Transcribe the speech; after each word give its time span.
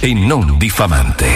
e 0.00 0.14
non 0.14 0.56
diffamante. 0.58 1.26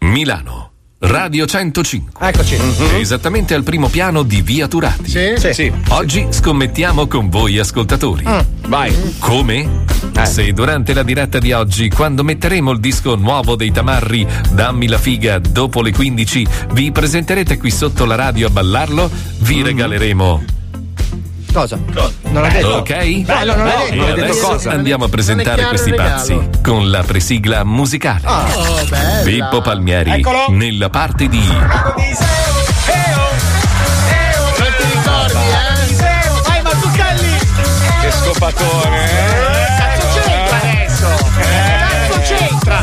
Milano. 0.00 0.70
Radio 1.04 1.46
105. 1.46 2.28
Eccoci. 2.28 2.56
Esattamente 2.96 3.54
al 3.54 3.64
primo 3.64 3.88
piano 3.88 4.22
di 4.22 4.40
Via 4.40 4.68
Turati. 4.68 5.10
Sì? 5.10 5.52
Sì. 5.52 5.72
Oggi 5.88 6.28
scommettiamo 6.30 7.08
con 7.08 7.28
voi 7.28 7.58
ascoltatori. 7.58 8.24
Vai. 8.68 8.94
Come? 9.18 9.84
Se 10.22 10.52
durante 10.52 10.94
la 10.94 11.02
diretta 11.02 11.40
di 11.40 11.50
oggi, 11.52 11.90
quando 11.90 12.22
metteremo 12.22 12.70
il 12.70 12.78
disco 12.78 13.16
nuovo 13.16 13.56
dei 13.56 13.72
Tamarri, 13.72 14.24
Dammi 14.52 14.86
la 14.86 14.98
figa, 14.98 15.40
dopo 15.40 15.82
le 15.82 15.90
15, 15.90 16.46
vi 16.72 16.92
presenterete 16.92 17.58
qui 17.58 17.72
sotto 17.72 18.04
la 18.04 18.14
radio 18.14 18.46
a 18.46 18.50
ballarlo, 18.50 19.10
vi 19.38 19.62
regaleremo. 19.62 20.61
Cosa? 21.52 21.78
Non 22.30 22.42
l'ha 22.42 22.48
detto. 22.48 22.68
Ok? 22.76 23.20
Bello, 23.24 23.54
non 23.54 23.66
l'ha 23.66 23.84
detto. 23.90 24.14
Detto 24.14 24.36
cosa. 24.38 24.70
andiamo 24.70 25.04
a 25.04 25.08
presentare 25.08 25.64
questi 25.66 25.92
pazzi 25.92 26.48
con 26.62 26.90
la 26.90 27.02
presigla 27.02 27.62
musicale. 27.64 28.22
Oh, 28.24 28.84
bella. 28.88 29.22
Pippo 29.22 29.60
Palmieri 29.60 30.12
Eccolo. 30.12 30.46
nella 30.48 30.88
parte 30.88 31.28
di 31.28 31.46
Non 31.46 31.94
ti 34.76 34.84
ricordi, 34.94 35.34
eh? 35.34 36.30
Vai, 36.46 36.62
Mazzucchelli! 36.62 37.38
Che 38.00 38.10
scopatore, 38.10 39.04
eh? 39.04 39.66
Cazzo 39.76 40.06
c'entra 40.14 40.56
adesso? 40.56 41.06
Cazzo 41.36 42.20
c'entra? 42.34 42.82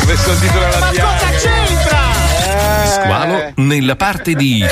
Come 0.00 0.16
sono 0.16 0.32
il 0.32 0.40
titolo 0.40 0.66
Ma 0.66 0.72
cosa 0.88 1.28
c'entra? 1.36 1.98
Squalo 2.86 3.52
nella 3.56 3.96
parte 3.96 4.34
di 4.34 4.64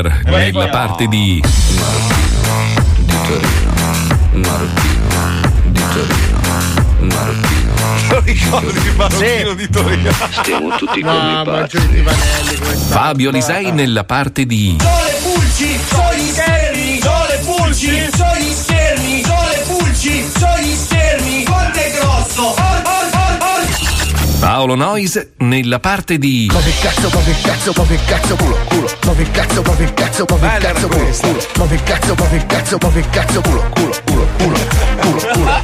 Weller 0.00 0.52
nella 0.52 0.68
parte 0.68 1.06
di 1.06 1.42
Lo 8.08 8.20
ricordi 8.20 8.78
il 8.78 8.96
marocchino 8.96 9.54
di 9.54 9.68
Torino? 9.68 10.10
Stiamo 10.30 10.76
tutti 10.76 11.02
No, 11.02 11.44
ma 11.44 11.66
giù 11.66 11.78
di 11.88 12.00
Vanelli 12.00 12.56
come 12.58 12.76
sta? 12.76 12.94
Fabio 12.94 13.30
Lisei 13.30 13.72
nella 13.72 14.04
parte 14.04 14.46
di 14.46 14.76
Sole 14.80 15.18
pulci, 15.22 15.78
sono 15.86 16.14
gli 16.14 16.28
schermi, 16.28 17.00
sole 17.00 17.40
pulci, 17.44 18.08
sono 18.16 18.34
schermi, 18.52 19.22
sole 19.22 19.64
pulci, 19.66 20.30
sono 20.34 20.58
gli 20.58 20.74
schermi, 20.74 21.44
forte 21.44 21.86
e 21.86 21.90
grosso, 21.98 22.42
or, 22.42 22.56
or, 22.58 22.58
or, 22.58 22.74
or. 22.74 22.79
Paolo 24.40 24.74
Nois 24.74 25.32
nella 25.40 25.80
parte 25.80 26.16
di 26.16 26.50
che 26.50 26.72
cazzo, 26.80 27.10
che 27.10 27.34
cazzo, 27.42 27.72
che 27.72 27.98
cazzo, 28.06 28.36
culo, 28.36 28.56
culo, 28.68 29.14
che 29.14 29.30
cazzo, 29.30 29.60
che 29.60 29.92
cazzo, 29.92 30.26
era 30.40 30.58
cazzo, 30.58 30.88
culo, 30.88 31.06
culo, 31.52 31.66
che 31.68 31.82
cazzo, 31.82 32.14
che 32.14 32.46
cazzo, 32.46 32.78
che 32.78 33.04
cazzo, 33.10 33.40
culo, 33.42 33.70
culo, 33.74 33.94
culo, 34.06 34.26
culo, 34.38 34.58
culo, 35.00 35.20
culo. 35.34 35.62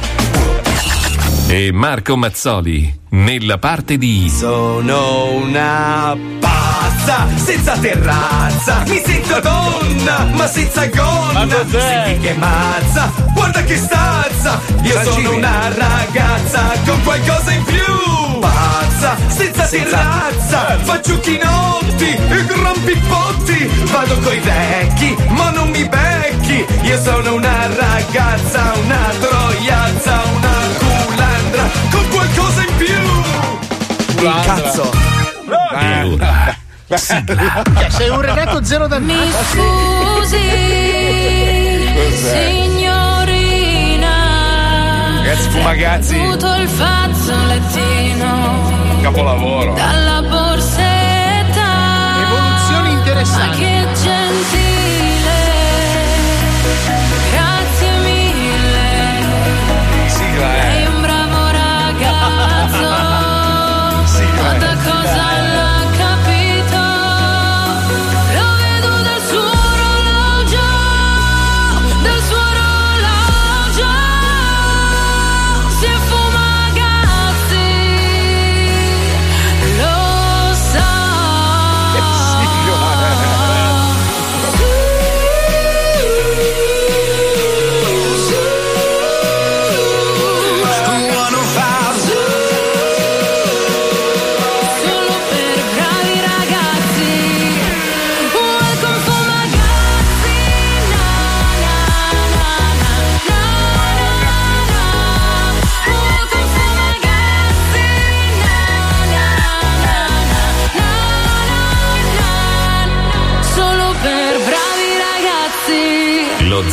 e 1.47 1.71
Marco 1.71 2.15
Mazzoli 2.17 2.99
nella 3.09 3.57
parte 3.57 3.97
di 3.97 4.29
Sono 4.29 5.31
una 5.31 6.15
pazza, 6.39 7.25
senza 7.35 7.75
terrazza, 7.79 8.83
mi 8.85 9.01
sento 9.03 9.39
donna, 9.39 10.29
ma 10.35 10.45
senza 10.45 10.85
gonna. 10.85 11.65
Senti 11.67 12.19
che 12.19 12.33
mazza, 12.35 13.11
guarda 13.33 13.63
che 13.63 13.75
stazza, 13.75 14.61
io 14.83 15.03
sono 15.03 15.33
una 15.33 15.67
ragazza 15.73 16.73
con 16.85 17.01
qualcosa 17.01 17.51
in 17.53 17.63
più. 17.63 17.96
Pazza, 18.39 19.15
senza 19.27 19.65
terrazza, 19.67 20.77
faccio 20.83 21.19
chinotti 21.19 22.09
e 22.09 22.45
gran 22.45 22.83
pippotti. 22.83 23.65
Vado 23.91 24.17
coi 24.19 24.39
vecchi, 24.39 25.15
ma 25.29 25.49
non 25.51 25.69
mi 25.69 25.87
becchi. 25.87 26.65
Io 26.83 27.01
sono 27.01 27.35
una 27.35 27.67
ragazza, 27.75 28.73
una 28.83 29.09
troiazza, 29.19 30.21
una 30.35 30.53
culandra 30.77 31.63
con 31.91 32.09
qualcosa 32.09 32.61
in 32.61 32.75
più. 32.77 34.23
Il 34.23 34.41
cazzo. 34.43 34.91
e 35.79 36.03
ora 36.03 36.65
sigla. 36.95 37.63
Cioè, 37.77 37.89
sei 37.89 38.09
un 38.09 38.21
ragazzo 38.21 38.63
zero 38.63 38.87
da 38.87 38.99
Mi 38.99 39.15
scusi, 39.51 40.37
signorina. 42.15 42.76
Ragazzi 45.37 45.49
fumagazzi, 45.51 46.19
Tutto 46.31 46.53
il 46.55 46.67
fazzolettino 46.67 48.29
capolavoro. 49.01 49.73
dalla 49.75 50.21
borsetta. 50.23 51.69
Evoluzioni 52.23 52.89
Ma 52.93 52.97
interessanti. 52.97 53.57
che 53.59 53.87
gentile. 54.01 55.37
Grazie 57.31 57.91
mille. 58.01 58.89
Sigla, 60.07 60.55
eh. 60.57 60.66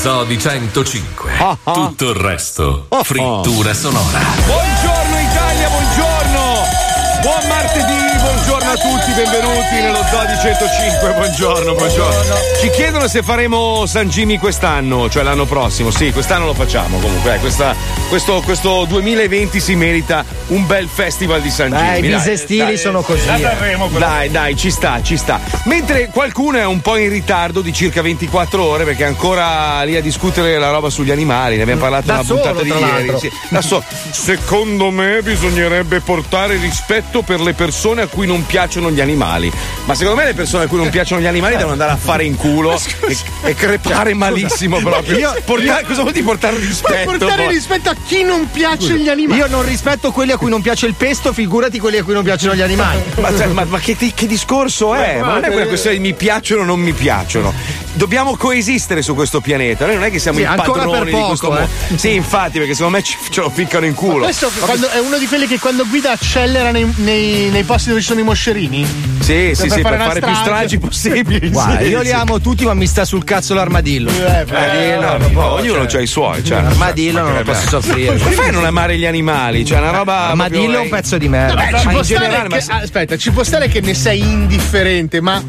Lo 0.05 0.11
Zoo 0.11 0.25
di 0.25 0.39
105. 0.39 1.33
Tutto 1.63 2.11
il 2.11 2.15
resto 2.17 2.89
frittura 3.05 3.73
sonora. 3.73 4.19
Buongiorno 4.45 5.19
Italia, 5.19 5.69
buongiorno! 5.71 6.83
Buon 7.23 7.47
martedì, 7.49 8.19
buongiorno 8.21 8.71
a 8.71 8.75
tutti, 8.77 9.13
benvenuti 9.13 9.75
nello 9.81 10.05
Zoo 10.11 10.27
di 10.27 10.35
105, 10.43 11.13
buongiorno, 11.15 11.75
buongiorno. 11.75 12.35
Ci 12.61 12.69
chiedono 12.71 13.09
se 13.09 13.23
faremo 13.23 13.87
San 13.87 14.11
Jimmy 14.11 14.37
quest'anno, 14.37 15.09
cioè 15.09 15.23
l'anno 15.23 15.47
prossimo. 15.47 15.91
Sì, 15.91 16.13
quest'anno 16.13 16.45
lo 16.45 16.55
facciamo 16.55 16.99
comunque. 16.99 17.37
eh, 17.37 17.39
questa- 17.39 17.75
questo, 18.15 18.43
questo 18.43 18.85
2020 18.85 19.59
si 19.59 19.75
merita 19.75 20.25
un 20.49 20.65
bel 20.67 20.87
festival 20.87 21.41
di 21.41 21.51
San 21.51 21.71
Beh, 21.71 21.77
Jimmy. 21.79 21.99
i 21.99 22.01
dai. 22.03 22.11
bisestili 22.11 22.59
Dai, 22.61 22.77
sono 22.79 23.01
così. 23.03 23.27
da 23.27 23.67
eh. 23.69 23.77
Dai, 23.99 24.31
dai, 24.31 24.57
ci 24.57 24.71
sta, 24.71 25.03
ci 25.03 25.17
sta. 25.17 25.41
Mentre 25.65 26.11
qualcuno 26.13 26.59
è 26.59 26.65
un 26.65 26.81
po' 26.81 26.97
in 26.97 27.09
ritardo 27.09 27.61
di 27.61 27.73
circa 27.73 28.03
24 28.03 28.63
ore 28.63 28.85
perché 28.85 29.03
è 29.03 29.07
ancora 29.09 29.83
lì 29.83 29.97
a 29.97 30.01
discutere 30.01 30.57
la 30.61 30.71
roba 30.71 30.91
sugli 30.91 31.11
animali, 31.11 31.57
ne 31.57 31.63
abbiamo 31.63 31.81
parlato 31.81 32.07
Da 32.07 32.13
nella 32.13 32.25
solo, 32.25 32.41
puntata 32.41 32.63
di 32.63 32.69
ieri. 33.05 33.19
sì. 33.19 33.33
Da 33.49 33.61
solo. 33.61 33.83
Secondo 34.13 34.91
me 34.91 35.21
bisognerebbe 35.21 35.99
portare 35.99 36.57
rispetto 36.57 37.23
per 37.23 37.41
le 37.41 37.53
persone 37.55 38.03
a 38.03 38.07
cui 38.07 38.29
non 38.29 38.47
piacciono 38.47 38.93
gli 38.93 39.01
animali. 39.01 39.51
Ma 39.87 39.95
secondo 39.97 40.21
me 40.21 40.27
le 40.27 40.35
persone 40.35 40.65
a 40.65 40.67
cui 40.69 40.79
non 40.79 40.89
piacciono 40.89 41.21
gli 41.21 41.27
animali 41.27 41.55
devono 41.57 41.73
andare 41.73 41.91
a 41.91 41.97
fare 41.97 42.23
in 42.23 42.37
culo 42.37 42.79
e, 43.09 43.17
e 43.43 43.55
crepare 43.57 44.15
malissimo 44.15 44.79
proprio. 44.79 45.19
Io- 45.19 45.35
Portare- 45.45 45.85
cosa 45.85 46.03
vuol 46.03 46.13
dire 46.13 46.25
portare 46.25 46.57
rispetto? 46.59 47.11
Portare 47.11 47.45
poi? 47.47 47.55
rispetto 47.55 47.91
a 47.91 47.97
chi 48.07 48.23
non 48.23 48.49
piace 48.51 48.99
gli 48.99 49.09
animali. 49.09 49.41
Io 49.41 49.47
non 49.49 49.65
rispetto 49.65 50.11
quelli 50.13 50.33
a 50.33 50.37
cui 50.37 50.51
non 50.51 50.63
piace 50.63 50.87
il 50.87 50.95
pesto, 50.95 51.33
figurati 51.33 51.79
quelli 51.79 51.99
a 51.99 52.05
cui 52.05 52.13
non 52.15 52.23
piacciono 52.23 52.55
gli 52.55 52.61
animali. 52.61 53.03
Ma, 53.21 53.31
ma- 53.31 53.65
ma 53.65 53.79
che, 53.79 53.97
che 53.97 54.27
discorso 54.27 54.95
è? 54.95 55.21
Ma 55.21 55.35
non 55.35 55.45
è 55.45 55.51
quella 55.51 55.67
questione 55.67 55.97
di 55.97 56.03
mi 56.03 56.15
piacciono 56.15 56.63
o 56.63 56.65
non 56.65 56.81
mi 56.81 56.93
piacciono. 56.93 57.53
Dobbiamo 57.97 58.37
coesistere 58.37 59.03
su 59.03 59.15
questo 59.15 59.41
pianeta. 59.41 59.87
Noi 59.87 59.95
non 59.95 60.05
è 60.05 60.11
che 60.11 60.19
siamo 60.19 60.39
Sì, 60.39 60.43
i 60.45 60.47
ancora 60.47 60.81
per 60.83 60.89
padroni 60.91 61.05
di 61.05 61.11
poco, 61.13 61.27
questo 61.29 61.47
eh. 61.47 61.61
mondo. 61.61 61.97
Sì, 61.97 62.15
infatti, 62.15 62.59
perché 62.59 62.75
secondo 62.75 62.97
me 62.97 63.03
ci, 63.05 63.17
ce 63.31 63.41
lo 63.41 63.51
ficcano 63.51 63.87
in 63.87 63.95
culo. 63.95 64.25
Questo 64.25 64.51
quando- 64.61 64.89
è 64.91 64.99
uno 64.99 65.17
di 65.17 65.27
quelli 65.27 65.47
che 65.47 65.59
quando 65.61 65.87
guida 65.87 66.11
accelera 66.13 66.71
nei, 66.73 66.93
nei- 66.97 67.51
nei 67.51 67.63
posti 67.63 67.91
dove 67.91 68.01
ci 68.01 68.07
sono 68.09 68.21
i 68.21 68.25
moscerini? 68.25 68.85
Sì, 69.21 69.53
sì, 69.55 69.71
sì, 69.71 69.81
per 69.81 69.93
una 69.95 70.05
fare 70.07 70.21
più 70.21 70.35
strage. 70.35 70.43
stragi 70.43 70.79
possibili. 70.79 71.49
Guarda, 71.55 71.83
Sì, 71.85 71.89
io 71.89 72.01
li 72.03 72.11
amo 72.13 72.41
tutti, 72.41 72.65
ma 72.65 72.75
mi 72.75 72.87
sta 72.87 73.05
sul 73.05 73.23
cazzo 73.25 73.55
l'armadillo. 73.55 74.11
Eh, 74.11 74.45
Eh, 74.93 74.97
no, 74.99 75.17
no, 75.17 75.29
no, 75.29 75.53
ognuno 75.53 75.87
ha 75.91 76.01
i 76.01 76.07
suoi. 76.07 76.45
Cioè, 76.45 76.63
L'armadillo 76.63 77.23
non 77.23 77.35
lo 77.37 77.43
posso 77.43 77.69
soffrire. 77.81 78.19
Come 78.19 78.33
fai 78.33 78.49
a 78.49 78.53
non 78.53 78.65
amare 78.65 78.99
gli 78.99 79.07
animali? 79.07 79.65
Cioè, 79.65 79.79
una 79.79 79.91
roba. 79.91 80.27
L'armadillo 80.27 80.63
è 80.63 80.65
proprio- 80.65 80.83
un 80.83 80.89
pezzo 80.91 81.17
di 81.19 81.29
merda. 81.29 81.55
Ma 81.71 81.93
ma 81.95 82.81
aspetta, 82.81 83.17
ci 83.17 83.31
può 83.31 83.45
stare 83.45 83.69
che 83.69 83.81
ne 83.81 83.95
sei 83.95 84.19
indifferente, 84.21 85.21
ma 85.21 85.41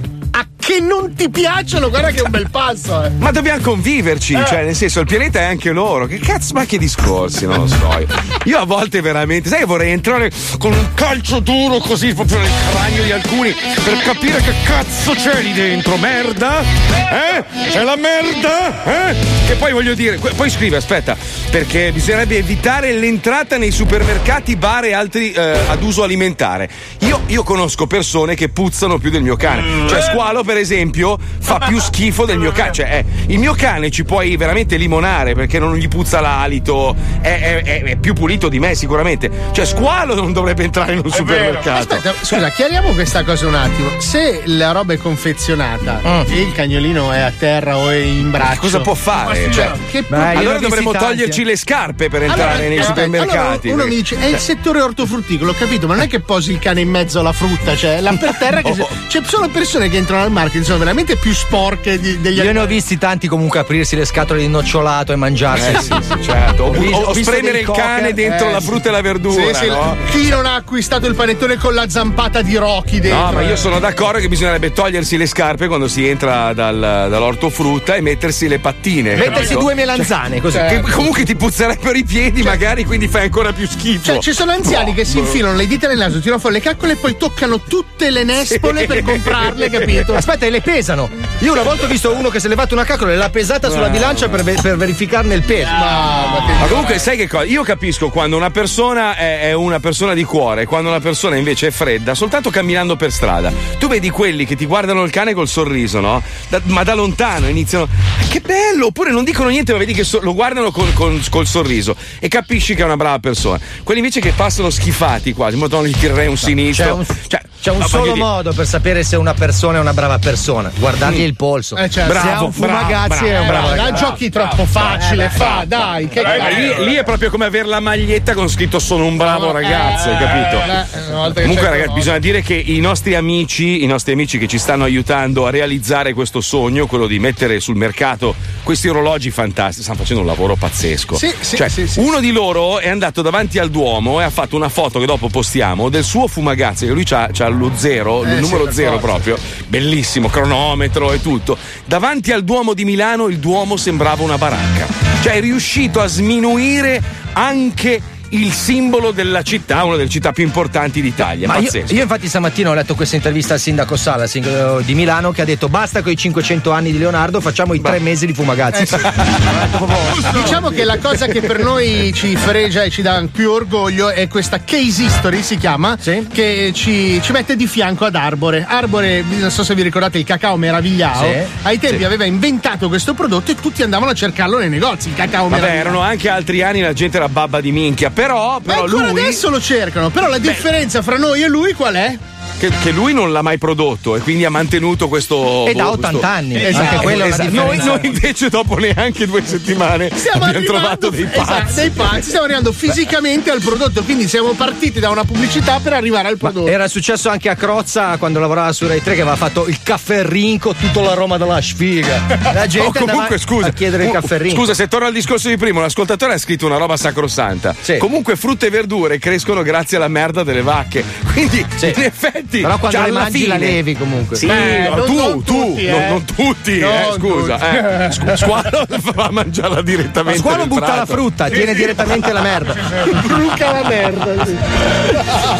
che 0.65 0.79
non 0.79 1.13
ti 1.13 1.29
piacciono, 1.29 1.89
guarda 1.89 2.09
che 2.09 2.21
è 2.21 2.23
un 2.23 2.31
bel 2.31 2.49
passo, 2.49 3.03
eh. 3.03 3.11
Ma 3.11 3.29
dobbiamo 3.29 3.61
conviverci, 3.61 4.35
cioè, 4.47 4.63
nel 4.63 4.73
senso, 4.73 4.99
il 4.99 5.05
pianeta 5.05 5.39
è 5.39 5.43
anche 5.43 5.69
loro. 5.69 6.07
Che 6.07 6.17
cazzo, 6.17 6.53
ma 6.55 6.65
che 6.65 6.79
discorsi, 6.79 7.45
non 7.45 7.59
lo 7.59 7.67
so. 7.67 7.75
Io, 7.99 8.07
Io 8.45 8.59
a 8.59 8.65
volte 8.65 8.99
veramente, 8.99 9.47
sai, 9.47 9.59
che 9.59 9.65
vorrei 9.65 9.91
entrare 9.91 10.31
con 10.57 10.73
un 10.73 10.93
calcio 10.95 11.39
duro 11.39 11.77
così 11.77 12.15
proprio 12.15 12.39
nel 12.39 12.49
cranio 12.71 13.03
di 13.03 13.11
alcuni 13.11 13.55
per 13.83 13.97
capire 13.99 14.41
che 14.41 14.53
cazzo 14.63 15.13
c'è 15.13 15.39
lì 15.43 15.53
dentro. 15.53 15.97
Merda? 15.97 16.61
Eh? 16.61 17.43
C'è 17.69 17.83
la 17.83 17.95
merda? 17.95 19.11
Eh? 19.11 19.15
Che 19.45 19.53
poi 19.55 19.71
voglio 19.71 19.93
dire, 19.93 20.17
poi 20.17 20.49
scrive, 20.49 20.77
aspetta, 20.77 21.15
perché 21.51 21.91
bisognerebbe 21.91 22.37
evitare 22.37 22.91
l'entrata 22.93 23.57
nei 23.57 23.71
supermercati, 23.71 24.55
bar 24.55 24.85
e 24.85 24.93
altri 24.93 25.31
eh, 25.31 25.59
ad 25.67 25.83
uso 25.83 26.01
alimentare. 26.01 26.67
Io, 27.01 27.14
io 27.27 27.43
conosco 27.43 27.87
persone 27.87 28.35
che 28.35 28.49
puzzano 28.49 28.97
più 28.97 29.09
del 29.09 29.21
mio 29.23 29.35
cane. 29.35 29.87
Cioè, 29.87 30.01
squalo, 30.01 30.43
per 30.43 30.57
esempio, 30.57 31.17
fa 31.39 31.57
più 31.67 31.79
schifo 31.79 32.25
del 32.25 32.37
mio 32.37 32.51
cane. 32.51 32.71
Cioè, 32.71 32.85
eh, 32.97 33.05
il 33.33 33.39
mio 33.39 33.53
cane 33.53 33.89
ci 33.89 34.03
puoi 34.03 34.35
veramente 34.37 34.75
limonare 34.77 35.33
perché 35.33 35.57
non 35.59 35.75
gli 35.75 35.87
puzza 35.87 36.19
l'alito, 36.19 36.95
è, 37.21 37.27
è- 37.27 37.63
è- 37.63 37.83
è 37.83 37.95
più 37.97 38.13
pulito 38.13 38.47
di 38.49 38.59
me, 38.59 38.75
sicuramente. 38.75 39.29
Cioè, 39.51 39.65
squalo 39.65 40.13
non 40.15 40.33
dovrebbe 40.33 40.63
entrare 40.63 40.93
in 40.93 41.01
un 41.03 41.11
supermercato. 41.11 41.95
Aspetta, 41.95 42.13
scusa, 42.21 42.49
chiariamo 42.51 42.91
questa 42.91 43.23
cosa 43.23 43.47
un 43.47 43.55
attimo. 43.55 43.89
Se 43.99 44.43
la 44.45 44.71
roba 44.71 44.93
è 44.93 44.97
confezionata 44.97 46.23
e 46.27 46.41
il 46.41 46.51
cagnolino 46.53 47.11
è 47.11 47.19
a 47.19 47.31
terra 47.31 47.77
o 47.77 47.89
è 47.89 47.95
in 47.97 48.29
braccio, 48.31 48.59
Cosa 48.61 48.79
può 48.81 48.93
fare? 48.93 49.51
Cioè, 49.51 49.71
che 49.89 50.03
Beh, 50.07 50.35
allora 50.35 50.59
dovremmo 50.59 50.91
toglierci 50.91 51.41
eh. 51.41 51.45
le 51.45 51.55
scarpe 51.57 52.09
per 52.09 52.21
Allora, 52.23 52.33
entrare 52.41 52.67
nei 52.67 52.77
aspetta, 52.79 53.01
supermercati. 53.03 53.67
allora 53.69 53.83
uno 53.83 53.91
mi 53.91 53.95
dice: 53.99 54.19
è 54.19 54.25
il 54.25 54.37
settore 54.37 54.81
ortofrutticolo, 54.81 55.51
ho 55.51 55.55
capito, 55.55 55.87
ma 55.87 55.95
non 55.95 56.03
è 56.03 56.07
che 56.07 56.19
posi 56.19 56.51
il 56.51 56.59
cane 56.59 56.81
in 56.81 56.89
mezzo 56.89 57.14
alla 57.19 57.33
frutta, 57.33 57.75
cioè 57.75 58.01
là 58.01 58.13
per 58.19 58.35
terra 58.37 58.61
che 58.61 58.73
Oh. 58.85 58.89
c'è 59.07 59.21
sono 59.25 59.47
persone 59.47 59.89
che 59.89 59.97
entrano 59.97 60.23
al 60.23 60.31
market, 60.31 60.63
sono 60.63 60.77
veramente 60.79 61.15
più 61.15 61.33
sporche 61.33 61.97
di- 61.99 62.19
degli 62.19 62.39
Io 62.41 62.51
ne 62.51 62.59
ho 62.59 62.65
visti 62.65 62.97
tanti 62.97 63.27
comunque 63.27 63.59
aprirsi 63.59 63.95
le 63.95 64.05
scatole 64.05 64.41
di 64.41 64.47
nocciolato 64.47 65.13
e 65.13 65.15
mangiarsi. 65.15 65.69
Eh, 65.69 65.79
sì, 65.79 65.93
sì, 66.01 66.23
certo. 66.23 66.63
O, 66.63 66.67
o 66.67 66.71
ho 66.71 67.13
visto 67.13 67.31
spremere 67.31 67.59
il 67.59 67.65
cane 67.71 68.09
cocker, 68.09 68.13
dentro 68.13 68.49
eh, 68.49 68.51
la 68.51 68.59
frutta 68.61 68.89
e 68.89 68.91
la 68.91 69.01
verdura. 69.01 69.53
Sì, 69.53 69.63
sì, 69.63 69.67
no? 69.67 69.95
Chi 70.09 70.27
non 70.29 70.45
ha 70.45 70.55
acquistato 70.55 71.07
il 71.07 71.15
panettone 71.15 71.57
con 71.57 71.73
la 71.73 71.87
zampata 71.89 72.41
di 72.41 72.55
Rocky 72.57 72.99
dentro? 72.99 73.25
No, 73.25 73.31
ma 73.31 73.41
io 73.41 73.53
eh? 73.53 73.57
sono 73.57 73.79
d'accordo 73.79 74.19
che 74.19 74.27
bisognerebbe 74.27 74.73
togliersi 74.73 75.15
le 75.17 75.25
scarpe 75.25 75.67
quando 75.67 75.87
si 75.87 76.05
entra 76.07 76.53
dal, 76.53 76.77
dall'ortofrutta 77.09 77.95
e 77.95 78.01
mettersi 78.01 78.47
le 78.47 78.59
pattine. 78.59 79.15
Mettersi 79.15 79.41
capito? 79.41 79.59
due 79.59 79.73
melanzane 79.73 80.41
così. 80.41 80.57
Che 80.57 80.81
comunque 80.81 81.23
ti 81.23 81.35
puzzerebbero 81.35 81.97
i 81.97 82.03
piedi, 82.03 82.43
magari, 82.43 82.83
quindi 82.85 83.07
fai 83.07 83.23
ancora 83.23 83.51
più 83.53 83.67
schifo. 83.67 84.03
Cioè, 84.03 84.19
ci 84.19 84.33
sono 84.33 84.51
anziani 84.51 84.93
che 84.93 85.05
si 85.05 85.15
boh. 85.15 85.21
infilano 85.21 85.55
le 85.55 85.67
dita 85.67 85.87
nel 85.87 85.97
naso, 85.97 86.19
tirano 86.19 86.39
fuori 86.39 86.55
le 86.55 86.61
caccole 86.61 86.93
e 86.93 86.95
poi 87.05 87.17
toccano 87.17 87.59
tutte 87.59 88.09
le 88.09 88.23
nespole 88.23 88.87
per 88.87 89.03
comprarle, 89.03 89.69
capito? 89.69 90.15
Aspetta, 90.15 90.47
e 90.47 90.49
le 90.49 90.61
pesano. 90.61 91.07
Io 91.39 91.51
una 91.51 91.61
volta 91.61 91.85
ho 91.85 91.87
visto 91.87 92.11
uno 92.15 92.29
che 92.29 92.39
si 92.39 92.47
è 92.47 92.49
levato 92.49 92.73
una 92.73 92.83
caccola 92.83 93.11
e 93.11 93.15
l'ha 93.15 93.29
pesata 93.29 93.69
sulla 93.69 93.89
bilancia 93.89 94.27
per, 94.27 94.41
ve- 94.43 94.57
per 94.59 94.75
verificarne 94.75 95.35
il 95.35 95.43
peso. 95.43 95.69
Ma 95.69 96.65
comunque, 96.67 96.97
sai 96.97 97.15
che 97.15 97.27
cosa? 97.27 97.43
Io 97.43 97.61
capisco 97.61 98.09
quando 98.09 98.35
una 98.37 98.49
persona 98.49 99.15
è, 99.15 99.41
è 99.41 99.53
una 99.53 99.79
persona 99.79 100.15
di 100.15 100.23
cuore 100.23 100.65
quando 100.65 100.89
una 100.89 100.99
persona 100.99 101.35
invece 101.35 101.67
è 101.67 101.71
fredda, 101.71 102.15
soltanto 102.15 102.49
camminando 102.49 102.95
per 102.95 103.11
strada. 103.11 103.51
Tu 103.77 103.87
vedi 103.87 104.09
quelli 104.09 104.45
che 104.47 104.55
ti 104.55 104.65
guardano 104.65 105.03
il 105.03 105.11
cane 105.11 105.35
col 105.35 105.47
sorriso, 105.47 105.99
no? 105.99 106.23
Da- 106.47 106.61
ma 106.63 106.81
da 106.83 106.95
lontano 106.95 107.47
iniziano. 107.47 107.83
"Ah, 107.83 108.23
Che 108.27 108.39
bello! 108.41 108.87
Oppure 108.87 109.11
non 109.11 109.23
dicono 109.23 109.49
niente, 109.49 109.73
ma 109.73 109.77
vedi 109.77 109.93
che 109.93 110.03
so- 110.03 110.21
lo 110.23 110.33
guardano 110.33 110.71
col, 110.71 110.91
col- 110.93 111.21
col 111.29 111.45
sorriso 111.45 111.95
e 112.19 112.27
capisci 112.29 112.73
che 112.73 112.81
è 112.81 112.85
una 112.85 112.97
brava 112.97 113.19
persona. 113.19 113.59
Quelli 113.83 113.99
invece 113.99 114.19
che 114.19 114.31
passano 114.35 114.71
schifati 114.71 115.33
quasi, 115.33 115.55
ma 115.55 115.67
non 115.69 115.85
gli 115.85 115.95
tirerei 115.95 116.27
un 116.27 116.35
sinistro. 116.37 116.94
C'è 117.03 117.11
un, 117.15 117.17
Cioè, 117.27 117.41
c'è 117.61 117.71
un 117.71 117.81
solo 117.87 118.03
dire- 118.13 118.15
modo 118.17 118.53
per 118.53 118.67
sapere 118.67 119.03
se 119.03 119.15
una 119.15 119.33
persona 119.33 119.77
è 119.77 119.81
una 119.81 119.93
brava 119.93 120.19
persona: 120.19 120.71
guardargli 120.77 121.21
il 121.21 121.35
polso. 121.35 121.75
Eh, 121.75 121.89
certo. 121.89 122.11
se 122.13 122.17
ha 122.19 122.21
Bravo, 122.21 122.45
un 122.45 122.51
fumagazzi 122.53 123.07
bravo, 123.07 123.25
è 123.27 123.39
un 123.39 123.47
bravo 123.47 123.67
Dai, 123.69 123.77
ragazzo. 123.77 124.05
giochi 124.05 124.29
troppo 124.29 124.65
facile, 124.65 125.29
fa, 125.29 125.63
dai, 125.67 126.07
che 126.07 126.19
Eh, 126.21 126.53
lì, 126.79 126.85
lì 126.85 126.93
è 126.95 127.03
proprio 127.03 127.29
come 127.29 127.45
avere 127.45 127.67
la 127.67 127.79
maglietta 127.79 128.33
con 128.33 128.47
scritto 128.49 128.79
sono 128.79 129.05
un 129.05 129.17
bravo 129.17 129.51
ragazzo, 129.51 130.09
hai 130.09 130.17
capito? 130.17 130.61
Eh, 130.63 131.33
che 131.33 131.41
Comunque, 131.41 131.69
ragazzi, 131.69 131.93
bisogna 131.93 132.19
dire 132.19 132.41
che 132.41 132.53
i 132.53 132.79
nostri 132.79 133.15
amici, 133.15 133.83
i 133.83 133.87
nostri 133.87 134.13
amici 134.13 134.37
che 134.37 134.47
ci 134.47 134.57
stanno 134.59 134.83
aiutando 134.83 135.45
a 135.47 135.49
realizzare 135.49 136.13
questo 136.13 136.41
sogno, 136.41 136.85
quello 136.87 137.07
di 137.07 137.19
mettere 137.19 137.59
sul 137.59 137.75
mercato 137.75 138.35
questi 138.63 138.87
orologi 138.87 139.31
fantastici, 139.31 139.83
stanno 139.83 139.97
facendo 139.99 140.21
un 140.21 140.27
lavoro 140.27 140.55
pazzesco. 140.55 141.15
Sì, 141.17 141.31
sì, 141.39 141.55
Cioè, 141.55 141.69
sì, 141.69 141.87
sì. 141.87 141.99
uno 141.99 142.19
di 142.19 142.31
loro 142.31 142.79
è 142.79 142.89
andato 142.89 143.21
davanti 143.21 143.59
al 143.59 143.69
Duomo 143.69 144.21
e 144.21 144.23
ha 144.23 144.29
fatto 144.29 144.55
una 144.55 144.69
foto 144.69 144.99
che 144.99 145.05
dopo 145.05 145.29
postiamo 145.29 145.89
del 145.89 146.03
suo 146.03 146.27
fumagazzi, 146.27 146.84
che 146.85 146.93
lui 146.93 147.03
c'ha, 147.03 147.29
c'ha 147.31 147.47
lo 147.47 147.71
zero, 147.75 148.23
Eh, 148.23 148.33
il 148.33 148.39
numero 148.39 148.71
zero 148.71 148.99
forza. 148.99 149.05
proprio, 149.07 149.37
bellissimo, 149.67 150.27
cronometro 150.29 151.11
e 151.13 151.21
tutto. 151.21 151.57
Davanti 151.85 152.31
al 152.31 152.43
Duomo 152.43 152.73
di 152.73 152.85
Milano 152.85 153.27
il 153.27 153.37
Duomo 153.39 153.77
sembrava 153.77 154.23
una 154.23 154.37
baracca. 154.37 154.87
Cioè 155.21 155.33
è 155.33 155.39
riuscito 155.41 155.99
a 156.01 156.07
sminuire 156.07 157.01
anche 157.33 158.01
il 158.41 158.51
simbolo 158.51 159.11
della 159.11 159.41
città, 159.43 159.83
una 159.83 159.95
delle 159.95 160.09
città 160.09 160.31
più 160.31 160.43
importanti 160.43 161.01
d'Italia. 161.01 161.47
Ma 161.47 161.57
io, 161.57 161.63
Pazzesco. 161.63 161.93
io 161.93 162.01
infatti 162.01 162.27
stamattina 162.27 162.69
ho 162.69 162.73
letto 162.73 162.95
questa 162.95 163.15
intervista 163.15 163.53
al 163.55 163.59
sindaco 163.59 163.95
Sala 163.95 164.25
di 164.25 164.93
Milano 164.95 165.31
che 165.31 165.41
ha 165.41 165.45
detto 165.45 165.69
basta 165.69 166.01
con 166.01 166.11
i 166.11 166.17
500 166.17 166.71
anni 166.71 166.91
di 166.91 166.97
Leonardo, 166.97 167.39
facciamo 167.41 167.73
i 167.73 167.81
tre 167.81 167.99
mesi 167.99 168.25
di 168.25 168.33
fumagazzi. 168.33 168.83
Eh, 168.95 168.99
Diciamo 170.33 170.69
che 170.69 170.83
la 170.83 170.97
cosa 170.97 171.27
che 171.27 171.41
per 171.41 171.59
noi 171.63 172.11
ci 172.13 172.35
fregia 172.35 172.83
e 172.83 172.89
ci 172.89 173.01
dà 173.01 173.23
più 173.31 173.51
orgoglio 173.51 174.09
è 174.09 174.27
questa 174.27 174.59
case 174.63 175.03
history, 175.03 175.41
si 175.43 175.57
chiama, 175.57 175.97
Sì. 175.99 176.27
che 176.31 176.71
ci, 176.73 177.19
ci 177.21 177.31
mette 177.31 177.55
di 177.55 177.67
fianco 177.67 178.05
ad 178.05 178.15
Arbore. 178.15 178.65
Arbore, 178.67 179.23
non 179.39 179.51
so 179.51 179.63
se 179.63 179.75
vi 179.75 179.81
ricordate, 179.83 180.17
il 180.17 180.23
cacao 180.25 180.57
meravigliao, 180.57 181.23
Sì. 181.23 181.37
ai 181.63 181.79
tempi 181.79 182.03
aveva 182.03 182.25
inventato 182.25 182.87
questo 182.87 183.13
prodotto 183.13 183.51
e 183.51 183.55
tutti 183.55 183.83
andavano 183.83 184.11
a 184.11 184.15
cercarlo 184.15 184.57
nei 184.57 184.69
negozi, 184.69 185.09
il 185.09 185.15
cacao 185.15 185.43
Vabbè, 185.47 185.61
meravigliao. 185.61 185.81
erano 185.81 185.99
anche 186.01 186.29
altri 186.29 186.61
anni 186.63 186.81
la 186.81 186.93
gente 186.93 187.17
era 187.17 187.29
babba 187.29 187.61
di 187.61 187.71
minchia, 187.71 188.09
però, 188.09 188.24
Ma 188.33 188.59
però 188.59 188.83
ancora 188.83 188.85
lui 188.85 189.09
adesso 189.09 189.49
lo 189.49 189.61
cercano, 189.61 190.09
però 190.09 190.27
la 190.27 190.39
differenza 190.39 191.01
fra 191.01 191.17
noi 191.17 191.43
e 191.43 191.47
lui 191.47 191.73
qual 191.73 191.93
è? 191.95 192.17
Che, 192.57 192.69
che 192.81 192.91
lui 192.91 193.13
non 193.13 193.31
l'ha 193.31 193.41
mai 193.41 193.57
prodotto 193.57 194.15
e 194.15 194.19
quindi 194.21 194.45
ha 194.45 194.49
mantenuto 194.49 195.07
questo 195.07 195.65
E 195.67 195.73
da 195.73 195.83
boh, 195.83 195.89
80 195.91 196.09
questo- 196.09 196.27
anni. 196.27 196.63
Esatto, 196.63 196.95
Anche 196.95 197.13
una 197.13 197.25
esatto. 197.27 197.49
Noi, 197.51 197.77
noi 197.77 197.99
invece 198.03 198.49
dopo 198.49 198.77
neanche 198.77 199.25
due 199.27 199.41
settimane 199.45 200.09
Stiamo 200.13 200.45
abbiamo 200.45 200.65
trovato 200.65 201.09
dei 201.09 201.23
esatto, 201.23 201.43
pazzi. 201.43 201.75
dei 201.75 201.89
pazzi, 201.89 202.21
stiamo 202.23 202.43
arrivando 202.45 202.71
fisicamente 202.71 203.49
al 203.51 203.61
prodotto, 203.61 204.03
quindi 204.03 204.27
siamo 204.27 204.51
partiti 204.53 204.99
da 204.99 205.09
una 205.09 205.23
pubblicità 205.23 205.79
per 205.81 205.93
arrivare 205.93 206.27
al 206.29 206.37
prodotto. 206.37 206.67
Era 206.67 206.87
successo 206.87 207.29
anche 207.29 207.49
a 207.49 207.55
Crozza 207.55 208.17
quando 208.17 208.39
lavorava 208.39 208.71
su 208.73 208.87
Rai 208.87 209.01
3 209.01 209.15
che 209.15 209.21
aveva 209.21 209.35
fatto 209.35 209.67
il 209.67 209.79
caffè 209.83 210.23
Rinco 210.23 210.73
tutta 210.73 211.01
la 211.01 211.13
Roma 211.13 211.37
della 211.37 211.61
sfiga. 211.61 212.21
La 212.55 212.67
gente 212.67 212.83
Oh, 212.85 212.99
andava 212.99 213.11
comunque, 213.11 213.37
scusa, 213.39 213.67
a 213.67 213.71
chiedere 213.71 214.03
il 214.03 214.09
uh, 214.09 214.13
caffè 214.13 214.37
Rinco. 214.37 214.55
Scusa, 214.57 214.73
se 214.73 214.87
torno 214.87 215.07
al 215.07 215.13
discorso 215.13 215.49
di 215.49 215.57
prima, 215.57 215.81
l'ascoltatore 215.81 216.33
ha 216.33 216.37
scritto 216.37 216.65
una 216.65 216.77
roba 216.77 216.95
sacrosanta. 216.97 217.75
Sì. 217.79 217.97
Comunque, 217.97 218.35
frutta 218.35 218.65
e 218.65 218.69
verdure 218.69 219.17
crescono 219.19 219.61
grazie 219.63 219.97
alla 219.97 220.07
merda 220.07 220.43
delle 220.43 220.61
vacche. 220.61 221.03
Quindi, 221.33 221.65
Sì. 221.75 221.87
in 221.95 222.03
effetti, 222.03 222.43
Senti, 222.45 222.61
Però 222.61 222.77
quando 222.77 222.97
cioè, 222.97 223.05
le 223.05 223.11
alla 223.11 223.19
mangi 223.23 223.47
la 223.47 223.53
fine- 223.55 223.65
levi 223.71 223.95
comunque. 223.97 224.35
Sì, 224.35 224.45
Beh, 224.45 224.89
no, 224.89 224.95
non- 224.97 225.05
tu, 225.05 225.13
non 225.15 225.43
tu, 225.43 225.53
tutti, 225.65 225.85
non, 225.87 225.99
eh. 226.01 226.07
non 226.09 226.25
tutti, 226.25 226.79
Non 226.79 226.91
eh, 226.93 227.11
scusa. 227.15 227.57
tutti. 227.57 227.75
Eh. 227.75 228.11
Scu- 228.11 228.33
Squalo 228.35 228.85
fa 229.13 229.29
mangiarla 229.31 229.81
direttamente. 229.81 230.39
Squalo 230.39 230.57
nel 230.57 230.67
butta 230.67 230.87
la 230.87 230.91
prato. 230.93 231.13
frutta, 231.13 231.49
tiene 231.49 231.73
direttamente 231.73 232.31
la 232.31 232.41
merda. 232.41 232.73
Bruca 233.25 233.71
la 233.71 233.87
merda. 233.87 234.45
sì. 234.45 234.55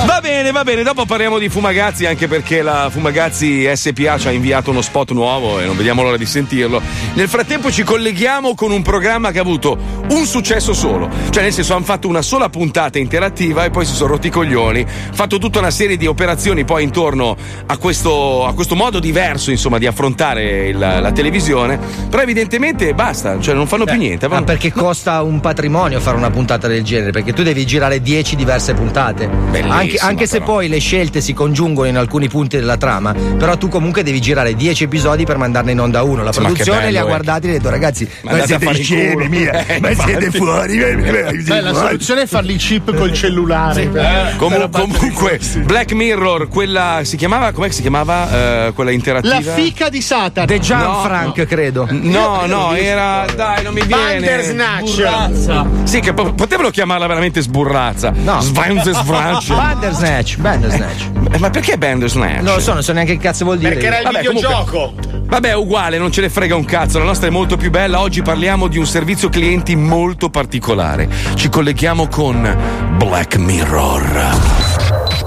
Va 0.06 0.20
bene, 0.22 0.52
va 0.52 0.64
bene, 0.64 0.84
dopo 0.84 1.06
parliamo 1.06 1.38
di 1.40 1.50
Fumagazzi 1.50 2.06
anche 2.06 2.28
perché 2.28 2.62
la 2.62 2.90
Fumagazzi 2.92 3.68
SPA 3.74 4.18
ci 4.20 4.28
ha 4.28 4.32
inviato 4.32 4.70
uno 4.72 4.82
spot 4.82 5.12
nuovo 5.12 5.60
e 5.60 5.66
non 5.66 5.76
vediamo 5.76 6.04
l'ora 6.04 6.18
di 6.18 6.26
sentirlo. 6.26 6.82
Nel 7.14 7.28
frattempo 7.28 7.72
ci 7.72 7.84
colleghiamo 7.84 8.54
con 8.56 8.72
un 8.72 8.82
programma 8.82 9.32
che 9.32 9.40
ha 9.40 9.42
avuto 9.42 9.78
un 10.10 10.26
successo 10.26 10.74
solo, 10.74 11.10
cioè 11.30 11.44
nel 11.44 11.54
senso 11.54 11.74
hanno 11.76 11.86
fatto 11.86 12.08
una 12.08 12.22
sola 12.22 12.50
puntata 12.50 13.00
interattiva 13.00 13.64
e 13.66 13.70
poi 13.70 13.86
si 13.86 13.94
sono 13.94 14.12
rotti 14.12 14.28
i 14.28 14.32
coglioni, 14.32 14.86
fatto 15.12 15.38
tutta 15.38 15.60
una 15.60 15.72
serie 15.72 15.98
di 15.98 16.06
operazioni 16.06 16.64
poi 16.66 16.75
intorno 16.84 17.36
a 17.66 17.78
questo, 17.78 18.46
a 18.46 18.54
questo 18.54 18.76
modo 18.76 19.00
diverso 19.00 19.52
insomma 19.52 19.78
di 19.78 19.86
affrontare 19.88 20.68
il- 20.70 20.78
la 20.78 21.12
televisione, 21.12 21.80
però 22.10 22.22
evidentemente 22.22 22.94
basta, 22.94 23.40
cioè 23.40 23.54
non 23.54 23.68
fanno 23.68 23.86
più 23.86 23.98
niente. 23.98 24.28
Ma 24.28 24.44
perché 24.44 24.72
costa 24.72 25.22
un 25.22 25.40
patrimonio 25.40 26.00
fare 26.00 26.18
una 26.18 26.30
puntata 26.30 26.68
del 26.68 26.84
genere? 26.84 27.12
Perché 27.12 27.34
tu 27.34 27.44
devi 27.44 27.66
girare 27.66 28.02
10 28.02 28.36
diverse 28.36 28.74
puntate. 28.74 29.28
Bellissima, 29.28 29.76
Anche, 29.76 29.98
anche 29.98 30.28
se 30.28 30.42
poi 30.42 30.68
le 30.68 30.80
scelte 30.80 31.22
si 31.22 31.34
congiungono 31.34 31.88
in 31.88 31.98
alcuni 31.98 32.28
punti 32.30 32.58
della 32.58 32.78
trama, 32.78 33.14
però 33.38 33.58
tu 33.58 33.68
comunque 33.68 34.04
devi 34.04 34.20
girare 34.22 34.56
10 34.56 34.84
episodi 34.86 35.26
per 35.26 35.38
mandarne 35.38 35.72
in 35.72 35.80
onda 35.80 36.04
uno. 36.04 36.24
La 36.24 36.32
Sì, 36.32 36.40
produzione 36.40 36.92
li 36.92 36.98
ha 36.98 37.02
eh. 37.02 37.06
guardati 37.06 37.48
e 37.48 37.50
ha 37.50 37.54
detto 37.54 37.70
ragazzi, 37.70 38.08
Ma 38.22 38.44
siete 38.46 38.74
scemi, 38.74 39.28
mia, 39.30 39.66
Eh, 39.66 39.80
ma 39.80 39.94
siete 39.94 40.32
fuori. 40.32 40.78
eh, 40.80 40.90
eh, 40.92 41.34
Beh, 41.44 41.62
la 41.62 41.74
soluzione 41.74 42.22
è 42.24 42.26
farli 42.26 42.56
chip 42.58 42.94
col 42.96 43.14
cellulare. 43.14 43.90
Comu- 44.38 44.52
per 44.54 44.62
abbattere 44.64 44.98
comunque. 44.98 45.40
Black 45.66 45.92
Mirror, 45.94 46.48
quella 46.66 47.02
si 47.04 47.16
chiamava, 47.16 47.52
com'è 47.52 47.68
che 47.68 47.74
si 47.74 47.82
chiamava? 47.82 48.66
eh, 48.68 48.72
quella 48.74 48.90
interattiva? 48.92 49.36
La 49.36 49.42
fica 49.54 49.90
di 49.90 50.02
Satan. 50.02 50.48
The 50.48 50.60
Jump 50.60 50.82
No, 50.84 51.02
Frank, 51.04 51.46
credo. 51.46 51.88
No, 51.92 52.46
no, 52.48 52.74
era. 52.74 53.26
Dai, 53.36 53.64
non 53.64 53.74
mi 53.74 53.82
viene. 53.86 54.20
Bandersnatch. 54.20 55.84
Sì, 55.84 56.00
che 56.00 56.14
po- 56.14 56.34
potevano 56.34 56.70
chiamarla 56.72 57.06
veramente 57.06 57.42
sburrazza. 57.42 58.12
No. 58.16 58.42
Svanzesvranch. 58.42 59.48
Bandersnatch, 59.56 60.38
Bandersnatch. 60.38 61.10
Eh, 61.32 61.38
Ma 61.38 61.50
perché 61.52 61.78
Bandersnatch? 61.78 62.42
Non 62.42 62.56
lo 62.56 62.60
so, 62.60 62.74
non 62.74 62.82
so 62.84 62.94
neanche 62.94 63.14
che 63.14 63.20
cazzo 63.22 63.46
vuol 63.46 63.58
dire. 63.60 63.74
Perché 63.74 63.88
era 63.88 63.98
il 64.00 64.04
Vabbè, 64.04 64.18
videogioco. 64.20 64.94
Vabbè, 65.28 65.54
uguale, 65.56 65.98
non 65.98 66.12
ce 66.12 66.22
ne 66.22 66.30
frega 66.30 66.56
un 66.56 66.66
cazzo. 66.66 66.98
La 66.98 67.06
nostra 67.06 67.28
è 67.28 67.32
molto 67.32 67.58
più 67.58 67.70
bella. 67.70 68.00
Oggi 68.00 68.22
parliamo 68.24 68.68
di 68.68 68.78
un 68.80 68.86
servizio 68.88 69.30
clienti 69.30 69.76
molto 69.76 70.30
particolare. 70.30 71.08
Ci 71.36 71.50
colleghiamo 71.50 72.08
con 72.08 72.58
Black 72.98 73.36
Mirror. 73.38 74.65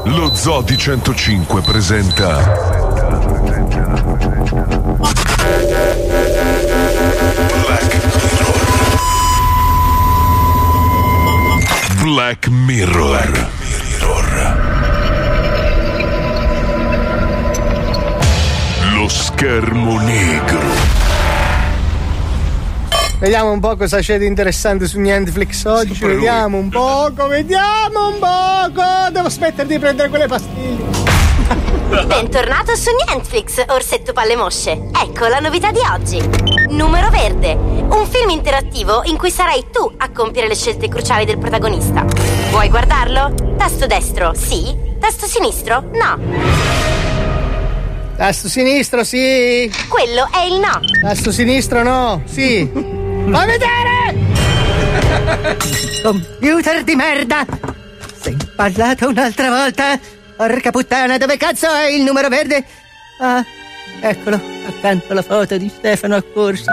Lo 0.08 0.34
Zodi 0.34 0.76
105 0.76 1.60
presenta 1.60 2.54
Black 12.02 12.48
Mirror. 12.48 13.48
Lo 18.94 19.08
schermo 19.08 20.00
negro. 20.00 20.97
Vediamo 23.18 23.50
un 23.50 23.58
po' 23.58 23.74
cosa 23.74 23.98
c'è 23.98 24.16
di 24.16 24.26
interessante 24.26 24.86
su 24.86 25.00
Netflix 25.00 25.64
oggi. 25.64 25.88
Sempre 25.88 26.06
lui. 26.06 26.16
Vediamo 26.18 26.58
un 26.58 26.68
poco, 26.68 27.26
vediamo 27.26 28.08
un 28.10 28.18
poco. 28.20 28.82
Devo 29.10 29.28
smettere 29.28 29.66
di 29.66 29.76
prendere 29.76 30.08
quelle 30.08 30.28
pastiglie. 30.28 30.84
Bentornato 32.06 32.76
su 32.76 32.90
Netflix, 33.08 33.64
Orsetto 33.66 34.12
Palle 34.12 34.36
Mosce. 34.36 34.70
Ecco 34.70 35.26
la 35.26 35.40
novità 35.40 35.72
di 35.72 35.80
oggi. 35.92 36.22
Numero 36.68 37.10
verde. 37.10 37.54
Un 37.54 38.06
film 38.08 38.28
interattivo 38.30 39.02
in 39.06 39.16
cui 39.16 39.32
sarai 39.32 39.64
tu 39.72 39.92
a 39.96 40.10
compiere 40.10 40.46
le 40.46 40.54
scelte 40.54 40.86
cruciali 40.86 41.24
del 41.24 41.38
protagonista. 41.38 42.04
Vuoi 42.50 42.68
guardarlo? 42.68 43.34
Tasto 43.56 43.86
destro, 43.86 44.32
sì. 44.34 44.76
Tasto 45.00 45.26
sinistro, 45.26 45.90
no. 45.92 46.18
Tasto 48.16 48.48
sinistro, 48.48 49.02
sì. 49.02 49.68
Quello 49.88 50.28
è 50.32 50.44
il 50.44 50.60
no. 50.60 50.78
Tasto 51.00 51.32
sinistro, 51.32 51.82
no. 51.82 52.22
Sì. 52.26 52.96
Fai 53.30 53.46
vedere! 53.46 54.14
Computer 56.02 56.82
di 56.82 56.94
merda! 56.94 57.44
Sei 58.20 58.36
parlato 58.56 59.08
un'altra 59.08 59.50
volta? 59.50 59.98
Porca 60.36 60.70
puttana, 60.70 61.18
dove 61.18 61.36
cazzo 61.36 61.66
è 61.72 61.88
il 61.88 62.02
numero 62.02 62.28
verde? 62.28 62.64
Ah, 63.20 63.44
eccolo, 64.00 64.40
accanto 64.66 65.12
alla 65.12 65.22
foto 65.22 65.56
di 65.56 65.68
Stefano 65.68 66.16
Accorsi. 66.16 66.64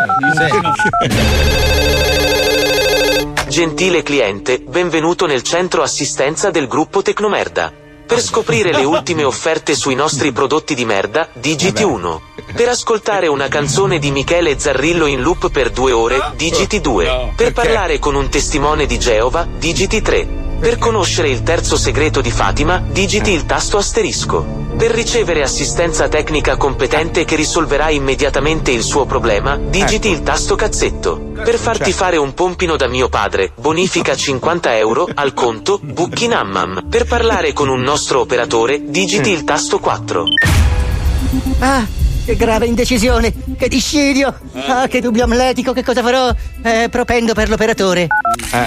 Gentile 3.47 4.03
cliente, 4.03 4.59
benvenuto 4.59 5.25
nel 5.25 5.41
centro 5.41 5.81
assistenza 5.81 6.51
del 6.51 6.67
gruppo 6.67 7.01
Tecnomerda. 7.01 7.84
Per 8.05 8.21
scoprire 8.21 8.71
le 8.71 8.83
ultime 8.83 9.23
offerte 9.23 9.73
sui 9.73 9.95
nostri 9.95 10.31
prodotti 10.31 10.75
di 10.75 10.85
merda, 10.85 11.27
digiti 11.33 11.81
1. 11.81 12.21
Per 12.53 12.69
ascoltare 12.69 13.27
una 13.27 13.47
canzone 13.47 13.97
di 13.97 14.11
Michele 14.11 14.59
Zarrillo 14.59 15.07
in 15.07 15.21
loop 15.21 15.49
per 15.49 15.71
due 15.71 15.91
ore, 15.91 16.19
digiti 16.35 16.81
2. 16.81 17.33
Per 17.35 17.51
parlare 17.51 17.97
con 17.97 18.13
un 18.13 18.29
testimone 18.29 18.85
di 18.85 18.99
Geova, 18.99 19.47
digiti 19.57 20.01
3. 20.01 20.44
Per 20.65 20.79
conoscere 20.79 21.29
il 21.29 21.43
terzo 21.43 21.77
segreto 21.77 22.21
di 22.21 22.31
Fatima, 22.31 22.79
digiti 22.83 23.31
il 23.31 23.45
tasto 23.45 23.77
asterisco. 23.77 24.63
Per 24.75 24.89
ricevere 24.89 25.43
assistenza 25.43 26.07
tecnica 26.07 26.57
competente 26.57 27.23
che 27.23 27.35
risolverà 27.35 27.91
immediatamente 27.91 28.71
il 28.71 28.81
suo 28.81 29.05
problema, 29.05 29.57
digiti 29.57 30.09
il 30.09 30.23
tasto 30.23 30.55
cazzetto. 30.55 31.33
Per 31.35 31.59
farti 31.59 31.93
fare 31.93 32.17
un 32.17 32.33
pompino 32.33 32.77
da 32.77 32.87
mio 32.87 33.09
padre, 33.09 33.51
bonifica 33.55 34.15
50 34.17 34.75
euro 34.75 35.07
al 35.13 35.35
conto 35.35 35.79
Bucchinammam. 35.79 36.87
Per 36.89 37.05
parlare 37.05 37.53
con 37.53 37.69
un 37.69 37.81
nostro 37.81 38.21
operatore, 38.21 38.81
digiti 38.89 39.29
il 39.29 39.43
tasto 39.43 39.77
4. 39.77 40.23
Ah, 41.59 41.85
che 42.25 42.35
grave 42.35 42.65
indecisione, 42.65 43.31
che 43.55 43.67
discidio! 43.67 44.33
Ah, 44.53 44.87
che 44.87 44.99
dubbio 44.99 45.23
amletico, 45.25 45.73
che 45.73 45.83
cosa 45.83 46.01
farò? 46.01 46.33
Eh, 46.63 46.87
propendo 46.89 47.33
per 47.33 47.49
l'operatore. 47.49 48.07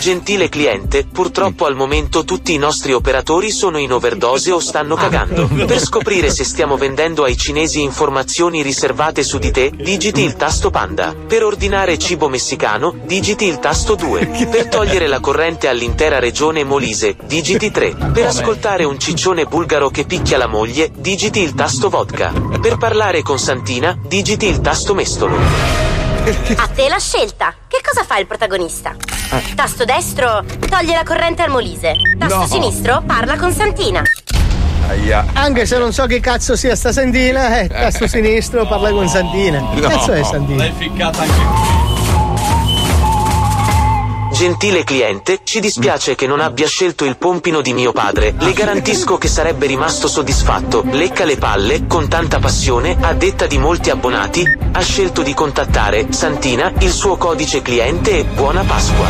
Gentile 0.01 0.49
cliente, 0.49 1.07
purtroppo 1.07 1.65
al 1.65 1.75
momento 1.75 2.25
tutti 2.25 2.53
i 2.53 2.59
nostri 2.59 2.93
operatori 2.93 3.51
sono 3.51 3.79
in 3.79 3.93
overdose 3.93 4.53
o 4.53 4.61
stanno 4.61 4.95
cagando. 4.95 5.49
Per 5.49 5.81
scoprire 5.81 6.31
se 6.31 6.45
stiamo 6.45 6.77
vendendo 6.77 7.25
ai 7.25 7.37
cinesi 7.37 7.81
informazioni 7.83 8.63
riservate 8.63 9.23
su 9.23 9.39
di 9.39 9.51
te, 9.51 9.73
digiti 9.75 10.23
il 10.23 10.37
tasto 10.37 10.71
panda. 10.71 11.15
Per 11.27 11.43
ordinare 11.43 11.99
cibo 11.99 12.29
messicano, 12.29 12.95
digiti 13.07 13.47
il 13.47 13.59
tasto 13.59 13.95
2. 13.95 14.27
Per 14.49 14.69
togliere 14.69 15.07
la 15.07 15.21
corrente 15.21 15.69
all'intera 15.69 16.19
regione 16.19 16.65
Molise, 16.65 17.17
digiti 17.25 17.71
3. 17.71 17.97
Per 18.13 18.27
ascoltare 18.27 18.85
un 18.85 18.99
ciccione 18.99 19.45
bulgaro 19.47 19.89
che 19.89 20.05
picchia 20.05 20.39
la 20.39 20.47
moglie, 20.49 20.91
digiti 20.95 21.41
il 21.41 21.55
tasto 21.55 21.89
vodka. 21.89 22.33
Per 22.61 22.77
parlare 22.77 23.23
con 23.23 23.39
Santina, 23.53 23.97
digiti 24.07 24.47
il 24.47 24.61
tasto 24.61 24.93
mestolo. 24.93 25.35
A 25.39 26.69
te 26.69 26.87
la 26.87 26.99
scelta. 26.99 27.55
Che 27.67 27.81
cosa 27.83 28.05
fa 28.05 28.19
il 28.19 28.27
protagonista? 28.27 28.95
Tasto 29.55 29.87
destro, 29.87 30.45
toglie 30.69 30.93
la 30.95 31.03
corrente 31.03 31.41
al 31.41 31.49
Molise. 31.49 31.95
Tasto 32.19 32.41
No. 32.41 32.47
sinistro, 32.47 33.03
parla 33.07 33.39
con 33.39 33.51
Santina. 33.51 34.03
Aia. 34.91 35.25
Anche 35.33 35.65
se 35.65 35.79
non 35.79 35.95
so 35.95 36.05
che 36.05 36.21
cazzo 36.21 36.57
sia 36.57 36.77
sta 36.77 36.93
Santina, 36.93 37.61
eh, 37.61 37.69
tasto 37.69 38.07
sinistro 38.07 38.67
parla 38.67 38.91
con 38.91 39.09
Santina. 39.09 39.67
Che 39.75 39.81
No. 39.81 39.89
cazzo 39.89 40.13
è 40.13 40.23
Santina? 40.25 40.65
L'hai 40.65 40.73
ficcata 40.77 41.23
anche 41.23 41.88
Gentile 44.39 44.85
cliente, 44.85 45.41
ci 45.43 45.59
dispiace 45.59 46.15
che 46.15 46.29
non 46.29 46.39
abbia 46.39 46.69
scelto 46.69 47.05
il 47.05 47.17
pompino 47.17 47.61
di 47.61 47.73
mio 47.73 47.91
padre. 47.91 48.33
Le 48.39 48.53
garantisco 48.53 49.19
che 49.19 49.27
sarebbe 49.27 49.67
rimasto 49.67 50.07
soddisfatto. 50.07 50.85
Lecca 50.93 51.25
le 51.25 51.37
palle, 51.37 51.89
con 51.89 52.07
tanta 52.07 52.39
passione, 52.39 52.97
a 53.01 53.15
detta 53.15 53.49
di 53.49 53.59
molti 53.59 53.91
abbonati, 53.91 54.45
ha 54.71 54.81
scelto 54.81 55.23
di 55.23 55.35
contattare 55.35 56.13
Santina, 56.13 56.71
il 56.79 56.93
suo 56.93 57.17
codice 57.17 57.63
cliente 57.63 58.21
e 58.21 58.25
buona 58.27 58.63
Pasqua. 58.63 59.07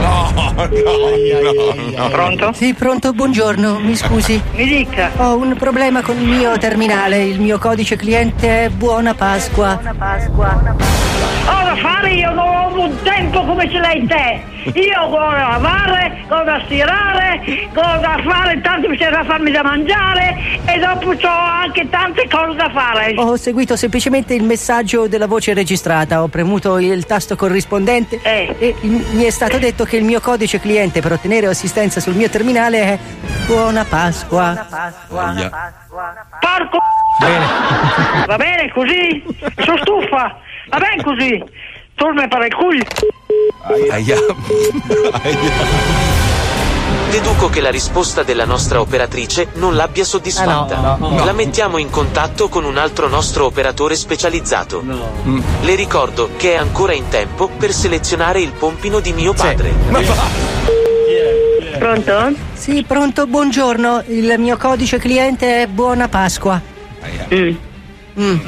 No, 0.00 0.32
no, 0.34 0.54
no. 0.56 2.08
Pronto? 2.08 2.52
Sì, 2.54 2.72
pronto, 2.72 3.12
buongiorno, 3.12 3.80
mi 3.80 3.94
scusi. 3.94 4.40
Mi 4.54 4.64
dica. 4.64 5.10
Ho 5.18 5.36
un 5.36 5.56
problema 5.58 6.00
con 6.00 6.18
il 6.18 6.26
mio 6.26 6.56
terminale, 6.56 7.22
il 7.24 7.38
mio 7.38 7.58
codice 7.58 7.96
cliente 7.96 8.64
è 8.64 8.68
Buona 8.70 9.12
Pasqua. 9.12 9.74
Buona 9.74 9.94
Pasqua. 9.94 10.78
Ho 11.46 11.64
da 11.64 11.76
fare 11.76 12.12
io 12.12 12.30
non 12.32 12.48
ho 12.48 12.80
un 12.80 12.96
tempo 13.02 13.44
come 13.44 13.68
ce 13.70 13.78
l'hai 13.78 14.06
te. 14.06 14.69
Io 14.74 15.00
ho 15.00 15.30
da 15.30 15.48
lavare, 15.50 16.24
ho 16.28 16.42
da 16.44 16.60
stirare, 16.64 17.40
ho 17.74 17.98
da 18.00 18.20
fare, 18.24 18.60
tanto 18.60 18.88
mi 18.88 18.96
c'è 18.96 19.10
da 19.10 19.24
farmi 19.24 19.50
da 19.50 19.62
mangiare 19.62 20.36
e 20.64 20.78
dopo 20.78 21.10
ho 21.10 21.28
anche 21.28 21.88
tante 21.88 22.28
cose 22.28 22.56
da 22.56 22.70
fare. 22.70 23.14
Ho 23.16 23.36
seguito 23.36 23.76
semplicemente 23.76 24.34
il 24.34 24.44
messaggio 24.44 25.08
della 25.08 25.26
voce 25.26 25.54
registrata, 25.54 26.22
ho 26.22 26.28
premuto 26.28 26.78
il 26.78 27.04
tasto 27.06 27.36
corrispondente 27.36 28.20
e 28.22 28.74
il- 28.80 29.06
mi 29.12 29.24
è 29.24 29.30
stato 29.30 29.58
detto 29.58 29.84
che 29.84 29.96
il 29.96 30.04
mio 30.04 30.20
codice 30.20 30.60
cliente 30.60 31.00
per 31.00 31.12
ottenere 31.12 31.46
assistenza 31.46 32.00
sul 32.00 32.14
mio 32.14 32.28
terminale 32.28 32.82
è 32.82 32.98
Buona 33.46 33.84
Pasqua. 33.84 34.66
Porco! 36.40 36.78
Va 38.26 38.36
bene 38.36 38.70
così? 38.72 39.24
Sono 39.64 39.76
stufa! 39.78 40.38
Va 40.68 40.78
bene 40.78 41.02
così! 41.02 41.42
Torna 42.00 42.26
per 42.28 42.46
il 42.46 42.54
culo! 42.54 42.82
Aia. 43.92 44.16
Deduco 47.10 47.50
che 47.50 47.60
la 47.60 47.68
risposta 47.68 48.22
della 48.22 48.46
nostra 48.46 48.80
operatrice 48.80 49.48
non 49.56 49.74
l'abbia 49.76 50.04
soddisfatta. 50.04 50.78
Eh 50.78 50.80
no, 50.80 50.96
no, 50.98 51.18
no. 51.18 51.24
La 51.26 51.32
mettiamo 51.32 51.76
in 51.76 51.90
contatto 51.90 52.48
con 52.48 52.64
un 52.64 52.78
altro 52.78 53.08
nostro 53.08 53.44
operatore 53.44 53.96
specializzato. 53.96 54.82
Mm. 54.82 55.40
Le 55.60 55.74
ricordo 55.74 56.30
che 56.38 56.54
è 56.54 56.56
ancora 56.56 56.94
in 56.94 57.06
tempo 57.08 57.48
per 57.48 57.70
selezionare 57.70 58.40
il 58.40 58.52
pompino 58.52 59.00
di 59.00 59.12
mio 59.12 59.34
padre. 59.34 59.70
Pronto? 61.78 62.32
Sì, 62.54 62.82
pronto, 62.82 63.26
buongiorno. 63.26 64.04
Il 64.06 64.36
mio 64.38 64.56
codice 64.56 64.96
cliente 64.96 65.64
è 65.64 65.66
Buona 65.66 66.08
Pasqua. 66.08 66.58
Mm. 67.34 67.52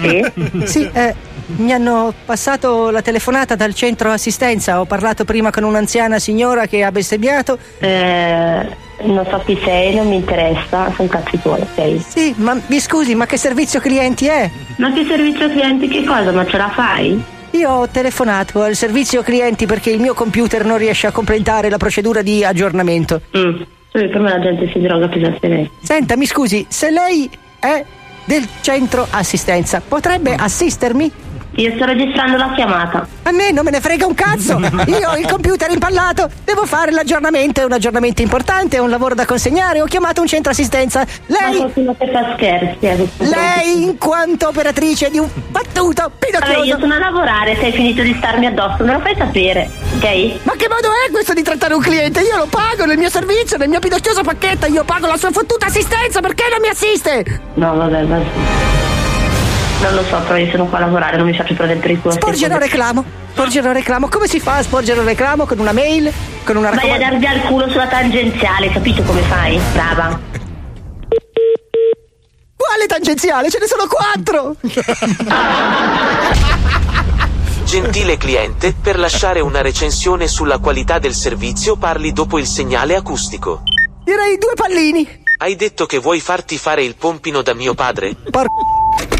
Sì? 0.00 0.64
Sì, 0.64 0.90
eh, 0.90 1.14
mi 1.56 1.72
hanno 1.72 2.12
passato 2.24 2.90
la 2.90 3.02
telefonata 3.02 3.54
dal 3.54 3.74
centro 3.74 4.10
assistenza. 4.10 4.80
Ho 4.80 4.84
parlato 4.84 5.24
prima 5.24 5.50
con 5.50 5.64
un'anziana 5.64 6.18
signora 6.18 6.66
che 6.66 6.82
ha 6.82 6.90
bestemmiato. 6.90 7.58
Eh, 7.78 8.66
non 9.02 9.26
so 9.28 9.42
chi 9.44 9.58
sei, 9.64 9.94
non 9.94 10.08
mi 10.08 10.16
interessa, 10.16 10.92
sono 10.94 11.08
cazzi 11.08 11.40
tuoi, 11.40 11.60
ok? 11.60 12.00
Sì, 12.06 12.34
ma 12.38 12.58
mi 12.66 12.80
scusi, 12.80 13.14
ma 13.14 13.26
che 13.26 13.36
servizio 13.36 13.80
clienti 13.80 14.26
è? 14.26 14.50
Ma 14.76 14.92
che 14.92 15.04
servizio 15.04 15.50
clienti 15.50 15.88
che 15.88 16.04
cosa? 16.04 16.32
Ma 16.32 16.46
ce 16.46 16.56
la 16.56 16.70
fai? 16.70 17.22
Io 17.50 17.70
ho 17.70 17.88
telefonato 17.88 18.62
al 18.62 18.74
servizio 18.74 19.22
clienti 19.22 19.66
perché 19.66 19.90
il 19.90 20.00
mio 20.00 20.14
computer 20.14 20.64
non 20.64 20.78
riesce 20.78 21.06
a 21.06 21.12
completare 21.12 21.68
la 21.68 21.76
procedura 21.76 22.22
di 22.22 22.44
aggiornamento. 22.44 23.20
Mm. 23.36 23.62
Sì, 23.92 24.08
per 24.08 24.20
me 24.20 24.30
la 24.30 24.40
gente 24.40 24.70
si 24.72 24.80
droga 24.80 25.06
pesantemente. 25.08 25.70
Senta, 25.82 26.16
mi 26.16 26.24
scusi, 26.24 26.64
se 26.68 26.90
lei 26.90 27.28
è 27.60 27.84
del 28.24 28.46
centro 28.62 29.06
assistenza, 29.10 29.82
potrebbe 29.86 30.34
assistermi? 30.34 31.10
Io 31.56 31.72
sto 31.74 31.84
registrando 31.84 32.38
la 32.38 32.52
chiamata. 32.54 33.06
A 33.24 33.30
me 33.30 33.52
non 33.52 33.64
me 33.64 33.70
ne 33.70 33.80
frega 33.80 34.06
un 34.06 34.14
cazzo! 34.14 34.58
Io 34.86 35.10
ho 35.10 35.16
il 35.16 35.26
computer 35.26 35.70
impallato, 35.70 36.30
devo 36.44 36.64
fare 36.64 36.90
l'aggiornamento, 36.90 37.60
è 37.60 37.64
un 37.64 37.72
aggiornamento 37.72 38.22
importante, 38.22 38.76
è 38.76 38.80
un 38.80 38.88
lavoro 38.88 39.14
da 39.14 39.26
consegnare, 39.26 39.82
ho 39.82 39.84
chiamato 39.84 40.22
un 40.22 40.26
centro 40.26 40.52
assistenza. 40.52 41.04
Lei. 41.26 41.52
Ma 41.52 41.56
qualcuno 41.56 41.94
che 41.98 42.10
fa 42.10 42.32
scherzi 42.34 42.78
questo 42.78 43.16
Lei, 43.18 43.82
in 43.82 43.98
quanto 43.98 44.48
operatrice 44.48 45.10
di 45.10 45.18
un 45.18 45.28
battuto 45.48 46.10
pidocchioso. 46.18 46.52
Allora, 46.52 46.66
io 46.66 46.78
sono 46.78 46.94
a 46.94 46.98
lavorare, 46.98 47.54
se 47.56 47.66
hai 47.66 47.72
finito 47.72 48.02
di 48.02 48.14
starmi 48.16 48.46
addosso, 48.46 48.84
me 48.84 48.92
lo 48.94 49.00
fai 49.00 49.14
sapere, 49.16 49.68
ok? 49.96 50.44
Ma 50.44 50.52
che 50.56 50.68
modo 50.68 50.88
è 51.06 51.10
questo 51.10 51.34
di 51.34 51.42
trattare 51.42 51.74
un 51.74 51.82
cliente? 51.82 52.20
Io 52.20 52.36
lo 52.38 52.46
pago 52.46 52.86
nel 52.86 52.96
mio 52.96 53.10
servizio, 53.10 53.58
nel 53.58 53.68
mio 53.68 53.78
pidocchioso 53.78 54.22
pacchetto, 54.22 54.66
io 54.66 54.84
pago 54.84 55.06
la 55.06 55.16
sua 55.18 55.30
fottuta 55.30 55.66
assistenza, 55.66 56.20
perché 56.20 56.44
non 56.50 56.60
mi 56.62 56.68
assiste? 56.68 57.40
No, 57.54 57.74
vabbè, 57.76 58.04
vabbè. 58.04 58.24
Non 59.82 59.94
lo 59.94 60.04
so, 60.04 60.16
però 60.20 60.36
io 60.36 60.48
sono 60.48 60.66
qua 60.66 60.78
a 60.78 60.82
lavorare, 60.82 61.16
non 61.16 61.26
mi 61.26 61.34
faccio 61.34 61.54
prendere 61.54 61.80
per 61.80 61.90
il 61.90 62.00
culo. 62.00 62.14
Sporgere 62.14 62.54
un 62.54 62.60
reclamo, 62.60 63.04
sporgere 63.32 63.66
un 63.66 63.74
reclamo. 63.74 64.08
Come 64.08 64.28
si 64.28 64.38
fa 64.38 64.58
a 64.58 64.62
sporgere 64.62 65.00
un 65.00 65.06
reclamo? 65.06 65.44
Con 65.44 65.58
una 65.58 65.72
mail? 65.72 66.12
Con 66.44 66.54
una 66.54 66.70
Vai 66.70 66.92
a 66.92 66.98
darvi 66.98 67.26
al 67.26 67.40
culo 67.42 67.68
sulla 67.68 67.88
tangenziale, 67.88 68.70
capito 68.70 69.02
come 69.02 69.22
fai? 69.22 69.60
Brava. 69.72 70.20
Quale 72.56 72.86
tangenziale? 72.86 73.50
Ce 73.50 73.58
ne 73.58 73.66
sono 73.66 73.88
quattro! 73.88 74.54
Gentile 77.64 78.16
cliente, 78.18 78.76
per 78.80 79.00
lasciare 79.00 79.40
una 79.40 79.62
recensione 79.62 80.28
sulla 80.28 80.58
qualità 80.58 81.00
del 81.00 81.14
servizio 81.14 81.74
parli 81.76 82.12
dopo 82.12 82.38
il 82.38 82.46
segnale 82.46 82.94
acustico. 82.94 83.62
Direi 84.04 84.38
due 84.38 84.52
pallini. 84.54 85.24
Hai 85.38 85.56
detto 85.56 85.86
che 85.86 85.98
vuoi 85.98 86.20
farti 86.20 86.56
fare 86.56 86.84
il 86.84 86.94
pompino 86.94 87.42
da 87.42 87.52
mio 87.52 87.74
padre? 87.74 88.14
Por... 88.30 88.46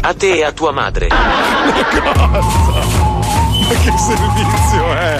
A 0.01 0.13
te 0.13 0.37
e 0.37 0.43
a 0.43 0.51
tua 0.51 0.71
madre. 0.71 1.07
Ma 1.09 3.12
che 3.83 3.91
servizio 3.97 4.93
è? 4.95 5.19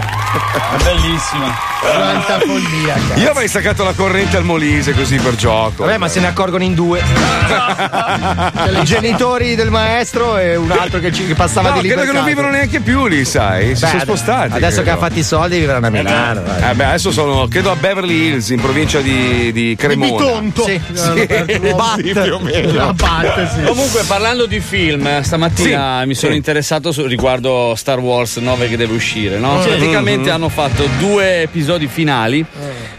Bellissima. 0.84 1.72
Quanta 1.80 2.40
follia, 2.40 2.94
cazzo. 2.94 3.20
Io 3.20 3.30
avrei 3.32 3.48
staccato 3.48 3.84
la 3.84 3.94
corrente 3.94 4.38
al 4.38 4.44
Molise 4.46 4.94
così 4.94 5.18
per 5.18 5.36
gioco. 5.36 5.84
Vabbè, 5.84 5.98
ma 5.98 6.08
se 6.08 6.20
ne 6.22 6.28
accorgono 6.28 6.64
in 6.64 6.74
due. 6.74 7.02
I 8.82 8.84
genitori 8.84 9.56
del 9.56 9.70
maestro 9.70 10.38
e 10.38 10.56
un 10.56 10.72
altro 10.72 11.00
che, 11.00 11.12
ci, 11.12 11.26
che 11.28 11.36
passava 11.36 11.70
No, 11.70 11.76
di 11.76 11.82
lì. 11.84 11.88
credo 11.90 12.06
che 12.06 12.12
non 12.18 12.24
vivono 12.26 12.50
neanche 12.50 12.80
più 12.80 13.06
lì, 13.08 13.26
sai? 13.26 13.76
Si 13.76 13.82
Beh, 13.84 13.88
sono 13.90 14.02
spostati. 14.02 14.54
Adesso 14.54 14.78
che 14.78 14.84
credo. 14.84 14.98
ha 14.98 15.02
fatto 15.08 15.20
i 15.20 15.24
soldi 15.24 15.60
viveranno 15.60 15.88
a 15.88 15.90
Milano. 15.90 16.42
dai. 16.42 16.72
Eh 16.72 16.74
beh, 16.74 16.86
adesso 16.86 17.12
sono, 17.12 17.48
credo 17.48 17.72
a 17.72 17.76
Beverly 17.76 18.14
Hills, 18.30 18.50
in 18.50 18.62
provincia 18.62 19.00
di, 19.02 19.52
di 19.52 19.76
Cremona. 19.78 20.12
Bitonto. 20.12 20.64
Sì, 20.64 20.82
un 20.88 21.28
nuovo- 21.62 21.94
sì, 21.98 22.12
più 22.14 22.34
o 22.34 22.40
meno. 22.40 22.72
La 22.74 22.94
Bat, 22.94 23.56
sì. 23.56 23.64
Comunque, 23.64 24.04
parlando 24.04 24.46
di 24.46 24.60
film, 24.62 25.06
eh, 25.06 25.22
stamattina 25.24 26.06
mi 26.06 26.16
sono 26.16 26.32
sì. 26.32 26.38
interessato 26.38 26.92
su- 26.92 27.06
riguardo 27.06 27.74
Star 27.76 28.00
Wars 28.00 28.38
9 28.44 28.68
che 28.70 28.78
deve 28.78 28.94
uscire, 28.94 29.40
no? 29.40 29.62
Sì. 29.62 29.70
Praticamente 29.70 30.30
Mhm. 30.30 30.36
hanno 30.36 30.50
fatto 30.50 30.88
due 31.00 31.42
episodi 31.42 31.88
finali 31.88 32.46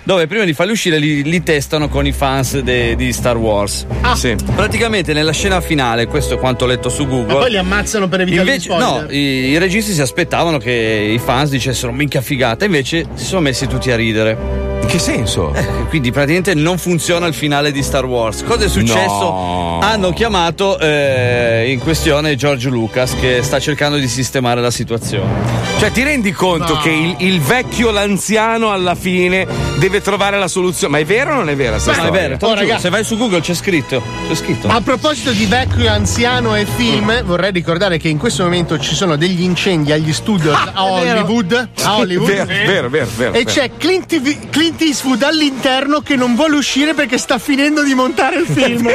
dove 0.03 0.27
prima 0.27 0.45
di 0.45 0.53
farli 0.53 0.73
uscire 0.73 0.99
li, 0.99 1.23
li 1.23 1.43
testano 1.43 1.89
con 1.89 2.07
i 2.07 2.13
fans 2.13 2.59
de- 2.61 2.95
di 2.97 3.13
Star 3.13 3.37
Wars. 3.37 3.87
Ah. 4.03 4.15
Sì. 4.17 4.35
Praticamente 4.55 5.13
nella 5.13 5.33
scena 5.33 5.61
finale, 5.61 6.07
questo 6.07 6.35
è 6.35 6.39
quanto 6.39 6.65
ho 6.65 6.67
letto 6.67 6.89
su 6.89 7.05
Ma 7.05 7.09
Google. 7.11 7.35
poi 7.35 7.51
li 7.51 7.57
ammazzano 7.59 8.09
per 8.09 8.21
evitare 8.23 8.43
Invece, 8.43 8.75
gli 8.75 8.79
no, 8.79 9.07
i, 9.09 9.19
i 9.19 9.59
registi 9.59 9.93
si 9.93 10.01
aspettavano 10.01 10.59
che 10.59 11.11
i 11.15 11.19
fans 11.19 11.51
dicessero 11.51 11.93
minchia 11.93 12.21
figata, 12.21 12.65
invece 12.65 13.07
si 13.15 13.25
sono 13.25 13.41
messi 13.41 13.67
tutti 13.67 13.91
a 13.91 13.97
ridere. 13.97 14.74
Che 14.95 15.01
senso? 15.01 15.53
Eh, 15.53 15.67
quindi 15.89 16.13
praticamente 16.13 16.55
non 16.55 16.79
funziona 16.79 17.27
il 17.27 17.35
finale 17.35 17.73
di 17.73 17.83
Star 17.83 18.05
Wars. 18.05 18.45
Cosa 18.45 18.67
è 18.67 18.69
successo? 18.69 19.23
No. 19.25 19.81
Hanno 19.83 20.13
chiamato 20.13 20.79
eh, 20.79 21.69
in 21.73 21.81
questione 21.81 22.37
George 22.37 22.69
Lucas 22.69 23.17
che 23.19 23.43
sta 23.43 23.59
cercando 23.59 23.97
di 23.99 24.07
sistemare 24.07 24.61
la 24.61 24.71
situazione. 24.71 25.33
Cioè, 25.81 25.91
ti 25.91 26.05
rendi 26.05 26.31
conto 26.31 26.75
No. 26.75 26.81
che 26.81 26.91
il, 26.91 27.17
il 27.19 27.41
vecchio, 27.41 27.91
l'anziano, 27.91 28.71
alla 28.71 28.95
fine 28.95 29.45
deve 29.79 30.01
trovare 30.01 30.39
la 30.39 30.49
soluzione? 30.49 30.93
Ma 30.93 30.99
è 31.01 31.05
vero 31.05 31.33
o 31.33 31.35
non 31.37 31.49
è 31.49 31.57
vera? 31.57 31.79
sta 31.79 31.93
Ma 31.97 32.07
è 32.09 32.11
vero, 32.11 32.37
Oh, 32.41 32.55
ragazzi. 32.55 32.83
se 32.83 32.89
vai 32.91 33.05
su 33.05 33.17
Google 33.17 33.41
c'è 33.41 33.55
scritto. 33.55 34.03
C'è 34.29 34.35
scritto. 34.35 34.69
A 34.69 34.81
proposito 34.81 35.31
di 35.33 35.47
vecchio, 35.47 35.91
anziano 35.91 36.55
e 36.57 36.67
film, 36.67 37.23
vorrei 37.25 37.53
ricordare 37.53 37.99
che 37.99 38.09
in 38.09 38.19
questo 38.19 38.43
momento 38.45 38.79
ci 38.79 38.95
sono 38.95 39.17
degli 39.17 39.43
incendi 39.43 39.93
agli 39.93 40.13
studios 40.13 40.57
a 40.57 40.85
Hollywood. 40.85 41.69
A 41.83 41.97
Hollywood. 41.99 42.27
Vero, 42.29 42.45
vero, 42.47 42.89
vero, 42.89 43.09
vero, 43.17 43.33
E 43.33 43.43
vero. 43.45 43.51
c'è 43.51 43.71
Clint, 43.77 44.49
Clint 44.51 44.81
Eastwood 44.81 45.23
all'interno 45.23 46.01
che 46.01 46.17
non 46.17 46.35
vuole 46.35 46.57
uscire 46.57 46.95
perché 46.95 47.19
sta 47.19 47.39
finendo 47.39 47.83
di 47.83 47.95
montare 47.95 48.37
il 48.37 48.47
film. 48.51 48.89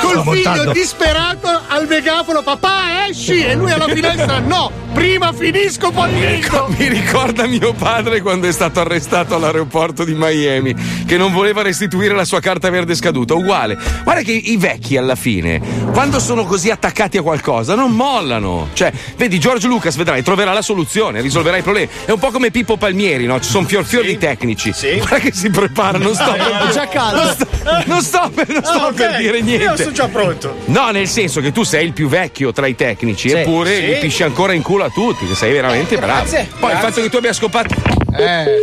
Col 0.00 0.10
Sto 0.22 0.22
figlio 0.30 0.48
montando. 0.50 0.72
disperato 0.72 1.48
al 1.68 1.86
megafono, 1.86 2.42
papà 2.42 3.06
esci! 3.08 3.44
E 3.44 3.54
lui 3.54 3.70
alla 3.70 3.86
finestra, 3.88 4.38
no, 4.40 4.70
prima 4.92 5.32
finisco 5.32 5.90
poi 5.90 6.10
finisco. 6.12 6.66
Mi 6.76 6.88
ricorda 6.88 7.46
mio 7.46 7.72
padre 7.72 8.20
quando 8.20 8.46
è 8.48 8.52
stato 8.52 8.80
arrestato 8.80 9.34
all'aeroporto 9.34 9.97
di 10.04 10.14
Miami, 10.16 10.74
che 11.06 11.16
non 11.16 11.32
voleva 11.32 11.62
restituire 11.62 12.14
la 12.14 12.24
sua 12.24 12.40
carta 12.40 12.70
verde 12.70 12.94
scaduta. 12.94 13.34
Uguale. 13.34 13.76
Guarda 14.04 14.22
che 14.22 14.32
i 14.32 14.56
vecchi 14.56 14.96
alla 14.96 15.14
fine, 15.14 15.60
quando 15.92 16.18
sono 16.18 16.44
così 16.44 16.70
attaccati 16.70 17.16
a 17.18 17.22
qualcosa, 17.22 17.74
non 17.74 17.92
mollano. 17.92 18.68
Cioè, 18.72 18.92
vedi, 19.16 19.38
George 19.38 19.66
Lucas 19.66 19.96
vedrai, 19.96 20.22
troverà 20.22 20.52
la 20.52 20.62
soluzione, 20.62 21.20
risolverà 21.20 21.56
i 21.56 21.62
problemi. 21.62 21.88
È 22.04 22.10
un 22.10 22.18
po' 22.18 22.30
come 22.30 22.50
Pippo 22.50 22.76
Palmieri, 22.76 23.26
no? 23.26 23.40
Ci 23.40 23.48
sono 23.50 23.66
fior 23.66 23.84
fior 23.84 24.04
di 24.04 24.18
tecnici. 24.18 24.72
Guarda 24.98 25.18
che 25.18 25.32
si 25.32 25.50
prepara, 25.50 25.98
non 25.98 26.14
sto 26.14 26.32
per 26.32 26.66
È 26.68 26.72
già 26.72 26.88
caldo. 26.88 27.22
Non 27.22 27.32
sto, 27.34 27.46
non 27.86 28.02
sto 28.02 28.30
per, 28.34 28.48
non 28.48 28.62
sto 28.64 28.78
Ah, 28.78 28.86
ok. 28.86 28.94
per 28.94 29.16
dire 29.16 29.40
niente. 29.40 29.64
Io 29.64 29.76
sono 29.76 29.92
già 29.92 30.08
pronto. 30.08 30.56
No, 30.66 30.90
nel 30.90 31.06
senso 31.08 31.40
che 31.40 31.52
tu 31.52 31.62
sei 31.64 31.84
il 31.86 31.92
più 31.92 32.08
vecchio 32.08 32.52
tra 32.52 32.66
i 32.66 32.74
tecnici, 32.74 33.28
Sì. 33.28 33.36
eppure 33.36 33.76
Sì. 33.76 33.86
li 33.86 33.96
pisci 34.00 34.22
ancora 34.22 34.52
in 34.52 34.62
culo 34.62 34.84
a 34.84 34.90
tutti, 34.90 35.26
che 35.26 35.34
sei 35.34 35.52
veramente 35.52 35.96
bravo. 35.96 36.20
grazie, 36.22 36.48
Poi 36.58 36.70
il 36.70 36.76
grazie. 36.76 36.88
fatto 36.88 37.00
che 37.02 37.08
tu 37.10 37.16
abbia 37.16 37.32
scopato. 37.32 37.74
Eh. 38.18 38.60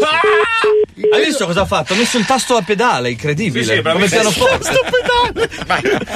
Hai 1.13 1.25
visto 1.25 1.45
cosa 1.45 1.61
ha 1.61 1.65
fatto? 1.65 1.93
Ha 1.93 1.95
messo 1.95 2.17
il 2.17 2.25
tasto 2.25 2.55
a 2.55 2.61
pedale, 2.61 3.11
incredibile. 3.11 3.63
Sì, 3.63 3.75
sì, 3.75 3.81
come 3.81 4.07
pianoforte. 4.07 4.71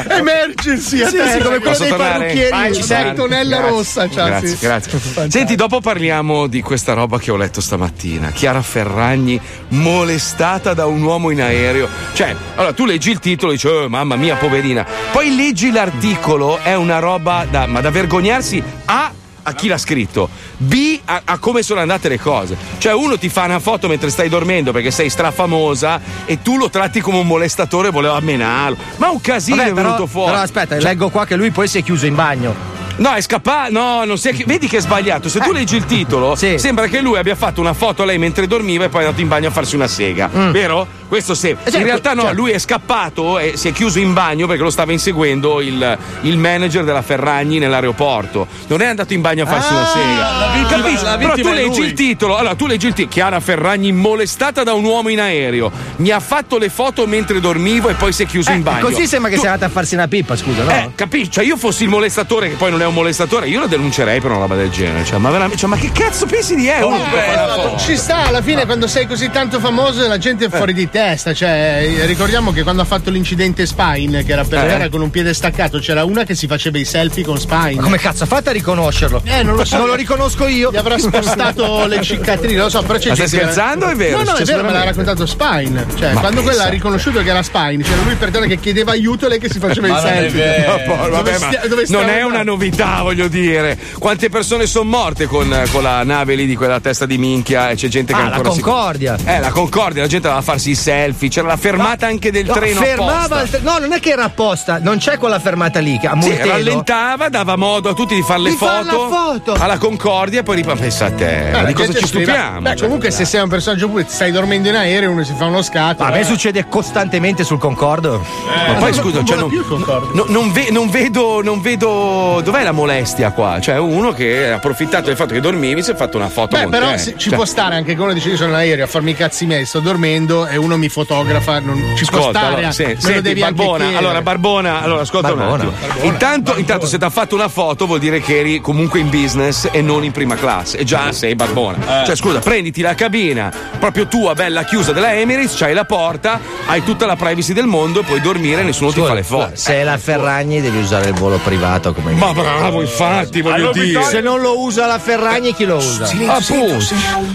Emergency, 0.10 1.02
a 1.02 1.10
Sì, 1.10 1.18
te, 1.18 1.32
sì, 1.32 1.40
come 1.40 1.60
quello 1.60 1.78
dei 1.78 1.94
parrucchieri. 1.94 2.50
Vai, 2.50 2.76
ci 2.76 2.84
sono. 2.84 3.14
Tonella 3.14 3.60
rossa. 3.60 4.10
Cioè, 4.10 4.26
grazie, 4.26 4.48
sì. 4.50 4.58
grazie. 4.66 5.00
Senti, 5.30 5.56
dopo 5.56 5.80
parliamo 5.82 6.48
di 6.48 6.62
questa 6.62 6.94
roba 6.94 7.20
che 7.20 7.32
ho 7.32 7.36
letto 7.36 7.62
stamattina. 7.62 8.32
Chiara 8.32 8.62
Ferragni 8.62 9.40
molestata 9.70 10.74
da 10.74 10.86
un 10.86 11.02
uomo 11.02 11.30
in 11.30 11.42
aereo. 11.42 11.88
Cioè, 12.14 12.36
allora 12.56 12.74
tu 12.74 12.86
leggi 12.86 13.12
il 13.12 13.20
titolo 13.20 13.52
e 13.52 13.56
dici, 13.56 13.68
oh, 13.68 13.90
mamma 13.90 14.16
mia, 14.16 14.36
poverina. 14.36 14.86
Poi 15.12 15.36
leggi 15.36 15.72
l'articolo, 15.72 16.60
è 16.62 16.76
una 16.76 17.00
roba 17.00 17.46
da, 17.50 17.66
ma 17.68 17.82
da 17.82 17.90
vergognarsi 17.90 18.62
a. 18.86 19.14
A 19.50 19.54
chi 19.54 19.68
l'ha 19.68 19.78
scritto? 19.78 20.30
B 20.58 21.00
a, 21.06 21.22
a 21.26 21.38
come 21.40 21.64
sono 21.64 21.80
andate 21.80 22.08
le 22.08 22.20
cose. 22.20 22.56
Cioè, 22.78 22.94
uno 22.94 23.18
ti 23.18 23.30
fa 23.30 23.46
una 23.46 23.60
foto 23.60 23.88
mentre 23.88 24.10
stai 24.10 24.30
dormendo 24.30 24.72
perché 24.72 24.92
sei 24.92 25.10
strafamosa 25.10 26.00
e 26.26 26.42
tu 26.42 26.58
lo 26.58 26.70
tratti 26.70 27.02
come 27.02 27.18
un 27.18 27.28
molestatore 27.28 27.88
e 27.88 27.92
voleva 27.92 28.20
menarlo. 28.20 28.78
Ma 28.98 29.10
un 29.10 29.22
casino 29.22 29.58
Vabbè, 29.58 29.70
è 29.70 29.74
venuto 29.74 29.94
però, 29.96 30.06
fuori. 30.06 30.32
però 30.32 30.44
aspetta, 30.44 30.76
Cioè, 30.76 30.84
leggo 30.90 31.10
qua 31.10 31.26
che 31.26 31.36
lui 31.36 31.50
poi 31.52 31.68
si 31.68 31.80
è 31.80 31.84
chiuso 31.84 32.06
in 32.06 32.16
bagno. 32.16 32.78
No, 33.00 33.14
è 33.14 33.22
scappato. 33.22 33.72
No, 33.72 34.04
non 34.06 34.18
si 34.18 34.30
è 34.30 34.34
Vedi 34.46 34.68
che 34.68 34.78
è 34.78 34.82
sbagliato. 34.82 35.30
Se 35.30 35.40
tu 35.40 35.52
leggi 35.52 35.76
il 35.76 35.86
titolo, 35.86 36.36
sembra 36.36 36.88
che 36.88 37.02
lui 37.02 37.18
abbia 37.18 37.36
fatto 37.36 37.60
una 37.62 37.74
foto 37.74 38.04
a 38.04 38.06
lei 38.06 38.18
mentre 38.18 38.48
dormiva 38.48 38.86
e 38.86 38.90
poi 38.90 39.02
è 39.02 39.06
andato 39.06 39.22
in 39.22 39.28
bagno 39.28 39.48
a 39.48 39.52
farsi 39.52 39.76
una 39.76 39.88
sega. 39.88 40.30
Vero? 40.52 40.88
Questo 41.10 41.34
sì. 41.34 41.56
certo, 41.64 41.76
in 41.78 41.84
realtà 41.86 42.14
no, 42.14 42.22
certo. 42.22 42.36
lui 42.36 42.52
è 42.52 42.60
scappato 42.60 43.40
e 43.40 43.54
si 43.58 43.70
è 43.70 43.72
chiuso 43.72 43.98
in 43.98 44.14
bagno 44.14 44.46
perché 44.46 44.62
lo 44.62 44.70
stava 44.70 44.92
inseguendo 44.92 45.60
il, 45.60 45.98
il 46.22 46.38
manager 46.38 46.84
della 46.84 47.02
Ferragni 47.02 47.58
nell'aeroporto. 47.58 48.46
Non 48.68 48.82
è 48.82 48.86
andato 48.86 49.14
in 49.14 49.22
bagno 49.22 49.44
a 49.44 49.48
farsi 49.48 49.74
una 49.74 49.86
sega. 49.86 50.38
la 50.38 50.52
vittima- 50.54 50.84
Capisci? 50.84 51.04
la 51.04 51.18
Però 51.18 51.34
tu 51.34 51.52
leggi 51.52 51.82
il 51.82 51.94
titolo. 51.94 52.38
Allora, 52.38 52.54
tu 52.54 52.68
leggi 52.68 52.86
il 52.86 52.94
titolo. 52.94 53.12
Chiara 53.12 53.40
Ferragni 53.40 53.92
molestata 53.92 54.62
da 54.62 54.74
un 54.74 54.84
uomo 54.84 55.10
in 55.10 55.20
aereo. 55.20 55.72
Mi 55.96 56.12
ha 56.12 56.20
fatto 56.20 56.60
le 56.60 56.70
foto 56.70 57.08
mentre 57.08 57.40
dormivo 57.40 57.90
e 57.90 57.96
poi 57.96 58.14
si 58.14 58.24
è 58.24 58.26
chiuso 58.28 58.52
in 58.52 58.62
bagno. 58.62 58.86
Così 58.88 59.08
sembra 59.08 59.30
che 59.30 59.36
Tu- 59.38 59.42
sia 59.42 59.52
andata 59.54 59.72
a 59.72 59.74
farsi 59.74 59.96
una 59.96 60.08
pippa, 60.08 60.36
scusa, 60.36 60.62
no? 60.64 60.72
eh, 60.72 60.90
capisci? 60.94 61.32
Cioè, 61.32 61.44
io 61.44 61.58
fossi 61.58 61.84
il 61.84 61.90
molestatore, 61.90 62.50
che 62.50 62.56
poi 62.56 62.70
non 62.70 62.82
è 62.84 62.86
un 62.90 62.94
molestatore, 62.96 63.48
io 63.48 63.60
lo 63.60 63.68
denuncerei 63.68 64.20
per 64.20 64.32
una 64.32 64.40
roba 64.42 64.56
del 64.56 64.70
genere. 64.70 65.04
Cioè, 65.06 65.18
ma 65.20 65.30
veramente, 65.30 65.58
cioè, 65.58 65.70
ma 65.70 65.78
che 65.78 65.92
cazzo 65.92 66.26
pensi 66.26 66.56
di 66.56 66.68
è? 66.68 66.80
Fa 66.80 66.86
una 66.86 67.48
foto? 67.56 67.78
Ci 67.80 67.96
sta, 67.98 68.26
alla 68.28 68.42
fine 68.42 68.66
quando 68.66 68.88
sei 68.88 69.08
così 69.08 69.30
tanto 69.30 69.60
famoso 69.60 70.08
la 70.08 70.18
gente 70.18 70.46
è 70.46 70.50
fuori 70.50 70.74
di 70.74 70.90
testa. 70.90 71.34
Cioè, 71.34 71.96
eh, 72.00 72.06
ricordiamo 72.06 72.52
che 72.52 72.64
quando 72.64 72.82
ha 72.82 72.86
fatto 72.86 73.10
l'incidente 73.10 73.66
Spine, 73.66 74.24
che 74.24 74.32
era 74.32 74.44
per 74.44 74.64
Eh. 74.64 74.68
terra 74.68 74.90
con 74.90 75.02
un 75.02 75.10
piede 75.10 75.34
staccato, 75.34 75.80
c'era 75.80 76.04
una 76.04 76.24
che 76.24 76.36
si 76.36 76.48
faceva 76.48 76.78
i 76.78 76.86
selfie 76.86 77.24
con 77.24 77.38
Spine. 77.40 77.76
Ma 77.76 77.84
come 77.84 77.98
cazzo 77.98 78.24
ha 78.24 78.28
fatto 78.28 78.50
a 78.50 78.54
riconoscerlo? 78.54 79.22
Eh, 79.26 79.44
non 79.44 79.56
lo 79.56 79.66
so. 79.66 79.78
Non 79.78 79.88
lo 79.88 79.96
riconosco 79.96 80.48
io. 80.48 80.72
Gli 80.72 80.78
avrà 80.78 80.98
spostato 80.98 81.86
le 81.86 82.02
cicatrici, 82.04 82.56
non 82.56 82.66
lo 82.66 82.70
so, 82.70 82.82
però 82.82 82.98
c'è 83.00 83.10
Ma 83.10 83.16
stai 83.16 83.28
gente- 83.28 83.46
scherzando 83.46 83.86
o 83.86 83.90
è 83.90 83.96
vero? 83.96 84.18
No, 84.18 84.24
no, 84.24 84.32
è 84.32 84.38
Successo 84.38 84.52
vero, 84.56 84.68
me 84.68 84.74
l'ha 84.74 84.84
raccontato 84.84 85.26
Spine. 85.26 85.86
Cioè, 85.98 86.14
Ma 86.14 86.20
quando 86.20 86.42
quella 86.42 86.64
ha 86.66 86.70
riconosciuto 86.70 87.22
che 87.22 87.30
era 87.30 87.44
Spine, 87.44 87.84
c'era 87.84 88.02
lui 88.04 88.16
per 88.16 88.32
terra 88.32 88.46
che 88.46 88.58
chiedeva 88.60 88.92
aiuto 88.92 89.26
e 89.26 89.30
lei 89.30 89.40
che 89.40 89.50
si 89.50 89.60
faceva 89.60 89.88
i 89.88 89.92
è 89.92 90.00
selfie. 90.00 90.84
poi, 90.86 91.10
vabbè, 91.10 91.32
Dove 91.32 91.34
stia- 91.36 91.68
dove 91.68 91.86
non 91.90 92.10
è 92.10 92.24
una 92.24 92.44
novità, 92.44 92.79
voglio 93.02 93.28
dire. 93.28 93.78
Quante 94.00 94.30
persone 94.30 94.66
sono 94.66 94.90
morte 94.90 95.26
con, 95.28 95.48
con 95.72 95.84
la 95.84 96.04
nave 96.04 96.36
lì 96.36 96.46
di 96.46 96.56
quella 96.56 96.80
testa 96.80 97.06
di 97.06 97.18
minchia 97.18 97.70
e 97.70 97.76
c'è 97.76 97.88
gente 97.88 98.14
che 98.14 98.20
Ah, 98.20 98.30
la 98.30 98.36
ancora 98.36 98.52
si- 98.52 98.62
Concordia. 98.62 99.18
Eh, 99.26 99.40
la 99.40 99.50
Concordia, 99.52 100.02
la 100.02 100.08
gente 100.08 100.28
andava 100.28 100.44
a 100.46 100.46
farsi 100.46 100.72
i 100.72 100.76
selfie, 100.76 101.30
c'era 101.30 101.48
la 101.48 101.58
fermata 101.58 102.08
anche 102.08 102.32
del 102.32 102.46
No, 102.46 102.54
treno 102.54 102.80
fermava 102.82 103.42
il 103.42 103.50
tre- 103.50 103.60
No, 103.62 103.78
non 103.78 103.92
è 103.94 104.00
che 104.00 104.10
era 104.12 104.24
apposta, 104.26 104.80
non 104.82 104.98
c'è 104.98 105.18
quella 105.18 105.40
fermata 105.40 105.80
lì 105.80 105.98
che 106.00 106.08
a 106.08 106.16
Sì, 106.20 106.28
Multeno. 106.30 106.52
rallentava, 106.52 107.30
dava 107.30 107.56
modo 107.56 107.90
a 107.90 107.94
tutti 107.94 108.16
di 108.16 108.22
fare 108.24 108.40
le 108.42 108.50
Di 108.52 108.56
far 108.56 108.86
la 108.86 108.92
foto, 108.92 109.10
foto. 109.10 109.54
alla 109.64 109.78
Concordia 109.78 110.40
e 110.40 110.44
poi 110.44 110.56
ripa- 110.58 110.76
pensa 110.76 111.06
a 111.06 111.12
te. 111.12 111.50
Eh, 111.50 111.52
la 111.52 111.64
di 111.64 111.74
cosa 111.74 111.94
ci 111.94 112.06
scrive- 112.08 112.24
stupiamo? 112.26 112.62
Beh, 112.62 112.70
Cioè, 112.76 112.86
comunque, 112.86 113.12
se 113.12 113.26
sei 113.26 113.42
un 113.42 113.50
personaggio 113.50 113.88
pubblico, 113.88 114.10
stai 114.10 114.32
dormendo 114.32 114.70
in 114.70 114.76
aereo, 114.76 115.12
uno 115.12 115.24
si 115.24 115.34
fa 115.38 115.46
uno 115.46 115.62
scatto. 115.62 116.04
A 116.04 116.10
me 116.10 116.20
eh. 116.22 116.24
succede 116.24 116.68
costantemente 116.68 117.44
sul 117.44 117.58
Concordo. 117.60 118.26
Ma 118.68 118.74
poi 118.76 118.94
scusa, 118.94 119.24
cioè, 119.24 119.38
non, 119.38 119.50
più 119.50 119.60
il 119.60 119.68
Concorde. 119.68 120.08
no- 120.14 120.26
non 120.28 120.52
ve- 120.52 120.70
non 120.72 120.90
vedo, 120.90 121.42
non 121.42 121.62
vedo. 121.62 122.42
Dov'è 122.44 122.59
la 122.64 122.72
molestia 122.72 123.32
qua? 123.32 123.60
Cioè, 123.60 123.78
uno 123.78 124.12
che 124.12 124.50
ha 124.52 124.56
approfittato 124.56 125.06
del 125.06 125.16
fatto 125.16 125.34
che 125.34 125.40
dormivi 125.42 125.82
si 125.84 125.92
è 125.92 125.96
fatto 125.96 126.18
una 126.18 126.30
foto 126.30 126.56
Beh, 126.56 126.64
con 126.64 126.72
però 126.72 126.92
te. 126.92 126.98
se- 126.98 127.12
ci 127.18 127.30
Cioè, 127.30 127.36
può 127.36 127.46
stare 127.46 127.76
anche 127.76 127.96
che 127.96 128.02
uno 128.02 128.14
dice 128.14 128.30
io 128.30 128.36
sono 128.38 128.50
in 128.50 128.56
aereo 128.56 128.86
a 128.86 128.88
farmi 128.88 129.12
i 129.12 129.16
cazzi 129.16 129.46
miei, 129.46 129.66
sto 129.66 129.80
dormendo 129.80 130.48
e 130.48 130.58
uno 130.58 130.78
mi 130.78 130.90
fotografa, 130.90 131.60
non 131.60 131.94
ci 131.96 132.06
può 132.06 132.20
Ascolta, 132.20 132.40
stare. 132.40 132.54
allora, 132.54 132.62
eh, 132.76 132.94
lo 132.96 133.00
senti, 133.02 133.34
Barbona, 133.40 133.98
allora 133.98 134.22
Barbona, 134.22 134.82
allora 134.82 135.02
ascolta 135.02 135.34
Barbona. 135.34 135.64
un 135.64 135.74
attimo. 135.74 136.04
intanto, 136.06 136.58
intanto 136.58 136.86
se 136.86 136.98
ti 136.98 137.04
ha 137.04 137.10
fatto 137.10 137.36
una 137.36 137.48
foto 137.50 137.86
vuol 137.86 138.00
dire 138.00 138.22
che 138.22 138.40
eri 138.40 138.60
comunque 138.62 139.00
in 139.00 139.10
business 139.10 139.68
e 139.72 139.82
non 139.82 140.04
in 140.04 140.12
prima 140.12 140.36
classe. 140.36 140.78
E 140.78 140.84
già 140.84 141.12
sei 141.12 141.36
Barbona. 141.36 142.04
Cioè, 142.06 142.16
scusa, 142.16 142.40
prenditi 142.40 142.82
la 142.82 142.96
cabina 142.96 143.52
proprio 143.80 144.08
tua, 144.08 144.34
bella 144.34 144.64
chiusa 144.64 144.92
della 144.92 145.14
Emirates, 145.14 145.56
c'hai 145.58 145.74
la 145.74 145.86
porta, 145.86 146.40
hai 146.68 146.84
tutta 146.84 147.06
la 147.06 147.16
privacy 147.16 147.54
del 147.54 147.66
mondo, 147.66 148.04
puoi 148.04 148.20
dormire 148.22 148.62
e 148.62 148.64
nessuno 148.64 148.92
ti 148.92 149.02
fa 149.02 149.14
le 149.14 149.24
foto. 149.24 149.52
Se 149.54 149.74
è 149.74 149.84
la 149.84 149.98
Ferragni 149.98 150.62
devi 150.62 150.78
usare 150.80 151.08
il 151.08 151.14
volo 151.14 151.38
privato 151.38 151.94
come 151.94 152.12
Ma 152.14 152.32
bravo, 152.58 152.82
infatti, 152.82 153.42
voglio 153.42 153.72
dire. 153.72 154.04
Se 154.04 154.22
non 154.22 154.42
lo 154.42 154.60
usa 154.62 154.86
la 154.86 155.00
Ferragni, 155.00 155.54
chi 155.54 155.66
lo 155.66 155.78
usa? 155.78 156.06
Appunto. 156.28 156.80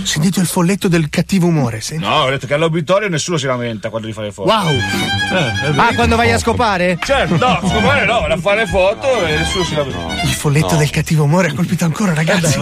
Sentito 0.03 0.41
il 0.41 0.47
folletto 0.47 0.89
del 0.89 1.09
cattivo 1.11 1.47
umore. 1.47 1.81
senti? 1.81 2.05
No, 2.05 2.23
ho 2.23 2.31
detto 2.31 2.47
che 2.47 2.55
all'obitorio 2.55 3.09
nessuno 3.09 3.37
si 3.37 3.47
lamenta 3.47 3.89
quando 3.91 4.09
gli 4.09 4.13
fa 4.13 4.23
le 4.23 4.33
foto. 4.33 4.49
Wow! 4.51 4.77
Ah, 5.77 5.95
quando 5.95 6.17
vai 6.17 6.31
a 6.33 6.39
scopare? 6.39 6.99
Certo, 7.05 7.37
no, 7.37 7.61
me 7.81 8.05
no, 8.05 8.25
da 8.29 8.37
fare 8.39 8.67
foto 8.67 9.25
e 9.27 9.37
nessuno 9.37 9.65
si 9.65 9.75
lamenta. 9.75 10.23
Il 10.23 10.29
folletto 10.31 10.77
del 10.77 10.91
cattivo 10.91 11.25
umore 11.25 11.49
ha 11.49 11.55
colpito 11.55 11.85
ancora, 11.85 12.15
ragazzi. 12.15 12.59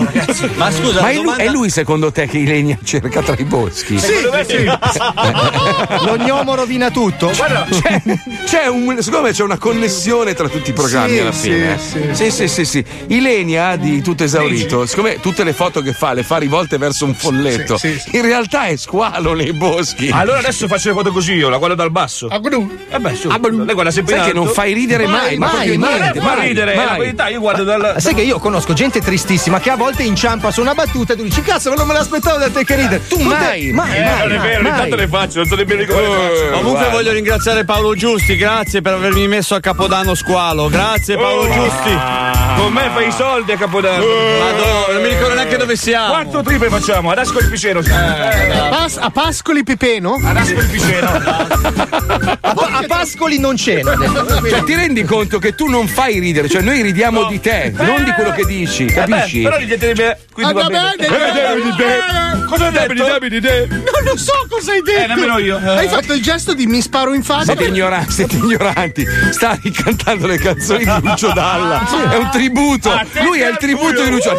Ma 0.56 0.70
scusa, 0.70 1.00
Ma 1.02 1.08
è 1.10 1.14
lui, 1.14 1.22
domanda- 1.24 1.42
è 1.42 1.48
lui, 1.48 1.70
secondo 1.70 2.12
te 2.12 2.26
che 2.26 2.38
Ilenia 2.38 2.78
cerca 2.82 3.22
tra 3.22 3.34
i 3.38 3.44
boschi? 3.44 3.94
Me 3.94 4.44
sì. 4.46 4.64
Lo 6.04 6.16
gnomo 6.16 6.54
rovina 6.54 6.90
tutto? 6.90 7.30
Guarda, 7.34 7.66
C'è, 7.70 8.02
c'è 8.44 8.66
un, 8.66 8.96
secondo 9.00 9.26
me 9.26 9.32
c'è 9.32 9.42
una 9.42 9.58
connessione 9.58 10.34
tra 10.34 10.48
tutti 10.48 10.70
i 10.70 10.72
programmi 10.72 11.12
Sì, 11.14 11.18
alla 11.20 11.32
sì, 11.32 11.50
fine. 11.50 11.78
sì. 11.78 12.00
eh. 12.00 12.14
sì, 12.14 12.30
sì, 12.30 12.41
sì, 12.48 12.64
sì. 12.64 12.84
Ilenia 13.08 13.76
di 13.76 14.00
tutto 14.02 14.24
esaurito, 14.24 14.86
siccome 14.86 15.20
tutte 15.20 15.44
le 15.44 15.52
foto 15.52 15.80
che 15.82 15.92
fa 15.92 16.12
le 16.12 16.22
fa 16.22 16.36
rivolte 16.38 16.78
verso 16.78 17.04
un 17.04 17.14
folletto, 17.14 17.76
Sì, 17.76 17.98
sì, 17.98 18.16
in 18.16 18.22
realtà 18.22 18.66
è 18.66 18.76
squalo 18.76 19.34
nei 19.34 19.52
boschi. 19.52 20.10
allora 20.12 20.38
adesso 20.38 20.66
faccio 20.68 20.88
le 20.88 20.94
foto 20.94 21.12
così 21.12 21.32
io, 21.34 21.48
la 21.48 21.58
guardo 21.58 21.74
dal 21.76 21.90
basso. 21.90 22.26
Ah, 22.28 22.38
gru. 22.38 22.68
Vabbè, 22.90 23.14
su. 23.14 23.28
Lei 23.28 23.74
guarda 23.74 23.90
sempre 23.90 24.14
in 24.16 24.20
Sai 24.22 24.30
che 24.30 24.36
alto. 24.36 24.44
non 24.44 24.54
fai 24.54 24.72
ridere 24.72 25.06
mai, 25.06 25.36
Mai, 25.36 25.38
ma 25.38 25.46
mai, 25.52 25.76
mai. 25.76 25.98
niente, 25.98 26.18
Non 26.18 26.28
fa 26.28 26.36
mai, 26.36 26.48
ridere, 26.48 26.72
è 26.72 26.76
mai. 26.76 26.86
la 26.86 26.96
verità, 26.98 27.28
io 27.28 27.40
guardo 27.40 27.64
dal. 27.64 27.94
Sai 27.98 28.14
che 28.14 28.22
io 28.22 28.38
conosco 28.38 28.72
gente 28.72 29.00
tristissima 29.00 29.60
che 29.60 29.70
a 29.70 29.76
volte 29.76 30.02
inciampa 30.02 30.50
su 30.50 30.60
una 30.60 30.74
battuta 30.74 31.12
e 31.12 31.16
tu 31.16 31.22
dici 31.22 31.40
cazzo 31.42 31.70
ma 31.70 31.76
non 31.76 31.86
me 31.86 31.94
l'aspettavo 31.94 32.38
da 32.38 32.48
te 32.50 32.64
che 32.64 32.74
ridere. 32.76 33.06
Tu 33.08 33.20
mai. 33.20 33.70
mai, 33.72 33.96
Eh, 33.96 34.02
mai, 34.04 34.18
non 34.28 34.32
è 34.32 34.38
vero, 34.38 34.62
mai. 34.62 34.78
tanto 34.78 34.96
le 34.96 35.08
faccio, 35.08 35.38
non 35.38 35.46
so 35.46 35.54
nemmeno 35.56 35.84
come 35.86 36.00
le 36.00 36.06
faccio. 36.08 36.44
Comunque 36.50 36.70
guarda. 36.70 36.90
voglio 36.90 37.12
ringraziare 37.12 37.64
Paolo 37.64 37.94
Giusti, 37.94 38.36
grazie 38.36 38.80
per 38.82 38.94
avermi 38.94 39.26
messo 39.28 39.54
a 39.54 39.60
Capodanno 39.60 40.14
squalo. 40.14 40.68
Grazie 40.68 41.16
Paolo 41.16 41.44
Giusti. 41.50 42.31
Con 42.56 42.72
me 42.72 42.90
fai 42.92 43.08
i 43.08 43.12
soldi 43.12 43.52
a 43.52 43.56
Capodanno. 43.56 44.04
Madonna, 44.04 44.92
non 44.92 45.02
mi 45.02 45.08
ricordo 45.08 45.34
neanche 45.34 45.56
dove 45.56 45.76
siamo. 45.76 46.12
Quattro 46.12 46.42
triple 46.42 46.68
facciamo, 46.68 47.10
ad 47.10 47.18
Ascoli 47.18 47.46
Piceno. 47.48 47.80
A, 47.80 48.68
Pas- 48.68 48.98
a 49.00 49.10
Pascoli 49.10 49.62
Pepeno? 49.64 50.20
Ad 50.22 50.36
Ascoli 50.36 50.66
Piceno. 50.66 51.10
A, 52.44 52.54
a 52.78 52.84
Pascoli 52.86 53.38
non 53.38 53.54
c'è. 53.56 53.80
Cioè, 53.82 54.64
ti 54.64 54.74
rendi 54.74 55.04
conto 55.04 55.38
che 55.38 55.54
tu 55.54 55.66
non 55.68 55.86
fai 55.86 56.18
ridere, 56.18 56.48
cioè 56.48 56.60
noi 56.62 56.82
ridiamo 56.82 57.24
di 57.24 57.40
te, 57.40 57.72
non 57.76 58.04
di 58.04 58.12
quello 58.12 58.32
che 58.32 58.44
dici, 58.44 58.84
capisci? 58.86 59.40
Eh, 59.40 59.44
però 59.44 59.56
ridete 59.56 59.92
di 59.92 60.02
me, 60.02 60.18
quindi 60.32 60.52
Ah, 60.52 60.54
va 60.62 60.66
bene. 60.66 60.94
bene. 60.98 61.52
Eh, 61.52 61.62
di 61.62 61.74
te. 61.76 62.00
Cosa 62.48 62.66
hai 62.66 62.72
detto? 62.72 63.28
di 63.28 63.40
te? 63.40 63.66
Non 63.68 64.04
lo 64.04 64.16
so 64.16 64.32
cosa 64.48 64.72
hai 64.72 64.82
detto. 64.82 65.00
Eh, 65.02 65.06
nemmeno 65.06 65.38
io. 65.38 65.56
Hai 65.64 65.88
fatto 65.88 66.12
il 66.12 66.22
gesto 66.22 66.52
di 66.54 66.66
mi 66.66 66.80
sparo 66.82 67.14
in 67.14 67.22
faccia. 67.22 67.44
Siete 67.44 67.64
ignoranti, 67.64 68.12
siete 68.12 68.36
ignoranti. 68.36 69.06
Sta 69.30 69.58
ricantando 69.62 70.26
le 70.26 70.38
canzoni 70.38 70.84
di 70.84 70.92
Lucio 71.02 71.32
Dalla. 71.32 72.10
È 72.10 72.16
un 72.22 72.30
tributo. 72.30 72.90
Ah, 72.90 73.04
Lui 73.22 73.40
è 73.40 73.48
il 73.50 73.56
tributo 73.58 74.02
di 74.02 74.10
Lucio 74.10 74.36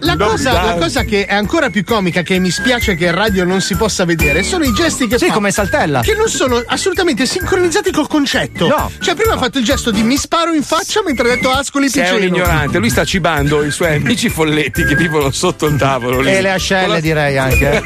La 0.00 0.16
cosa, 0.16 0.52
la 0.52 0.76
cosa 0.78 1.02
che 1.04 1.24
è 1.26 1.34
ancora 1.34 1.70
più 1.70 1.84
comica, 1.84 2.22
che 2.22 2.38
mi 2.38 2.50
spiace 2.50 2.94
che 2.96 3.06
in 3.06 3.14
radio 3.14 3.44
non 3.44 3.60
si 3.60 3.74
possa 3.76 4.04
vedere, 4.04 4.42
sono 4.42 4.64
i 4.64 4.72
gesti 4.72 5.06
che 5.06 5.18
Sì, 5.18 5.26
fa. 5.28 5.32
come 5.32 5.50
saltella. 5.50 6.00
Che 6.00 6.14
non 6.14 6.28
sono 6.28 6.62
assolutamente 6.66 7.26
sincronizzati 7.26 7.90
col 7.90 8.08
concetto. 8.08 8.66
No. 8.68 8.90
Cioè, 9.00 9.14
prima 9.14 9.34
ha 9.34 9.38
fatto 9.38 9.58
il 9.58 9.64
gesto 9.64 9.90
di 9.90 10.02
mi 10.02 10.16
sparo 10.16 10.52
in 10.52 10.62
faccia 10.62 11.02
mentre 11.04 11.30
ha 11.30 11.34
detto 11.34 11.50
Ascoli 11.50 11.88
Sei 11.88 12.02
un 12.10 12.16
Piceno. 12.16 12.34
ignorante, 12.36 12.78
lui 12.78 12.90
sta 12.90 13.04
cibando 13.04 13.62
i 13.64 13.70
suoi 13.70 13.94
amici 13.96 14.28
folletti 14.28 14.84
che 14.84 14.94
vivono 14.96 15.30
sotto 15.30 15.66
il 15.66 15.76
tavolo. 15.76 16.20
Lì. 16.20 16.30
E 16.32 16.40
le 16.40 16.50
ascelle 16.52 17.00
direi 17.00 17.38
anche. 17.38 17.82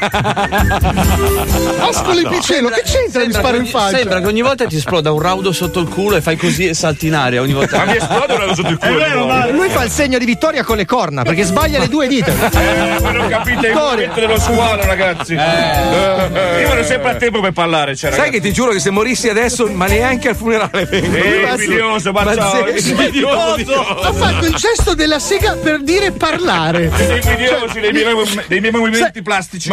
Ascoli 1.79 2.27
Piceno, 2.27 2.69
che 2.69 2.81
c'entra 2.85 3.25
mi 3.25 3.33
sparo 3.33 3.57
in 3.57 3.65
faccia? 3.65 3.97
Sembra 3.97 4.19
che 4.21 4.27
ogni 4.27 4.41
volta 4.41 4.65
ti 4.65 4.75
esploda 4.77 5.11
un 5.11 5.19
raudo 5.21 5.51
sotto 5.51 5.79
il 5.79 5.87
culo 5.87 6.15
e 6.15 6.21
fai 6.21 6.35
così 6.37 6.67
e 6.67 6.73
salti 6.73 7.07
in 7.07 7.13
aria 7.15 7.41
ogni 7.41 7.53
volta. 7.53 7.77
Ma 7.77 7.85
mi 7.85 7.97
esplode 7.97 8.33
una 8.33 8.53
sotto 8.55 8.69
il 8.69 8.77
culo. 8.77 8.93
È 8.95 8.97
vero, 9.09 9.25
Lui 9.51 9.69
fa 9.69 9.83
il 9.83 9.91
segno 9.91 10.17
di 10.17 10.25
vittoria 10.25 10.63
con 10.63 10.77
le 10.77 10.85
corna 10.85 11.23
perché 11.23 11.43
sbaglia 11.43 11.79
le 11.79 11.87
due 11.87 12.07
dita. 12.07 12.33
Eh, 12.65 12.99
ma 13.01 13.11
non 13.11 13.27
capite 13.27 13.67
il 13.67 13.73
movimento 13.73 14.19
dello 14.19 14.39
squalo, 14.39 14.83
ragazzi. 14.83 15.33
Eh. 15.33 16.59
Io 16.61 16.67
vado 16.67 16.83
sempre 16.83 17.11
a 17.11 17.15
tempo 17.15 17.39
per 17.41 17.51
parlare, 17.51 17.95
cioè, 17.95 18.11
Sai 18.11 18.19
ragazzi. 18.19 18.39
che 18.39 18.47
ti 18.47 18.53
giuro 18.53 18.71
che 18.71 18.79
se 18.79 18.89
morissi 18.89 19.29
adesso, 19.29 19.67
ma 19.67 19.85
neanche 19.87 20.29
al 20.29 20.35
funerale 20.35 20.85
vengo. 20.85 21.15
Eh, 21.15 21.47
invidioso, 21.51 22.11
ma 22.11 22.33
ciao. 22.33 22.67
invidioso. 22.67 23.79
Ha 24.01 24.13
fatto 24.13 24.45
il 24.45 24.55
gesto 24.55 24.95
della 24.95 25.19
sega 25.19 25.57
per 25.61 25.81
dire 25.83 26.11
parlare. 26.11 26.91
Sei 26.95 27.21
invidiosi 27.21 27.79
dei 27.79 27.91
miei, 27.91 28.05
dei 28.47 28.59
miei 28.59 28.71
movimenti 28.71 29.21
plastici. 29.21 29.69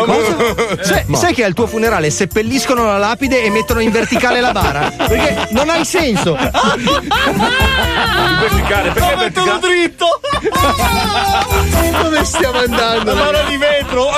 Sai, 0.80 1.04
sai 1.12 1.34
che 1.34 1.44
al 1.44 1.54
tuo 1.54 1.66
funerale 1.66 2.10
seppelliscono 2.10 2.84
la 2.84 2.98
lapide 2.98 3.42
e 3.42 3.50
mettono 3.50 3.80
in 3.80 3.90
verticale 3.90 4.40
la 4.40 4.52
bara? 4.52 4.92
Perché 4.96 5.48
non 5.50 5.68
hai 5.70 5.84
senso. 5.84 6.36
Verticale, 8.62 8.90
perché 8.92 9.16
verticale? 9.16 9.58
dritto! 9.60 10.06
Dove 12.02 12.24
stiamo 12.24 12.58
andando? 12.58 13.14
mano 13.14 13.38
di 13.48 13.56
vetro. 13.56 14.08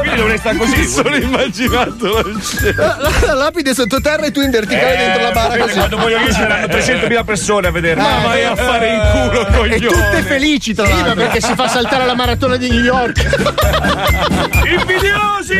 Quindi 0.00 0.16
dovrei 0.16 0.38
stare 0.38 0.56
così. 0.56 0.86
Sono 0.86 1.16
immaginato 1.16 2.22
la 2.22 2.40
scena. 2.40 2.74
La, 2.76 2.96
la- 3.00 3.26
la 3.26 3.32
lapide 3.34 3.74
sottoterra 3.74 4.26
e 4.26 4.30
tu 4.32 4.40
in 4.40 4.50
verticale 4.50 4.96
dentro 4.96 5.22
la 5.22 5.30
bara 5.30 5.54
Eh, 5.54 5.58
così. 5.58 5.74
Quando 5.74 5.96
voglio 5.98 6.18
io 6.18 6.32
saranno 6.32 6.66
300.000 6.66 7.24
persone 7.24 7.68
a 7.68 7.70
vedermi. 7.70 8.02
Ma 8.02 8.18
vai 8.24 8.44
a 8.44 8.54
fare 8.56 8.88
in 8.88 9.00
culo, 9.12 9.46
E 9.46 9.52
coglione. 9.52 9.86
tutte 9.86 10.22
felici 10.22 10.74
tra 10.74 10.84
Sì, 10.86 10.92
ma 10.92 10.98
l'altro. 10.98 11.14
perché 11.22 11.40
si 11.40 11.54
fa 11.54 11.68
saltare 11.68 12.04
la 12.06 12.14
maratona 12.14 12.56
di 12.56 12.68
New 12.70 12.82
York. 12.82 13.24
Invidiosi! 14.66 15.54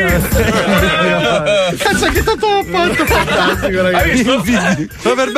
Cazzo, 1.79 2.07
che 2.11 2.23
tanto 2.23 2.65
fatto 2.71 3.05
fantastico, 3.07 3.67
Hai 3.81 3.93
ragazzi. 3.93 4.23
visto? 4.43 5.09
Robert 5.09 5.33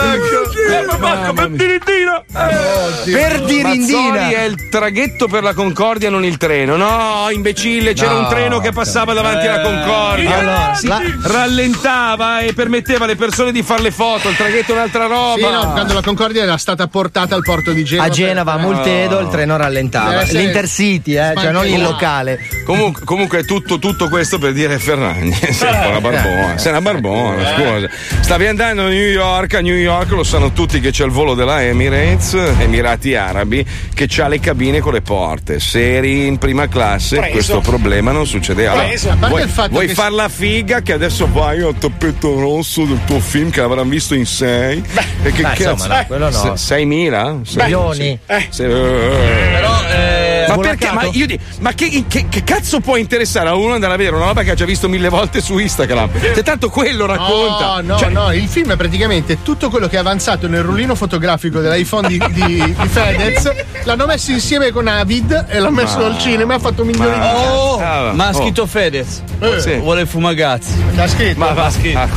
Bacco. 1.21 1.29
Eh, 1.29 1.33
ma 1.33 1.33
Marco, 1.33 1.57
per! 1.57 3.07
Per 3.13 3.45
dirindina. 3.45 4.09
Mazzoli 4.11 4.33
è 4.35 4.43
il 4.45 4.69
traghetto 4.69 5.27
per 5.29 5.43
la 5.43 5.55
Concordia, 5.55 6.11
non 6.11 6.25
il 6.25 6.37
treno. 6.37 6.77
No, 6.77 7.29
imbecille, 7.31 7.93
c'era 7.95 8.13
No, 8.13 8.19
un 8.21 8.29
treno 8.29 8.59
che 8.61 8.73
passava 8.73 9.13
davanti 9.13 9.47
alla 9.47 9.61
Concordia. 9.63 10.31
Eh, 10.31 10.39
allora, 10.41 10.75
Si 10.75 10.87
la- 10.87 11.01
rallentava 11.23 12.41
e 12.41 12.53
permetteva 12.53 13.05
alle 13.05 13.17
persone 13.17 13.53
di 13.53 13.63
fare 13.63 13.83
le 13.83 13.91
foto. 13.91 14.29
Il 14.29 14.37
traghetto 14.37 14.73
è 14.73 14.75
un'altra 14.75 15.07
roba. 15.07 15.35
Sì, 15.37 15.53
no, 15.53 15.73
quando 15.73 15.95
la 15.95 16.03
Concordia 16.03 16.43
era 16.43 16.57
stata 16.57 16.87
portata 16.87 17.35
al 17.35 17.43
porto 17.43 17.73
di 17.73 17.85
Genova. 17.85 18.09
A 18.09 18.11
Genova, 18.11 18.53
a 18.53 18.57
per- 18.57 18.65
Multedo, 18.65 19.19
il 19.21 19.29
treno 19.29 19.57
rallentava. 19.57 20.23
L'Intercity, 20.23 21.17
eh, 21.17 21.33
cioè 21.37 21.51
non 21.51 21.67
il 21.67 21.81
locale. 21.83 22.39
Comunque, 22.65 23.03
comunque 23.05 23.45
tutto, 23.45 23.79
tutto 23.79 24.09
questo 24.09 24.39
per 24.39 24.53
dire 24.53 24.79
Ferragni. 24.79 25.33
Sei 25.51 25.73
un 25.73 25.81
po' 25.83 25.89
una 25.89 26.01
barbona. 26.01 26.59
Sei 26.59 26.71
una 26.71 26.81
barbona, 26.81 27.55
scusa. 27.55 27.89
Stavi 28.21 28.47
andando 28.47 28.83
a 28.83 28.89
New 28.89 29.09
York, 29.09 29.55
a 29.55 29.61
New 29.61 29.75
York 29.75 30.11
lo 30.11 30.23
sanno 30.25 30.53
tutti 30.53 30.81
che 30.81 30.91
c'è 30.91 31.05
il 31.09 31.15
volo 31.15 31.35
della 31.35 31.63
Emirates, 31.63 32.35
Emirati 32.59 33.15
Arabi, 33.15 33.65
che 33.95 34.09
ha 34.21 34.29
le 34.29 34.39
cabine 34.41 34.81
con 34.81 34.93
le 34.93 35.01
porte. 35.01 35.59
Se 35.59 35.97
eri 35.97 36.27
in 36.27 36.39
prima 36.39 36.69
classe, 36.69 37.17
Preso. 37.17 37.33
questo 37.33 37.61
problema 37.61 38.13
non 38.13 38.27
succedeva. 38.27 38.73
Allora, 38.73 38.89
vuoi 39.29 39.47
vuoi 39.71 39.87
che- 39.87 39.95
far 39.95 40.13
la 40.13 40.29
figa 40.29 40.81
che 40.83 40.93
adesso 40.93 41.29
vai 41.33 41.63
al 41.63 41.77
tappeto 41.79 42.39
rosso 42.39 42.85
del 42.85 43.01
tuo 43.07 43.21
film 43.21 43.51
che 43.51 43.61
avranno 43.61 43.89
visto 43.89 44.15
in 44.15 44.27
sei? 44.27 44.83
e 45.23 45.33
che 45.33 45.43
beh, 45.43 45.49
cazzo? 45.55 45.71
insomma, 45.71 45.99
no, 46.01 46.07
quello 46.07 46.31
no. 46.31 46.57
Se- 46.57 46.75
6.000? 46.77 47.41
Se- 47.45 47.63
Milioni. 47.63 48.19
se- 48.27 48.47
se- 48.51 48.65
eh. 48.67 49.53
Però, 49.53 49.75
eh, 49.91 50.28
Ma 50.57 50.59
perché? 50.59 50.91
Ma, 50.93 51.09
io 51.13 51.27
di- 51.27 51.39
ma 51.61 51.73
che, 51.73 52.05
che- 52.09 52.27
che 52.29 52.45
cazzo 52.45 52.81
può 52.81 52.97
interessare 52.97 53.49
a 53.49 53.55
uno 53.55 53.75
andare 53.75 53.95
a 53.95 53.97
vedere 53.97 54.17
una 54.17 54.27
roba 54.27 54.43
che 54.43 54.51
ha 54.53 54.55
già 54.55 54.65
visto 54.65 54.89
mille 54.89 55.09
volte 55.09 55.41
su 55.41 55.59
Instagram? 55.59 56.11
Se 56.35 56.43
tanto 56.43 56.69
quello 56.71 57.07
racconta. 57.07 57.81
No, 57.81 57.93
no, 57.95 57.99
Cioè, 57.99 58.09
no, 58.11 58.33
il 58.33 58.49
film 58.49 58.73
è 58.73 58.77
praticamente 58.77 59.43
tutto 59.43 59.71
quello 59.71 59.89
che 59.89 59.97
è 59.97 59.99
avanzato 59.99 60.47
nel 60.49 60.63
rullino 60.63 60.95
fotografico 60.95 61.61
dell'iPhone 61.61 62.09
di, 62.09 62.19
di, 62.33 62.45
di 62.75 62.75
Fedez. 62.89 63.51
L'hanno 63.85 64.07
messo 64.07 64.31
insieme 64.33 64.71
con 64.71 64.87
Avid 64.87 65.47
e 65.49 65.59
l'hanno 65.59 65.75
messo 65.75 65.99
Ma- 65.99 66.07
al 66.07 66.19
cinema 66.19 66.53
e 66.55 66.57
ha 66.57 66.61
fatto 66.61 66.85
milioni 66.85 67.11
di 67.19 67.27
Oh, 67.27 67.79
Ah, 67.81 68.13
ma 68.13 68.27
ha 68.27 68.31
oh. 68.31 68.41
scritto 68.41 68.67
Fedez. 68.67 69.23
Eh. 69.41 69.61
Sì. 69.61 69.75
Vuole 69.77 70.05
fumagazzi. 70.07 70.73
L'ha 70.95 71.07
scritto. 71.09 71.39
Ma 71.39 71.53
va, 71.53 71.71
scritto. 71.71 71.99
ah, 71.99 72.07
ma 72.07 72.11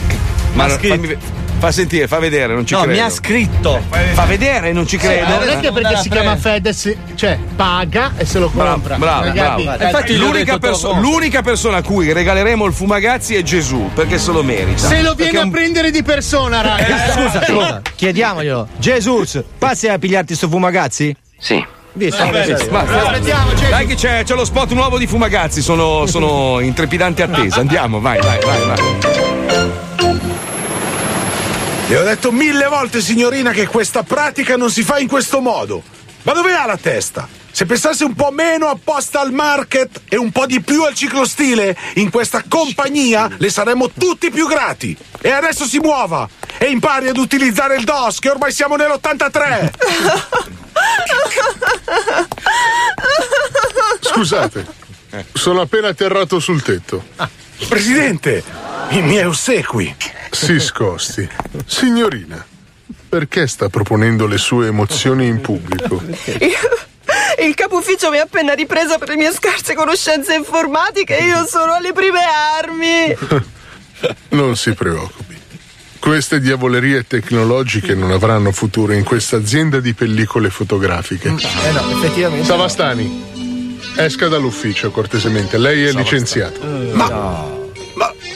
Ma 0.53 0.67
non- 0.67 0.77
scritto. 0.77 1.39
Fa 1.61 1.71
sentire, 1.71 2.07
fa 2.07 2.17
vedere, 2.17 2.55
non 2.55 2.65
ci 2.65 2.73
No, 2.73 2.81
credo. 2.81 2.95
mi 2.97 3.03
ha 3.05 3.09
scritto. 3.11 3.79
Fa 4.13 4.25
vedere, 4.25 4.71
non 4.73 4.87
ci 4.87 4.97
Sì, 4.99 5.05
credo. 5.05 5.27
ma 5.27 5.37
non 5.37 5.47
è 5.49 5.59
che 5.59 5.71
perché 5.71 5.97
si 5.97 6.09
chiama. 6.09 6.35
Fedez, 6.35 6.95
cioè 7.13 7.37
paga 7.55 8.13
e 8.17 8.25
se 8.25 8.39
lo 8.39 8.49
Bravo, 8.49 8.71
compra. 8.71 8.95
bravo, 8.97 9.31
bravo. 9.31 9.59
eh, 9.61 9.85
Infatti 9.85 10.17
L'unica, 10.17 10.57
perso- 10.57 10.93
l'unica 10.93 11.43
persona 11.43 11.77
a 11.77 11.81
cui 11.83 12.11
regaleremo 12.11 12.65
il 12.65 12.73
fumagazzi 12.73 13.35
è 13.35 13.43
Gesù, 13.43 13.91
perché 13.93 14.17
se 14.17 14.31
lo 14.31 14.41
merita. 14.43 14.87
Se 14.87 15.01
lo 15.03 15.13
viene 15.13 15.31
Perché 15.31 15.37
a 15.37 15.43
un- 15.43 15.51
prendere 15.51 15.91
di 15.91 16.01
persona, 16.01 16.61
raga. 16.61 16.87
Eh, 16.87 17.11
Scusa, 17.11 17.43
scusa, 17.45 17.81
chiediamoglielo. 17.95 18.67
Jesus, 18.79 19.43
passi 19.59 19.87
a 19.87 19.99
pigliarti 19.99 20.33
sto 20.35 20.49
fumagazzi? 20.49 21.15
Sì. 21.37 21.63
Visto? 21.93 22.23
Va, 22.69 22.79
Aspettiamo, 22.79 23.53
Gesù. 23.53 23.69
Dai 23.69 23.85
che 23.85 23.95
c'è, 23.95 24.23
c'è 24.23 24.33
lo 24.33 24.45
spot 24.45 24.71
nuovo 24.71 24.97
di 24.97 25.05
Fumagazzi, 25.07 25.61
sono, 25.61 26.05
sono 26.05 26.59
in 26.61 26.73
trepidante 26.73 27.21
attesa. 27.21 27.59
Andiamo, 27.59 27.99
vai, 27.99 28.17
vai, 28.21 28.39
vai, 28.45 28.65
vai. 28.65 30.40
Le 31.91 31.97
ho 31.97 32.03
detto 32.03 32.31
mille 32.31 32.67
volte, 32.67 33.01
signorina, 33.01 33.51
che 33.51 33.67
questa 33.67 34.03
pratica 34.03 34.55
non 34.55 34.71
si 34.71 34.81
fa 34.81 34.97
in 34.97 35.09
questo 35.09 35.41
modo. 35.41 35.83
Ma 36.21 36.31
dove 36.31 36.55
ha 36.55 36.65
la 36.65 36.77
testa? 36.77 37.27
Se 37.51 37.65
pensasse 37.65 38.05
un 38.05 38.13
po' 38.13 38.31
meno 38.31 38.67
apposta 38.67 39.19
al 39.19 39.33
market 39.33 40.03
e 40.07 40.15
un 40.15 40.31
po' 40.31 40.45
di 40.45 40.61
più 40.61 40.83
al 40.83 40.93
ciclostile, 40.93 41.75
in 41.95 42.09
questa 42.09 42.45
compagnia 42.47 43.29
le 43.37 43.49
saremmo 43.49 43.89
tutti 43.89 44.31
più 44.31 44.47
grati. 44.47 44.95
E 45.19 45.31
adesso 45.31 45.65
si 45.65 45.79
muova 45.79 46.29
e 46.57 46.69
impari 46.69 47.09
ad 47.09 47.17
utilizzare 47.17 47.75
il 47.75 47.83
DOS, 47.83 48.19
che 48.19 48.29
ormai 48.29 48.53
siamo 48.53 48.77
nell'83. 48.77 49.73
Scusate, 53.99 54.65
sono 55.33 55.59
appena 55.59 55.89
atterrato 55.89 56.39
sul 56.39 56.61
tetto. 56.61 57.03
Presidente, 57.67 58.41
i 58.91 59.01
miei 59.01 59.25
ossequi. 59.25 59.93
Si 60.31 60.59
scosti. 60.59 61.27
Signorina, 61.65 62.43
perché 63.09 63.47
sta 63.47 63.69
proponendo 63.69 64.25
le 64.25 64.37
sue 64.37 64.67
emozioni 64.67 65.27
in 65.27 65.41
pubblico? 65.41 66.01
Il 67.39 67.55
capo 67.55 67.77
ufficio 67.77 68.09
mi 68.09 68.17
ha 68.17 68.23
appena 68.23 68.53
ripresa 68.53 68.97
per 68.97 69.09
le 69.09 69.15
mie 69.15 69.31
scarse 69.33 69.73
conoscenze 69.73 70.33
informatiche 70.35 71.17
e 71.17 71.25
io 71.25 71.45
sono 71.45 71.73
alle 71.73 71.93
prime 71.93 72.21
armi. 72.59 73.49
Non 74.29 74.55
si 74.55 74.73
preoccupi. 74.73 75.37
Queste 75.99 76.39
diavolerie 76.39 77.05
tecnologiche 77.05 77.93
non 77.93 78.09
avranno 78.09 78.51
futuro 78.51 78.93
in 78.93 79.03
questa 79.03 79.37
azienda 79.37 79.79
di 79.79 79.93
pellicole 79.93 80.49
fotografiche. 80.49 81.27
Eh 81.27 81.71
no, 81.71 81.91
effettivamente. 81.91 82.47
Savastani, 82.47 83.77
esca 83.97 84.27
dall'ufficio 84.27 84.89
cortesemente. 84.89 85.59
Lei 85.59 85.85
è 85.85 85.91
licenziato. 85.91 86.65
Ma, 86.65 87.07
ma, 87.07 87.60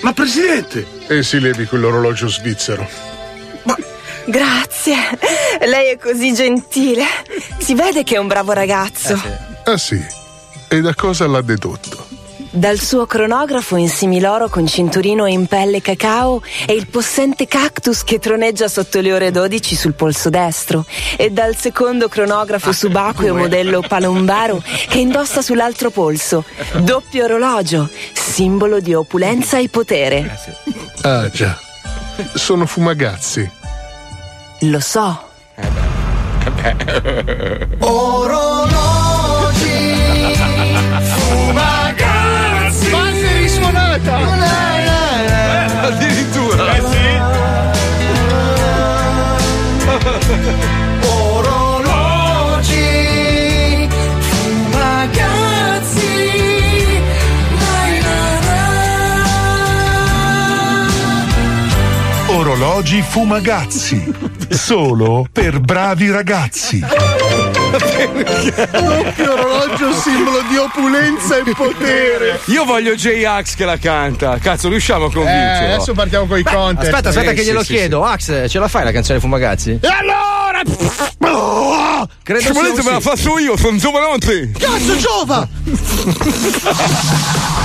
ma 0.06 0.14
presidente, 0.14 0.86
E 1.08 1.24
si 1.24 1.40
levi 1.40 1.66
quell'orologio 1.66 2.28
svizzero. 2.28 2.88
Grazie. 4.28 4.96
Lei 5.66 5.94
è 5.94 5.98
così 5.98 6.32
gentile. 6.32 7.06
Si 7.58 7.74
vede 7.74 8.04
che 8.04 8.14
è 8.14 8.20
un 8.20 8.28
bravo 8.28 8.52
ragazzo. 8.52 9.20
Ah 9.64 9.78
sì? 9.78 10.00
E 10.68 10.82
da 10.82 10.94
cosa 10.94 11.26
l'ha 11.26 11.42
dedotto? 11.42 12.05
Dal 12.56 12.80
suo 12.80 13.06
cronografo 13.06 13.76
in 13.76 13.90
similoro 13.90 14.48
con 14.48 14.66
cinturino 14.66 15.26
in 15.26 15.46
pelle 15.46 15.82
cacao 15.82 16.42
e 16.66 16.72
il 16.72 16.88
possente 16.88 17.48
cactus 17.48 18.06
che 18.06 18.18
troneggia 18.18 18.70
sotto 18.70 19.02
le 19.02 19.12
ore 19.12 19.30
12 19.30 19.76
sul 19.76 19.94
polso 19.94 20.30
destro 20.30 20.86
e 21.18 21.32
dal 21.32 21.58
secondo 21.58 22.08
cronografo 22.08 22.72
subacqueo 22.72 23.36
modello 23.36 23.84
palombaro 23.86 24.64
che 24.88 25.00
indossa 25.00 25.42
sull'altro 25.42 25.90
polso. 25.90 26.46
Doppio 26.78 27.26
orologio, 27.26 27.90
simbolo 28.14 28.80
di 28.80 28.94
opulenza 28.94 29.58
e 29.58 29.68
potere. 29.68 30.40
Ah 31.02 31.30
già. 31.30 31.60
Sono 32.36 32.66
fumagazzi. 32.66 33.52
Lo 34.62 34.80
so. 34.80 35.24
Orologi, 37.80 38.95
risuonata. 44.06 45.88
Addirittura. 45.88 46.66
Orologi, 51.08 52.84
fumagazzi. 54.20 56.08
Lai, 57.60 58.02
la, 58.02 58.40
la. 62.28 62.34
Orologi 62.38 63.02
Fumagazzi. 63.02 64.14
Solo 64.50 65.26
per 65.32 65.60
bravi 65.60 66.12
ragazzi. 66.12 66.84
Doppio 67.78 69.34
orologio 69.34 69.94
simbolo 69.94 70.42
di 70.48 70.58
opulenza 70.58 71.38
e 71.38 71.44
potere. 71.54 72.40
Io 72.46 72.64
voglio 72.66 72.94
J-Ax 72.96 73.56
che 73.56 73.66
la 73.66 73.78
canta. 73.78 74.38
Cazzo, 74.38 74.70
riusciamo 74.70 75.06
a 75.06 75.10
Eh, 75.10 75.14
convincerlo. 75.14 75.74
adesso 75.76 75.94
partiamo 75.94 76.26
con 76.26 76.38
i 76.40 76.44
contest. 76.44 76.94
Aspetta, 76.94 77.10
aspetta, 77.10 77.32
Eh, 77.32 77.34
che 77.34 77.42
sì, 77.42 77.48
glielo 77.48 77.64
sì, 77.64 77.74
chiedo. 77.74 78.04
Ax, 78.06 78.50
ce 78.50 78.60
la 78.60 78.68
fai 78.68 78.84
la 78.86 78.92
canzone 78.92 79.20
Fumagazzi? 79.20 79.80
E 79.82 79.88
allora? 79.88 80.62
Credo 82.24 82.42
Se 82.42 82.52
volete 82.54 82.82
sia 82.82 82.84
un 82.84 82.88
me 82.88 82.92
la 82.94 83.02
sì. 83.02 83.08
faccio 83.10 83.38
io, 83.40 83.58
sono 83.58 83.78
giovanotti. 83.78 84.52
Cazzo, 84.58 84.98
Giova! 84.98 85.48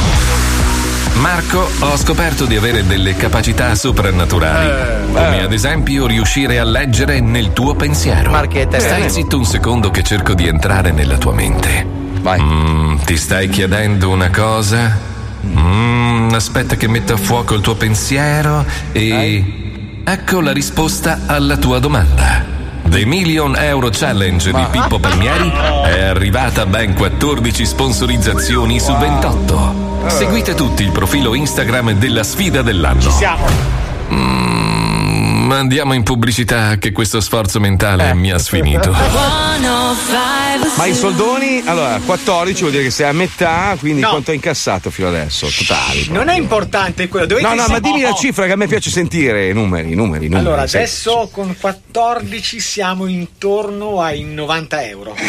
Marco, 1.21 1.71
ho 1.81 1.97
scoperto 1.99 2.47
di 2.47 2.57
avere 2.57 2.87
delle 2.87 3.15
capacità 3.15 3.75
soprannaturali. 3.75 5.13
come 5.13 5.43
ad 5.43 5.53
esempio 5.53 6.07
riuscire 6.07 6.59
a 6.59 6.65
leggere 6.65 7.21
nel 7.21 7.53
tuo 7.53 7.75
pensiero. 7.75 8.31
Marchetta, 8.31 8.79
Stai 8.79 9.05
eh. 9.05 9.09
zitto 9.11 9.37
un 9.37 9.45
secondo 9.45 9.91
che 9.91 10.03
cerco 10.03 10.33
di 10.33 10.47
entrare 10.47 10.93
nella 10.93 11.19
tua 11.19 11.35
mente. 11.35 11.87
Vai. 12.23 12.41
Mm, 12.41 12.97
ti 13.05 13.19
stai 13.19 13.51
chiedendo 13.51 14.09
una 14.09 14.31
cosa? 14.31 14.99
Mm, 15.45 16.33
aspetta 16.33 16.77
che 16.77 16.89
metta 16.89 17.13
a 17.13 17.19
fuoco 17.19 17.55
il 17.55 17.61
tuo 17.61 17.75
pensiero 17.75 18.65
e. 18.93 20.03
Ecco 20.03 20.41
la 20.41 20.53
risposta 20.53 21.21
alla 21.27 21.59
tua 21.59 21.79
domanda. 21.81 22.43
The 22.85 23.05
Million 23.05 23.55
Euro 23.57 23.91
Challenge 23.93 24.51
di 24.51 24.67
Pippo 24.71 24.99
Palmieri 24.99 25.53
è 25.85 26.01
arrivata 26.01 26.63
a 26.63 26.67
ben 26.67 26.95
14 26.95 27.67
sponsorizzazioni 27.67 28.81
su 28.81 28.97
28. 28.97 29.90
Seguite 30.09 30.55
tutti 30.55 30.83
il 30.83 30.93
profilo 30.93 31.35
Instagram 31.35 31.93
della 31.93 32.23
sfida 32.23 32.63
dell'anno. 32.63 33.11
Siamo. 33.11 33.47
Mm, 34.13 34.60
Ma 35.51 35.59
andiamo 35.59 35.95
in 35.95 36.05
pubblicità 36.05 36.77
che 36.77 36.93
questo 36.93 37.21
sforzo 37.21 37.59
mentale 37.59 38.15
mi 38.15 38.31
ha 38.31 38.39
sfinito. 38.39 38.95
Ma 40.77 40.87
i 40.87 40.95
soldoni, 40.95 41.63
allora, 41.67 42.01
14 42.05 42.61
vuol 42.61 42.71
dire 42.71 42.85
che 42.85 42.91
sei 42.91 43.09
a 43.09 43.13
metà, 43.13 43.75
quindi 43.79 44.01
No. 44.01 44.11
quanto 44.11 44.31
hai 44.31 44.37
incassato 44.37 44.91
fino 44.91 45.09
adesso? 45.09 45.49
Totali. 45.49 46.07
Non 46.11 46.29
è 46.29 46.37
importante 46.37 47.09
quello, 47.09 47.27
dovete 47.27 47.47
No, 47.47 47.55
no, 47.55 47.67
ma 47.69 47.81
dimmi 47.81 48.01
la 48.01 48.11
Oh, 48.11 48.13
oh. 48.13 48.17
cifra 48.17 48.47
che 48.47 48.53
a 48.53 48.57
me 48.57 48.67
piace 48.69 48.91
sentire, 48.91 49.49
i 49.49 49.53
numeri, 49.53 49.91
i 49.93 49.95
numeri, 49.95 50.27
i 50.27 50.29
numeri. 50.29 50.47
Allora, 50.47 50.67
sì. 50.67 50.77
adesso 50.77 51.29
con 51.33 51.55
14 51.59 52.61
siamo 52.61 53.07
intorno 53.07 54.01
ai 54.01 54.23
90 54.23 54.85
euro. 54.85 55.17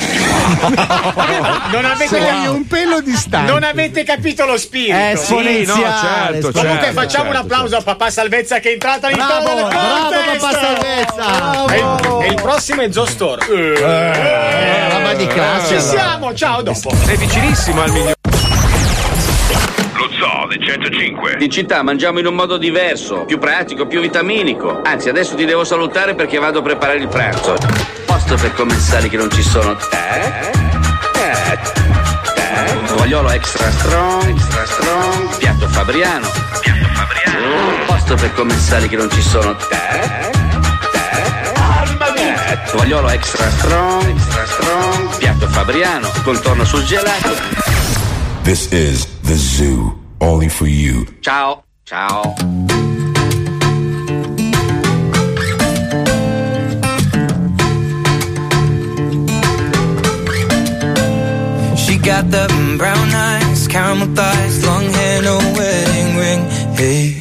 non 1.71 1.85
avete 1.85 2.07
Sei 2.07 2.25
capito 2.25 2.53
un 2.53 2.67
pelo 2.67 3.01
distante. 3.01 3.51
Non 3.51 3.63
avete 3.63 4.03
capito 4.03 4.45
lo 4.45 4.57
spirito. 4.57 4.95
Esponenziale, 4.95 5.65
Sì, 5.65 5.81
no, 5.81 5.99
certo, 5.99 6.51
Comunque 6.51 6.85
certo, 6.85 7.01
facciamo 7.01 7.29
un 7.29 7.35
certo, 7.35 7.47
applauso 7.53 7.75
a 7.77 7.81
papà 7.81 8.09
Salvezza 8.09 8.59
che 8.59 8.69
è 8.69 8.73
entrato 8.73 9.07
all'interno 9.07 9.43
Bravo, 9.43 9.55
del 9.55 9.67
bravo. 9.67 10.09
Papà 10.11 10.51
Salvezza. 10.51 11.65
E 11.73 11.77
il, 11.77 12.31
il 12.31 12.35
prossimo 12.41 12.81
è 12.81 12.91
Zo 12.91 13.05
Store. 13.05 13.45
roba 13.45 15.13
di 15.13 15.27
classe, 15.27 15.67
Ci 15.67 15.73
allora. 15.75 15.99
siamo, 15.99 16.33
ciao 16.33 16.61
dopo. 16.61 16.93
Sei 17.05 17.17
vicinissimo 17.17 17.81
al 17.81 17.91
migliore. 17.91 18.15
Lo 19.93 20.09
Zoo 20.17 20.47
del 20.47 20.61
105. 20.67 21.37
In 21.39 21.49
città 21.49 21.83
mangiamo 21.83 22.19
in 22.19 22.25
un 22.25 22.33
modo 22.33 22.57
diverso, 22.57 23.23
più 23.25 23.37
pratico, 23.37 23.85
più 23.85 24.01
vitaminico. 24.01 24.81
Anzi, 24.83 25.09
adesso 25.09 25.35
ti 25.35 25.45
devo 25.45 25.63
salutare 25.63 26.15
perché 26.15 26.39
vado 26.39 26.59
a 26.59 26.61
preparare 26.61 26.97
il 26.99 27.07
pranzo. 27.07 27.55
Posto 28.05 28.35
per 28.35 28.53
commensali 28.53 29.09
che 29.09 29.17
non 29.17 29.29
ci 29.31 29.41
sono. 29.43 29.77
Eh? 29.91 30.49
Eh? 31.19 31.59
Eh? 32.35 32.85
Tovagliolo 32.87 33.29
extra 33.31 33.69
strong, 33.71 34.23
extra 34.27 34.65
strong. 34.65 35.37
Piatto 35.37 35.67
fabriano. 35.67 36.27
Piatto 36.61 36.87
fabriano. 36.93 37.90
Posto 38.11 38.27
per 38.27 38.33
commensali 38.33 38.89
che 38.89 38.97
non 38.97 39.09
ci 39.09 39.21
sono. 39.21 39.55
Eh? 39.69 40.31
Tovagliolo 42.69 43.09
extra 43.09 43.49
strong, 43.51 44.05
extra 44.05 44.45
strong. 44.47 45.17
Piatto 45.17 45.47
fabriano. 45.47 46.09
Contorno 46.23 46.65
sul 46.65 46.83
gelato. 46.83 47.29
This 48.43 48.67
is 48.71 49.07
the 49.23 49.35
zoo, 49.35 49.97
only 50.19 50.49
for 50.49 50.67
you. 50.67 51.05
Ciao. 51.21 51.63
Ciao. 51.85 52.33
She 61.75 61.97
got 61.97 62.29
the 62.29 62.47
brown 62.77 63.13
eyes, 63.13 63.67
caramel 63.67 64.13
thighs, 64.13 64.65
long 64.65 64.89
hair, 64.89 65.21
no 65.21 65.37
wedding 65.55 66.17
ring. 66.17 66.49
Hey, 66.75 67.20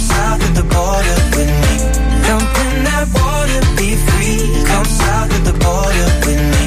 south 0.00 0.42
of 0.48 0.52
the 0.54 0.66
border 0.74 1.16
with 1.36 1.50
me. 1.62 1.74
Jump 2.26 2.50
in 2.64 2.72
that 2.88 3.06
water, 3.18 3.60
be 3.78 3.90
free. 4.06 4.38
Come 4.70 4.84
south 4.84 5.30
of 5.36 5.42
the 5.48 5.56
border 5.64 6.08
with 6.24 6.42
me. 6.52 6.64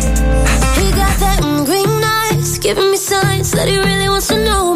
He 0.79 0.85
got 1.01 1.15
that 1.25 1.39
green 1.65 2.03
eyes, 2.21 2.57
giving 2.59 2.91
me 2.91 2.97
signs 2.97 3.51
that 3.51 3.67
he 3.67 3.77
really 3.77 4.09
wants 4.09 4.27
to 4.27 4.37
know 4.43 4.72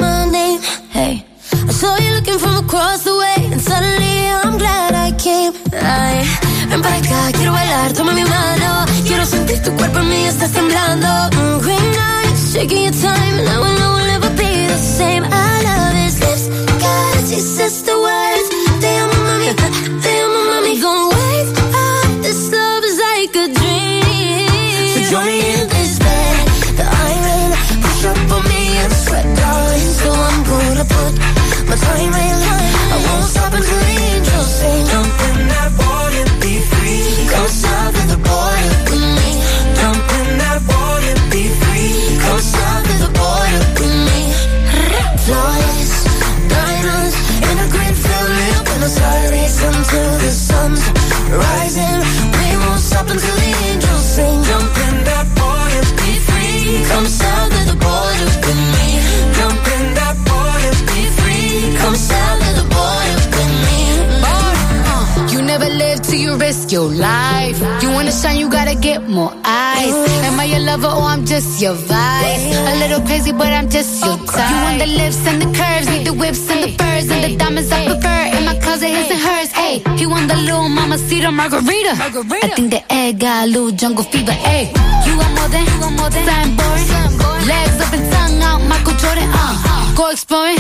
your 66.72 66.90
life. 66.90 67.60
You 67.82 67.92
wanna 67.92 68.12
shine, 68.12 68.38
you 68.38 68.50
gotta 68.50 68.76
get 68.76 69.08
more 69.08 69.32
eyes. 69.44 69.94
Am 70.28 70.40
I 70.40 70.46
your 70.46 70.60
lover 70.60 70.88
or 70.88 71.08
I'm 71.14 71.26
just 71.26 71.62
your 71.62 71.74
vice? 71.74 72.46
A 72.72 72.76
little 72.80 73.02
crazy, 73.02 73.32
but 73.32 73.48
I'm 73.48 73.70
just 73.70 74.04
your 74.06 74.18
type. 74.18 74.50
You 74.52 74.58
want 74.66 74.80
the 74.80 74.88
lips 74.88 75.28
and 75.28 75.42
the 75.42 75.50
curves, 75.58 75.88
need 75.90 76.06
the 76.06 76.14
whips 76.14 76.50
and 76.50 76.64
the 76.64 76.72
furs 76.78 77.10
and 77.10 77.24
the 77.24 77.36
diamonds 77.38 77.72
I 77.72 77.86
prefer. 77.86 78.38
In 78.38 78.46
my 78.46 78.56
closet, 78.60 78.90
his 78.90 79.10
and 79.12 79.20
hers. 79.20 79.52
Hey, 79.52 79.76
he 79.98 80.06
want 80.06 80.28
the 80.28 80.36
little 80.36 80.70
mama 80.70 80.98
cedar 80.98 81.32
margarita. 81.32 81.94
I 81.96 82.50
think 82.56 82.72
the 82.72 82.84
egg 82.92 83.20
got 83.20 83.46
a 83.46 83.48
little 83.48 83.72
jungle 83.72 84.04
fever. 84.04 84.32
Hey, 84.32 84.74
you 85.06 85.18
want 85.18 85.34
more 85.36 85.50
than, 85.50 85.66
you 85.66 85.80
want 85.80 85.96
more 85.98 86.10
than 86.10 86.26
something 86.26 86.56
boring. 86.58 87.48
Legs 87.48 87.80
up 87.82 87.94
and 87.94 88.06
tongue 88.12 88.42
out, 88.42 88.62
Michael 88.68 88.98
Jordan. 89.02 89.30
Uh, 89.32 89.96
go 89.96 90.10
exploring, 90.10 90.58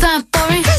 something 0.00 0.28
foreign. 0.32 0.71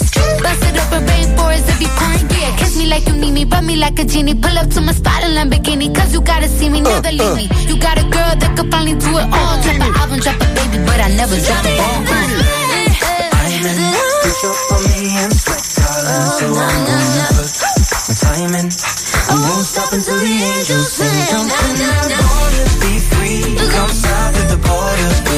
Bust 0.44 0.64
it 0.68 0.78
up 0.78 0.92
and 0.92 1.08
rainforest 1.08 1.68
if 1.72 1.80
you 1.82 1.90
pouring. 1.98 2.28
Yeah, 2.36 2.56
kiss 2.60 2.78
me 2.78 2.86
like 2.88 3.08
you 3.08 3.16
need 3.16 3.34
me, 3.34 3.44
rub 3.46 3.64
me 3.64 3.76
like 3.78 3.98
a 4.00 4.06
genie. 4.06 4.36
Pull 4.36 4.58
up 4.58 4.70
to 4.76 4.82
my 4.82 4.92
spot 4.92 5.24
in 5.24 5.32
Lamborghini, 5.32 5.88
cause 5.96 6.14
you 6.14 6.22
gotta 6.22 6.48
see 6.48 6.70
me, 6.70 6.82
never 6.82 7.08
uh, 7.08 7.12
leave 7.12 7.36
me. 7.40 7.46
Uh. 7.50 7.70
You 7.70 7.76
got 7.80 7.98
a 7.98 8.04
girl 8.04 8.34
that 8.42 8.52
could 8.58 8.70
finally 8.70 8.96
do 9.00 9.12
it 9.18 9.28
all. 9.32 9.56
Drop 9.64 9.80
an 9.80 9.96
album, 9.96 10.20
drop 10.20 10.36
a 10.36 10.48
baby, 10.54 10.78
but 10.86 11.00
I 11.00 11.08
never 11.16 11.38
drop 11.40 11.64
a 11.64 11.72
ball. 11.80 12.04
I'm 13.34 13.66
in. 13.66 13.80
Push 14.24 14.44
up 14.44 14.72
on 14.76 14.82
me 14.92 15.00
and 15.24 15.32
sweat, 15.32 15.64
darling. 15.80 16.20
Oh, 16.20 16.36
so 16.40 16.46
I'm 16.52 16.80
gonna 16.84 17.32
put 17.40 17.52
my 18.08 18.16
time 18.20 18.54
in. 18.60 18.68
I 18.68 19.36
won't 19.40 19.64
stop 19.64 19.90
until 19.96 20.20
the 20.20 20.34
angels 20.52 20.92
sing. 20.92 21.08
Jump 21.32 21.48
in 21.48 21.76
that 21.80 22.24
water, 22.28 22.68
be 22.84 23.00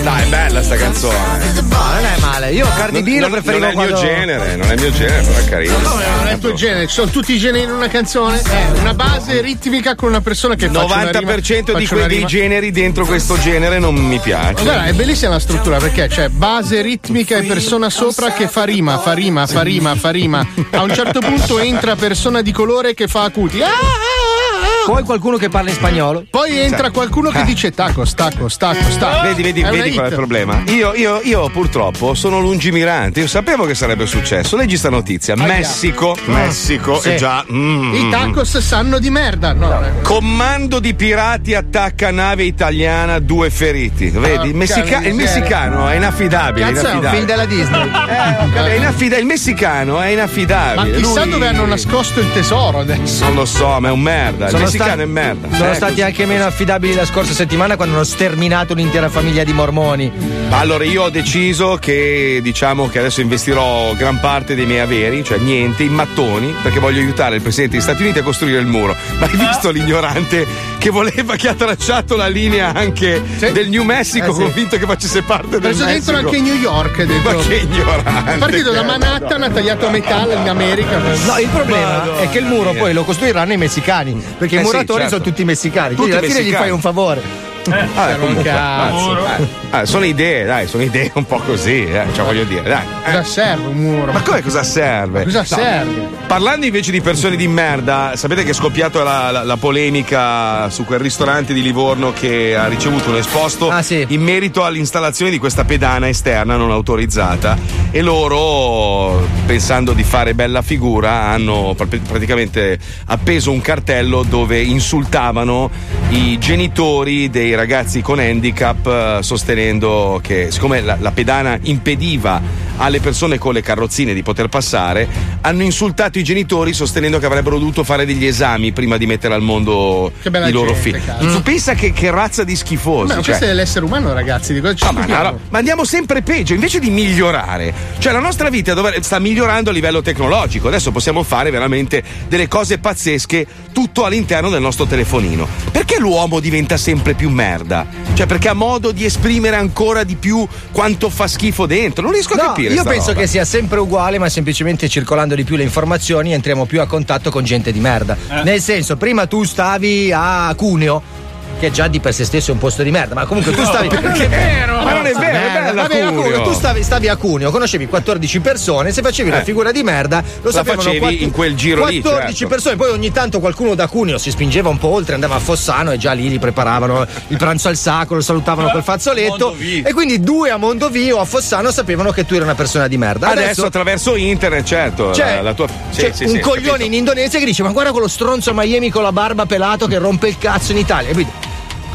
Dai, 0.04 0.22
è 0.24 0.26
bella 0.28 0.62
sta 0.62 0.76
canzone. 0.76 1.18
No, 1.18 1.78
non 1.78 2.06
è 2.06 2.20
male. 2.20 2.52
Io 2.52 2.68
Cardi 2.76 3.02
B 3.02 3.08
lo 3.16 3.22
Non- 3.22 3.32
preferivo 3.32 3.66
Non 3.66 3.70
è 3.70 3.72
il 3.72 3.78
mio 3.78 3.88
quando... 3.88 4.08
genere, 4.08 4.56
non 4.56 4.70
è 4.70 4.74
il 4.74 4.82
mio 4.82 4.92
genere, 4.92 5.22
però 5.24 5.38
è 5.40 5.46
carino. 5.50 5.78
No, 5.80 5.90
non 5.96 6.28
è 6.28 6.32
il 6.34 6.40
tuo 6.40 6.54
genere, 6.54 6.88
ci 6.88 6.94
sono 6.94 7.10
tutti 7.10 7.34
i 7.34 7.38
generi 7.40 7.64
in 7.64 7.72
una 7.72 7.88
canzone. 7.88 8.40
È 8.42 8.80
una 8.80 8.94
base 8.94 9.42
ritmica 9.42 9.96
con 9.96 10.10
una 10.10 10.22
persona 10.22 10.56
che 10.56 10.70
fa 10.70 10.84
90% 10.84 11.76
di 11.76 11.88
quei 11.88 12.08
dei 12.08 12.26
generi 12.26 12.72
dentro 12.72 13.06
questo 13.06 13.40
genere 13.40 13.80
non 13.80 13.96
mi 13.96 14.20
piace. 14.20 14.64
Guarda, 14.64 14.86
è 14.86 14.94
bellissima 14.94 15.32
la 15.32 15.40
struttura 15.40 15.78
perché 15.78 16.08
c'è 16.08 16.30
base 16.30 16.82
ritmica 16.82 17.38
e 17.38 17.44
persona 17.44 17.90
sopra 17.90 18.32
che 18.32 18.48
fa 18.48 18.64
rima, 18.64 19.00
fa 19.00 19.14
rima, 19.14 19.48
fa 19.48 19.62
rima, 19.64 19.96
fa 19.96 20.12
rima. 20.12 20.46
A 20.72 20.82
un 20.84 20.94
certo 20.94 21.20
punto 21.20 21.58
entra 21.60 21.96
persona 21.96 22.42
di 22.44 22.52
colore 22.52 22.94
che 22.94 23.08
fa 23.08 23.24
acuti. 23.24 23.60
Ah, 23.62 23.68
ah, 23.68 23.72
ah, 23.72 24.45
Poi 24.86 25.04
qualcuno 25.04 25.38
che 25.38 25.50
parla 25.50 25.70
in 25.70 25.76
spagnolo. 25.76 26.26
Poi 26.30 26.58
entra 26.60 26.92
qualcuno 26.92 27.30
che 27.32 27.40
Eh. 27.42 27.44
dice 27.44 27.72
tacos, 27.72 28.14
tacos, 28.14 28.56
tacos, 28.58 28.98
tacos. 28.98 29.22
Vedi, 29.24 29.42
vedi, 29.42 29.62
È 29.62 29.70
una 29.70 29.72
vedi 29.82 29.92
qual 29.94 30.04
è 30.04 30.08
il 30.08 30.12
hit. 30.14 30.18
problema? 30.18 30.64
Io, 30.68 30.94
io, 30.94 31.20
io 31.24 31.50
purtroppo 31.50 32.14
sono 32.14 32.40
lungimirante. 32.40 33.20
Io 33.22 33.28
sapevo 33.28 33.66
che 33.66 33.74
sarebbe 33.76 34.06
successo. 34.06 34.56
Leggi 34.56 34.78
sta 34.78 34.90
notizia: 34.90 35.36
Messico, 35.36 36.16
Messico, 36.26 37.00
Sì. 37.00 37.10
è 37.10 37.16
già. 37.16 37.44
mm, 37.52 37.94
I 37.94 38.04
mm, 38.04 38.12
tacos 38.12 38.58
sanno 38.60 39.00
di 39.00 39.10
merda. 39.10 39.54
No, 39.54 39.84
eh. 39.84 40.02
Comando 40.02 40.80
di 40.80 40.94
pirati 40.94 41.56
attacca 41.56 42.12
nave 42.12 42.44
italiana, 42.44 43.20
due 43.20 43.50
feriti. 43.50 44.10
Vedi? 44.10 44.50
Il, 44.50 44.56
messica- 44.56 45.00
il 45.02 45.14
messicano 45.16 45.88
è 45.90 45.96
inaffidabile. 45.96 46.72
Cazzo, 46.74 46.88
è 46.88 46.94
un 46.94 47.10
film 47.12 47.26
della 47.26 47.46
Disney. 47.46 47.90
Eh, 47.90 48.54
è 48.72 48.76
inaffida- 48.76 49.18
il 49.18 49.26
messicano 49.26 50.00
è 50.00 50.06
Ma 50.06 50.10
inaffidabile. 50.12 50.98
chissà 50.98 51.22
Lui- 51.24 51.32
dove 51.32 51.48
hanno 51.48 51.66
nascosto 51.66 52.20
il 52.20 52.32
tesoro 52.32 52.80
adesso. 52.80 53.24
Non 53.26 53.34
lo 53.36 53.46
so, 53.46 53.80
ma 53.80 53.88
è 53.88 53.92
un 53.92 54.02
merda. 54.02 54.46
Il 54.46 54.52
Sono 54.52 54.64
messicano 54.78 55.02
è 55.02 55.06
merda. 55.06 55.48
Sono 55.56 55.72
Eh, 55.72 55.76
stati 55.76 56.02
anche 56.02 56.26
meno 56.26 56.46
affidabili 56.46 56.94
la 56.94 57.06
scorsa 57.06 57.34
settimana 57.34 57.76
quando 57.76 57.96
hanno 57.96 58.04
sterminato 58.04 58.74
un'intera 58.74 59.10
famiglia 59.10 59.44
di 59.44 59.54
mormoni. 59.54 60.12
Allora 60.50 60.84
io 60.84 61.04
ho 61.04 61.10
deciso 61.10 61.78
che 61.80 62.40
diciamo 62.42 62.88
che 62.90 63.00
adesso 63.00 63.22
investirò 63.22 63.94
gran 63.96 64.20
parte 64.20 64.56
dei 64.56 64.66
miei 64.66 64.80
averi, 64.80 65.24
cioè 65.24 65.38
niente, 65.38 65.84
in 65.84 65.94
mattoni, 65.94 66.54
perché 66.62 66.80
voglio 66.80 67.00
aiutare 67.00 67.36
il 67.36 67.42
presidente 67.42 67.76
degli 67.76 67.84
Stati 67.84 68.02
Uniti 68.04 68.20
a 68.20 68.24
costruire 68.24 68.60
il 68.60 68.68
muro. 68.68 68.96
Ma 69.20 69.26
hai 69.26 69.38
visto 69.38 69.70
l'ignorante 69.72 70.46
che 70.78 70.90
voleva 70.92 71.36
che 71.36 71.48
ha 71.50 71.54
tracciato 71.56 72.16
la 72.16 72.28
linea 72.28 72.72
anche 72.74 73.22
del 73.52 73.70
New 73.70 73.84
Mexico, 73.84 74.28
Eh, 74.30 74.34
sì. 74.34 74.42
convinto 74.42 74.78
che 74.78 74.86
facesse 74.86 75.22
parte 75.24 75.50
del 75.60 75.62
Preso 75.62 75.86
Messico? 75.86 76.12
dentro 76.12 76.16
anche 76.28 76.42
New 76.42 76.56
York. 76.62 77.04
Dentro. 77.04 77.38
Ma 77.38 77.44
che 77.44 77.56
ignorante! 77.56 78.34
È 78.34 78.38
partito 78.38 78.72
da. 78.72 78.84
Manhattan, 78.84 79.42
ha 79.44 79.50
tagliato 79.50 79.88
a 79.88 79.90
metà 79.90 80.28
in 80.32 80.48
America. 80.48 80.98
No, 81.00 81.40
il 81.40 81.48
problema 81.52 81.98
Madonna 81.98 82.20
è 82.20 82.30
che 82.30 82.38
il 82.38 82.46
muro 82.46 82.72
mia. 82.72 82.82
poi 82.82 82.94
lo 82.94 83.04
costruiranno 83.04 83.54
i 83.54 83.58
messicani, 83.58 84.24
perché 84.38 84.62
I 84.66 84.68
sì, 84.68 84.74
muratori 84.74 85.02
certo. 85.02 85.16
sono 85.16 85.24
tutti 85.30 85.44
messicani. 85.44 85.90
Tutti 85.96 86.02
quindi 86.02 86.16
alla 86.18 86.28
fine 86.28 86.40
gli 86.40 86.44
messicani. 86.44 86.64
fai 86.66 86.74
un 86.74 86.82
favore. 86.82 87.55
Ah, 87.96 88.10
un 88.14 88.20
comunque, 88.20 88.44
cazzo. 88.44 89.14
mazza, 89.14 89.38
eh. 89.38 89.48
Ah, 89.72 89.86
sono 89.86 90.06
idee, 90.06 90.46
dai, 90.46 90.68
sono 90.68 90.84
idee 90.84 91.12
un 91.16 91.26
po' 91.26 91.38
così, 91.46 91.84
eh, 91.86 92.06
cioè 92.14 92.24
voglio 92.26 92.44
dire, 92.44 92.62
dai. 92.64 92.84
Cosa 93.04 93.24
serve 93.24 93.68
un 93.68 93.78
muro? 93.78 94.12
Ma 94.12 94.22
come 94.22 94.42
cosa 94.42 94.64
serve? 94.64 95.24
Cosa 95.24 95.40
No. 95.40 95.46
serve? 95.46 96.08
Parlando 96.28 96.66
invece 96.66 96.92
di 96.92 97.02
persone 97.02 97.36
di 97.36 97.48
merda, 97.48 98.14
sapete 98.16 98.44
che 98.44 98.52
è 98.52 98.54
scoppiata 98.54 99.04
la, 99.04 99.32
la- 99.32 99.44
la 99.44 99.58
polemica 99.58 100.70
su 100.70 100.86
quel 100.86 101.00
ristorante 101.00 101.54
di 101.54 101.62
Livorno 101.62 102.14
che 102.14 102.56
ha 102.56 102.68
ricevuto 102.68 103.10
un 103.10 103.18
esposto 103.18 103.72
in 104.08 104.22
merito 104.22 104.64
all'installazione 104.64 105.32
di 105.32 105.38
questa 105.38 105.64
pedana 105.66 106.08
esterna 106.08 106.56
non 106.56 106.72
autorizzata 106.72 107.58
e 107.92 108.02
loro, 108.02 109.28
pensando 109.46 109.94
di 109.94 110.04
fare 110.04 110.34
bella 110.34 110.62
figura, 110.62 111.22
hanno 111.24 111.74
pr- 111.76 112.00
praticamente 112.08 112.78
appeso 113.08 113.52
un 113.52 113.62
cartello 113.62 114.24
dove 114.24 114.62
insultavano 114.62 115.70
i 116.10 116.38
genitori 116.38 117.30
dei 117.30 117.55
ragazzi 117.56 118.02
con 118.02 118.20
handicap 118.20 118.86
eh, 118.86 119.18
sostenendo 119.22 120.20
che 120.22 120.52
siccome 120.52 120.82
la, 120.82 120.98
la 121.00 121.12
pedana 121.12 121.58
impediva 121.64 122.42
alle 122.78 123.00
persone 123.00 123.38
con 123.38 123.54
le 123.54 123.62
carrozzine 123.62 124.14
di 124.14 124.24
poter 124.24 124.48
passare, 124.48 125.08
hanno 125.42 125.64
insultato 125.64 126.20
i 126.20 126.24
genitori 126.24 126.74
sostenendo 126.74 127.20
che 127.20 127.26
avrebbero 127.26 127.58
dovuto 127.58 127.84
fare 127.84 128.06
degli 128.06 128.26
esami 128.26 128.72
prima 128.72 128.98
di 128.98 129.06
mettere 129.06 129.34
al 129.34 129.42
mondo 129.42 130.12
i 130.24 130.52
loro 130.52 130.74
figli. 130.74 131.00
Tu 131.20 131.42
pensa 131.42 131.74
che, 131.74 131.92
che 131.92 132.12
razza 132.12 132.44
di 132.44 132.56
schifosi? 132.56 133.08
Ma 133.08 133.14
cioè- 133.16 133.24
questo 133.24 133.44
è 133.46 133.48
dell'essere 133.48 133.86
umano, 133.86 134.14
ragazzi. 134.14 134.54
Di 134.54 134.62
cosa 134.62 134.74
ci 134.76 134.84
Ah, 134.86 134.92
ma, 134.92 135.06
no, 135.06 135.40
ma 135.50 135.58
andiamo 135.58 135.84
sempre 135.84 136.22
peggio, 136.22 136.54
invece 136.54 136.80
di 136.80 136.90
migliorare. 136.90 137.74
Cioè, 137.98 138.12
la 138.12 138.20
nostra 138.20 138.50
vita 138.50 138.74
dovre- 138.74 139.02
sta 139.02 139.20
migliorando 139.20 139.70
a 139.70 139.74
livello 139.74 140.02
tecnologico. 140.02 140.68
Adesso 140.68 140.92
possiamo 140.92 141.24
fare 141.24 141.50
veramente 141.50 142.04
delle 142.28 142.48
cose 142.48 142.78
pazzesche 142.78 143.46
tutto 143.72 144.06
all'interno 144.06 144.50
del 144.50 144.62
nostro 144.62 144.86
telefonino. 144.86 145.48
Perché 145.72 146.00
l'uomo 146.00 146.40
diventa 146.40 146.78
sempre 146.78 147.14
più 147.14 147.30
merda? 147.30 147.86
Cioè, 148.14 148.26
perché 148.26 148.50
ha 148.50 148.54
modo 148.54 148.92
di 148.92 149.04
esprimere 149.06 149.56
ancora 149.56 150.04
di 150.04 150.16
più 150.16 150.48
quanto 150.72 151.10
fa 151.10 151.28
schifo 151.28 151.66
dentro. 151.66 152.04
Non 152.04 152.12
riesco 152.14 152.34
a 152.34 152.38
No, 152.38 152.42
capire. 152.68 152.84
io 152.84 152.90
penso 152.90 153.10
roba. 153.10 153.22
che 153.22 153.28
sia 153.28 153.46
sempre 153.46 153.80
uguale, 153.80 154.18
ma 154.18 154.30
semplicemente 154.30 154.88
circolando 154.90 155.36
di 155.36 155.44
più 155.44 155.56
le 155.56 155.64
informazioni 155.64 156.34
entriamo 156.34 156.66
più 156.66 156.82
a 156.82 156.86
contatto 156.86 157.30
con 157.30 157.44
gente 157.44 157.72
di 157.72 157.80
merda. 157.80 158.16
Eh. 158.30 158.44
Nel 158.44 158.62
senso, 158.62 158.98
prima 158.98 159.26
tu 159.26 159.44
stavi 159.44 160.12
a 160.14 160.54
Cuneo. 160.56 161.24
Che 161.58 161.72
già 161.72 161.88
di 161.88 162.02
per 162.02 162.14
sé 162.14 162.26
stesso 162.26 162.52
è 162.52 162.54
un 162.54 162.60
posto 162.60 162.84
di 162.84 162.92
merda, 162.92 163.16
ma 163.16 163.26
comunque 163.26 163.54
tu 163.54 163.62
No, 163.62 163.66
stavi. 163.66 163.88
perché 163.88 164.26
è 164.26 164.28
vero, 164.30 164.84
ma 164.84 164.92
non 164.94 165.06
è 165.06 165.14
vero, 165.14 165.26
è 165.26 165.32
Merda. 165.32 165.60
bella 165.62 165.82
Vabbè, 165.84 166.06
Cuneo. 166.14 166.42
Tu 166.44 166.52
stavi, 166.54 166.84
stavi 166.84 167.08
a 167.08 167.16
Cuneo, 167.16 167.50
conoscevi 167.50 167.88
14 167.88 168.40
persone, 168.42 168.92
se 168.92 169.02
facevi 169.02 169.30
una 169.30 169.40
Eh. 169.40 169.44
figura 169.46 169.72
di 169.72 169.82
merda, 169.82 170.22
lo 170.22 170.50
La 170.50 170.52
sapevano 170.52 170.82
facevi 170.82 171.00
quattro- 171.00 171.24
in 171.24 171.32
quel 171.32 171.56
giro 171.56 171.86
lì, 171.86 172.02
14 172.02 172.36
certo. 172.36 172.54
persone, 172.54 172.76
poi 172.76 172.90
ogni 172.92 173.12
tanto 173.14 173.40
qualcuno 173.40 173.74
da 173.74 173.88
Cuneo 173.88 174.18
si 174.18 174.32
spingeva 174.32 174.68
un 174.68 174.78
po' 174.78 174.90
oltre, 174.90 175.14
andava 175.14 175.36
a 175.36 175.40
Fossano 175.40 175.92
e 175.92 175.98
già 175.98 176.12
lì 176.12 176.24
gli 176.28 176.40
preparavano 176.40 177.06
il 177.30 177.38
pranzo 177.38 177.70
al 177.70 177.78
sacro, 177.78 178.16
lo 178.16 178.22
salutavano 178.22 178.70
col 178.72 178.84
fazzoletto. 178.84 179.56
E 179.58 179.94
quindi 179.94 180.20
due 180.20 180.50
a 180.52 180.58
Mondovì 180.58 181.10
o 181.12 181.20
a 181.22 181.26
Fossano 181.26 181.72
sapevano 181.72 182.12
che 182.12 182.26
tu 182.26 182.34
eri 182.36 182.44
una 182.44 182.56
persona 182.56 182.88
di 182.90 182.98
merda. 182.98 183.30
Adesso, 183.30 183.66
attraverso 183.66 184.16
internet, 184.18 184.66
certo. 184.66 185.12
C'è, 185.12 185.36
la, 185.36 185.42
la 185.42 185.54
tua... 185.54 185.68
sì, 185.90 186.02
c'è 186.02 186.12
sì, 186.12 186.24
un 186.26 186.30
sì, 186.32 186.40
coglione 186.40 186.64
capito. 186.72 186.84
in 186.86 186.94
Indonesia 186.94 187.40
che 187.40 187.46
dice: 187.46 187.64
Ma 187.64 187.72
guarda 187.72 187.92
quello 187.92 188.08
stronzo 188.10 188.50
a 188.50 188.54
Miami 188.54 188.90
con 188.90 189.04
la 189.04 189.12
barba 189.14 189.46
pelato 189.46 189.88
che 189.88 189.98
rompe 189.98 190.28
il 190.28 190.38
cazzo 190.38 190.72
in 190.74 190.80
Italia. 190.80 191.10
E 191.10 191.14
quindi, 191.14 191.32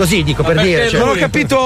così 0.01 0.23
dico 0.23 0.43
per 0.43 0.61
dire. 0.63 0.89
cioè- 0.89 0.99
Non 1.01 1.11
ho 1.11 1.15
capito, 1.15 1.57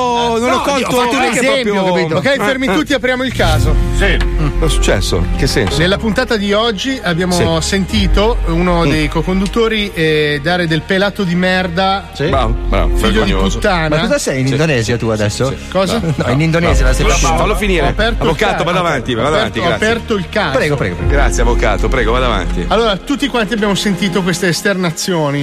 non 0.41 0.49
No, 0.51 0.57
ho 0.57 0.61
colto. 0.63 0.89
ho 0.89 1.01
fatto 1.03 1.17
un 1.17 1.23
esempio, 1.23 1.83
proprio-? 1.85 2.17
Ok, 2.17 2.37
fermi 2.37 2.67
tutti, 2.67 2.93
apriamo 2.93 3.23
il 3.23 3.33
caso. 3.33 3.75
Sì. 3.97 4.17
Cosa 4.59 4.67
è 4.67 4.69
successo? 4.69 5.25
Che 5.37 5.47
senso? 5.47 5.79
Nella 5.79 5.97
puntata 5.99 6.37
di 6.37 6.53
oggi 6.53 6.99
abbiamo 7.03 7.61
Sì. 7.61 7.69
sentito 7.69 8.39
uno 8.47 8.85
Mm. 8.85 8.91
dei 8.91 9.09
co-conduttori 9.09 9.93
eh, 9.95 10.41
dare 10.43 10.67
del 10.67 10.83
pelato 10.83 11.23
di 11.23 11.35
merda. 11.37 12.09
Bravo, 12.19 12.55
bravo, 12.69 12.97
Figlio 12.97 13.23
di 13.23 13.33
puttana. 13.33 13.89
Ma 13.97 14.01
cosa 14.03 14.19
sei 14.19 14.41
in 14.41 14.47
Sì. 14.47 14.53
Indonesia 14.53 14.97
tu 14.97 15.09
adesso? 15.09 15.55
Cosa? 15.71 16.01
No, 16.17 16.29
in 16.31 16.41
Indonesia 16.41 16.85
la 16.85 16.93
stai 16.93 17.05
Bravo. 17.05 17.21
facendo. 17.21 17.43
Fallo 17.43 17.57
finire. 17.57 17.95
Avvocato, 17.97 18.65
vada 18.65 18.81
avanti, 18.81 19.15
vada 19.15 19.29
avanti, 19.29 19.59
aperto- 19.61 19.73
ho 19.73 19.77
aperto 19.77 20.15
il 20.17 20.29
caso. 20.29 20.57
Prego, 20.59 20.75
prego, 20.77 20.97
prego. 20.97 21.11
Grazie, 21.13 21.43
avvocato, 21.43 21.89
prego, 21.89 22.13
vada 22.13 22.27
avanti. 22.27 22.65
Allora, 22.69 22.97
tutti 22.97 23.27
quanti 23.29 23.55
abbiamo 23.55 23.75
sentito 23.77 24.23
queste 24.23 24.49
esternazioni. 24.49 25.43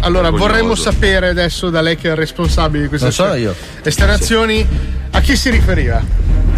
Allora, 0.00 0.30
vorremmo 0.30 0.74
sapere 0.74 1.28
adesso 1.28 1.70
da 1.70 1.80
lei 1.80 1.96
che 1.96 2.08
è 2.08 2.10
il 2.12 2.16
responsabile 2.16 2.88
di 2.88 2.98
sono 2.98 3.10
ester- 3.10 3.38
io. 3.38 3.54
esternazioni 3.82 4.66
a 5.10 5.20
chi 5.20 5.36
si 5.36 5.50
riferiva? 5.50 6.02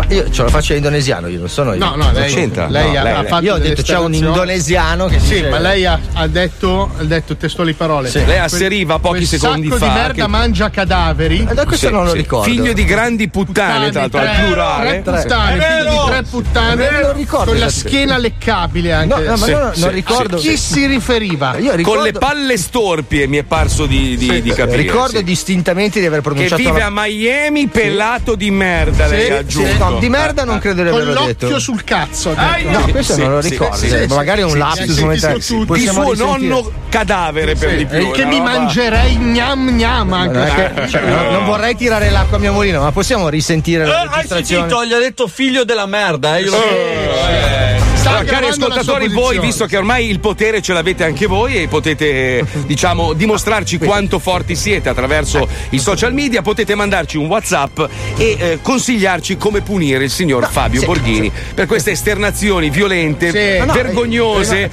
Ma 0.09 0.15
io 0.15 0.31
ce 0.31 0.43
la 0.43 0.49
faccio 0.49 0.73
in 0.73 0.79
indonesiano, 0.79 1.27
io 1.29 1.39
non 1.41 1.49
sono 1.49 1.75
io. 1.75 1.79
No, 1.85 1.95
no, 1.95 2.11
lei, 2.13 2.33
c'entra? 2.33 2.69
lei 2.69 2.93
No, 2.93 2.99
ha, 2.99 3.03
lei- 3.03 3.13
ha 3.13 3.25
fatto 3.25 3.45
Io 3.45 3.55
ho 3.55 3.59
detto 3.59 3.83
c'è 3.83 3.99
un 3.99 4.15
indonesiano 4.15 5.07
che 5.07 5.19
Sì, 5.21 5.35
dice- 5.35 5.49
ma 5.51 5.59
lei 5.59 5.85
ha, 5.85 5.99
ha 6.15 6.27
detto, 6.27 6.91
ha 6.99 7.03
detto 7.05 7.37
testuali 7.37 7.75
parole. 7.75 8.11
Lei 8.13 8.39
asseriva 8.39 8.99
pochi 8.99 9.17
quel 9.19 9.27
secondi 9.27 9.69
sacco 9.69 9.79
fa 9.79 9.87
di 9.87 9.99
merda 9.99 10.13
che- 10.23 10.27
mangia 10.29 10.71
cadaveri. 10.71 11.47
Eh, 11.51 11.55
da 11.55 11.65
questo 11.67 11.87
Sì, 11.89 11.93
non 11.93 12.05
lo 12.05 12.11
sì. 12.13 12.17
ricordo. 12.17 12.51
Figlio 12.51 12.73
di 12.73 12.85
grandi 12.85 13.29
puttane, 13.29 13.91
tra 13.91 14.01
l'altro, 14.01 14.21
al 14.21 14.31
tre, 14.35 14.45
plurale. 14.45 15.03
Tre 15.03 15.13
puttane, 15.21 15.51
È 15.51 15.61
figli 15.61 15.85
vero! 15.85 15.91
di 15.91 16.11
tre 16.11 16.23
puttane. 16.31 16.91
Non 16.91 17.01
lo 17.01 17.13
ricordo 17.13 17.51
con 17.51 17.59
la 17.59 17.67
esattamente. 17.67 17.89
schiena 17.89 18.17
leccabile 18.19 18.93
anche. 18.93 19.15
No, 19.23 19.31
ma 19.37 19.37
Sì, 19.37 19.51
no, 19.53 19.71
sì, 19.75 19.81
non 19.81 19.91
ricordo. 19.91 20.37
A 20.37 20.41
chi 20.41 20.57
si 20.57 20.87
riferiva? 20.87 21.57
Io 21.59 21.75
ricordo, 21.75 21.99
Con 22.01 22.03
le 22.03 22.13
palle 22.13 22.57
storpie 22.57 23.27
mi 23.27 23.37
è 23.39 23.43
parso 23.43 23.87
di, 23.87 24.17
Sì, 24.19 24.53
capire. 24.55 24.77
ricordo 24.77 25.19
sì. 25.19 25.25
distintamente 25.25 26.01
di 26.01 26.07
aver 26.07 26.21
Che 26.21 26.29
pronunciato 26.29 26.63
vive 26.63 26.79
la- 26.79 26.87
a 26.87 26.91
Miami 26.91 27.67
pelato 27.67 28.35
di 28.35 28.51
merda, 28.51 29.07
lei 29.07 29.25
Sì, 29.27 29.31
ha 29.31 29.35
sì, 29.35 29.41
aggiunto. 29.41 29.85
No, 29.93 29.99
di 29.99 30.09
merda 30.09 30.45
non 30.45 30.59
credo 30.59 30.83
di 30.83 30.89
Con 30.91 31.01
averlo 31.01 31.21
l'occhio 31.21 31.49
detto. 31.49 31.59
sul 31.59 31.85
cazzo. 31.85 32.35
No, 32.35 32.87
questo 32.91 33.17
non 33.17 33.31
lo 33.33 33.41
ricordo. 33.41 33.85
eh, 33.85 34.07
magari 34.09 34.41
è 34.43 34.45
un 34.45 34.57
lapsus 34.59 35.39
sì. 35.41 35.65
Di 35.67 35.87
suo 35.87 36.15
nonno 36.15 36.71
cadavere 36.89 37.55
per 37.55 37.77
di 37.77 37.87
più. 37.87 37.99
Eh, 37.99 38.11
che 38.13 38.25
mi 38.25 38.41
mangerei 38.41 39.17
gnam 39.17 39.71
gnam 39.71 40.13
anche. 40.13 40.39
Non, 40.39 40.73
che- 40.75 40.89
cioè, 40.89 41.03
non- 41.03 41.45
vorrei 41.45 41.77
tirare 41.77 42.11
l'acqua 42.11 42.37
a 42.37 42.41
mio 42.41 42.53
mulino, 42.53 42.81
ma 42.83 42.93
possiamo 42.93 43.29
risentire 43.29 43.85
la 43.85 43.93
Eh, 43.93 43.97
hai 43.97 44.09
registrazione? 44.15 44.69
sentito? 44.69 44.85
Gli 44.85 44.93
ha 44.93 44.99
detto 44.99 45.27
figlio 45.27 45.65
della 45.65 45.87
merda, 45.87 46.37
eh, 46.37 46.43
io 46.43 46.51
lo 46.51 46.57
Sta 46.57 47.80
Allora, 48.05 48.25
cari 48.25 48.47
ascoltatori, 48.49 49.09
voi, 49.09 49.39
visto 49.39 49.67
che 49.67 49.77
ormai 49.77 50.09
il 50.09 50.21
potere 50.21 50.61
ce 50.63 50.73
l'avete 50.73 51.05
anche 51.05 51.27
voi 51.27 51.57
e 51.57 51.69
potete, 51.69 52.45
diciamo, 52.67 53.13
dimostrarci 53.13 53.79
quanto 53.79 54.19
forti 54.19 54.55
siete 54.57 54.89
attraverso 54.89 55.47
i 55.71 55.79
social 55.79 56.13
media, 56.13 56.43
potete 56.43 56.75
mandarci 56.75 57.17
un 57.17 57.27
WhatsApp 57.27 57.81
e 58.17 58.37
eh, 58.39 58.59
consigliarci 58.63 59.37
come 59.37 59.61
punire 59.61 60.05
il 60.05 60.11
signor 60.11 60.49
Fabio 60.51 60.81
sì, 60.81 60.87
Borghini 60.87 61.31
per 61.55 61.67
queste 61.67 61.93
esternazioni 61.93 62.71
violente, 62.71 63.31
Sì. 63.31 63.59
No, 63.59 63.65
no, 63.67 63.73
vergognose 63.73 64.63
eh, 64.63 64.69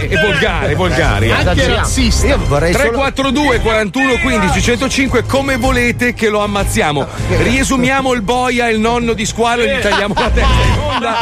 e, 0.00 0.08
e 0.14 0.20
volgari, 0.20 0.74
volgari. 0.74 1.26
eh. 1.28 1.32
Anche 1.32 1.66
razziste. 1.66 2.26
Io 2.28 2.38
vorrei 2.46 2.72
solo 2.72 2.84
342 2.90 3.60
41 3.60 4.18
15 4.18 4.62
105 4.62 5.24
come 5.24 5.56
volete 5.56 6.14
che 6.14 6.28
lo 6.28 6.40
ammazziamo 6.42 7.06
riesumiamo 7.42 8.12
il 8.12 8.22
boia 8.22 8.68
e 8.68 8.72
il 8.72 8.80
nonno 8.80 9.12
di 9.12 9.24
squalo 9.26 9.62
e 9.62 9.76
gli 9.76 9.80
tagliamo 9.80 10.14
la 10.16 10.30
testa 10.30 10.64
in 10.64 10.78
onda 10.78 11.16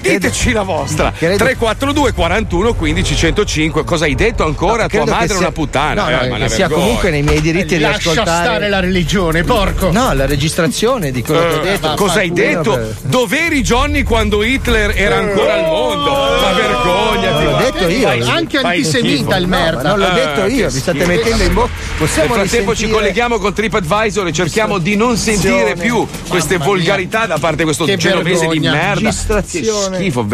diteci 0.00 0.52
la 0.52 0.62
vostra 0.62 0.89
Credo- 0.94 1.36
342 1.36 2.12
41 2.12 2.74
15 2.74 3.16
105 3.16 3.84
cosa 3.84 4.04
hai 4.04 4.14
detto 4.14 4.44
ancora 4.44 4.86
tua 4.86 4.88
credo 4.88 5.04
che 5.06 5.10
madre 5.10 5.24
è 5.26 5.28
sia- 5.30 5.38
una 5.38 5.52
puttana 5.52 6.02
No, 6.02 6.08
eh, 6.08 6.12
no, 6.12 6.16
ma 6.18 6.22
che 6.24 6.28
una 6.34 6.48
sia 6.48 6.56
vergogna. 6.66 6.80
comunque 6.82 7.10
nei 7.10 7.22
miei 7.22 7.40
diritti 7.40 7.76
di 7.76 7.80
Lascia 7.82 8.10
ascoltare. 8.10 8.44
stare 8.44 8.68
la 8.68 8.80
religione, 8.80 9.42
porco. 9.44 9.90
No, 9.90 10.12
la 10.12 10.26
registrazione 10.26 11.10
di 11.10 11.22
quello 11.22 11.40
che 11.48 11.54
ho 11.54 11.60
detto. 11.62 11.92
Eh, 11.92 11.96
Cosa 11.96 12.18
hai 12.20 12.32
detto? 12.32 12.78
Dov'eri 13.02 13.62
Johnny 13.62 14.02
quando 14.02 14.42
Hitler 14.42 14.92
era 14.96 15.16
ancora 15.18 15.54
al 15.54 15.64
mondo? 15.66 16.10
Ma 16.10 16.52
vergognati! 16.52 17.44
L'ho 17.44 17.56
detto 17.56 17.88
io. 17.88 18.30
Anche 18.30 18.58
antisemita 18.58 19.36
il 19.36 19.46
No, 19.48 19.56
merda. 19.56 19.82
ma 19.82 19.88
non 19.90 19.98
l'ho 19.98 20.06
Ah, 20.06 20.10
detto 20.10 20.44
io, 20.46 20.66
che 20.68 20.72
mi 20.74 20.80
state 20.80 21.06
mettendo 21.06 21.42
in 21.44 21.54
bocca. 21.54 21.68
Nel 21.70 21.98
Possiamo 21.98 22.34
frattempo 22.34 22.74
ci 22.74 22.88
colleghiamo 22.88 23.38
con 23.38 23.52
TripAdvisor 23.52 24.26
e 24.26 24.32
cerchiamo 24.32 24.78
di 24.78 24.96
non 24.96 25.16
sentire 25.16 25.74
più 25.74 26.06
queste 26.28 26.56
volgarità 26.58 27.26
da 27.26 27.38
parte 27.38 27.58
di 27.58 27.64
questo 27.64 27.84
genovese 27.96 28.46
di 28.48 28.58
vergogna. 28.58 28.72
merda. 28.72 28.94
Che 28.94 29.04
Registrazione. 29.04 29.96
schifo, 29.98 30.24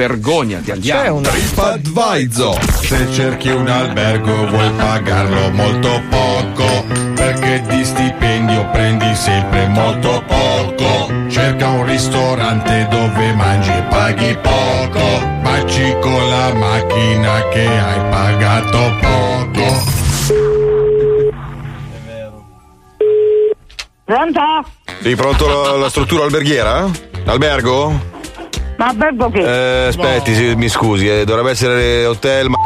vergognati, 0.47 0.71
andiamo. 0.71 1.03
C'è 1.03 1.09
un 1.09 1.23
TripAdvisor. 1.23 2.85
Se 2.85 3.13
cerchi 3.13 3.49
un 3.49 3.69
albergo 3.69 4.47
vuoi 4.47 4.71
pagarlo 4.77 5.51
molto 5.51 6.03
poco, 6.09 6.85
perché 7.15 7.63
di 7.69 7.85
stipendio 7.85 8.69
prendi 8.71 9.15
sempre 9.15 9.67
molto 9.69 10.23
poco. 10.27 11.13
Cerca 11.29 11.69
un 11.69 11.87
ristorante 11.87 12.87
dove 12.91 13.35
mangi 13.35 13.71
e 13.71 13.83
paghi 13.83 14.39
poco, 14.41 15.01
baci 15.43 15.97
con 16.01 16.29
la 16.29 16.53
macchina 16.55 17.49
che 17.49 17.67
hai 17.67 18.11
pagato 18.11 18.79
poco. 19.01 19.95
Pronto? 24.05 24.41
Sei 25.03 25.17
pronto 25.17 25.49
la, 25.49 25.77
la 25.77 25.89
struttura 25.89 26.25
alberghiera? 26.25 26.89
Albergo? 27.25 28.15
Ma 28.79 28.89
albergo 28.89 29.31
che? 29.31 29.85
Eh, 29.85 29.87
aspetti, 29.89 30.35
sì, 30.35 30.55
mi 30.55 30.69
scusi, 30.69 31.09
eh, 31.09 31.25
dovrebbe 31.25 31.51
essere 31.51 32.05
hotel 32.05 32.49
ma... 32.51 32.57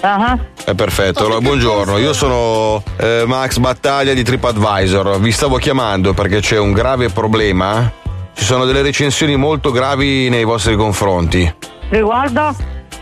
Ah, 0.00 0.38
È 0.64 0.74
perfetto, 0.74 1.24
allora 1.24 1.40
buongiorno, 1.40 1.98
io 1.98 2.12
sono 2.12 2.82
eh, 2.98 3.24
Max 3.26 3.58
Battaglia 3.58 4.14
di 4.14 4.22
TripAdvisor, 4.22 5.18
vi 5.20 5.32
stavo 5.32 5.56
chiamando 5.56 6.14
perché 6.14 6.40
c'è 6.40 6.56
un 6.58 6.72
grave 6.72 7.08
problema, 7.10 7.90
ci 8.34 8.44
sono 8.44 8.64
delle 8.64 8.80
recensioni 8.82 9.34
molto 9.36 9.70
gravi 9.72 10.28
nei 10.28 10.44
vostri 10.44 10.76
confronti, 10.76 11.52
Riguardo? 11.88 12.54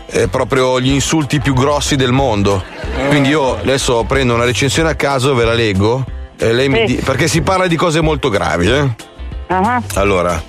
è 0.07 0.25
proprio 0.27 0.79
gli 0.81 0.89
insulti 0.91 1.39
più 1.39 1.53
grossi 1.53 1.95
del 1.95 2.11
mondo, 2.11 2.63
quindi 3.09 3.29
io 3.29 3.57
adesso 3.59 4.03
prendo 4.05 4.33
una 4.33 4.45
recensione 4.45 4.89
a 4.89 4.95
caso, 4.95 5.35
ve 5.35 5.45
la 5.45 5.53
leggo, 5.53 6.03
e 6.37 6.51
lei 6.51 6.67
mi 6.67 6.79
Sì. 6.87 6.95
di- 6.95 7.01
perché 7.03 7.27
si 7.27 7.41
parla 7.41 7.67
di 7.67 7.75
cose 7.75 8.01
molto 8.01 8.29
gravi, 8.29 8.69
eh? 8.71 8.89
Ah, 9.49 9.81
Allora, 9.93 10.41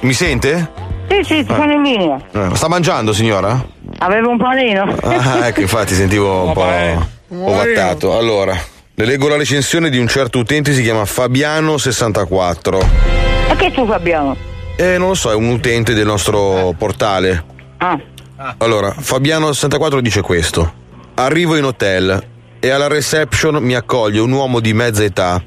mi 0.00 0.12
sente? 0.12 0.84
Sì, 1.08 1.22
sì, 1.24 1.44
sono 1.48 1.72
in 1.72 1.82
linea. 1.82 2.18
Eh, 2.32 2.54
Sta 2.54 2.68
mangiando 2.68 3.12
signora? 3.12 3.64
Avevo 3.98 4.30
un 4.30 4.38
panino. 4.38 4.82
Ah, 5.02 5.46
ecco, 5.46 5.60
infatti 5.60 5.94
sentivo 5.94 6.44
un 6.44 6.52
po' 6.52 6.64
ovattato. 7.44 8.16
Allora, 8.18 8.56
le 8.94 9.04
leggo 9.04 9.28
la 9.28 9.36
recensione 9.36 9.90
di 9.90 9.98
un 9.98 10.08
certo 10.08 10.38
utente, 10.38 10.72
si 10.72 10.82
chiama 10.82 11.02
Fabiano64. 11.02 12.86
E 13.50 13.56
che 13.56 13.70
tu 13.72 13.86
Fabiano? 13.86 14.36
Eh, 14.76 14.98
non 14.98 15.08
lo 15.08 15.14
so, 15.14 15.30
è 15.30 15.34
un 15.34 15.48
utente 15.48 15.94
del 15.94 16.06
nostro 16.06 16.74
portale. 16.76 17.44
Ah. 17.78 17.98
Allora, 18.58 18.88
Fabiano64 18.98 19.98
dice 20.00 20.20
questo. 20.20 20.84
Arrivo 21.14 21.56
in 21.56 21.64
hotel 21.64 22.22
e 22.60 22.70
alla 22.70 22.88
reception 22.88 23.56
mi 23.62 23.74
accoglie 23.74 24.20
un 24.20 24.32
uomo 24.32 24.60
di 24.60 24.74
mezza 24.74 25.02
età. 25.02 25.42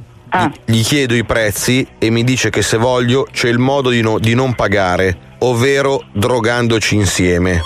Gli 0.66 0.78
gli 0.78 0.84
chiedo 0.84 1.16
i 1.16 1.24
prezzi 1.24 1.88
e 1.97 2.10
mi 2.12 2.24
dice 2.24 2.49
che 2.51 2.62
se 2.62 2.78
voglio 2.78 3.28
c'è 3.32 3.49
il 3.49 3.57
modo 3.57 3.89
di, 3.89 4.01
no- 4.01 4.20
di 4.20 4.36
non 4.36 4.53
pagare, 4.53 5.18
ovvero 5.39 6.03
drogandoci 6.11 6.95
insieme. 6.95 7.61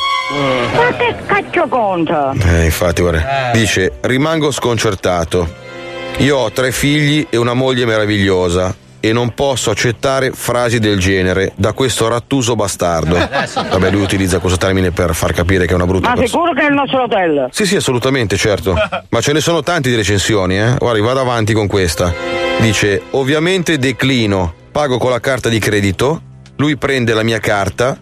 Ma 0.76 0.96
che 0.96 1.16
cacchio 1.26 1.68
conta? 1.68 2.34
Eh, 2.44 2.66
infatti, 2.66 3.02
guarda. 3.02 3.52
Dice: 3.54 3.94
Rimango 4.02 4.52
sconcertato. 4.52 5.62
Io 6.18 6.38
ho 6.38 6.52
tre 6.52 6.72
figli 6.72 7.26
e 7.30 7.38
una 7.38 7.54
moglie 7.54 7.86
meravigliosa. 7.86 8.76
E 9.06 9.12
non 9.12 9.34
posso 9.34 9.70
accettare 9.70 10.32
frasi 10.32 10.80
del 10.80 10.98
genere 10.98 11.52
da 11.58 11.74
questo 11.74 12.08
rattuso 12.08 12.56
bastardo. 12.56 13.16
Vabbè, 13.18 13.92
lui 13.92 14.02
utilizza 14.02 14.40
questo 14.40 14.58
termine 14.58 14.92
per 14.92 15.14
far 15.14 15.34
capire 15.34 15.66
che 15.66 15.74
è 15.74 15.76
una 15.76 15.86
brutta 15.86 16.08
Ma 16.08 16.16
persona. 16.16 16.30
sicuro 16.44 16.54
che 16.54 16.66
è 16.66 16.70
il 16.70 16.74
nostro 16.74 17.04
hotel? 17.04 17.50
Sì, 17.52 17.66
sì, 17.66 17.76
assolutamente, 17.76 18.38
certo. 18.38 18.74
Ma 19.10 19.20
ce 19.20 19.34
ne 19.34 19.42
sono 19.42 19.62
tanti 19.62 19.90
di 19.90 19.98
recensioni, 19.98 20.58
eh. 20.58 20.76
Guardi, 20.78 21.02
vado 21.02 21.20
avanti 21.20 21.52
con 21.52 21.68
questa. 21.68 22.14
Dice: 22.62 23.02
Ovviamente 23.12 23.78
declino, 23.78 24.54
pago 24.72 24.98
con 24.98 25.10
la 25.10 25.20
carta 25.20 25.50
di 25.50 25.60
credito. 25.60 26.22
Lui 26.58 26.78
prende 26.78 27.14
la 27.14 27.24
mia 27.24 27.40
carta, 27.40 27.98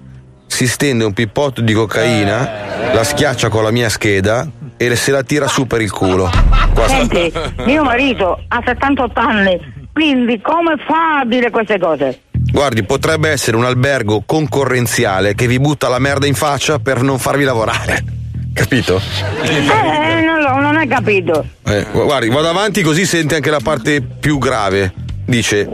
si 0.48 0.68
stende 0.68 1.04
un 1.04 1.14
pippotto 1.14 1.62
di 1.62 1.74
cocaina, 1.74 2.92
la 2.94 3.04
schiaccia 3.04 3.50
con 3.50 3.64
la 3.64 3.72
mia 3.72 3.90
scheda 3.90 4.48
e 4.78 4.96
se 4.96 5.12
la 5.12 5.24
tira 5.24 5.48
su 5.48 5.66
per 5.68 5.82
il 5.82 5.92
culo. 5.92 6.30
Qua 6.74 6.88
sta- 6.88 6.98
Senti, 6.98 7.32
mio 7.66 7.84
marito 7.84 8.44
ha 8.48 8.62
78 8.66 9.20
anni, 9.20 9.60
quindi 9.94 10.40
come 10.42 10.76
fa 10.86 11.20
a 11.22 11.26
dire 11.26 11.50
queste 11.50 11.80
cose? 11.80 12.22
Guardi, 12.52 12.84
potrebbe 12.84 13.30
essere 13.30 13.56
un 13.56 13.64
albergo 13.64 14.24
concorrenziale 14.26 15.36
che 15.36 15.48
vi 15.48 15.60
butta 15.60 15.88
la 15.88 16.00
merda 16.00 16.28
in 16.28 16.34
faccia 16.36 16.80
per 16.80 17.02
non 17.02 17.18
farvi 17.18 17.44
lavorare. 17.46 18.04
Capito? 18.54 19.02
Eh, 19.44 20.22
non, 20.26 20.42
l'ho- 20.42 20.60
non 20.60 20.76
hai 20.76 20.88
capito. 20.88 21.46
Eh, 21.66 21.86
gu- 21.90 22.04
guardi, 22.04 22.28
vado 22.28 22.50
avanti 22.50 22.82
così 22.82 23.06
sente 23.06 23.36
anche 23.36 23.50
la 23.50 23.62
parte 23.64 24.02
più 24.02 24.38
grave. 24.38 24.94
Dice: 25.26 25.70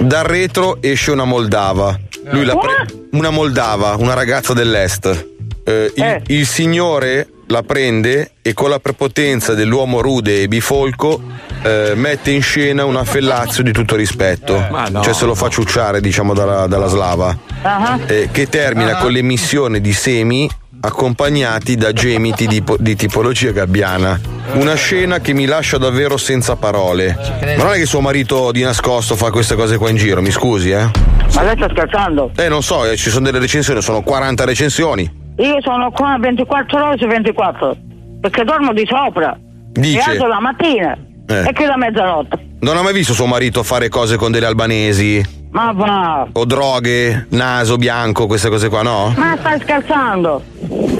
Dal 0.00 0.24
retro 0.24 0.78
esce 0.82 1.12
una 1.12 1.24
Moldava. 1.24 1.96
Lui 2.30 2.44
la 2.44 2.56
pre- 2.56 2.86
una 3.12 3.30
Moldava, 3.30 3.96
una 3.98 4.14
ragazza 4.14 4.52
dell'est. 4.52 5.26
Eh, 5.64 5.92
il, 5.94 6.22
il 6.28 6.46
signore 6.46 7.28
la 7.48 7.62
prende 7.62 8.32
e 8.42 8.52
con 8.52 8.70
la 8.70 8.78
prepotenza 8.78 9.54
dell'uomo 9.54 10.00
rude 10.00 10.42
e 10.42 10.48
bifolco 10.48 11.20
eh, 11.62 11.92
mette 11.94 12.30
in 12.30 12.42
scena 12.42 12.84
un 12.84 12.96
affellazio 12.96 13.62
di 13.62 13.72
tutto 13.72 13.96
rispetto. 13.96 14.54
Ma 14.70 14.88
no. 14.88 15.02
Cioè 15.02 15.12
se 15.14 15.24
lo 15.24 15.34
fa 15.34 15.48
ciucciare, 15.48 16.00
diciamo, 16.00 16.34
dalla, 16.34 16.66
dalla 16.66 16.86
slava. 16.88 17.36
Ah, 17.62 17.98
Eh, 18.06 18.28
che 18.30 18.48
termina 18.48 18.96
con 18.96 19.10
l'emissione 19.10 19.80
di 19.80 19.92
semi 19.92 20.48
accompagnati 20.80 21.76
da 21.76 21.92
gemiti 21.92 22.46
di, 22.46 22.62
di 22.78 22.96
tipologia 22.96 23.50
gabbiana. 23.52 24.18
Una 24.54 24.74
scena 24.74 25.20
che 25.20 25.32
mi 25.32 25.44
lascia 25.46 25.78
davvero 25.78 26.16
senza 26.16 26.56
parole. 26.56 27.16
Ma 27.56 27.64
non 27.64 27.72
è 27.74 27.76
che 27.76 27.86
suo 27.86 28.00
marito 28.00 28.50
di 28.52 28.62
nascosto 28.62 29.16
fa 29.16 29.30
queste 29.30 29.54
cose 29.54 29.76
qua 29.76 29.90
in 29.90 29.96
giro, 29.96 30.22
mi 30.22 30.30
scusi, 30.30 30.70
eh? 30.70 30.88
Ma 31.34 31.42
lei 31.42 31.56
sta 31.56 31.68
scherzando? 31.70 32.30
Eh, 32.36 32.48
non 32.48 32.62
so, 32.62 32.84
eh, 32.90 32.96
ci 32.96 33.10
sono 33.10 33.26
delle 33.26 33.38
recensioni, 33.38 33.82
sono 33.82 34.02
40 34.02 34.44
recensioni. 34.44 35.10
Io 35.36 35.60
sono 35.60 35.90
qua 35.90 36.16
24 36.18 36.84
ore 36.84 36.96
su 36.98 37.06
24, 37.06 37.76
perché 38.20 38.44
dormo 38.44 38.72
di 38.72 38.86
sopra. 38.88 39.38
Dice. 39.72 39.98
Mi 39.98 40.02
alzo 40.14 40.26
la 40.26 40.40
mattina 40.40 40.96
Eh. 41.28 41.48
e 41.48 41.52
chiudo 41.52 41.72
a 41.72 41.76
mezzanotte. 41.76 42.46
Non 42.60 42.76
ha 42.76 42.82
mai 42.82 42.92
visto 42.92 43.12
suo 43.12 43.26
marito 43.26 43.62
fare 43.62 43.88
cose 43.88 44.16
con 44.16 44.32
delle 44.32 44.46
albanesi? 44.46 45.22
Ma 45.50 45.72
va, 45.72 46.28
O 46.32 46.44
droghe, 46.44 47.26
naso 47.30 47.76
bianco, 47.76 48.26
queste 48.26 48.48
cose 48.48 48.68
qua, 48.68 48.82
no? 48.82 49.14
ma 49.16 49.36
stai 49.38 49.58
scherzando? 49.60 50.42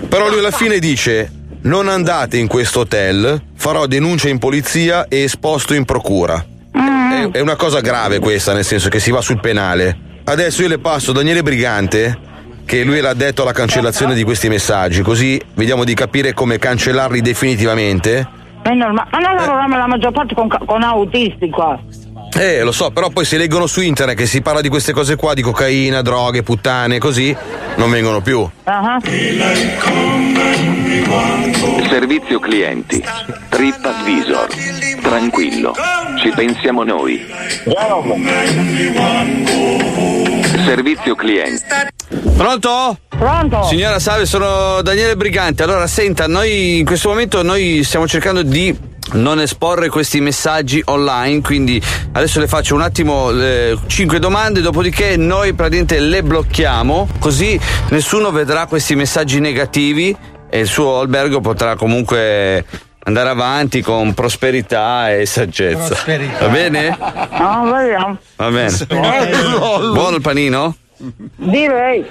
Però 0.08 0.28
lui 0.28 0.38
alla 0.38 0.50
fine 0.50 0.78
dice: 0.78 1.30
Non 1.62 1.88
andate 1.88 2.38
in 2.38 2.46
questo 2.46 2.80
hotel, 2.80 3.40
farò 3.54 3.86
denuncia 3.86 4.28
in 4.28 4.38
polizia 4.38 5.06
e 5.08 5.22
esposto 5.22 5.74
in 5.74 5.84
procura. 5.84 6.42
È, 6.72 7.30
è 7.32 7.40
una 7.40 7.56
cosa 7.56 7.80
grave 7.80 8.20
questa, 8.20 8.52
nel 8.54 8.64
senso 8.64 8.88
che 8.88 9.00
si 9.00 9.10
va 9.10 9.20
sul 9.20 9.40
penale. 9.40 10.06
Adesso 10.24 10.62
io 10.62 10.68
le 10.68 10.78
passo 10.78 11.12
Daniele 11.12 11.42
Brigante, 11.42 12.18
che 12.64 12.84
lui 12.84 13.00
l'ha 13.00 13.14
detto 13.14 13.42
alla 13.42 13.52
cancellazione 13.52 14.14
di 14.14 14.22
questi 14.24 14.48
messaggi, 14.48 15.02
così 15.02 15.40
vediamo 15.54 15.84
di 15.84 15.94
capire 15.94 16.32
come 16.32 16.58
cancellarli 16.58 17.20
definitivamente. 17.20 18.28
È 18.62 18.72
normale. 18.72 19.08
Ma 19.10 19.18
noi 19.18 19.34
lavoriamo 19.36 19.76
la 19.76 19.86
maggior 19.86 20.12
parte 20.12 20.34
con, 20.34 20.48
con 20.48 20.82
autisti 20.82 21.48
qua. 21.50 21.78
Eh, 22.38 22.62
lo 22.62 22.70
so, 22.70 22.92
però 22.92 23.08
poi 23.10 23.24
se 23.24 23.36
leggono 23.36 23.66
su 23.66 23.80
internet 23.80 24.16
che 24.16 24.26
si 24.26 24.42
parla 24.42 24.60
di 24.60 24.68
queste 24.68 24.92
cose 24.92 25.16
qua, 25.16 25.34
di 25.34 25.42
cocaina, 25.42 26.02
droghe, 26.02 26.44
puttane, 26.44 26.98
così, 26.98 27.36
non 27.74 27.90
vengono 27.90 28.20
più. 28.20 28.48
Ah, 28.62 29.00
Servizio 31.88 32.38
clienti. 32.38 33.04
TripAdvisor. 33.48 34.46
Tranquillo. 35.02 35.74
Ci 36.22 36.30
pensiamo 36.36 36.84
noi. 36.84 37.26
Servizio 40.64 41.16
clienti. 41.16 41.64
Pronto? 42.36 42.98
Pronto? 43.08 43.64
Signora 43.64 43.98
Salve, 43.98 44.26
sono 44.26 44.80
Daniele 44.82 45.16
Brigante. 45.16 45.64
Allora, 45.64 45.88
senta, 45.88 46.28
noi 46.28 46.78
in 46.78 46.84
questo 46.84 47.08
momento 47.08 47.42
noi 47.42 47.82
stiamo 47.82 48.06
cercando 48.06 48.42
di 48.42 48.96
non 49.12 49.40
esporre 49.40 49.88
questi 49.88 50.20
messaggi 50.20 50.82
online, 50.86 51.40
quindi 51.40 51.82
adesso 52.12 52.40
le 52.40 52.48
faccio 52.48 52.74
un 52.74 52.82
attimo 52.82 53.30
le 53.30 53.78
5 53.86 54.18
domande, 54.18 54.60
dopodiché 54.60 55.16
noi 55.16 55.52
praticamente 55.54 55.98
le 55.98 56.22
blocchiamo, 56.22 57.08
così 57.18 57.58
nessuno 57.90 58.30
vedrà 58.30 58.66
questi 58.66 58.94
messaggi 58.94 59.40
negativi 59.40 60.16
e 60.50 60.58
il 60.60 60.66
suo 60.66 61.00
albergo 61.00 61.40
potrà 61.40 61.76
comunque 61.76 62.64
andare 63.04 63.28
avanti 63.30 63.80
con 63.80 64.12
prosperità 64.14 65.14
e 65.14 65.24
saggezza. 65.26 65.86
Prosperità. 65.86 66.46
Va 66.46 66.48
bene? 66.48 66.98
No, 67.38 67.72
vediamo. 67.72 68.18
Va 68.36 68.50
bene. 68.50 68.86
Buono 68.88 70.16
il 70.16 70.22
panino? 70.22 70.76
Direi. 71.36 72.04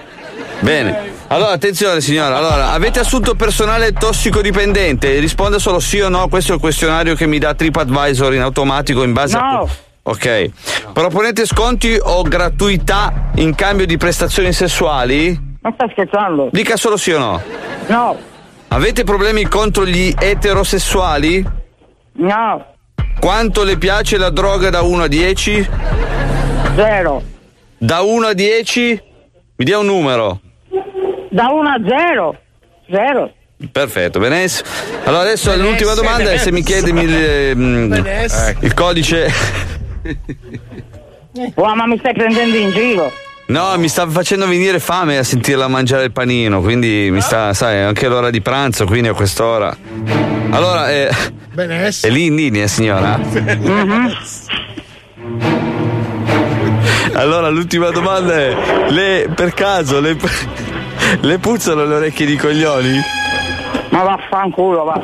Bene. 0.60 1.16
Allora, 1.28 1.52
attenzione 1.52 2.00
signora, 2.00 2.38
allora, 2.38 2.72
avete 2.72 3.00
assunto 3.00 3.36
personale 3.36 3.92
tossicodipendente? 3.92 5.20
Risponde 5.20 5.60
solo 5.60 5.80
sì 5.80 6.00
o 6.00 6.10
no, 6.10 6.28
questo 6.30 6.54
è 6.54 6.56
il 6.56 6.62
questionario 6.62 7.16
che 7.16 7.26
mi 7.28 7.38
dà 7.38 7.54
TripAdvisor 7.54 8.34
in 8.34 8.42
automatico 8.42 9.04
in 9.04 9.14
base 9.14 9.38
a... 9.38 9.42
No. 9.42 9.70
Ok. 10.04 10.52
Proponete 10.94 11.46
sconti 11.46 11.98
o 12.02 12.22
gratuità 12.22 13.32
in 13.36 13.54
cambio 13.56 13.86
di 13.86 13.98
prestazioni 13.98 14.54
sessuali? 14.54 15.38
Ma 15.62 15.72
stai 15.74 15.90
scherzando? 15.92 16.48
Dica 16.52 16.78
solo 16.78 16.96
sì 16.96 17.12
o 17.12 17.20
no. 17.20 17.42
No. 17.88 18.18
Avete 18.70 19.04
problemi 19.04 19.46
contro 19.48 19.86
gli 19.86 20.14
eterosessuali? 20.18 21.46
No. 22.14 22.66
Quanto 23.20 23.64
le 23.64 23.78
piace 23.78 24.18
la 24.18 24.30
droga 24.30 24.70
da 24.70 24.82
1 24.82 25.04
a 25.04 25.08
10? 25.08 25.70
Zero. 26.76 27.22
Da 27.78 28.02
1 28.02 28.28
a 28.28 28.34
10? 28.34 29.04
Mi 29.56 29.66
dia 29.66 29.78
un 29.80 29.86
numero. 29.86 30.42
Da 31.30 31.50
1 31.50 31.70
a 31.70 31.80
0. 31.86 32.40
Zero. 32.90 33.34
Perfetto, 33.72 34.20
benissimo. 34.20 34.70
Allora 35.04 35.24
adesso 35.24 35.56
l'ultima 35.56 35.94
domanda 35.94 36.32
è 36.32 36.38
se 36.38 36.52
mi 36.52 36.64
chiede 36.64 36.90
il, 36.90 37.56
Benessere. 37.56 38.58
il 38.62 38.74
codice. 38.74 39.32
Wow, 41.56 41.74
ma 41.76 41.86
mi 41.86 41.98
stai 42.00 42.14
prendendo 42.14 42.56
in 42.56 42.72
giro. 42.72 43.12
No, 43.48 43.78
mi 43.78 43.88
sta 43.88 44.08
facendo 44.10 44.48
venire 44.48 44.80
fame 44.80 45.18
a 45.18 45.24
sentirla 45.24 45.68
mangiare 45.68 46.06
il 46.06 46.12
panino, 46.12 46.62
quindi 46.62 47.10
mi 47.12 47.22
sta, 47.22 47.54
sai, 47.54 47.78
è 47.78 47.80
anche 47.80 48.08
l'ora 48.08 48.30
di 48.30 48.42
pranzo, 48.42 48.86
quindi 48.86 49.08
a 49.08 49.14
quest'ora. 49.14 49.76
Allora, 50.50 50.92
eh, 50.92 51.10
è 52.02 52.10
lì 52.10 52.26
in 52.26 52.36
linea, 52.36 52.68
signora? 52.68 53.18
Allora, 57.18 57.50
l'ultima 57.50 57.90
domanda 57.90 58.36
è: 58.36 58.56
le, 58.90 59.28
per 59.34 59.54
caso 59.56 60.00
le, 60.00 60.16
le 61.22 61.40
puzzano 61.40 61.84
le 61.84 61.96
orecchie 61.96 62.28
di 62.28 62.36
coglioni? 62.36 63.00
Ma 63.90 64.04
vaffanculo, 64.04 64.84
va. 64.84 65.02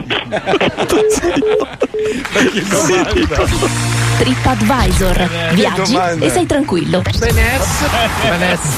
TripAdvisor. 4.24 5.30
Viaggi 5.52 5.92
domanda. 5.92 6.26
e 6.26 6.30
sei 6.30 6.46
tranquillo. 6.46 7.02
Beness. 7.20 7.84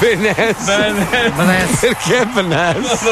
Beness. 0.00 0.68
Perché 1.80 2.26
Beness? 2.34 3.06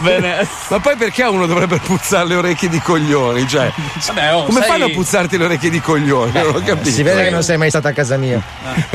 Beness. 0.00 0.48
Ma 0.68 0.78
poi 0.78 0.96
perché 0.96 1.22
uno 1.22 1.46
dovrebbe 1.46 1.78
puzzare 1.78 2.28
le 2.28 2.34
orecchie 2.34 2.68
di 2.68 2.78
coglioni? 2.80 3.48
Cioè, 3.48 3.72
Vabbè, 4.08 4.34
oh, 4.34 4.44
come 4.44 4.60
sai- 4.60 4.68
fanno 4.68 4.84
a 4.84 4.90
puzzarti 4.90 5.38
le 5.38 5.44
orecchie 5.46 5.70
di 5.70 5.80
coglioni? 5.80 6.32
Non 6.34 6.56
ho 6.56 6.62
capito. 6.62 6.90
Si 6.90 7.02
vede 7.02 7.24
che 7.24 7.30
non 7.30 7.42
sei 7.42 7.56
mai 7.56 7.70
stata 7.70 7.88
a 7.88 7.92
casa 7.92 8.18
mia. 8.18 8.42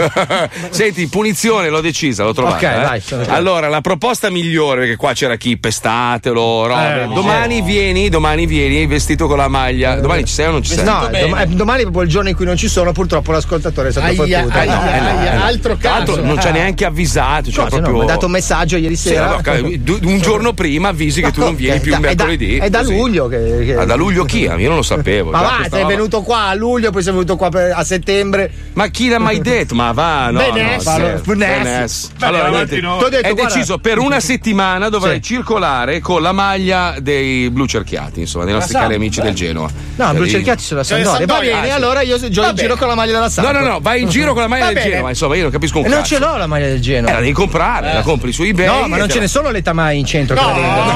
Senti, 0.69 1.07
punizione 1.07 1.69
l'ho 1.69 1.81
decisa, 1.81 2.23
l'ho 2.23 2.33
trovata. 2.33 2.55
Ok, 2.57 2.63
eh. 2.93 2.99
sono 3.01 3.23
pronto. 3.23 3.31
allora, 3.39 3.67
la 3.67 3.81
proposta 3.81 4.29
migliore, 4.29 4.81
perché 4.81 4.95
qua 4.95 5.13
c'era 5.13 5.37
chi 5.37 5.57
pestatelo, 5.57 6.67
robe. 6.67 7.01
Eh, 7.03 7.07
domani 7.07 7.63
vieni, 7.63 8.09
domani 8.09 8.45
vieni 8.45 8.85
vestito 8.85 9.25
con 9.25 9.37
la 9.37 9.47
maglia. 9.47 9.95
Domani 9.95 10.23
ci 10.25 10.33
sei 10.33 10.45
o 10.47 10.51
non 10.51 10.61
ci 10.61 10.75
sei? 10.75 10.83
No, 10.83 11.07
dom- 11.09 11.35
eh, 11.39 11.47
domani 11.47 11.93
proprio 11.95 12.03
il 12.03 12.09
giorno 12.09 12.29
in 12.29 12.35
cui 12.35 12.45
non 12.45 12.57
ci 12.57 12.67
sono, 12.67 12.91
purtroppo 12.91 13.31
l'ascoltatore 13.31 13.87
è 13.87 13.91
stato 13.91 14.07
Aia, 14.07 14.39
fottuto. 14.41 14.57
aia, 14.57 14.75
No, 14.75 14.89
eh, 14.89 14.99
no, 14.99 15.07
aia, 15.19 15.31
eh 15.31 15.35
no. 15.37 15.43
altro 15.43 15.77
caso. 15.77 16.21
non 16.21 16.39
ci 16.41 16.47
ha 16.47 16.51
neanche 16.51 16.85
avvisato. 16.85 17.49
Cioè 17.51 17.63
Cosa, 17.65 17.75
no, 17.77 17.81
proprio... 17.83 18.03
mi 18.03 18.09
ha 18.09 18.13
dato 18.13 18.25
un 18.25 18.31
messaggio 18.31 18.77
ieri 18.77 18.95
Sì, 18.95 19.09
sera. 19.09 19.41
du- 19.79 19.99
un 20.03 20.19
giorno 20.19 20.53
prima 20.53 20.89
avvisi 20.89 21.21
che 21.21 21.31
tu 21.31 21.39
non 21.41 21.55
vieni 21.55 21.79
più 21.79 21.91
da- 21.91 21.97
un 21.97 22.03
è 22.03 22.15
da- 22.15 22.23
mercoledì. 22.25 22.57
È 22.57 22.69
da 22.69 22.81
luglio 22.83 23.27
che. 23.27 23.63
che- 23.65 23.75
Ah, 23.75 23.85
da 23.85 23.95
luglio 23.95 24.25
chi? 24.25 24.41
Io 24.41 24.67
non 24.67 24.75
lo 24.75 24.81
sapevo. 24.81 25.31
Ma 25.31 25.39
già 25.39 25.43
va, 25.45 25.67
sei 25.69 25.85
venuto 25.85 26.21
qua 26.21 26.43
a 26.47 26.53
luglio, 26.53 26.91
poi 26.91 27.01
sei 27.03 27.13
venuto 27.13 27.35
qua 27.37 27.49
per- 27.49 27.71
a 27.75 27.83
settembre. 27.83 28.51
Ma 28.73 28.87
chi 28.87 29.07
l'ha 29.09 29.19
mai 29.19 29.39
detto? 29.39 29.73
Ma 29.75 29.91
va, 29.91 30.29
no. 30.31 30.39
Beness. 30.39 30.85
Allora. 30.87 31.21
Beness. 31.23 32.09
Allora, 32.19 32.45
avanti 32.47 32.79
niente, 32.81 33.19
è 33.19 33.33
guarda- 33.33 33.53
deciso 33.53 33.77
per 33.77 33.97
una 33.99 34.19
settimana 34.19 34.89
dovrai 34.89 35.15
Sì. 35.15 35.21
circolare 35.35 35.99
con 35.99 36.21
la 36.21 36.31
maglia 36.31 36.95
dei 36.99 37.49
blu 37.49 37.65
cerchiati, 37.65 38.21
insomma, 38.21 38.45
dei 38.45 38.53
nostri 38.53 38.73
La 38.73 38.79
cari 38.81 38.95
amici 38.95 39.19
beh. 39.19 39.25
del 39.27 39.35
Genoa. 39.35 39.69
No, 39.95 40.05
Cioè, 40.05 40.13
Blu 40.15 40.23
lì- 40.23 40.29
Cerchiati 40.29 40.63
sulla 40.63 40.83
Sandoria. 40.83 41.25
Va 41.25 41.35
Ah, 41.37 41.39
bene, 41.39 41.71
sì. 41.71 41.79
Allora 41.85 42.01
io 42.01 42.17
gioco 42.29 42.49
in 42.49 42.55
giro 42.55 42.75
con 42.75 42.87
la 42.87 42.95
maglia 42.95 43.13
della 43.13 43.29
Samp. 43.29 43.51
No, 43.51 43.59
no, 43.59 43.65
no, 43.65 43.79
vai 43.79 44.01
in 44.01 44.09
giro 44.09 44.33
con 44.33 44.41
la 44.41 44.47
maglia 44.47 44.71
del. 44.73 44.83
Genoa, 44.83 45.09
insomma, 45.09 45.35
io 45.35 45.43
non 45.43 45.51
capisco 45.51 45.79
un 45.79 45.85
E 45.85 45.89
non 45.89 45.97
cazzo. 45.99 46.15
ce 46.15 46.19
l'ho 46.19 46.37
la 46.37 46.47
maglia 46.47 46.67
del 46.67 46.81
Genoa. 46.81 47.09
Eh, 47.09 47.13
la 47.13 47.19
devi 47.19 47.31
comprare, 47.33 47.93
la 47.93 48.01
compri 48.01 48.31
su 48.31 48.43
eBay. 48.43 48.65
No, 48.65 48.87
ma 48.87 48.97
non 48.97 49.07
ce 49.09 49.15
la- 49.15 49.21
ne 49.21 49.27
sono 49.27 49.51
le 49.51 49.61
tamai 49.61 49.99
in 49.99 50.05
centro. 50.05 50.35
No. 50.35 50.51
credendo. 50.53 50.93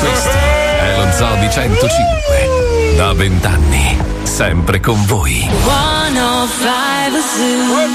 Questo 0.00 0.28
è 0.28 0.96
lo 0.96 1.10
Zoo 1.12 1.34
di 1.36 1.50
105. 1.50 2.96
Da 2.96 3.12
vent'anni, 3.12 3.96
sempre 4.22 4.80
con 4.80 5.04
voi. 5.06 5.48
105 5.48 7.86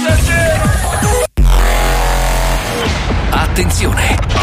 Attenzione! 3.29 3.29
Attenzione! 3.29 4.42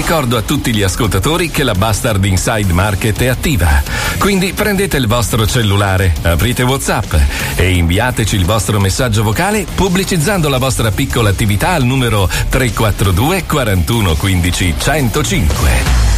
Ricordo 0.00 0.38
a 0.38 0.42
tutti 0.42 0.74
gli 0.74 0.82
ascoltatori 0.82 1.50
che 1.50 1.62
la 1.62 1.74
Bastard 1.74 2.24
Inside 2.24 2.72
Market 2.72 3.20
è 3.20 3.26
attiva. 3.26 3.82
Quindi 4.18 4.54
prendete 4.54 4.96
il 4.96 5.06
vostro 5.06 5.46
cellulare, 5.46 6.14
aprite 6.22 6.62
WhatsApp 6.62 7.14
e 7.54 7.72
inviateci 7.72 8.34
il 8.34 8.46
vostro 8.46 8.80
messaggio 8.80 9.22
vocale 9.22 9.66
pubblicizzando 9.72 10.48
la 10.48 10.58
vostra 10.58 10.90
piccola 10.90 11.28
attività 11.28 11.72
al 11.72 11.84
numero 11.84 12.26
342 12.48 13.44
41 13.44 14.14
15 14.16 14.74
105. 14.78 16.09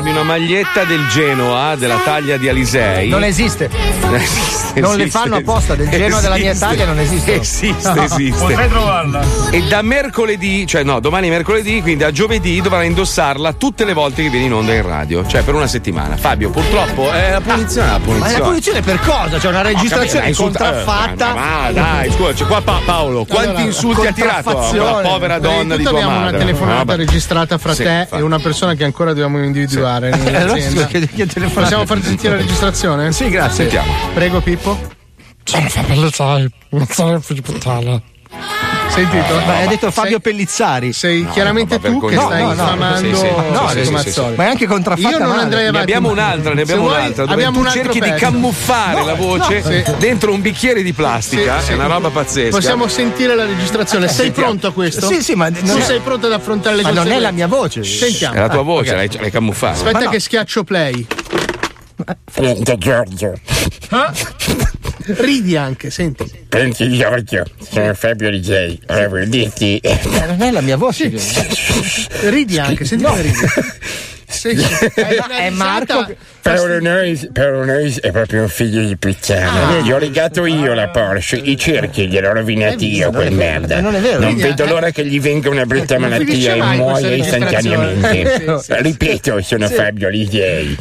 Trovarmi 0.00 0.10
una 0.10 0.22
maglietta 0.22 0.84
del 0.84 1.06
Genoa 1.08 1.74
della 1.76 1.98
taglia 2.02 2.38
di 2.38 2.48
Alisei. 2.48 3.08
Non 3.10 3.22
esiste. 3.22 3.68
Esiste, 4.12 4.80
Non 4.80 4.96
le 4.96 5.02
esiste. 5.04 5.18
fanno 5.18 5.36
apposta, 5.36 5.74
del 5.74 5.88
Genoa 5.90 6.20
della 6.22 6.36
mia 6.36 6.50
Esiste. 6.50 6.66
taglia 6.66 6.84
non 6.86 6.98
esistono. 6.98 7.36
Esiste, 7.36 7.92
No. 7.92 8.02
esiste. 8.02 8.40
Potrei 8.46 8.68
trovarla. 8.68 9.20
E 9.50 9.62
da 9.64 9.82
mercoledì, 9.82 10.66
cioè 10.66 10.82
no, 10.84 11.00
domani 11.00 11.26
è 11.28 11.30
mercoledì, 11.30 11.82
quindi 11.82 12.04
a 12.04 12.10
giovedì 12.10 12.60
dovrai 12.62 12.86
indossarla 12.86 13.52
tutte 13.52 13.84
le 13.84 13.92
volte 13.92 14.22
che 14.22 14.30
vieni 14.30 14.46
in 14.46 14.54
onda 14.54 14.72
in 14.72 14.82
radio, 14.86 15.26
cioè 15.26 15.42
per 15.42 15.54
una 15.54 15.66
settimana. 15.66 16.16
Fabio, 16.16 16.48
purtroppo 16.50 17.10
è 17.12 17.32
la 17.32 17.40
punizione, 17.42 17.86
è 17.88 17.90
la 17.90 17.98
Ma 17.98 18.04
punizione. 18.04 18.38
la 18.38 18.44
punizione 18.46 18.80
per 18.80 19.00
cosa? 19.00 19.38
C'è 19.38 19.48
una 19.48 19.62
registrazione 19.62 20.20
capito, 20.26 20.42
contraffatta. 20.42 21.30
eh, 21.30 21.34
Ma, 21.34 21.60
ma 21.64 21.70
dai, 21.72 22.10
scusa, 22.10 22.32
c'è 22.32 22.46
qua 22.46 22.60
Pa- 22.62 22.80
Paolo, 22.86 23.24
quanti 23.26 23.48
Allora, 23.48 23.64
insulti 23.64 24.06
ha 24.06 24.12
tirato 24.12 24.38
a 24.38 24.42
quella 24.54 24.62
contraffazione. 24.62 25.08
povera 25.08 25.38
donna 25.38 25.76
di 25.76 25.82
tua 25.82 25.92
abbiamo 25.92 26.10
madre? 26.16 26.28
una 26.30 26.38
telefonata 26.38 26.76
Vabbè. 26.84 26.96
registrata 26.96 27.58
fra 27.58 27.74
Sì, 27.74 27.82
te 27.82 27.88
infatti. 27.90 28.16
e 28.22 28.24
una 28.24 28.38
persona 28.38 28.74
che 28.74 28.84
ancora 28.84 29.10
dobbiamo 29.12 29.42
individuare 29.42 29.68
Sì. 29.68 29.89
nell'azienda. 29.98 30.88
Eh? 30.88 31.48
Possiamo 31.48 31.86
farti 31.86 32.06
sentire 32.06 32.36
la 32.36 32.40
registrazione? 32.40 33.12
Sì, 33.12 33.28
grazie. 33.28 33.68
Sentiamo. 33.68 33.92
Prego 34.14 34.40
Pippo. 34.40 34.78
Sono 35.42 35.68
Fabio 35.68 36.10
Sai, 36.12 36.48
non 36.70 36.86
sono 36.86 37.18
più 37.18 37.34
di 37.34 37.42
puttana. 37.42 38.00
Sentito? 38.92 39.34
Ma 39.46 39.56
hai 39.58 39.68
detto 39.68 39.90
Fabio 39.90 40.18
Pellizzari. 40.20 40.92
Sei 40.92 41.26
chiaramente 41.30 41.78
no, 41.80 41.80
ma 41.82 41.98
tu 41.98 42.06
che 42.08 42.16
stai 42.16 42.42
No, 42.42 42.46
no, 42.48 42.54
no. 42.54 42.62
infamando 42.62 42.96
Sì, 42.98 43.14
sì. 43.14 43.26
no, 43.50 43.68
Sì, 43.68 43.84
sì, 43.84 44.10
sì. 44.12 44.20
Ma 44.34 44.44
è 44.44 44.48
anche 44.48 44.66
contraffatta 44.66 45.10
Io 45.10 45.18
non 45.18 45.28
male. 45.28 45.42
andrei 45.42 45.62
Ne 45.62 45.68
avanti. 45.68 45.84
abbiamo 45.92 46.10
un'altra, 46.10 46.54
ne 46.54 46.62
abbiamo 46.62 46.82
un'altra. 46.84 47.22
Dove 47.22 47.32
abbiamo 47.34 47.52
tu 47.54 47.60
un 47.60 47.66
altro 47.66 47.82
cerchi 47.82 48.00
di 48.00 48.08
pezzo. 48.10 48.24
camuffare 48.24 48.98
No, 49.00 49.06
la 49.06 49.14
voce 49.14 49.84
no, 49.86 49.94
dentro 49.98 50.32
un 50.32 50.40
bicchiere 50.40 50.82
di 50.82 50.92
plastica. 50.92 51.58
Sì, 51.60 51.66
sì. 51.66 51.72
È 51.72 51.74
una 51.76 51.86
roba 51.86 52.10
pazzesca. 52.10 52.50
Possiamo 52.56 52.88
sentire 52.88 53.34
la 53.34 53.44
registrazione. 53.46 54.06
Sei 54.08 54.24
Sentiamo. 54.26 54.48
pronto 54.48 54.66
a 54.66 54.72
questo? 54.72 55.06
Sì, 55.06 55.22
sì, 55.22 55.34
ma 55.34 55.50
tu 55.50 55.64
non 55.64 55.78
è- 55.78 55.82
sei 55.82 56.00
pronto 56.00 56.26
ad 56.26 56.32
affrontare 56.32 56.76
le 56.76 56.82
Ma 56.82 56.90
non 56.90 57.10
è 57.10 57.18
la 57.18 57.30
mia 57.30 57.46
voce. 57.46 57.82
Sentiamo. 57.84 58.34
È 58.34 58.38
la 58.40 58.48
tua 58.48 58.62
voce, 58.62 58.90
ok. 58.94 59.14
l'hai, 59.20 59.30
camuffata. 59.30 59.74
Aspetta 59.74 60.00
no. 60.04 60.10
che 60.10 60.20
schiaccio 60.20 60.64
play. 60.64 61.06
Pronto 62.32 62.76
Giorgio. 62.78 63.32
Ridi 65.16 65.56
anche, 65.56 65.90
senti. 65.90 66.30
Pronto 66.48 66.88
Giorgio. 66.88 67.44
Sono 67.58 67.94
Fabio 67.94 68.30
Ligei. 68.30 68.80
Volevo 68.86 69.24
dirti. 69.24 69.78
Eh, 69.78 69.98
non 70.26 70.42
è 70.42 70.50
la 70.50 70.60
mia 70.60 70.76
voce. 70.76 71.12
Ridi 72.28 72.58
anche, 72.58 72.84
senti 72.84 73.04
come 73.04 73.22
ridi. 73.22 73.36
Sì. 74.30 74.50
È, 74.94 75.50
Marco- 75.50 76.06
Paolo 76.40 76.80
Nois, 76.80 77.28
Paolo 77.32 77.64
Nois 77.64 78.00
è 78.00 78.10
proprio 78.12 78.42
un 78.42 78.48
figlio 78.48 78.82
di 78.82 78.96
puttana. 78.96 79.68
Ah. 79.68 79.72
Vedi, 79.72 79.92
ho 79.92 79.98
legato 79.98 80.46
io 80.46 80.72
la 80.72 80.88
Porsche, 80.88 81.36
i 81.36 81.56
cerchi 81.58 82.08
gliel'ho 82.08 82.32
rovinati 82.32 82.94
io, 82.94 83.10
quel 83.10 83.32
merda. 83.32 83.80
non 83.80 83.94
è 83.94 84.00
vero. 84.00 84.20
Non 84.20 84.36
vedo 84.36 84.64
eh, 84.64 84.68
l'ora 84.68 84.90
che 84.90 85.04
gli 85.04 85.20
venga 85.20 85.50
una 85.50 85.66
brutta 85.66 85.98
non 85.98 86.08
malattia 86.08 86.54
e 86.54 86.62
muoia 86.76 87.14
istantaneamente. 87.14 87.98
Sì, 88.60 88.72
sì. 88.74 88.82
Ripeto, 88.82 89.42
sono 89.42 89.68
Fabio 89.68 90.08
Ligei. 90.08 90.76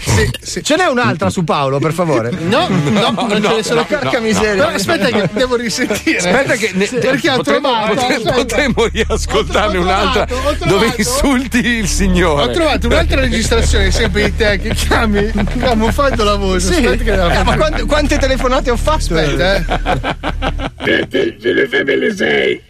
Ce 0.62 0.76
n'è 0.76 0.86
un'altra 0.86 1.30
su 1.30 1.44
Paolo, 1.44 1.80
per 1.80 1.94
favore. 1.94 2.32
No, 2.50 2.68
no, 2.70 3.28
non 3.28 3.42
ce 3.44 3.56
ne 3.56 3.64
sono. 3.64 3.86
Porca 3.86 4.12
no, 4.14 4.22
miseria. 4.22 4.64
Però 4.66 4.76
aspetta 4.76 5.08
che 5.10 5.30
devo 5.34 5.56
risentire. 5.56 6.18
Aspetta 6.18 6.56
che 6.56 6.72
ne- 6.74 6.88
perché 6.88 7.30
ho 7.30 7.36
potremmo, 7.38 7.70
trovato 7.96 8.32
potremmo 8.32 8.86
riascoltarne 8.92 9.78
un'altra 9.78 10.26
dove 10.66 10.94
insulti 10.98 11.66
il 11.66 11.88
signore. 11.88 12.44
Ho 12.44 12.50
trovato 12.52 12.88
un'altra 12.88 13.20
registrazione 13.20 13.39
sempre 13.44 14.24
di 14.24 14.36
te 14.36 14.60
che 14.60 14.74
chiami 14.74 15.32
camuffando 15.60 16.24
la 16.24 16.36
voce. 16.36 16.74
Sì. 16.74 16.84
Eh, 16.84 17.44
ma 17.44 17.56
quante, 17.56 17.86
quante 17.86 18.18
telefonate 18.18 18.72
ho 18.72 18.78
fatto? 18.78 19.16
Aspetta, 19.16 19.56
eh. 19.56 20.78
Sono 20.82 21.68
Fabio 21.70 21.96
Ligei. 21.98 22.62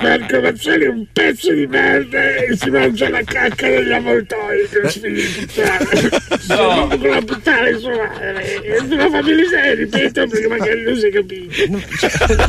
Marco 0.00 0.40
Mazzoli 0.40 0.84
è 0.84 0.88
un 0.88 1.04
pezzo 1.12 1.52
di 1.52 1.66
merda 1.66 2.18
e 2.18 2.56
si 2.56 2.70
mangia 2.70 3.08
la 3.10 3.22
cacca 3.24 3.68
degli 3.68 3.92
avvoltoi. 3.92 4.68
Che 4.70 4.88
figlio 4.88 5.08
di 5.08 5.46
puttana. 5.46 6.38
Sono 6.38 6.86
con 6.86 7.08
la 7.10 7.20
puttana 7.22 7.68
in 7.68 7.78
sua 7.80 7.90
madre. 7.96 8.86
Sono 8.88 9.10
Fabio 9.10 9.34
Ligei, 9.34 9.74
ripeto, 9.74 10.26
perché 10.28 10.46
magari 10.48 10.82
non 10.84 10.96
si 10.96 11.10
capisce. 11.10 11.64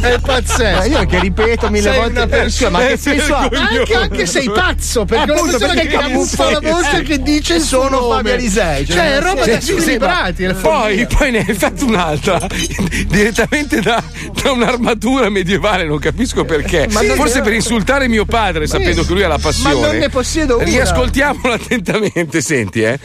È 0.02 0.20
pazzesco. 0.24 0.78
Ma 0.78 0.86
io 0.86 1.06
che 1.08 1.20
ripeto 1.20 1.70
mille 1.70 1.90
Sei 1.90 1.98
volte 2.00 2.12
una 2.12 2.28
persona- 2.28 2.70
ma 2.78 2.86
che 2.86 2.98
senso 2.98 3.34
ha? 3.36 3.50
Anche, 3.52 3.94
anche 3.96 4.26
sei 4.28 4.50
pazzo 4.52 5.06
perché 5.06 5.24
Eh, 5.24 5.32
una 5.32 5.34
appunto, 5.42 5.58
persona 5.58 5.82
che 5.82 5.88
perché 5.88 5.98
camuffa 6.08 6.52
la 6.52 6.60
voce 6.60 6.98
eh, 6.98 7.02
che 7.02 7.22
dice 7.24 7.60
sono. 7.60 8.10
Fabio 8.12 8.34
Alisei, 8.34 8.86
cioè, 8.86 8.96
Cioè, 8.96 9.16
è 9.16 9.20
roba 9.22 9.44
Sì, 9.44 9.50
da 9.50 9.62
squilibrati. 9.62 10.48
poi, 10.62 11.08
poi 11.08 11.32
ne 11.32 11.40
hai 11.48 11.54
fatto 11.56 11.86
un'altra 11.86 12.40
direttamente 13.08 13.82
da, 13.82 14.04
da 14.44 14.52
un'armatura 14.52 15.06
medievale, 15.30 15.84
non 15.86 16.00
capisco 16.00 16.46
perché. 16.46 16.88
Ma 16.92 17.02
non- 17.02 17.16
Forse 17.16 17.42
per 17.42 17.54
insultare 17.54 18.08
mio 18.08 18.26
padre, 18.26 18.68
sapendo 18.68 19.04
che 19.04 19.14
lui 19.14 19.24
ha 19.24 19.28
la 19.28 19.38
passione. 19.38 19.76
Ma 19.76 19.88
non 19.88 19.98
ne 19.98 20.10
possiedo 20.10 20.56
una. 20.58 20.66
Riascoltiamolo 20.66 21.54
attentamente, 21.54 22.42
senti, 22.42 22.82
eh. 22.82 23.00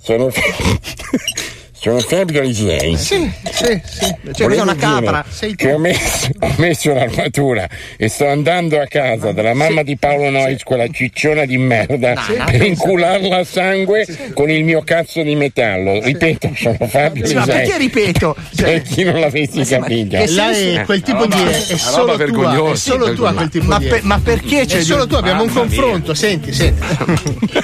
Sono, 0.00 0.28
sono 1.80 2.00
Fabio 2.00 2.42
Ligei. 2.42 2.96
Sì, 2.96 3.30
sì, 3.52 3.80
sì. 3.84 4.16
Cioè, 4.32 4.60
una 4.60 4.74
capra. 4.74 5.24
Sei 5.28 5.54
Che 5.54 5.72
ho 5.72 5.78
messo, 5.78 6.30
ho 6.40 6.54
messo 6.56 6.92
l'armatura 6.92 7.68
e 7.96 8.08
sto 8.08 8.26
andando 8.26 8.80
a 8.80 8.86
casa 8.86 9.30
dalla 9.30 9.54
mamma 9.54 9.82
di 9.82 9.96
Paolo 9.96 10.28
Nois, 10.30 10.62
quella 10.64 10.88
cicciona 10.88 11.44
di 11.44 11.56
merda, 11.56 12.20
per 12.50 12.62
incularla 12.62 13.36
a 13.38 13.44
sangue 13.44 14.06
con 14.34 14.50
il 14.50 14.64
mio 14.64 14.82
cazzo 14.82 15.22
di 15.22 15.36
metallo. 15.36 16.00
Ripeto, 16.02 16.52
sono 16.56 16.86
Fabio 16.88 17.24
Sì, 17.26 17.34
ma 17.34 17.44
perché 17.44 17.78
ripeto? 17.78 18.36
Cioè, 18.58 18.80
Per 18.80 18.82
chi 18.82 19.04
non 19.04 19.20
l'avesse 19.20 19.64
capito. 19.64 20.16
E 20.16 20.28
lei 20.28 20.74
è 20.74 20.84
quel 20.84 21.00
tipo 21.02 21.26
di. 21.26 21.42
È 21.42 21.76
solo 21.76 22.16
tua. 22.16 22.72
È 22.72 22.76
solo 22.76 23.12
tua 23.12 23.32
quel 23.32 23.48
tipo 23.48 23.66
ma, 23.66 23.78
di. 23.78 23.86
per- 23.86 24.02
ma 24.02 24.18
perché 24.18 24.66
c'è 24.66 24.78
È 24.78 24.82
solo 24.82 25.06
tu, 25.06 25.14
abbiamo 25.14 25.44
un 25.44 25.50
confronto. 25.50 26.12
Senti, 26.14 26.52
senti. 26.52 26.80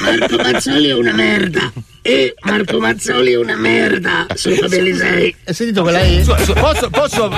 Marco 0.00 0.36
Mazzoli 0.36 0.88
è 0.88 0.94
una 0.94 1.12
merda. 1.12 1.72
E 2.06 2.34
Marco 2.42 2.78
Mazzoli 2.80 3.32
è 3.32 3.38
una 3.38 3.56
merda. 3.56 4.26
Sono 4.34 4.56
Fabio 4.56 4.82
Lisei. 4.82 5.34
Hai 5.42 5.54
sentito 5.54 5.80
quella 5.80 6.02
lì? 6.02 6.22
Posso, 6.22 6.90
posso, 6.90 7.30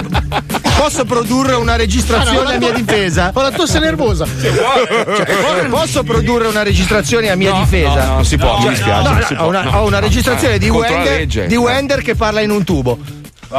posso 0.77 1.05
produrre 1.05 1.55
una 1.55 1.77
registrazione 1.77 2.55
a 2.55 2.59
mia 2.59 2.73
difesa? 2.73 3.31
Con 3.31 3.45
la 3.45 3.53
tosse 3.53 3.79
nervosa. 3.79 4.27
Cioè, 4.27 5.67
posso 5.69 6.03
produrre 6.03 6.49
una 6.49 6.65
registrazione 6.65 7.31
a 7.31 7.37
mia 7.37 7.53
No, 7.53 7.61
difesa? 7.61 7.95
no, 7.95 8.05
no, 8.07 8.15
non 8.15 8.25
si 8.25 8.37
può, 8.37 8.57
mi 8.57 8.63
Cioè, 8.63 8.71
dispiace, 8.71 9.09
no, 9.09 9.15
no, 9.15 9.25
si 9.25 9.35
ho, 9.35 9.47
una, 9.47 9.63
no. 9.63 9.71
ho 9.79 9.87
una 9.87 9.99
registrazione 10.01 10.59
di 10.59 10.69
Wender, 10.69 11.47
di 11.47 11.57
Wender 11.57 12.03
che 12.03 12.17
parla 12.17 12.41
in 12.41 12.51
un 12.51 12.65
tubo. 12.65 12.99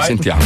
Sentiamo. 0.03 0.41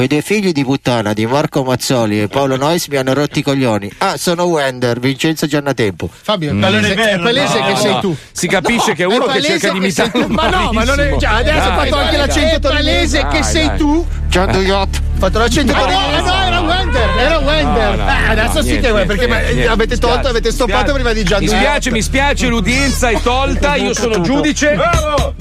Quei 0.00 0.08
due 0.08 0.22
figli 0.22 0.52
di 0.52 0.64
puttana 0.64 1.12
di 1.12 1.26
Marco 1.26 1.62
Mazzoli 1.62 2.22
e 2.22 2.28
Paolo 2.28 2.56
Nois 2.56 2.86
mi 2.86 2.96
hanno 2.96 3.12
rotti 3.12 3.40
i 3.40 3.42
coglioni. 3.42 3.92
Ah, 3.98 4.16
sono 4.16 4.44
Wender, 4.44 4.98
Vincenzo 4.98 5.46
Giannatempo. 5.46 6.08
Fabio, 6.10 6.52
è 6.52 6.54
palese, 6.54 6.94
è 6.94 7.18
palese 7.18 7.58
No, 7.60 7.66
che 7.66 7.76
sei 7.76 7.92
no. 7.92 8.00
tu. 8.00 8.16
Si 8.32 8.46
capisce 8.48 8.94
che 8.94 9.04
è 9.04 9.06
È 9.06 9.14
uno 9.14 9.26
che 9.26 9.42
cerca 9.42 9.70
di 9.72 9.90
sei 9.90 10.06
imitarlo. 10.06 10.26
tu. 10.26 10.32
Ma 10.32 10.48
no, 10.48 10.72
ma 10.72 10.84
non 10.84 11.00
è. 11.00 11.10
Cioè, 11.18 11.30
adesso 11.30 11.58
Dai, 11.58 11.68
ha 11.68 11.74
fatto 11.76 11.90
dai, 11.90 12.04
anche 12.04 12.16
dai. 12.16 12.26
l'accento 12.26 12.58
Dai, 12.68 12.76
palese 12.76 13.26
che 13.30 13.42
sei 13.42 13.70
tu. 13.76 14.06
John 14.28 14.50
Duyot. 14.52 14.88
Ho 14.96 15.18
fatto 15.18 15.38
l'accento 15.38 15.72
Ah, 15.74 15.76
no, 15.76 15.84
torinese. 15.84 16.20
no, 16.22 16.39
era 17.20 17.38
Wender. 17.38 17.96
No, 17.96 18.04
no, 18.04 18.10
Ah, 18.10 18.28
adesso 18.30 18.52
no, 18.54 18.60
sì 18.62 18.66
niente, 18.70 18.86
che 18.86 18.92
niente, 18.92 19.06
perché 19.06 19.26
niente, 19.26 19.52
niente. 19.52 19.70
avete 19.72 19.96
tolto, 19.98 20.14
Spiace, 20.14 20.28
avete 20.30 20.50
stoppato 20.52 20.78
spiace. 20.78 20.92
prima 20.94 21.12
di 21.12 21.22
Gian 21.24 21.40
Mi 21.40 21.48
spiace, 21.48 21.90
mi 21.90 22.02
spiace, 22.02 22.46
l'udienza 22.48 23.08
è 23.10 23.20
tolta, 23.22 23.74
io 23.76 23.94
sono 23.94 24.20
giudice. 24.20 24.74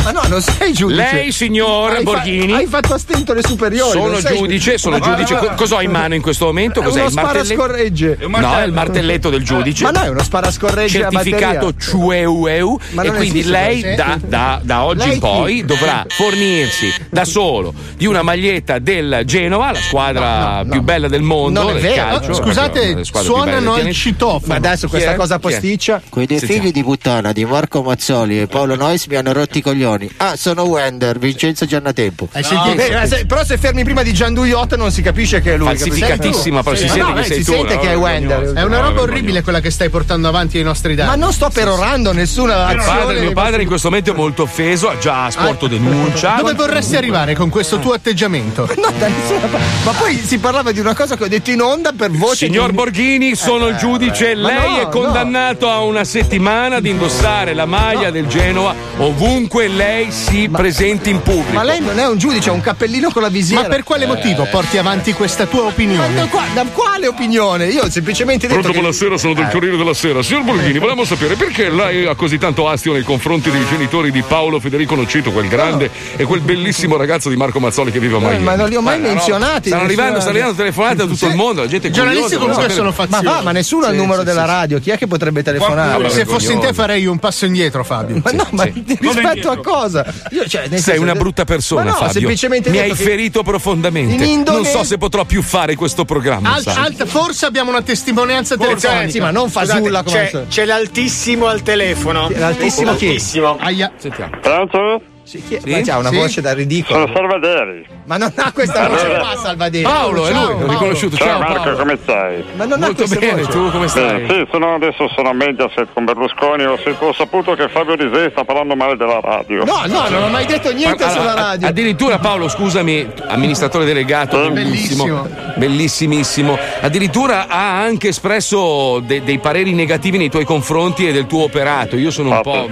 Ma 0.04 0.12
no, 0.12 0.22
non 0.28 0.42
sei 0.42 0.74
giudice. 0.74 1.02
Lei, 1.12 1.32
signor 1.32 1.92
Hai 1.92 1.96
fa- 1.98 2.04
Borghini. 2.04 2.54
hai 2.54 2.66
fatto 2.68 2.94
a 2.94 2.98
stento 2.98 3.34
le 3.34 3.42
superiori. 3.44 3.92
Sono 4.00 4.20
giudice, 4.22 4.78
sono 4.78 4.98
guarda, 4.98 5.24
giudice. 5.24 5.36
Co- 5.38 5.54
Cosa 5.56 5.76
ho 5.76 5.82
in 5.82 5.92
mano 5.92 6.16
in 6.16 6.22
questo 6.22 6.46
momento? 6.46 6.82
Cos'è 6.82 7.00
uno 7.00 7.08
il 7.10 7.14
martelletto? 7.14 7.46
sparascorregge. 7.54 8.18
No, 8.28 8.58
è 8.58 8.64
il 8.64 8.72
martelletto 8.74 9.30
del 9.30 9.44
giudice. 9.44 9.84
Ma 9.84 9.92
no, 9.92 10.02
è 10.04 10.08
uno 10.10 10.24
sparascorregge 10.24 11.00
certificato. 11.00 11.74
CUEUEU 11.92 12.80
e 13.02 13.12
quindi 13.12 13.44
lei 13.44 13.82
così. 13.82 13.96
da, 13.96 14.18
da- 14.24 14.60
da 14.64 14.84
oggi 14.84 15.06
Lei 15.06 15.14
in 15.14 15.20
poi 15.20 15.54
chi? 15.56 15.66
dovrà 15.66 16.06
fornirsi 16.08 16.94
da 17.10 17.26
solo 17.26 17.74
di 17.96 18.06
una 18.06 18.22
maglietta 18.22 18.80
del 18.80 19.22
Genova, 19.26 19.72
la 19.72 19.80
squadra 19.82 20.64
più 20.70 20.82
bella 20.82 21.08
del 21.08 21.22
mondo 21.22 21.69
Non 21.70 21.78
è 21.78 21.82
vero. 21.82 21.96
calcio. 21.96 22.34
Scusate, 22.34 23.04
suonano 23.04 23.74
pianeta. 23.74 23.94
citofono. 23.96 24.46
Ma 24.48 24.56
adesso 24.56 24.88
questa 24.88 25.16
cosa 25.16 25.40
posticcia. 25.40 26.02
Quei 26.10 26.26
due 26.26 26.40
figli 26.40 26.72
di 26.72 26.84
puttana 26.84 27.32
di 27.32 27.46
Marco 27.46 27.82
Mazzoli 27.82 28.42
e 28.42 28.48
Paolo 28.48 28.76
Nois 28.76 29.06
mi 29.08 29.16
hanno 29.16 29.34
rotti 29.34 29.60
i 29.60 29.62
coglioni. 29.62 30.10
Ah, 30.18 30.36
sono 30.36 30.64
Wender, 30.64 31.18
Vincenzo 31.20 31.66
Giannatempo. 31.66 32.28
Hai 32.32 32.44
sentito? 32.44 32.82
Eh, 32.82 33.08
se- 33.08 33.26
però 33.26 33.44
se 33.44 33.58
fermi 33.58 33.84
prima 33.84 34.04
di 34.04 34.14
Gian 34.14 34.34
Duyot 34.34 34.76
non 34.76 34.92
si 34.92 35.02
capisce 35.02 35.42
che 35.42 35.54
è 35.54 35.58
lui. 35.58 35.68
Falsificatissima, 35.68 36.64
però 36.64 36.76
si 36.76 36.88
sente 36.88 37.02
no, 37.02 37.14
che 37.14 37.20
eh, 37.22 37.24
sei 37.24 37.38
si 37.38 37.44
tu. 37.46 37.52
sente 37.52 37.76
no? 37.76 37.82
che 37.82 37.92
è 37.92 37.98
Wender. 37.98 38.54
È 38.54 38.64
una 38.64 38.80
roba 38.80 39.02
orribile 39.02 39.42
quella 39.42 39.60
che 39.60 39.70
stai 39.72 39.90
portando 39.90 40.28
avanti 40.28 40.58
ai 40.58 40.64
nostri 40.64 40.96
dati. 40.96 41.10
Ma 41.10 41.16
non 41.16 41.34
sto 41.34 41.50
perorando 41.50 42.12
nessuna 42.14 42.68
Mio 42.68 42.80
azione. 42.82 43.00
padre, 43.00 43.20
mio 43.20 43.32
padre 43.34 43.62
in 43.62 43.68
questo 43.68 43.90
momento 43.90 44.12
è 44.12 44.16
molto 44.16 44.44
offeso, 44.44 44.90
ha 44.90 44.98
già 44.98 45.30
sporto 45.30 45.68
denuncia. 45.68 46.36
Dove 46.38 46.54
vorresti 46.54 46.96
arrivare 46.96 47.36
con 47.36 47.50
questo 47.50 47.80
tuo 47.80 47.94
atteggiamento? 47.94 48.68
No, 48.80 48.90
da 48.98 49.08
nessuna 49.10 49.48
parte. 49.48 49.66
Ma 49.84 49.92
poi 49.92 50.16
si 50.18 50.38
parlava 50.38 50.72
di 50.72 50.80
una 50.80 50.96
cosa 50.96 51.18
che 51.18 51.24
ho 51.26 51.28
detto 51.28 51.52
in 51.52 51.59
onda 51.62 51.92
per 51.96 52.12
voce. 52.12 52.48
Signor 52.48 52.70
di- 52.70 52.76
Borghini, 52.76 53.36
sono 53.36 53.68
il 53.68 53.76
giudice. 53.78 54.32
eh, 54.32 54.36
ma 54.36 54.48
Lei 54.48 54.72
no, 54.72 54.82
è 54.82 54.90
condannato 54.90 55.70
a 55.70 55.82
una 55.82 56.04
settimana 56.04 56.78
ad 56.78 56.86
indossare 56.86 57.54
la 57.54 57.66
maglia 57.66 58.10
del 58.12 58.28
Genoa 58.28 58.74
ovunque 58.98 59.68
lei 59.68 60.12
si 60.12 60.50
presenti 60.52 61.10
in 61.10 61.22
pubblico. 61.22 61.54
Ma 61.54 61.64
lei 61.64 61.80
non 61.80 61.98
è 62.00 62.08
un 62.08 62.18
giudice, 62.18 62.50
ha 62.50 62.54
un 62.54 62.62
cappellino 62.62 63.10
con 63.12 63.22
la 63.22 63.30
visiera. 63.30 63.64
Ma 63.64 63.68
per 63.68 63.84
quale 63.84 64.06
motivo 64.06 64.46
porti 64.50 64.78
avanti 64.78 65.14
questa 65.14 65.46
tua 65.46 65.64
Ma 65.64 65.68
opinione? 65.70 66.14
da, 66.14 66.26
qua- 66.26 66.46
da 66.54 66.66
quale 66.72 67.08
opinione? 67.08 67.68
Io 67.68 67.84
ho 67.84 67.90
semplicemente 67.90 68.48
detto. 68.48 68.60
Pronto, 68.60 68.74
che- 68.74 68.80
buonasera, 68.80 69.18
sono 69.18 69.34
del 69.34 69.46
Eh. 69.46 69.52
Corriere 69.52 69.78
della 69.78 69.94
Sera. 69.94 70.22
Signor 70.22 70.44
Borghini, 70.44 70.78
volevamo 70.80 71.04
sapere 71.06 71.36
perché 71.36 71.70
lei 71.70 72.06
ha 72.06 72.16
così 72.16 72.38
tanto 72.38 72.68
astio 72.68 72.94
nei 72.94 73.04
confronti 73.04 73.50
dei 73.52 73.66
genitori 73.70 74.12
di 74.12 74.22
Paolo 74.22 74.60
Federico 74.60 74.96
Nocito, 74.96 75.32
quel 75.32 75.48
grande 75.48 75.90
e 76.16 76.24
quel 76.26 76.42
bellissimo 76.42 76.96
ragazzo 76.98 77.30
di 77.30 77.36
Marco 77.36 77.60
Mazzoli 77.60 77.92
che 77.92 78.00
vive 78.00 78.18
a 78.18 78.20
Miami. 78.20 78.44
ma 78.44 78.56
non 78.56 78.70
li 78.70 78.76
ho 78.76 78.82
mai 78.82 79.00
no, 79.00 79.08
menzionati, 79.08 79.70
Stanno 79.70 79.84
arrivando, 79.84 80.16
stanno 80.20 80.32
arrivando 80.32 80.56
telefonate 80.58 80.96
da 80.96 81.06
tutto 81.06 81.26
il 81.28 81.36
mondo, 81.36 81.39
la 81.62 81.68
gente 81.68 81.88
è 81.88 81.90
I 81.90 81.94
giornalisti 81.94 82.36
curiosa, 82.36 82.52
comunque 82.52 82.74
sono 82.74 82.92
faziosi. 82.92 83.24
Ma 83.26 83.32
va, 83.32 83.42
ma 83.42 83.52
nessuno 83.52 83.86
ha 83.86 83.90
il 83.90 83.96
numero 83.96 84.20
sì, 84.20 84.26
della 84.26 84.42
sì. 84.42 84.48
radio. 84.48 84.80
Chi 84.80 84.90
è 84.92 84.98
che 84.98 85.08
potrebbe 85.08 85.44
telefonare? 85.44 85.92
Vabbè, 86.02 86.10
Se 86.10 86.26
fossi 86.26 86.52
in 86.52 86.60
te 86.60 86.74
farei 86.74 87.06
un 87.06 87.18
passo 87.20 87.46
indietro, 87.46 87.84
Fabio. 87.84 88.22
Ma 88.24 88.32
no, 88.32 88.48
ma 88.52 88.64
rispetto 89.00 89.50
a 89.50 89.58
cosa? 89.58 90.06
Io, 90.32 90.48
cioè, 90.48 90.62
nel 90.62 90.70
Sei 90.80 90.82
senso- 90.82 91.02
una 91.02 91.14
brutta 91.16 91.46
persona, 91.46 91.84
Ma 91.84 91.90
no, 91.92 91.96
Fabio. 91.98 92.14
semplicemente 92.14 92.70
Mi 92.70 92.80
hai 92.80 92.90
che- 92.90 92.96
ferito 92.96 93.44
profondamente. 93.44 94.26
Non 94.52 94.66
so 94.66 94.84
se 94.84 94.98
potrò 94.98 95.26
più 95.26 95.42
fare 95.42 95.76
questo 95.76 96.06
programma. 96.06 96.54
Alt- 96.56 96.70
sai. 96.70 96.84
alt- 96.86 97.06
forse 97.06 97.46
abbiamo 97.46 97.70
una 97.72 97.82
testimonianza 97.82 98.56
telefonica. 98.58 99.10
sì, 99.10 99.20
ma 99.20 99.32
non 99.32 99.50
Scusate, 99.50 99.68
fasulla 99.68 100.04
come 100.04 100.30
c'è, 100.30 100.48
c'è 100.48 100.66
l'altissimo 100.66 101.48
al 101.48 101.62
telefono. 101.62 102.30
L'altissimo 102.36 102.96
chi? 102.96 103.08
Altissimo. 103.08 103.58
Aia. 103.60 103.92
Sentiamo. 103.98 104.38
Pronto? 104.42 105.02
Sì, 105.30 105.44
chi 105.48 105.56
è? 105.56 105.60
Ma 105.70 105.82
c'ha 105.84 105.98
una 106.00 106.10
Sì? 106.10 106.16
voce 106.16 106.42
da 106.42 106.54
ridicolo. 106.54 107.02
Sono 107.06 107.14
Salvaderi. 107.14 107.86
Ma 108.06 108.18
non 108.18 108.34
ha 108.36 108.52
questa 108.52 108.88
voce 108.88 109.06
qua, 109.20 109.36
Salvaderi. 109.40 109.84
Paolo, 109.84 110.26
è 110.26 110.32
lui, 110.32 110.40
Ciao, 110.40 110.50
l'ho 110.50 110.56
Paolo. 110.58 110.72
riconosciuto. 110.72 111.16
Ciao, 111.18 111.28
Ciao, 111.28 111.38
Marco, 111.40 111.62
Paolo. 111.62 111.78
come 111.78 112.00
stai? 112.02 112.44
Ma 112.56 112.66
non 112.66 112.74
ha 112.74 112.86
Molto 112.88 112.96
questa 112.96 113.20
bene, 113.20 113.42
voce. 113.44 113.52
tu 113.52 113.70
come 113.72 113.88
stai? 113.90 114.22
Bene, 114.22 114.28
sì, 114.28 114.48
sono 114.52 114.74
adesso 114.74 115.08
sono 115.16 115.30
a 115.30 115.34
Mediaset 115.34 115.88
con 115.94 116.06
Berlusconi. 116.06 116.64
Ho, 116.66 116.80
ho 116.98 117.14
saputo 117.14 117.54
che 117.54 117.70
Fabio 117.70 117.94
Lisei 117.94 118.30
sta 118.32 118.44
parlando 118.44 118.76
male 118.76 118.98
della 118.98 119.20
radio. 119.22 119.64
No, 119.66 119.82
no, 119.86 120.10
non 120.10 120.24
ho 120.24 120.30
mai 120.30 120.48
detto 120.48 120.74
niente 120.74 121.04
Allora, 121.04 121.20
sulla 121.20 121.34
radio. 121.36 121.68
Addirittura 121.68 122.18
Paolo, 122.18 122.48
scusami, 122.50 123.08
amministratore 123.28 123.86
delegato, 123.86 124.44
Sì. 124.46 124.50
bellissimo, 124.50 125.28
bellissimissimo. 125.58 126.58
Addirittura 126.82 127.46
ha 127.48 127.80
anche 127.80 128.08
espresso 128.08 129.00
de- 129.06 129.22
dei 129.24 129.38
pareri 129.38 129.74
negativi 129.74 130.18
nei 130.18 130.30
tuoi 130.32 130.44
confronti 130.46 131.08
e 131.08 131.12
del 131.12 131.28
tuo 131.28 131.44
operato. 131.44 131.96
Io 131.98 132.10
sono 132.10 132.30
un 132.30 132.36
Ah, 132.36 132.42
po' 132.42 132.70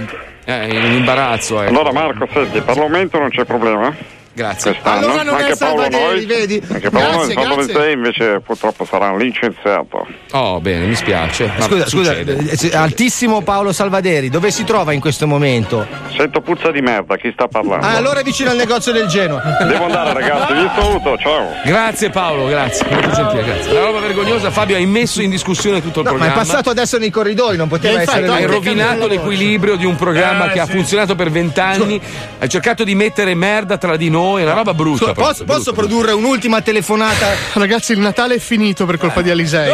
eh, 0.48 0.74
in 0.74 0.92
imbarazzo. 0.92 1.60
ecco. 1.60 1.70
Allora 1.70 1.92
Marco, 1.92 2.26
senti, 2.32 2.62
per 2.62 2.76
l'aumento 2.78 3.18
non 3.18 3.28
c'è 3.28 3.44
problema. 3.44 3.94
Grazie. 4.38 4.70
Quest'anno. 4.70 4.98
Allora 5.06 5.22
non 5.24 5.34
è 5.36 5.42
anche 5.42 5.56
Paolo 5.56 5.82
Salvaderi, 5.82 6.04
Noi, 6.04 6.26
vedi? 6.26 6.62
Anche 6.70 6.90
Paolo 6.90 7.10
Grazie, 7.26 7.34
Noi, 7.34 7.56
grazie. 7.66 7.90
Invece 7.90 8.40
purtroppo 8.40 8.84
sarà 8.84 9.16
licenziato. 9.16 10.06
Oh, 10.30 10.60
bene, 10.60 10.86
mi 10.86 10.94
spiace. 10.94 11.50
ma 11.58 11.64
Scusa, 11.64 11.86
scusa, 11.88 12.12
eh, 12.16 12.70
altissimo 12.76 13.40
Paolo 13.42 13.72
Salvaderi, 13.72 14.28
dove 14.30 14.52
si 14.52 14.62
trova 14.62 14.92
in 14.92 15.00
questo 15.00 15.26
momento? 15.26 15.84
Sento 16.16 16.40
puzza 16.40 16.70
di 16.70 16.80
merda, 16.80 17.16
chi 17.16 17.30
sta 17.32 17.48
parlando? 17.48 17.84
Ah, 17.84 17.96
allora 17.96 18.20
è 18.20 18.22
vicino 18.22 18.50
al 18.50 18.56
negozio 18.56 18.92
del 18.92 19.06
Genoa. 19.08 19.42
Devo 19.66 19.84
andare 19.86 20.12
ragazzi, 20.12 20.52
vi 20.52 20.70
saluto, 20.76 21.16
ciao. 21.18 21.46
Grazie 21.64 22.10
Paolo, 22.10 22.46
grazie. 22.46 22.86
Molto 22.88 23.10
gentile, 23.10 23.42
grazie. 23.44 23.72
La 23.72 23.80
roba 23.80 23.98
vergognosa, 23.98 24.50
Fabio, 24.52 24.76
hai 24.76 24.86
messo 24.86 25.20
in 25.20 25.30
discussione 25.30 25.82
tutto 25.82 26.00
il 26.00 26.06
No, 26.06 26.12
ma 26.12 26.16
è 26.18 26.20
programma. 26.26 26.42
passato 26.46 26.70
adesso 26.70 26.98
nei 26.98 27.10
corridoi, 27.10 27.56
non 27.56 27.66
poteva 27.68 28.00
infatti, 28.00 28.18
essere 28.20 28.32
Hai 28.36 28.44
rovinato 28.46 29.06
l'equilibrio 29.08 29.74
di 29.76 29.84
un 29.84 29.96
programma 29.96 30.48
Eh, 30.48 30.52
che 30.52 30.60
ha 30.60 30.66
sì. 30.66 30.72
funzionato 30.72 31.14
per 31.16 31.30
vent'anni. 31.30 32.00
Hai 32.38 32.48
cercato 32.48 32.84
di 32.84 32.94
mettere 32.94 33.34
merda 33.34 33.76
tra 33.78 33.96
di 33.96 34.10
noi, 34.10 34.26
è 34.36 34.42
una 34.42 34.52
roba 34.52 34.74
brutta. 34.74 35.06
Scusa, 35.06 35.12
Posso, 35.14 35.44
posso 35.44 35.72
brutta. 35.72 35.80
produrre 35.80 36.12
un'ultima 36.12 36.60
telefonata? 36.60 37.28
Ragazzi, 37.54 37.92
il 37.92 38.00
Natale 38.00 38.34
è 38.34 38.38
finito 38.38 38.84
per 38.84 38.98
colpa 38.98 39.22
di 39.22 39.30
Alisei. 39.30 39.72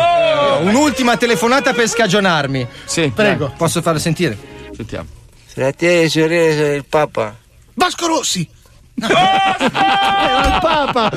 Un'ultima 0.63 1.17
telefonata 1.17 1.73
per 1.73 1.89
scagionarmi. 1.89 2.67
Sì, 2.85 3.11
Prego. 3.15 3.47
Dai, 3.47 3.55
posso 3.57 3.83
farlo 3.83 3.99
sentire? 3.99 4.37
sentiamo. 4.75 5.07
Fratelli, 5.47 6.09
sorelle, 6.09 6.75
il 6.77 6.85
Papa. 6.89 7.35
Vasco 7.75 8.07
Rossi! 8.07 8.49
Era 8.97 10.47
il 10.47 10.59
Papa! 10.61 11.11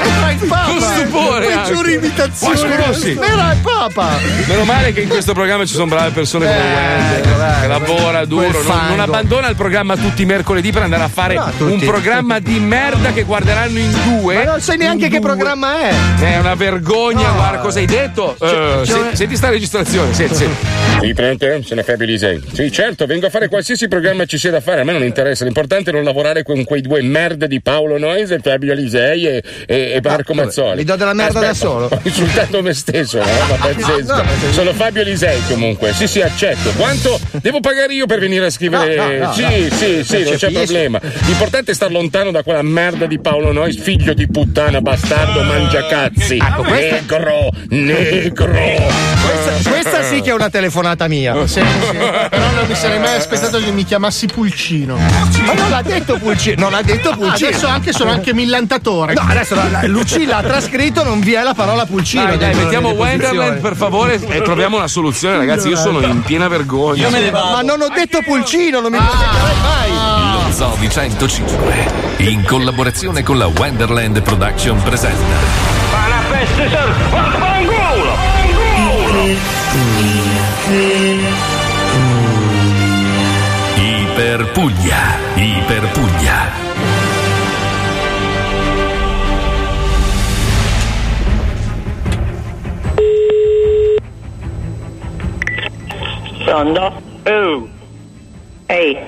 Era 0.00 0.30
il 0.30 0.46
Papa! 0.48 0.64
Con 0.64 0.80
stupore 0.80 1.46
Peggiore 1.46 1.92
imitazione! 1.92 2.74
Era 2.74 3.52
il 3.52 3.58
Papa! 3.62 4.08
Meno 4.46 4.64
male 4.64 4.92
che 4.94 5.02
in 5.02 5.08
questo 5.08 5.34
programma 5.34 5.64
ci 5.66 5.74
sono 5.74 5.86
brave 5.86 6.10
persone 6.10 6.46
come 6.46 6.58
Wender, 6.58 7.36
dai, 7.36 7.60
che 7.60 7.66
lavora 7.66 8.24
duro, 8.24 8.62
non, 8.62 8.86
non 8.88 9.00
abbandona 9.00 9.48
il 9.48 9.56
programma 9.56 9.96
tutti 9.96 10.22
i 10.22 10.24
mercoledì 10.26 10.72
per 10.72 10.82
andare 10.82 11.02
a 11.02 11.08
fare 11.08 11.34
No, 11.34 11.52
un 11.58 11.78
programma 11.80 12.38
di 12.38 12.58
merda 12.58 13.12
che 13.12 13.24
guarderanno 13.24 13.78
in 13.78 13.94
due. 14.04 14.34
Ma 14.36 14.44
non 14.44 14.60
sai 14.60 14.78
neanche 14.78 15.08
che 15.08 15.18
due. 15.18 15.28
programma 15.28 15.80
è! 15.80 15.92
È 16.18 16.38
una 16.38 16.54
vergogna, 16.54 17.30
guarda 17.32 17.58
cosa 17.58 17.78
hai 17.78 17.86
detto. 17.86 18.36
Eh, 18.40 18.80
c'è- 18.84 18.86
se- 18.86 19.16
senti 19.16 19.36
sta 19.36 19.50
registrazione, 19.50 20.14
senti, 20.14 20.34
senti. 20.34 20.66
Sì, 21.00 21.12
pronto? 21.14 21.46
Sono 21.62 21.82
Fabio 21.82 22.06
Lisei. 22.06 22.42
Sì, 22.52 22.72
certo, 22.72 23.04
vengo 23.06 23.26
a 23.26 23.30
fare 23.30 23.48
qualsiasi 23.48 23.86
programma 23.86 23.96
ci 24.26 24.38
sia 24.38 24.50
da 24.50 24.60
fare, 24.60 24.80
a 24.80 24.84
me 24.84 24.92
non 24.92 25.02
interessa. 25.02 25.44
L'importante 25.44 25.90
è 25.90 25.92
non 25.92 26.04
lavorare 26.04 26.42
con 26.42 26.64
quei 26.64 26.80
due 26.80 27.02
merde 27.02 27.48
di 27.48 27.60
Paolo 27.60 27.98
Noise, 27.98 28.38
Fabio 28.38 28.74
Lisei 28.74 29.26
e, 29.26 29.42
e, 29.66 29.92
e 29.94 30.00
Marco 30.02 30.34
vabbè, 30.34 30.46
Mazzoli. 30.46 30.76
mi 30.76 30.84
do 30.84 30.96
della 30.96 31.14
merda 31.14 31.40
da 31.40 31.48
Aspetta, 31.48 31.70
solo? 31.70 31.86
Ho 31.92 32.00
insultato 32.02 32.62
me 32.62 32.74
stesso, 32.74 33.18
una 33.18 33.38
roba 33.38 33.54
pazzesca. 33.66 34.16
no, 34.16 34.22
no. 34.22 34.52
Sono 34.52 34.72
Fabio 34.72 35.02
Lisei 35.02 35.40
comunque. 35.48 35.92
Sì, 35.92 36.06
sì, 36.06 36.20
accetto. 36.20 36.70
Quanto 36.76 37.18
devo 37.40 37.60
pagare 37.60 37.92
io 37.92 38.06
per 38.06 38.18
venire 38.20 38.46
a 38.46 38.50
scrivere? 38.50 38.94
No, 38.96 39.06
no, 39.06 39.18
no, 39.26 39.32
sì, 39.32 39.42
no. 39.42 39.50
sì, 39.74 40.04
sì, 40.04 40.22
non 40.24 40.34
c'è 40.34 40.50
problema. 40.50 41.00
L'importante 41.26 41.72
è 41.72 41.74
star 41.74 41.90
lontano 41.90 42.30
da 42.30 42.42
quella 42.42 42.62
merda 42.62 43.06
di 43.06 43.18
Paolo 43.18 43.52
Noise, 43.52 43.80
figlio 43.80 44.14
di 44.14 44.26
puttana, 44.28 44.80
bastardo, 44.80 45.42
mangiacazzi. 45.42 46.38
Negro, 46.68 47.50
negro. 47.68 48.50
Questa, 48.50 49.70
questa 49.70 50.02
sì 50.02 50.20
che 50.20 50.30
è 50.30 50.34
una 50.34 50.50
telefonata 50.50 51.08
mia. 51.08 51.36
Sì, 51.48 51.60
sì. 51.60 51.96
Però 51.96 52.50
non 52.54 52.66
mi 52.66 52.74
sarei 52.74 52.98
mai 52.98 53.16
aspettato 53.16 53.58
che 53.58 53.70
mi 53.70 53.84
chiamassi 53.88 54.26
Pulcino. 54.26 54.96
Ma 54.96 55.52
non 55.54 55.70
l'ha 55.70 55.82
detto 55.82 56.18
Pulcino, 56.18 56.60
non 56.60 56.72
l'ha 56.72 56.82
detto 56.82 57.10
Pulcino. 57.16 57.48
Adesso 57.48 57.66
anche 57.66 57.92
sono 57.92 58.10
anche 58.10 58.34
millantatore. 58.34 59.14
No, 59.14 59.22
adesso 59.26 59.54
la, 59.54 59.68
la- 59.70 59.86
Lucilla 59.86 60.36
ha 60.36 60.42
trascritto, 60.42 61.02
non 61.02 61.20
vi 61.20 61.32
è 61.32 61.42
la 61.42 61.54
parola 61.54 61.86
Pulcino. 61.86 62.26
Dai, 62.26 62.38
dai, 62.38 62.54
mettiamo. 62.54 62.90
Wonderland 62.90 63.60
per 63.60 63.74
favore 63.74 64.20
e 64.28 64.42
troviamo 64.42 64.76
una 64.76 64.88
soluzione, 64.88 65.38
ragazzi. 65.38 65.68
Io 65.68 65.76
sono 65.76 66.00
in 66.00 66.22
piena 66.22 66.48
vergogna. 66.48 67.08
Ma 67.08 67.62
non 67.62 67.80
ho 67.80 67.88
detto 67.88 68.20
Pulcino, 68.22 68.80
non 68.80 68.92
mi 68.92 68.98
proteggerai 68.98 69.56
mai. 69.62 69.90
Lo 70.44 70.52
Zoo 70.52 70.76
di 70.78 70.90
105, 70.90 71.86
in 72.18 72.44
collaborazione 72.44 73.22
con 73.22 73.38
la 73.38 73.46
Wonderland 73.46 74.20
Production 74.22 74.80
presenta 74.82 77.47
Iper 84.18 84.50
Puglia, 84.50 85.14
Iper 85.36 85.86
Puglia. 85.92 86.50
Pronto? 96.44 97.02
Oh, 97.30 97.68
Ehi, 98.66 98.98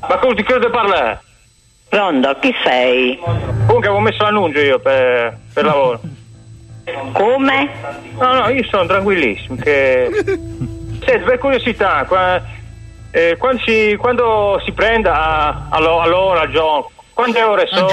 ma 0.00 0.18
come 0.18 0.34
ti 0.34 0.42
credo 0.42 0.70
parlare? 0.70 1.20
pronto, 1.88 2.36
chi 2.40 2.52
sei? 2.64 3.16
Comunque 3.16 3.76
avevo 3.86 4.00
messo 4.00 4.24
l'annuncio 4.24 4.58
io 4.58 4.80
per, 4.80 5.38
per 5.54 5.64
lavoro. 5.64 6.00
Come? 7.12 7.70
No, 8.18 8.34
no, 8.34 8.48
io 8.48 8.64
sono 8.64 8.86
tranquillissimo. 8.86 9.54
Che... 9.54 10.10
Senti, 11.06 11.24
per 11.24 11.38
curiosità, 11.38 12.04
qua- 12.08 12.56
eh, 13.10 13.36
quando, 13.38 13.62
si, 13.64 13.96
quando 13.98 14.60
si 14.64 14.72
prende 14.72 15.08
a- 15.08 15.66
allo- 15.70 16.00
all'ora, 16.00 16.46
John, 16.48 16.84
quante 17.12 17.42
ore 17.42 17.66
sono? 17.66 17.86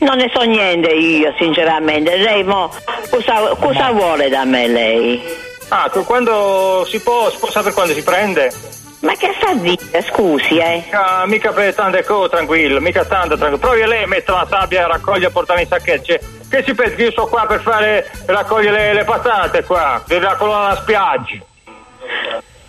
Non 0.00 0.16
ne 0.16 0.30
so 0.32 0.42
niente 0.42 0.90
io, 0.90 1.32
sinceramente. 1.38 2.16
Lei 2.16 2.44
mo, 2.44 2.70
cosa, 3.10 3.54
cosa 3.58 3.90
vuole 3.90 4.28
da 4.28 4.44
me 4.44 4.66
lei? 4.68 5.22
Ah, 5.68 5.90
quando 6.04 6.84
si 6.88 7.00
può, 7.00 7.30
si 7.30 7.38
può 7.38 7.48
sapere 7.50 7.74
quando 7.74 7.92
si 7.94 8.02
prende? 8.02 8.52
Ma 9.00 9.14
che 9.14 9.32
sta 9.36 9.50
a 9.50 9.54
dire, 9.54 10.02
scusi, 10.02 10.58
eh? 10.58 10.84
Ah, 10.90 11.24
mica 11.26 11.52
per 11.52 11.74
tante 11.74 12.04
cose, 12.04 12.28
tranquillo, 12.28 12.80
mica 12.80 13.04
tanto 13.04 13.36
tranquillo. 13.38 13.56
Provi 13.58 13.82
a 13.82 13.86
lei 13.86 14.02
a 14.02 14.06
mettere 14.06 14.36
la 14.38 14.46
sabbia 14.50 14.86
raccoglie 14.86 15.28
e 15.28 15.30
portare 15.30 15.62
in 15.62 15.68
sacchetti. 15.68 16.04
Cioè, 16.06 16.20
Che 16.50 16.62
si 16.66 16.74
pensa 16.74 16.94
che 16.96 17.02
io 17.04 17.12
sono 17.12 17.26
qua 17.28 17.46
per 17.46 17.60
fare 17.62 18.10
raccogliere 18.26 18.76
le, 18.88 18.92
le 18.92 19.04
patate 19.04 19.64
qua, 19.64 20.02
per 20.06 20.20
raccogliere 20.20 20.58
la 20.68 20.76
spiaggia? 20.82 21.38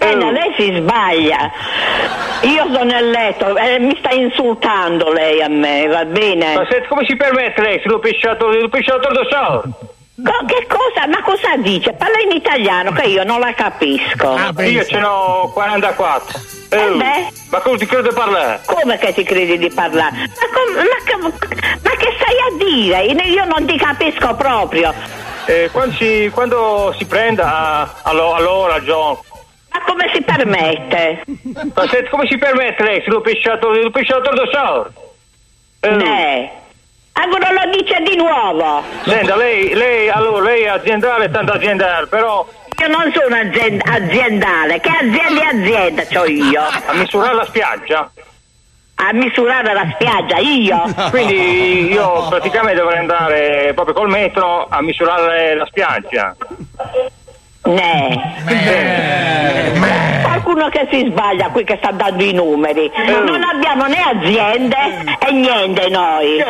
Eh, 0.03 0.15
no, 0.15 0.31
lei 0.31 0.51
si 0.57 0.73
sbaglia. 0.75 1.51
Io 2.41 2.63
sono 2.73 2.83
nel 2.85 3.09
letto 3.11 3.55
e 3.55 3.77
mi 3.79 3.95
sta 3.99 4.09
insultando 4.11 5.11
lei 5.11 5.41
a 5.43 5.47
me, 5.47 5.85
va 5.87 6.05
bene? 6.05 6.55
Ma 6.55 6.65
senti, 6.69 6.87
come 6.87 7.05
si 7.05 7.15
permette 7.15 7.61
lei 7.61 7.79
se 7.81 7.87
l'ho 7.87 7.99
pisciato, 7.99 8.47
l'ho 8.47 8.67
pisciato 8.69 9.07
da 9.11 9.21
solo? 9.29 9.63
Co- 10.23 10.45
che 10.45 10.65
cosa? 10.67 11.07
Ma 11.07 11.21
cosa 11.23 11.55
dice? 11.57 11.93
Parla 11.93 12.19
in 12.19 12.31
italiano 12.35 12.91
che 12.93 13.03
io 13.07 13.23
non 13.23 13.39
la 13.39 13.53
capisco. 13.53 14.35
io 14.59 14.83
ce 14.85 14.99
n'ho 14.99 15.51
44. 15.53 16.39
Eh, 16.71 16.89
beh. 16.95 17.27
ma 17.51 17.59
come 17.59 17.77
ti 17.77 17.85
credo 17.85 18.11
parlare? 18.13 18.61
Come 18.65 18.97
che 18.97 19.13
ti 19.13 19.23
credi 19.23 19.57
di 19.57 19.69
parlare? 19.69 20.11
Ma, 20.15 20.47
com- 20.53 20.75
ma 20.75 21.03
che- 21.03 21.17
ma 21.83 21.91
che 21.91 22.15
stai 22.17 22.37
a 22.47 22.57
dire? 22.57 23.23
Io 23.25 23.45
non 23.45 23.65
ti 23.67 23.77
capisco 23.77 24.33
proprio. 24.35 24.93
Eh, 25.45 25.69
quando, 25.71 25.93
si, 25.95 26.29
quando 26.33 26.93
si 26.97 27.05
prenda, 27.05 27.93
allo- 28.03 28.33
allora 28.33 28.79
John. 28.79 29.17
Ma 29.71 29.81
come 29.85 30.09
si 30.13 30.21
permette? 30.21 31.23
Ma 31.73 31.87
se- 31.87 32.09
come 32.09 32.27
si 32.27 32.37
permette 32.37 32.83
lei? 32.83 33.01
Se 33.03 33.09
l'ho 33.09 33.21
pesciato, 33.21 33.69
l'ho 33.69 33.89
pesciato 33.89 34.29
da 34.33 34.43
solo. 34.51 34.93
Ne. 35.97 36.51
Allora 37.13 37.51
lo 37.51 37.71
dice 37.77 38.01
di 38.03 38.15
nuovo. 38.15 38.83
Senta, 39.03 39.35
lei, 39.35 39.73
lei, 39.73 40.09
allora, 40.09 40.43
lei 40.43 40.63
è 40.63 40.67
aziendale, 40.69 41.29
tanto 41.29 41.53
aziendale, 41.53 42.07
però... 42.07 42.45
Io 42.79 42.87
non 42.87 43.11
sono 43.13 43.35
azien- 43.35 43.81
aziendale, 43.83 44.79
che 44.79 44.89
azienda 44.89 45.41
è 45.41 45.55
azienda 45.55 46.03
c'ho 46.05 46.25
io? 46.25 46.61
A 46.87 46.93
misurare 46.93 47.35
la 47.35 47.45
spiaggia? 47.45 48.11
A 48.95 49.13
misurare 49.13 49.73
la 49.73 49.91
spiaggia, 49.93 50.37
io? 50.37 50.81
Quindi 51.09 51.91
io 51.91 52.27
praticamente 52.29 52.79
dovrei 52.79 52.99
andare 52.99 53.71
proprio 53.73 53.93
col 53.95 54.09
metro 54.09 54.67
a 54.69 54.81
misurare 54.81 55.55
la 55.55 55.65
spiaggia. 55.65 56.35
Ne. 57.63 58.19
Qualcuno 60.23 60.69
che 60.69 60.87
si 60.91 61.05
sbaglia 61.09 61.49
qui 61.49 61.63
che 61.63 61.77
sta 61.77 61.91
dando 61.91 62.23
i 62.23 62.33
numeri. 62.33 62.91
Non 63.05 63.43
abbiamo 63.43 63.85
né 63.85 64.01
aziende 64.01 64.75
e 65.19 65.31
niente 65.31 65.89
noi. 65.89 66.37
Eh, 66.37 66.43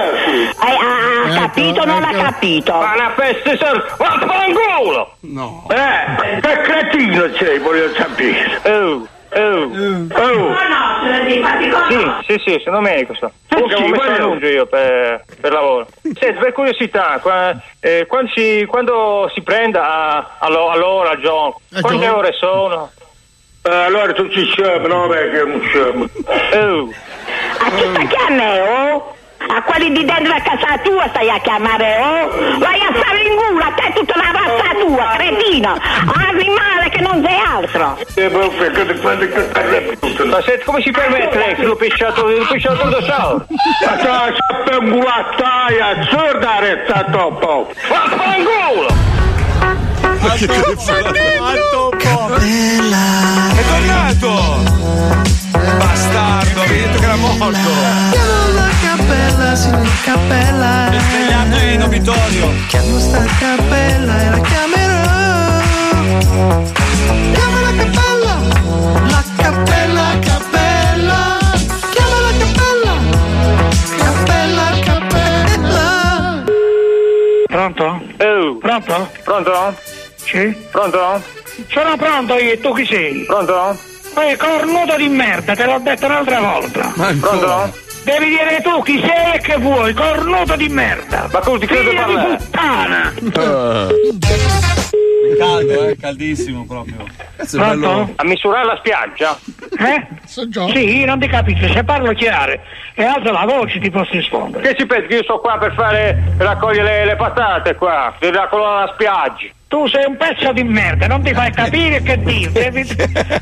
ha, 0.57 1.25
ha 1.25 1.39
capito 1.41 1.81
o 1.81 1.85
non 1.85 2.03
ha 2.03 2.13
capito? 2.13 2.71
Ma 2.71 2.93
una 2.93 3.11
peste 3.15 3.57
sor... 3.57 3.95
Vaffanculo! 3.97 5.15
No. 5.21 5.67
Eh, 5.69 6.39
che 6.39 6.61
cretino 6.61 7.29
sei, 7.37 7.59
voglio 7.59 7.93
sapere. 7.93 8.61
Oh, 8.63 9.05
oh, 9.33 10.07
oh. 10.13 10.55
Sì, 11.89 12.05
sì, 12.27 12.41
sì, 12.45 12.61
sono 12.63 12.79
medico 12.81 13.13
sto. 13.15 13.31
Comunque 13.49 13.75
sì, 13.77 13.83
ho 13.83 13.87
messo 13.87 14.03
voglio- 14.03 14.15
annuncio 14.23 14.45
io 14.47 14.65
per, 14.65 15.25
per 15.39 15.51
lavoro. 15.51 15.87
Senti, 16.01 16.33
per 16.39 16.51
curiosità, 16.53 17.19
qua- 17.21 17.55
eh, 17.79 18.05
quando, 18.07 18.31
si, 18.35 18.65
quando 18.67 19.29
si 19.33 19.41
prenda 19.41 19.87
a- 19.87 20.35
allo- 20.39 20.69
all'ora, 20.69 21.15
John, 21.15 21.53
quante 21.81 22.05
John? 22.05 22.15
ore 22.15 22.31
sono? 22.33 22.91
Eh, 23.63 23.71
allora 23.73 24.11
tu 24.13 24.27
ci 24.29 24.45
scemo, 24.45 24.87
no? 24.87 25.07
Perché 25.07 25.43
non 25.43 25.61
scemo. 25.61 26.03
Oh. 26.25 26.89
A 27.59 27.69
chi 27.75 27.83
sta 27.89 28.05
chiamando? 28.07 28.63
oh? 28.71 29.15
A 29.49 29.61
quelli 29.63 29.91
di 29.91 30.05
dentro 30.05 30.33
a 30.33 30.39
casa 30.39 30.77
tua 30.83 31.07
stai 31.09 31.29
a 31.29 31.39
chiamare, 31.39 31.97
oh? 31.99 32.59
Vai 32.59 32.79
a 32.79 32.93
fare 32.93 33.21
in 33.21 33.35
culo, 33.35 33.63
a 33.63 33.71
te 33.73 33.91
tutta 33.93 34.15
la 34.15 34.31
razza 34.31 34.73
tua, 34.79 35.13
cretino! 35.17 35.77
Animale 36.29 36.89
che 36.89 37.01
non 37.01 37.23
sei 37.25 37.39
altro! 37.39 37.97
Ma 40.25 40.41
se, 40.41 40.61
come 40.63 40.81
si 40.81 40.91
permette 40.91 41.37
lei? 41.37 41.55
L'ho 41.63 41.75
pesciato, 41.75 42.27
l'ho 42.27 42.45
pesciato 42.49 42.89
da 42.89 43.01
solo. 43.01 43.45
Ma 43.85 43.97
sta 43.99 44.33
sempre 44.47 44.75
un 44.77 44.89
culattaia, 44.91 46.07
sorda 46.09 46.59
resta 46.59 47.05
troppo. 47.11 47.71
Vaffanculo! 47.89 48.87
Ma 50.21 50.33
che 50.33 50.45
È 53.55 53.63
tornato! 53.67 54.29
Bastardo, 55.77 56.61
avevi 56.61 56.79
detto 56.81 56.99
che 56.99 57.05
era 57.05 57.15
morto! 57.15 58.70
La 59.11 59.17
cappella, 59.17 59.55
signor 59.55 60.01
cappella. 60.03 60.91
È 60.91 60.99
svegliato 60.99 61.57
in 61.65 61.81
obitorio! 61.83 62.49
Chiamo 62.67 62.99
sta 62.99 63.23
cappella 63.39 64.21
e 64.21 64.29
la 64.29 64.39
chiamerò. 64.39 65.01
Chiama 67.33 67.61
la 67.61 67.71
cappella, 67.77 68.39
la 69.09 69.23
cappella, 69.37 70.19
cappella. 70.19 71.39
Chiama 71.91 72.19
la 72.21 72.31
cappella, 72.37 72.93
cappella, 73.97 74.65
cappella. 74.85 76.43
Pronto? 77.47 78.01
Oh. 78.19 78.57
Pronto? 78.57 79.11
Pronto? 79.23 79.75
Sì? 80.15 80.55
Pronto? 80.71 81.21
Sono 81.67 81.95
pronto 81.97 82.37
io, 82.37 82.57
tu 82.59 82.73
chi 82.73 82.85
sei? 82.85 83.25
Pronto? 83.25 83.77
Ehi, 84.17 84.35
cornuto 84.35 84.97
di 84.97 85.07
merda, 85.07 85.55
te 85.55 85.65
l'ho 85.65 85.79
detto 85.79 86.05
un'altra 86.05 86.39
volta. 86.39 86.93
Pronto? 86.95 87.89
Devi 88.03 88.25
dire 88.25 88.61
tu 88.63 88.81
chi 88.81 88.99
sei 88.99 89.35
e 89.35 89.39
che 89.39 89.57
vuoi, 89.57 89.93
cornuto 89.93 90.55
di 90.55 90.67
merda. 90.69 91.29
Ma 91.31 91.39
come 91.39 91.59
ti 91.59 91.67
credo 91.67 91.89
Figlia 91.89 92.03
di 92.05 92.13
parlare? 92.13 92.37
puttana. 92.37 93.13
Caldo, 95.37 95.87
eh, 95.87 95.97
caldissimo 95.97 96.65
proprio. 96.65 97.05
Pronto? 97.49 98.13
A 98.15 98.23
misurare 98.25 98.65
la 98.65 98.75
spiaggia? 98.77 99.37
Eh? 99.77 100.07
Sì, 100.25 100.97
io 100.99 101.05
non 101.05 101.19
ti 101.19 101.27
capisco, 101.27 101.67
se 101.67 101.83
parlo 101.83 102.13
chiaro 102.13 102.59
e 102.93 103.03
alza 103.03 103.31
la 103.31 103.45
voce 103.45 103.79
ti 103.79 103.89
posso 103.89 104.11
rispondere. 104.11 104.67
Che 104.67 104.79
ci 104.79 104.85
pensi 104.85 105.07
che 105.07 105.15
io 105.15 105.23
sto 105.23 105.39
qua 105.39 105.57
per 105.57 105.73
fare 105.73 106.21
per 106.37 106.45
raccogliere 106.45 106.99
le, 106.99 107.05
le 107.05 107.15
patate 107.15 107.75
qua, 107.75 108.13
della 108.19 108.47
colonna 108.47 108.81
alla 108.81 108.91
spiaggia? 108.93 109.47
Tu 109.71 109.87
sei 109.87 110.03
un 110.05 110.17
pezzo 110.17 110.51
di 110.51 110.63
merda, 110.65 111.07
non 111.07 111.21
ti 111.23 111.33
fai 111.33 111.49
capire 111.49 112.01
che 112.01 112.17
dire, 112.21 112.51
devi 112.69 112.85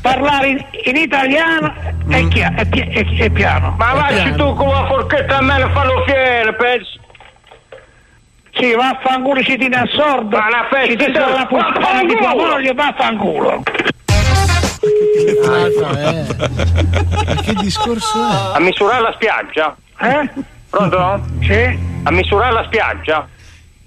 parlare 0.00 0.46
in, 0.50 0.64
in 0.84 0.94
italiano 0.94 1.74
e, 2.08 2.28
chia- 2.28 2.54
e 2.56 2.66
pi- 2.66 2.88
e- 2.88 3.16
e 3.24 3.30
piano. 3.30 3.74
Ma 3.76 3.94
vai 3.94 4.32
tu 4.36 4.54
con 4.54 4.68
la 4.68 4.86
forchetta 4.86 5.38
a 5.38 5.42
me 5.42 5.60
e 5.60 5.68
fallo 5.72 6.04
fiere, 6.06 6.54
pensi? 6.54 7.00
Sì, 8.52 8.74
vaffanculo 8.76 9.42
ci 9.42 9.56
tieni 9.56 9.74
a 9.74 9.84
sordo. 9.90 10.36
Ma 10.38 10.46
una 10.46 10.66
festa, 10.70 10.86
ci 10.86 10.96
tieni 10.96 11.12
la 11.14 11.46
puttana 11.48 12.04
di 12.04 12.14
tua 12.14 12.26
vaffanculo! 12.28 12.46
moglie, 12.52 12.74
vaffanculo. 12.74 13.62
Che 17.42 17.54
discorso 17.54 18.18
è? 18.28 18.54
A 18.54 18.60
misurare 18.60 19.02
la 19.02 19.12
spiaggia? 19.14 19.76
Eh? 19.98 20.30
Pronto? 20.70 21.20
Sì? 21.42 21.78
A 22.04 22.10
misurare 22.12 22.52
la 22.52 22.64
spiaggia? 22.66 23.26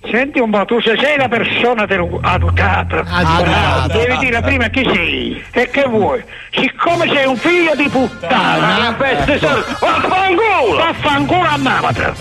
Senti 0.09 0.39
un 0.39 0.49
po', 0.51 0.65
tu 0.65 0.79
se 0.81 0.95
sei 0.99 1.15
una 1.15 1.27
persona 1.29 1.85
del- 1.85 2.19
educata, 2.23 2.97
Educata. 2.97 3.87
devi 3.87 4.17
dire 4.17 4.41
prima 4.41 4.67
chi 4.67 4.83
sei 4.93 5.43
e 5.51 5.69
che 5.69 5.85
vuoi. 5.87 6.21
Siccome 6.51 7.07
sei 7.07 7.25
un 7.25 7.37
figlio 7.37 7.73
di 7.75 7.87
puttana, 7.89 8.57
Ma 8.67 8.77
una 8.79 8.93
peste 8.93 9.39
sor- 9.39 9.65
Vaffanculo! 9.79 10.75
Vaffanculo 10.77 11.47
a 11.47 11.57
mamata! 11.57 12.13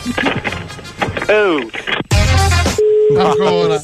Oh. 1.29 1.71
Ancora. 3.19 3.81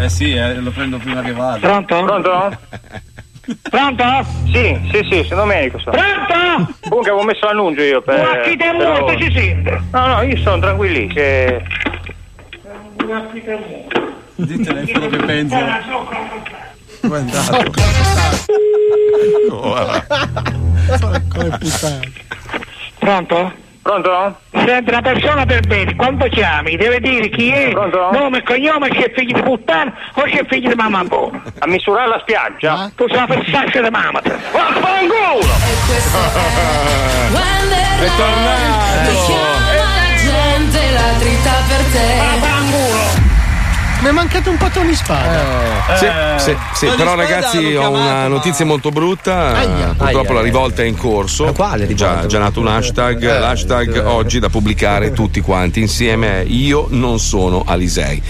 Eh 0.00 0.08
sì, 0.08 0.34
eh, 0.34 0.54
lo 0.56 0.70
prendo 0.70 0.96
prima 0.98 1.20
che 1.22 1.32
vada. 1.32 1.58
Pronto? 1.58 2.02
Pronto? 2.02 2.58
Pronto? 3.70 4.04
Sì, 4.52 4.80
sì, 4.90 5.06
sì, 5.10 5.24
sono 5.28 5.44
medico. 5.44 5.78
Sto. 5.78 5.90
Pronto? 5.90 6.72
Comunque 6.88 7.10
avevo 7.10 7.22
messo 7.24 7.46
l'annuncio 7.46 7.82
io 7.82 8.00
per. 8.02 8.20
Ma 8.20 8.40
chi 8.40 8.56
ti 8.56 8.64
morto 8.72 8.82
lavoro. 8.92 9.18
si 9.20 9.30
sente? 9.32 9.80
No, 9.92 10.06
no, 10.06 10.22
io 10.22 10.36
sono 10.38 10.58
tranquilli. 10.58 11.06
Che... 11.08 11.62
Di 14.34 14.62
telefono 14.62 15.08
che 15.08 15.16
pensa. 15.18 15.80
Come 21.28 21.58
puttana. 21.58 22.00
Pronto? 22.98 23.52
Pronto? 23.82 24.38
Senti, 24.52 24.90
una 24.90 25.00
persona 25.00 25.46
per 25.46 25.66
bene, 25.66 25.96
quando 25.96 26.28
chiami 26.28 26.76
deve 26.76 27.00
dire 27.00 27.30
chi 27.30 27.50
è, 27.50 27.72
nome 27.72 28.38
e 28.38 28.42
cognome, 28.42 28.90
se 28.92 29.06
è 29.06 29.12
figlio 29.14 29.34
di 29.34 29.42
puttana 29.42 29.92
o 30.14 30.22
se 30.26 30.40
è 30.40 30.46
figlio 30.46 30.68
di 30.68 30.74
mamma 30.74 31.02
buona. 31.04 31.42
A 31.58 31.66
misurare 31.66 32.08
la 32.08 32.18
spiaggia? 32.20 32.90
Tu 32.94 33.08
sei 33.08 33.16
una 33.16 33.26
fessaccia 33.26 33.80
di 33.80 33.90
mamata. 33.90 34.38
Vaffanculo! 34.52 35.40
È 38.00 38.10
tornato! 38.16 39.10
La 39.76 40.14
gente 40.16 40.90
la 40.92 41.12
trita 41.18 41.52
per 41.68 41.82
te. 41.92 42.59
Mi 44.00 44.08
è 44.08 44.12
mancato 44.12 44.48
un 44.48 44.56
po' 44.56 44.68
Tony 44.72 44.94
Spada. 44.94 45.42
Sì, 45.98 46.06
sì, 46.38 46.56
sì, 46.72 46.86
Tony 46.86 46.96
però 46.96 47.12
Spada 47.12 47.22
ragazzi 47.22 47.58
ho 47.74 47.90
una 47.90 48.00
chiamato, 48.00 48.28
notizia 48.28 48.64
molto 48.64 48.88
brutta. 48.88 49.54
Aia. 49.54 49.86
Purtroppo 49.88 50.04
Aia, 50.04 50.22
la 50.22 50.30
aia. 50.30 50.42
rivolta 50.42 50.82
è 50.82 50.86
in 50.86 50.96
corso. 50.96 51.52
quale 51.52 51.92
Già, 51.94 52.24
già 52.24 52.38
nato 52.38 52.60
un 52.60 52.68
hashtag. 52.68 53.22
Eh, 53.22 53.38
L'hashtag 53.38 53.96
eh. 53.96 54.00
oggi 54.00 54.38
da 54.38 54.48
pubblicare 54.48 55.12
tutti 55.12 55.42
quanti 55.42 55.80
insieme 55.80 56.40
è 56.40 56.44
Io 56.46 56.86
non 56.90 57.18
sono 57.18 57.62
Alisei. 57.66 58.22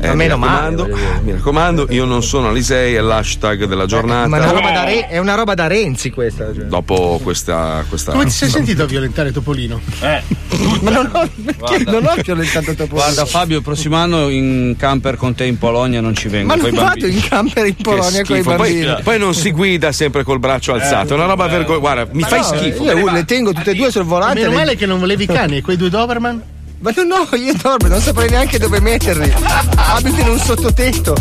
Eh, 0.00 0.06
Ma 0.06 0.12
mi, 0.12 0.16
meno 0.18 0.36
male, 0.36 0.76
raccomando, 0.76 0.96
mi 1.24 1.32
raccomando, 1.32 1.86
io 1.90 2.04
non 2.04 2.22
sono 2.22 2.50
Alisei, 2.50 2.94
è 2.94 3.00
l'hashtag 3.00 3.64
della 3.64 3.86
giornata. 3.86 4.28
Ma 4.28 4.36
è 4.36 4.40
una 4.40 4.52
roba 4.52 4.70
da, 4.70 4.84
Re- 4.84 5.08
è 5.08 5.18
una 5.18 5.34
roba 5.34 5.54
da 5.54 5.66
Renzi 5.66 6.10
questa. 6.10 6.54
cioè. 6.54 6.66
Dopo 6.66 7.18
questa. 7.20 7.84
questa... 7.88 8.12
Come 8.12 8.26
ti 8.26 8.30
sei 8.30 8.48
sentito 8.48 8.84
a 8.84 8.86
violentare 8.86 9.32
Topolino? 9.32 9.80
Eh. 10.00 10.22
Ma 10.82 10.90
non 10.90 11.10
ho, 11.12 11.28
non 11.86 12.06
ho 12.06 12.14
violentato 12.22 12.74
Topolino. 12.74 12.94
Guarda 13.06 13.24
Fabio, 13.26 13.56
il 13.56 13.64
prossimo 13.64 13.96
anno 13.96 14.28
in 14.28 14.76
camper 15.08 15.16
con 15.16 15.34
te 15.34 15.44
in 15.44 15.58
Polonia 15.58 16.00
non 16.00 16.14
ci 16.14 16.28
vengo. 16.28 16.54
Ma 16.54 16.60
non 16.60 16.70
vado 16.74 17.06
in 17.06 17.20
camper 17.20 17.66
in 17.66 17.76
Polonia 17.76 18.24
con 18.24 18.36
i 18.36 18.42
bambini. 18.42 18.84
Poi, 18.84 19.02
poi 19.02 19.18
non 19.18 19.34
si 19.34 19.50
guida 19.50 19.92
sempre 19.92 20.22
col 20.22 20.38
braccio 20.38 20.74
alzato, 20.74 21.14
è 21.14 21.16
una 21.16 21.26
roba 21.26 21.46
vergognosa. 21.46 21.78
Guarda, 21.78 22.08
mi 22.12 22.20
Ma 22.20 22.26
fai 22.26 22.38
no, 22.40 22.44
schifo. 22.44 22.84
Io 22.84 23.10
le 23.10 23.24
tengo 23.24 23.52
tutte 23.52 23.70
e 23.70 23.74
due 23.74 23.90
sul 23.90 24.04
volante. 24.04 24.40
Meno 24.40 24.50
le- 24.50 24.56
male 24.56 24.76
che 24.76 24.86
non 24.86 24.98
volevi 24.98 25.24
i 25.24 25.26
cani 25.26 25.60
quei 25.60 25.76
due 25.76 25.88
Doberman? 25.88 26.42
Ma 26.80 26.92
no, 26.94 27.02
no, 27.02 27.36
io 27.36 27.54
dormo, 27.60 27.88
non 27.88 28.00
saprei 28.00 28.30
neanche 28.30 28.56
dove 28.56 28.78
metterli. 28.80 29.32
Abito 29.74 30.20
in 30.20 30.28
un 30.28 30.38
sottotetto. 30.38 31.16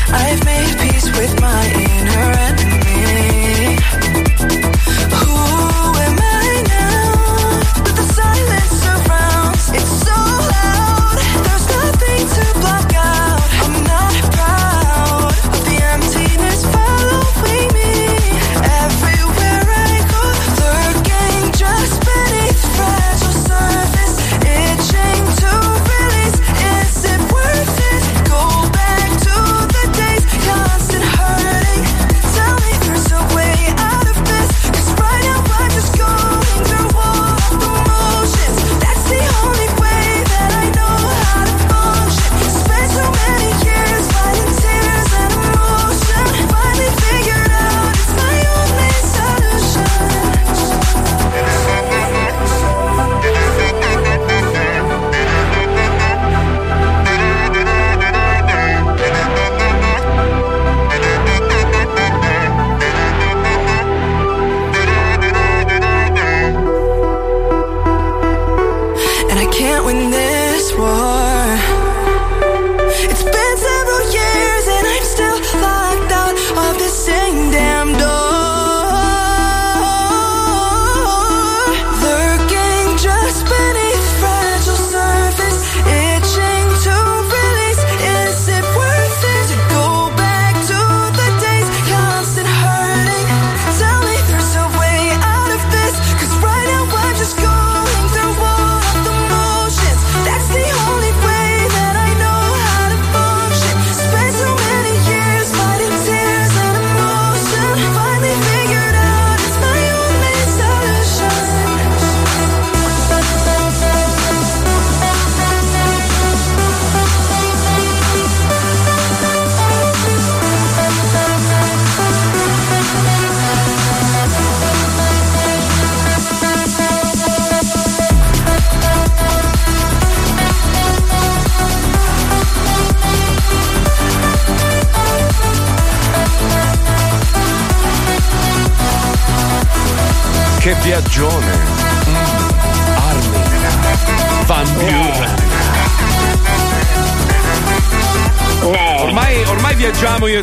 I've 0.09 0.43
made 0.45 0.56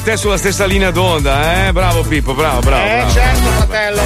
te 0.05 0.17
sulla 0.19 0.37
stessa 0.37 0.67
linea 0.67 0.91
d'onda, 0.91 1.67
eh? 1.67 1.73
Bravo 1.73 2.03
Pippo, 2.03 2.35
bravo, 2.35 2.61
bravo. 2.61 2.85
Eh, 2.85 2.97
bravo. 2.97 3.11
certo, 3.11 3.49
fratello. 3.57 4.03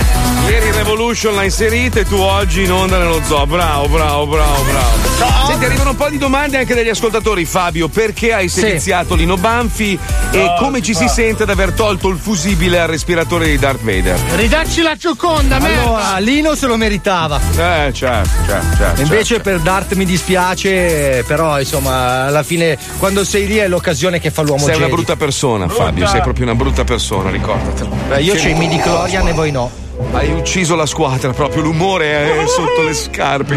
Ieri 0.49 0.71
Revolution 0.71 1.35
l'ha 1.35 1.43
inserita 1.43 1.99
e 1.99 2.05
tu 2.05 2.15
oggi 2.15 2.63
in 2.63 2.73
onda 2.73 2.99
nello 2.99 3.21
zoo. 3.25 3.47
Bravo, 3.47 3.89
bravo, 3.89 4.27
bravo, 4.27 4.63
bravo. 4.63 5.08
Senti, 5.47 5.65
arrivano 5.65 5.91
un 5.91 5.97
po' 5.97 6.09
di 6.09 6.19
domande 6.19 6.59
anche 6.59 6.75
dagli 6.75 6.89
ascoltatori. 6.89 7.45
Fabio, 7.45 7.89
perché 7.89 8.33
hai 8.33 8.49
seviziato 8.49 9.15
Lino 9.15 9.37
Banfi 9.37 9.99
e 10.31 10.39
No, 10.45 10.55
come 10.59 10.81
ci 10.83 10.95
si 10.95 11.05
no. 11.05 11.09
sente 11.11 11.43
ad 11.45 11.51
aver 11.51 11.73
tolto 11.73 12.09
il 12.09 12.19
fusibile 12.19 12.79
al 12.81 12.89
respiratore 12.89 13.47
di 13.49 13.59
Darth 13.59 13.83
Vader? 13.83 14.17
Ridacci 14.37 14.83
la 14.83 14.95
gioconda, 14.97 15.59
merda! 15.59 15.83
Allora, 15.83 16.19
Lino 16.19 16.55
se 16.55 16.67
lo 16.67 16.77
meritava. 16.77 17.41
Eh, 17.57 17.91
certo, 17.93 18.29
certo, 18.47 18.77
certo. 18.77 19.01
Invece 19.01 19.41
per 19.41 19.59
Dart 19.61 19.95
mi 19.95 20.05
dispiace, 20.05 21.25
però 21.27 21.59
insomma, 21.59 22.27
alla 22.27 22.43
fine 22.43 22.79
quando 22.99 23.25
sei 23.25 23.47
lì 23.47 23.57
è 23.57 23.67
l'occasione 23.69 24.21
che 24.21 24.31
fa 24.31 24.43
l'uomo 24.43 24.59
Sei 24.67 24.77
una 24.77 24.85
Jedi. 24.85 24.93
brutta 24.93 25.17
persona, 25.17 25.69
Fabio, 25.69 26.07
sei 26.07 26.21
proprio 26.21 26.45
una 26.45 26.55
brutta 26.55 26.85
persona, 26.85 27.31
ricordatelo. 27.31 27.89
Beh, 28.09 28.21
io 28.23 28.35
c'ho 28.35 28.49
i 28.49 28.55
midi 28.55 28.79
clorian 28.79 29.27
e 29.27 29.33
voi 29.33 29.51
no. 29.51 29.71
Hai 30.13 30.31
ucciso 30.31 30.77
la 30.77 30.87
squadra, 30.87 31.33
proprio 31.33 31.63
l'umore 31.63 32.43
è 32.43 32.47
sotto 32.47 32.83
le 32.83 32.95
scarpe. 32.95 33.57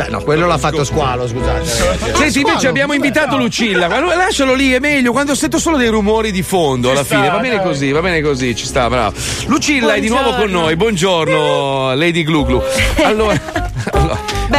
Beh, 0.00 0.08
no, 0.08 0.22
quello 0.22 0.46
l'ha 0.46 0.56
fatto 0.56 0.82
squalo, 0.82 1.28
scusate. 1.28 1.58
ragazzi. 1.58 2.14
Senti, 2.16 2.40
invece 2.40 2.68
abbiamo 2.68 2.94
invitato 2.94 3.36
Lucilla. 3.36 3.86
Ma 3.86 3.98
lo- 3.98 4.14
lascialo 4.14 4.54
lì, 4.54 4.72
è 4.72 4.78
meglio. 4.78 5.12
Quando 5.12 5.34
sento 5.34 5.58
solo 5.58 5.76
dei 5.76 5.88
rumori 5.88 6.32
di 6.32 6.42
fondo 6.42 6.90
alla 6.90 7.04
sta, 7.04 7.16
fine. 7.16 7.28
Va 7.28 7.38
bene 7.38 7.56
dai. 7.56 7.64
così, 7.64 7.90
va 7.92 8.00
bene 8.00 8.22
così, 8.22 8.56
ci 8.56 8.64
sta, 8.64 8.88
bravo. 8.88 9.14
Lucilla 9.46 9.92
è 9.92 10.00
di 10.00 10.08
nuovo 10.08 10.32
con 10.36 10.50
noi. 10.50 10.74
Buongiorno, 10.76 11.92
Lady 11.94 12.22
Gluglu. 12.22 12.62
Allora, 13.02 13.38
allora 13.92 14.18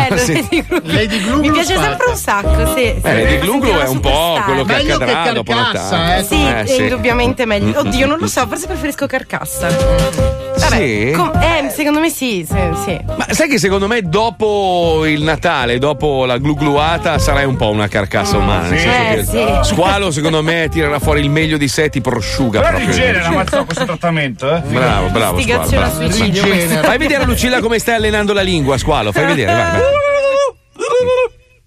sì. 0.09 0.10
Lady 0.27 0.63
Gluglu. 0.67 0.93
Lady 0.93 1.19
Gluglu 1.23 1.39
Mi 1.41 1.51
piace 1.51 1.75
sempre 1.77 2.07
un 2.09 2.15
sacco, 2.15 2.75
sì. 2.75 2.83
Eh, 2.83 3.01
Lady 3.03 3.39
Gluglu 3.39 3.71
è 3.77 3.87
un 3.87 3.99
po' 3.99 4.39
quello 4.45 4.63
che 4.63 4.73
Meglio 4.73 4.97
che 4.97 5.03
accadrà 5.03 5.31
dopo 5.33 5.51
Carcassa, 5.53 5.97
Natale. 5.97 6.19
eh. 6.19 6.23
Sì, 6.23 6.35
Eh, 6.35 6.63
è 6.63 6.81
indubbiamente 6.83 7.45
meglio. 7.45 7.79
Oddio, 7.79 8.05
non 8.07 8.17
lo 8.19 8.27
so, 8.27 8.45
forse 8.47 8.67
preferisco 8.67 9.05
Carcassa. 9.07 10.39
Vabbè, 10.61 10.75
Sì? 10.75 11.11
com- 11.15 11.31
eh, 11.41 11.69
secondo 11.73 11.99
me 11.99 12.09
sì, 12.09 12.45
sì, 12.47 12.57
sì. 12.85 12.99
Ma 13.17 13.25
sai 13.31 13.47
che 13.47 13.57
secondo 13.57 13.87
me 13.87 14.01
dopo 14.03 15.05
il 15.05 15.23
Natale, 15.23 15.79
dopo 15.79 16.25
la 16.25 16.37
glugluata, 16.37 17.17
sarai 17.19 17.45
un 17.45 17.55
po' 17.55 17.69
una 17.69 17.87
carcassa 17.87 18.37
umana. 18.37 18.67
nel 18.67 18.79
sì. 18.79 18.87
Eh, 18.87 19.15
che 19.15 19.23
sì. 19.63 19.69
Squalo, 19.73 20.11
secondo 20.11 20.41
me, 20.43 20.67
tirerà 20.69 20.99
fuori 20.99 21.21
il 21.21 21.29
meglio 21.29 21.57
di 21.57 21.67
sé, 21.67 21.89
ti 21.89 22.01
prosciuga 22.01 22.59
Però 22.59 22.71
proprio. 22.77 22.89
rigenera 22.91 23.29
Mazzò 23.31 23.63
questo 23.65 23.85
trattamento, 23.85 24.53
eh? 24.55 24.59
Bravo, 24.61 25.07
bravo. 25.09 25.39
Squalo, 25.41 25.67
bravo. 25.67 26.09
Fai 26.09 26.97
vedere 26.97 27.23
a 27.23 27.25
Lucilla 27.25 27.59
come 27.59 27.79
stai 27.79 27.95
allenando 27.95 28.33
la 28.33 28.41
lingua, 28.41 28.77
Squalo. 28.77 29.11
Fai 29.11 29.25
vedere, 29.25 29.51
vai, 29.53 29.71
vai. 29.71 29.81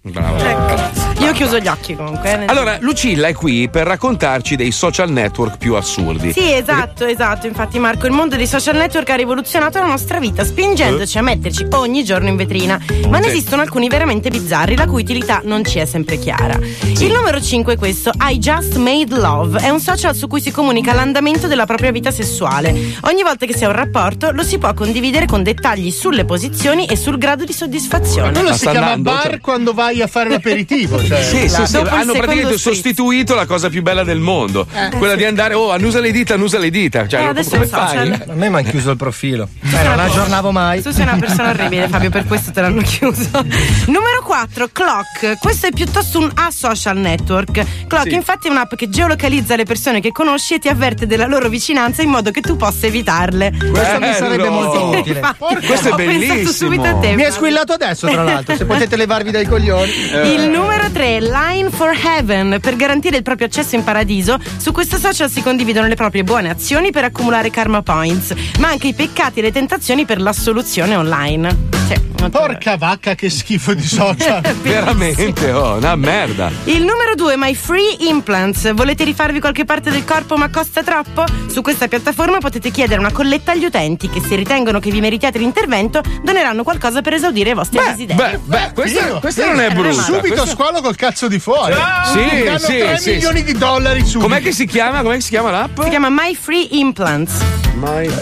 Bravo. 0.03 1.04
Io 1.25 1.31
ho 1.31 1.33
chiuso 1.33 1.57
gli 1.59 1.67
occhi 1.67 1.95
comunque. 1.95 2.41
eh. 2.41 2.45
Allora, 2.45 2.77
Lucilla 2.81 3.27
è 3.27 3.33
qui 3.33 3.67
per 3.69 3.87
raccontarci 3.87 4.55
dei 4.55 4.71
social 4.71 5.09
network 5.11 5.57
più 5.57 5.73
assurdi. 5.75 6.31
Sì, 6.31 6.53
esatto, 6.53 7.05
esatto. 7.05 7.47
Infatti, 7.47 7.79
Marco, 7.79 8.05
il 8.05 8.11
mondo 8.11 8.35
dei 8.35 8.47
social 8.47 8.75
network 8.75 9.09
ha 9.09 9.15
rivoluzionato 9.15 9.79
la 9.79 9.87
nostra 9.87 10.19
vita, 10.19 10.43
spingendoci 10.43 11.17
a 11.17 11.21
metterci 11.21 11.65
ogni 11.71 12.03
giorno 12.03 12.27
in 12.29 12.35
vetrina. 12.35 12.79
Ma 13.09 13.19
ne 13.19 13.27
esistono 13.27 13.61
alcuni 13.63 13.87
veramente 13.87 14.29
bizzarri, 14.29 14.75
la 14.75 14.85
cui 14.85 15.01
utilità 15.01 15.41
non 15.43 15.63
ci 15.65 15.79
è 15.79 15.85
sempre 15.85 16.17
chiara. 16.19 16.57
Il 16.81 17.11
numero 17.11 17.41
5 17.41 17.73
è 17.73 17.77
questo: 17.77 18.11
I 18.19 18.37
Just 18.37 18.75
Made 18.77 19.15
Love. 19.15 19.59
È 19.59 19.69
un 19.69 19.79
social 19.79 20.15
su 20.15 20.27
cui 20.27 20.41
si 20.41 20.51
comunica 20.51 20.93
l'andamento 20.93 21.47
della 21.47 21.65
propria 21.65 21.91
vita 21.91 22.11
sessuale. 22.11 22.69
Ogni 23.01 23.23
volta 23.23 23.45
che 23.45 23.55
si 23.55 23.63
ha 23.63 23.67
un 23.67 23.75
rapporto, 23.75 24.31
lo 24.31 24.43
si 24.43 24.57
può 24.59 24.73
condividere 24.73 25.25
con 25.25 25.41
dettagli 25.43 25.89
sulle 25.91 26.25
posizioni 26.25 26.85
e 26.85 26.95
sul 26.95 27.17
grado 27.17 27.43
di 27.45 27.53
soddisfazione. 27.53 28.31
Quello 28.31 28.53
si 28.53 28.67
chiama 28.67 28.97
bar 28.97 29.39
quando 29.41 29.73
vai 29.73 30.01
a 30.01 30.07
fare 30.07 30.29
l'aperitivo. 30.29 31.01
Cioè. 31.05 31.14
Sì, 31.21 31.47
Sì, 31.47 31.49
sì, 31.49 31.65
sì, 31.67 31.77
hanno 31.77 32.11
praticamente 32.13 32.57
spritz. 32.57 32.61
sostituito 32.61 33.35
la 33.35 33.45
cosa 33.45 33.69
più 33.69 33.81
bella 33.81 34.03
del 34.03 34.19
mondo. 34.19 34.65
Eh. 34.73 34.95
Quella 34.97 35.15
di 35.15 35.23
andare, 35.25 35.53
oh, 35.53 35.71
annusa 35.71 35.99
le 35.99 36.11
dita, 36.11 36.33
annusa 36.35 36.57
le 36.59 36.69
dita. 36.69 37.07
Cioè, 37.07 37.21
Eh, 37.21 37.25
adesso 37.25 37.49
come 37.51 37.67
social. 37.67 38.07
fai? 38.17 38.29
A 38.29 38.33
me 38.33 38.49
mi 38.49 38.57
hanno 38.59 38.69
chiuso 38.69 38.91
il 38.91 38.97
profilo. 38.97 39.47
Eh, 39.61 39.83
non 39.83 39.99
aggiornavo 39.99 40.51
mai. 40.51 40.81
Tu 40.81 40.91
sei 40.91 41.03
una 41.03 41.17
persona 41.17 41.49
orribile, 41.49 41.87
Fabio, 41.87 42.09
per 42.09 42.25
questo 42.25 42.51
te 42.51 42.61
l'hanno 42.61 42.81
chiuso. 42.81 43.29
Numero 43.87 44.21
4, 44.23 44.69
Clock. 44.71 45.37
Questo 45.39 45.67
è 45.67 45.71
piuttosto 45.71 46.19
un 46.19 46.31
asocial 46.33 46.97
network. 46.97 47.63
Clock, 47.87 48.09
Sì. 48.09 48.13
infatti, 48.13 48.47
è 48.47 48.51
un'app 48.51 48.73
che 48.75 48.89
geolocalizza 48.89 49.55
le 49.55 49.65
persone 49.65 49.99
che 50.01 50.11
conosci 50.11 50.55
e 50.55 50.59
ti 50.59 50.67
avverte 50.67 51.05
della 51.07 51.25
loro 51.27 51.49
vicinanza 51.49 52.01
in 52.01 52.09
modo 52.09 52.31
che 52.31 52.41
tu 52.41 52.55
possa 52.57 52.87
evitarle. 52.87 53.51
Questo 53.57 53.99
mi 53.99 54.13
sarebbe 54.13 54.49
molto 54.49 54.85
utile. 54.97 55.19
Infatti, 55.25 55.65
Questo 55.65 55.89
è 55.89 55.91
ho 55.91 55.95
pensato 55.95 56.33
bellissimo. 56.35 56.51
subito 56.51 56.83
a 56.87 56.93
te. 56.95 57.15
Mi 57.15 57.23
è 57.23 57.31
squillato 57.31 57.73
adesso, 57.73 58.07
tra 58.07 58.23
l'altro. 58.23 58.55
Se 58.55 58.65
potete 58.65 58.95
levarvi 58.95 59.31
dai 59.31 59.45
coglioni. 59.45 59.91
Il 60.33 60.49
numero 60.49 60.89
3, 60.91 61.04
Line 61.05 61.69
for 61.69 61.95
Heaven. 61.95 62.57
Per 62.59 62.75
garantire 62.75 63.17
il 63.17 63.23
proprio 63.23 63.47
accesso 63.47 63.75
in 63.75 63.83
paradiso, 63.83 64.37
su 64.57 64.71
questo 64.71 64.97
social 64.97 65.29
si 65.29 65.41
condividono 65.41 65.87
le 65.87 65.95
proprie 65.95 66.23
buone 66.23 66.49
azioni 66.49 66.91
per 66.91 67.03
accumulare 67.03 67.49
karma 67.49 67.81
points, 67.81 68.33
ma 68.59 68.69
anche 68.69 68.87
i 68.87 68.93
peccati 68.93 69.39
e 69.39 69.43
le 69.43 69.51
tentazioni 69.51 70.05
per 70.05 70.19
l'assoluzione 70.19 70.95
online. 70.95 71.73
Cioè, 71.87 72.01
non 72.19 72.31
te- 72.31 72.37
Porca 72.39 72.77
vacca, 72.77 73.13
che 73.13 73.29
schifo 73.29 73.73
di 73.75 73.85
social. 73.85 74.41
Veramente, 74.61 75.51
oh, 75.51 75.75
una 75.75 75.95
merda. 75.95 76.49
Il 76.63 76.79
numero 76.79 77.13
2, 77.15 77.37
My 77.37 77.53
Free 77.53 77.97
Implants. 77.99 78.73
Volete 78.73 79.03
rifarvi 79.03 79.39
qualche 79.39 79.65
parte 79.65 79.91
del 79.91 80.03
corpo 80.03 80.35
ma 80.35 80.49
costa 80.49 80.81
troppo? 80.81 81.23
Su 81.47 81.61
questa 81.61 81.87
piattaforma 81.87 82.39
potete 82.39 82.71
chiedere 82.71 82.99
una 82.99 83.11
colletta 83.11 83.51
agli 83.51 83.65
utenti 83.65 84.09
che 84.09 84.19
se 84.21 84.35
ritengono 84.35 84.79
che 84.79 84.89
vi 84.89 84.99
meritiate 84.99 85.37
l'intervento 85.37 86.01
doneranno 86.23 86.63
qualcosa 86.63 87.01
per 87.01 87.13
esaudire 87.13 87.51
i 87.51 87.53
vostri 87.53 87.79
desideri. 87.79 88.17
Beh, 88.17 88.39
beh, 88.43 88.71
questa 89.19 89.45
non 89.45 89.59
è 89.59 89.69
brutta. 89.69 90.01
Subito 90.01 90.33
Questa- 90.33 90.45
squalo 90.47 90.81
col 90.81 90.94
cazzo 90.95 91.27
di 91.27 91.39
fuori. 91.39 91.73
Sì, 92.11 92.35
Mi 92.35 92.43
danno 92.43 92.57
sì, 92.59 92.77
3 92.77 92.97
sì, 92.97 93.11
milioni 93.11 93.37
sì. 93.39 93.43
di 93.45 93.53
dollari 93.57 93.99
subito. 94.01 94.19
Com'è 94.21 94.41
che 94.41 94.51
si 94.51 94.65
chiama? 94.65 95.01
Com'è 95.01 95.15
che 95.15 95.21
si 95.21 95.29
chiama 95.29 95.51
l'app? 95.51 95.81
Si 95.81 95.89
chiama 95.89 96.09
My 96.09 96.35
Free 96.35 96.67
Implants. 96.71 97.33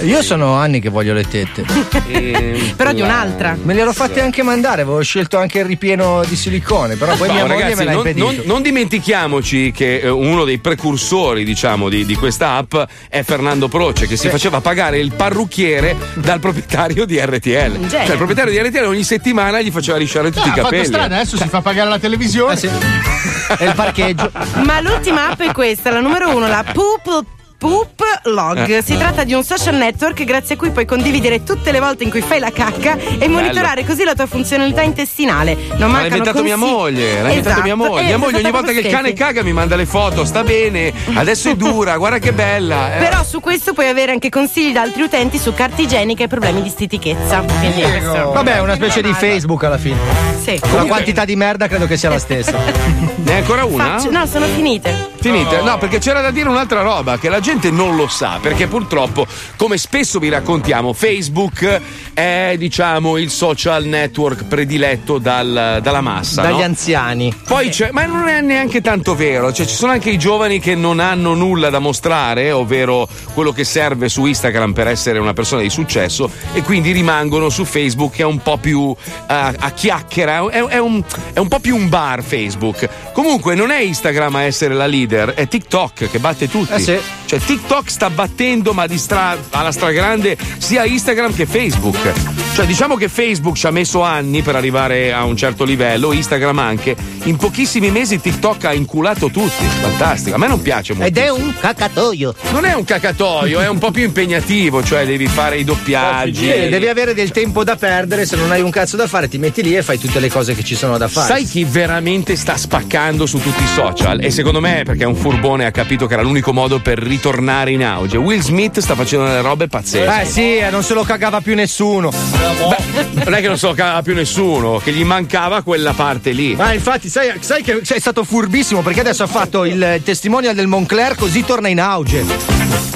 Io 0.04 0.22
sono 0.24 0.56
anni 0.56 0.80
che 0.82 0.90
voglio 0.90 1.14
le 1.14 1.26
tette. 1.28 1.64
Però 2.76 2.92
di 2.92 3.02
un'altra. 3.02 3.56
Me 3.62 3.74
le 3.74 3.82
ero 3.82 3.94
fatte 3.94 4.20
anche 4.22 4.42
mandare, 4.44 4.82
avevo 4.82 5.02
scelto 5.02 5.38
anche 5.38 5.60
il 5.60 5.66
ripieno 5.66 6.24
di 6.28 6.36
silicone, 6.36 6.96
però 6.96 7.16
poi 7.16 7.28
No, 7.28 7.34
mia 7.36 7.44
moglie 7.46 7.60
ragazzi, 7.62 7.78
me 7.78 7.84
l'ha 7.86 7.92
non, 7.92 8.00
impedito. 8.08 8.26
non- 8.26 8.42
non 8.46 8.62
dimentichiamoci 8.62 9.72
che 9.72 10.00
eh, 10.00 10.10
uno 10.10 10.44
dei 10.44 10.58
precursori, 10.58 11.44
diciamo, 11.44 11.88
di, 11.90 12.04
di 12.06 12.16
questa 12.16 12.54
app 12.54 12.76
è 13.10 13.22
Fernando 13.24 13.68
Proce, 13.68 14.08
che 14.08 14.16
si 14.16 14.24
Sì. 14.24 14.30
faceva 14.30 14.60
pagare 14.62 14.98
il 15.00 15.14
parrucchiere 15.14 15.96
dal 16.16 16.40
proprietario 16.40 17.06
di 17.06 17.20
RTL. 17.20 17.88
Cioè, 17.90 18.04
il 18.06 18.14
proprietario 18.18 18.52
di 18.52 18.58
RTL 18.70 18.86
ogni 18.86 19.04
settimana 19.04 19.62
gli 19.62 19.72
faceva 19.72 19.98
risciare 19.98 20.32
tutti 20.32 20.40
Ah, 20.40 20.46
i 20.48 20.50
ha 20.50 20.54
fatto 20.54 20.64
capelli. 20.70 20.86
strada, 20.86 21.16
adesso 21.16 21.38
si 21.38 21.48
fa 21.48 21.62
pagare 21.62 21.90
la 21.90 22.00
televisione. 22.00 22.56
E 22.70 23.66
il 23.66 23.74
parcheggio. 23.76 24.32
Ma 24.66 24.80
l'ultima 24.82 25.30
app 25.30 25.42
è 25.42 25.52
questa, 25.52 25.92
la 25.92 26.00
numero 26.00 26.36
uno, 26.36 26.48
la 26.48 26.64
Poop 26.72 27.26
Poop 27.64 28.04
Log. 28.26 28.68
Eh. 28.68 28.82
Si 28.84 28.98
tratta 28.98 29.24
di 29.24 29.32
un 29.32 29.42
social 29.42 29.76
network 29.76 30.26
grazie 30.26 30.56
a 30.56 30.58
cui 30.58 30.72
puoi 30.72 30.84
condividere 30.86 31.44
tutte 31.44 31.72
le 31.72 31.80
volte 31.80 32.04
in 32.04 32.10
cui 32.10 32.20
fai 32.20 32.40
la 32.40 32.52
cacca 32.52 32.98
e 33.18 33.26
monitorare 33.30 33.86
così 33.86 34.04
la 34.04 34.14
tua 34.14 34.26
funzionalità 34.26 34.82
intestinale. 34.82 35.56
Non 35.78 35.90
Ma 35.90 36.00
l'ha 36.02 36.08
inventato 36.08 36.44
mia 36.44 36.58
consigli- 36.58 36.76
moglie, 36.76 37.22
l'ha 37.22 37.30
inventato 37.32 37.62
mia 37.62 37.74
Esatto, 37.74 37.90
moglie. 37.90 38.02
eh, 38.02 38.08
Mia 38.08 38.18
moglie 38.18 38.38
ogni 38.40 38.52
volta 38.52 38.72
che 38.74 38.80
il 38.80 38.88
cane 38.88 39.14
caga 39.14 39.44
mi 39.44 39.54
manda 39.54 39.78
le 39.78 39.86
foto, 39.86 40.26
sta 40.26 40.44
bene, 40.44 40.92
adesso 41.14 41.50
è 41.52 41.56
dura, 41.56 41.96
guarda 41.96 42.20
che 42.20 42.34
bella. 42.34 42.96
eh. 42.98 43.00
Però 43.00 43.24
su 43.24 43.40
questo 43.40 43.72
puoi 43.72 43.88
avere 43.88 44.12
anche 44.12 44.28
consigli 44.28 44.74
da 44.74 44.82
altri 44.82 45.04
utenti 45.04 45.38
su 45.38 45.54
carta 45.54 45.82
igienica 45.82 46.26
e 46.26 46.28
problemi 46.28 46.62
di 46.62 46.70
stitichezza. 46.70 47.46
Quindi 47.60 47.82
questo- 47.82 48.32
Vabbè, 48.34 48.56
è 48.56 48.60
una 48.60 48.76
specie 48.76 49.02
di 49.02 49.14
Facebook 49.14 49.64
alla 49.64 49.78
fine. 49.78 49.98
Sì. 50.44 50.60
La 50.74 50.84
quantità 50.84 51.24
di 51.24 51.38
merda 51.38 51.70
credo 51.70 51.88
che 51.88 51.96
sia 51.96 52.10
la 52.10 52.20
stessa. 52.20 52.58
Ne 53.24 53.32
hai 53.32 53.38
ancora 53.38 53.64
una? 53.64 53.98
Faccio- 53.98 54.12
no, 54.12 54.26
sono 54.26 54.46
finite. 54.48 55.12
Finite? 55.24 55.62
No, 55.62 55.78
perché 55.78 56.00
c'era 56.00 56.20
da 56.20 56.32
dire 56.32 56.50
un'altra 56.50 56.82
roba 56.82 57.18
che 57.18 57.30
la 57.30 57.40
gente 57.40 57.72
non 57.72 57.96
lo 57.96 58.08
sa, 58.08 58.40
perché 58.42 58.68
purtroppo, 58.68 59.26
come 59.56 59.78
spesso 59.78 60.20
vi 60.20 60.28
raccontiamo, 60.28 60.92
Facebook 60.92 61.82
è, 62.14 62.56
diciamo, 62.58 63.18
il 63.18 63.30
social 63.30 63.86
network 63.86 64.46
prediletto 64.46 65.20
dal- 65.20 65.80
dalla 65.82 66.02
massa. 66.02 66.42
Dagli 66.42 66.58
no? 66.58 66.64
anziani. 66.64 67.34
Poi 67.48 67.70
c'è, 67.70 67.92
ma 67.92 68.06
non 68.06 68.28
è 68.28 68.42
neanche 68.42 68.82
tanto 68.82 69.16
vero, 69.16 69.54
cioè 69.54 69.66
ci 69.66 69.76
sono 69.76 69.94
anche 69.94 70.10
i 70.10 70.18
giovani 70.18 70.60
che 70.60 70.76
non 70.76 71.00
hanno 71.00 71.34
nulla 71.34 71.70
da 71.70 71.80
mostrare, 71.80 72.52
ovvero 72.52 73.08
quello 73.34 73.54
che 73.54 73.64
serve 73.64 74.10
su 74.10 74.26
Instagram 74.26 74.74
per 74.74 74.88
essere 74.88 75.20
una 75.20 75.34
persona 75.34 75.62
di 75.62 75.70
successo 75.70 76.30
e 76.54 76.62
quindi 76.62 76.92
rimangono 76.92 77.50
su 77.50 77.64
Facebook 77.64 78.14
che 78.14 78.24
è 78.24 78.26
un 78.26 78.40
po' 78.40 78.58
più 78.58 78.94
eh, 78.94 79.34
a 79.34 79.72
chiacchiera, 79.72 80.50
è, 80.50 80.64
è 80.66 80.78
un, 80.80 81.02
è 81.34 81.40
un 81.40 81.48
po' 81.48 81.60
più 81.60 81.76
un 81.76 81.90
bar 81.90 82.24
Facebook. 82.24 82.90
Comunque 83.14 83.56
non 83.56 83.72
è 83.72 83.80
Instagram 83.80 84.36
a 84.36 84.42
essere 84.44 84.74
la 84.74 84.86
leader, 84.86 85.12
è 85.14 85.48
TikTok 85.48 86.10
che 86.10 86.20
batte 86.20 86.50
tutti. 86.50 86.74
Eh 86.74 86.80
sì. 86.80 86.98
Cioè 87.26 87.40
TikTok 87.40 87.90
sta 87.90 88.10
battendo 88.10 88.74
ma 88.74 88.86
di 88.86 88.98
stra- 88.98 89.38
alla 89.52 89.72
stragrande 89.72 90.38
sia 90.58 90.86
Instagram 90.86 91.34
che 91.34 91.46
Facebook. 91.46 92.12
Cioè 92.54 92.66
diciamo 92.66 92.96
che 92.96 93.10
Facebook 93.10 93.56
ci 93.56 93.66
ha 93.66 93.72
messo 93.72 94.02
anni 94.04 94.44
per 94.44 94.56
arrivare 94.56 95.12
a 95.12 95.24
un 95.24 95.36
certo 95.36 95.64
livello, 95.64 96.12
Instagram 96.12 96.60
anche. 96.60 96.96
In 97.24 97.36
pochissimi 97.38 97.90
mesi 97.90 98.20
TikTok 98.20 98.66
ha 98.66 98.74
inculato 98.74 99.30
tutti. 99.30 99.66
Fantastico. 99.66 100.36
A 100.36 100.40
me 100.40 100.48
non 100.48 100.62
piace 100.62 100.94
molto. 100.94 101.08
Ed 101.08 101.18
è 101.18 101.30
un 101.30 101.54
cacatoio. 101.60 102.36
Non 102.52 102.66
è 102.66 102.74
un 102.74 102.84
cacatoio, 102.84 103.60
è 103.60 103.68
un 103.68 103.80
po' 103.80 103.90
più 103.92 104.04
impegnativo, 104.04 104.84
cioè 104.84 105.06
devi 105.06 105.26
fare 105.28 105.58
i 105.58 105.64
doppiaggi. 105.64 106.46
Sì, 106.46 106.70
devi 106.70 106.88
avere 106.88 107.14
del 107.14 107.32
tempo 107.32 107.64
da 107.64 107.76
perdere, 107.76 108.26
se 108.26 108.36
non 108.36 108.52
hai 108.52 108.62
un 108.62 108.70
cazzo 108.70 108.98
da 108.98 109.08
fare 109.08 109.28
ti 109.28 109.38
metti 109.38 109.64
lì 109.64 109.76
e 109.76 109.82
fai 109.82 109.98
tutte 109.98 110.20
le 110.20 110.30
cose 110.30 110.54
che 110.54 110.64
ci 110.64 110.76
sono 110.76 110.98
da 110.98 111.08
fare. 111.08 111.28
Sai 111.28 111.46
chi 111.46 111.64
veramente 111.64 112.36
sta 112.36 112.56
spaccando 112.56 113.26
su 113.26 113.40
tutti 113.40 113.64
i 113.64 113.68
social? 113.68 114.22
E 114.22 114.30
secondo 114.30 114.60
me, 114.60 114.84
perché 114.86 115.03
è 115.04 115.08
un 115.08 115.16
furbone, 115.16 115.66
ha 115.66 115.72
capito 115.72 116.08
che 116.08 116.14
era 116.14 116.24
l'unico 116.24 116.54
modo 116.54 116.80
per 116.80 116.98
ritornare 116.98 117.72
in 117.72 117.84
auge. 117.84 118.18
Will 118.18 118.42
Smith 118.42 118.80
sta 118.80 118.96
facendo 118.96 119.26
delle 119.26 119.42
robe 119.42 119.68
pazzesche. 119.68 120.22
Eh 120.22 120.26
sì, 120.26 120.58
eh, 120.58 120.70
non 120.70 120.84
se 120.84 120.94
lo 120.94 121.04
cagava 121.04 121.42
più 121.42 121.56
nessuno. 121.56 122.10
Beh, 122.10 123.24
non 123.24 123.34
è 123.34 123.42
che 123.42 123.48
non 123.48 123.58
se 123.58 123.68
lo 123.68 123.74
cagava 123.74 124.02
più 124.02 124.14
nessuno, 124.14 124.78
che 124.78 124.92
gli 124.92 125.04
mancava 125.04 125.62
quella 125.62 125.94
parte 125.94 126.32
lì. 126.32 126.56
Ma 126.56 126.74
infatti, 126.74 127.10
sai, 127.10 127.34
sai 127.40 127.62
che 127.62 127.82
sei 127.84 128.00
stato 128.00 128.24
furbissimo 128.24 128.82
perché 128.82 129.02
adesso 129.02 129.24
ha 129.24 129.28
fatto 129.28 129.66
il 129.66 130.02
testimonial 130.04 130.56
del 130.56 130.68
Moncler, 130.68 131.16
così 131.16 131.44
torna 131.44 131.68
in 131.68 131.80
auge. 131.80 132.93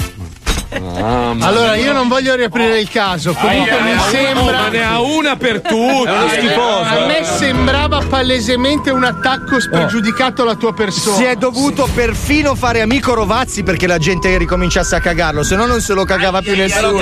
Allora, 1.40 1.74
io 1.76 1.92
non 1.92 2.08
voglio 2.08 2.34
riaprire 2.34 2.78
il 2.80 2.88
caso. 2.90 3.32
Comunque 3.34 3.76
Oh, 3.78 3.82
mi 3.82 3.94
ma 3.94 4.02
sembra. 4.10 4.68
ne 4.68 4.84
ha 4.84 5.00
una 5.00 5.36
per 5.36 5.60
tutti. 5.60 6.08
A 6.08 7.06
me 7.06 7.24
sembrava 7.24 8.02
palesemente 8.08 8.90
un 8.90 9.04
attacco 9.04 9.60
spregiudicato 9.60 10.42
alla 10.42 10.54
tua 10.54 10.72
persona. 10.72 11.16
Si 11.16 11.24
è 11.24 11.36
dovuto 11.36 11.88
perfino 11.94 12.54
fare 12.54 12.80
amico 12.80 13.14
Rovazzi 13.14 13.62
perché 13.62 13.86
la 13.86 13.98
gente 13.98 14.36
ricominciasse 14.38 14.96
a 14.96 15.00
cagarlo, 15.00 15.42
se 15.42 15.56
no 15.56 15.66
non 15.66 15.80
se 15.80 15.92
lo 15.94 16.04
cagava 16.04 16.40
più 16.42 16.54
nessuno. 16.56 17.00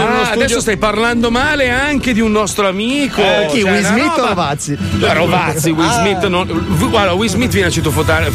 Ma 0.00 0.30
adesso 0.32 0.60
stai 0.60 0.76
parlando 0.76 1.30
male 1.30 1.70
anche 1.70 2.12
di 2.12 2.20
un 2.20 2.30
nostro 2.32 2.68
amico. 2.68 3.20
Eh, 3.20 3.46
chi, 3.50 3.60
Cioè, 3.60 3.70
Will 3.70 3.84
Smith 3.84 4.12
o 4.12 4.16
roba- 4.16 4.28
Rovazzi? 4.28 4.72
Eh, 5.00 5.12
Rovazzi, 5.14 5.70
Will 5.70 5.88
Ah. 5.88 5.92
Smith 5.92 6.26
non. 6.26 6.76
Guarda, 6.88 7.12
Will 7.14 7.28
Smith 7.30 7.50
viene 7.52 7.68
a 7.68 7.70
citofotare. 7.70 8.30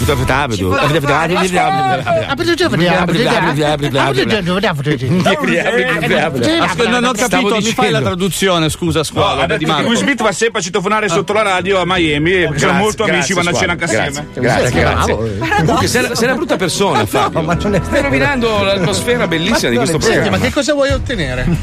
Ascolta, 6.61 6.89
non 6.89 7.03
ho 7.05 7.11
capito, 7.11 7.55
mi 7.57 7.73
fai 7.73 7.91
la 7.91 8.01
traduzione, 8.01 8.69
scusa, 8.69 9.03
scuola. 9.03 9.47
Marco. 9.47 9.87
Will 9.87 9.97
Smith 9.97 10.21
va 10.21 10.31
sempre 10.31 10.59
a 10.59 10.63
citofonare 10.63 11.09
sotto 11.09 11.33
la 11.33 11.41
radio 11.41 11.79
a 11.79 11.83
Miami 11.85 12.31
perché 12.31 12.59
sono 12.59 12.73
molto 12.73 13.03
amici, 13.03 13.33
vanno 13.33 13.49
a 13.49 13.53
cena 13.53 13.71
anche 13.73 13.85
assieme. 13.85 14.27
Grazie, 14.33 14.79
grazie. 14.79 15.87
Sei, 15.87 16.23
una 16.23 16.35
brutta 16.35 16.57
persona, 16.57 17.05
Fabio. 17.05 17.41
ma 17.41 17.55
non 17.55 17.75
è 17.75 17.81
Stai 17.83 18.01
rovinando 18.01 18.63
l'atmosfera 18.63 19.27
bellissima 19.27 19.71
di 19.71 19.77
questo 19.77 19.99
Senti, 19.99 20.15
programma. 20.15 20.37
ma 20.37 20.43
che 20.43 20.51
cosa 20.51 20.73
vuoi 20.73 20.91
ottenere? 20.91 21.47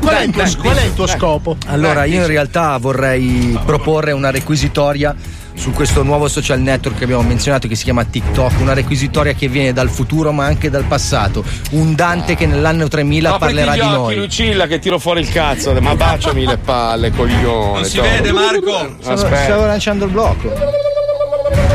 Qual, 0.00 0.14
è 0.14 0.22
il 0.22 0.30
tuo, 0.30 0.44
qual 0.60 0.76
è 0.76 0.84
il 0.84 0.94
tuo 0.94 1.06
scopo? 1.06 1.56
Allora, 1.66 2.04
io 2.04 2.20
in 2.20 2.26
realtà 2.26 2.76
vorrei 2.78 3.58
proporre 3.64 4.12
una 4.12 4.30
requisitoria 4.30 5.14
su 5.58 5.72
questo 5.72 6.02
nuovo 6.04 6.28
social 6.28 6.60
network 6.60 6.96
che 6.98 7.04
abbiamo 7.04 7.22
menzionato 7.22 7.66
che 7.68 7.74
si 7.74 7.82
chiama 7.84 8.04
TikTok, 8.04 8.60
una 8.60 8.74
requisitoria 8.74 9.32
che 9.32 9.48
viene 9.48 9.72
dal 9.72 9.90
futuro 9.90 10.30
ma 10.32 10.44
anche 10.44 10.70
dal 10.70 10.84
passato, 10.84 11.44
un 11.72 11.94
Dante 11.94 12.36
che 12.36 12.46
nell'anno 12.46 12.86
3000 12.86 13.34
Apriti 13.34 13.54
parlerà 13.54 13.72
gli 13.74 13.80
di 13.80 13.80
occhi, 13.86 13.92
noi. 13.94 14.16
Lucilla, 14.16 14.66
che 14.66 14.78
tiro 14.78 14.98
fuori 14.98 15.20
il 15.20 15.28
cazzo. 15.30 15.72
Ma 15.80 15.94
baciami 15.96 16.46
le 16.46 16.58
palle, 16.58 17.10
coglione. 17.10 17.80
Non 17.80 17.84
si 17.84 17.96
toh. 17.96 18.02
vede, 18.02 18.32
Marco. 18.32 18.94
Stavo, 19.00 19.14
Aspetta. 19.20 19.42
stavo 19.42 19.66
lanciando 19.66 20.04
il 20.04 20.10
blocco. 20.12 20.52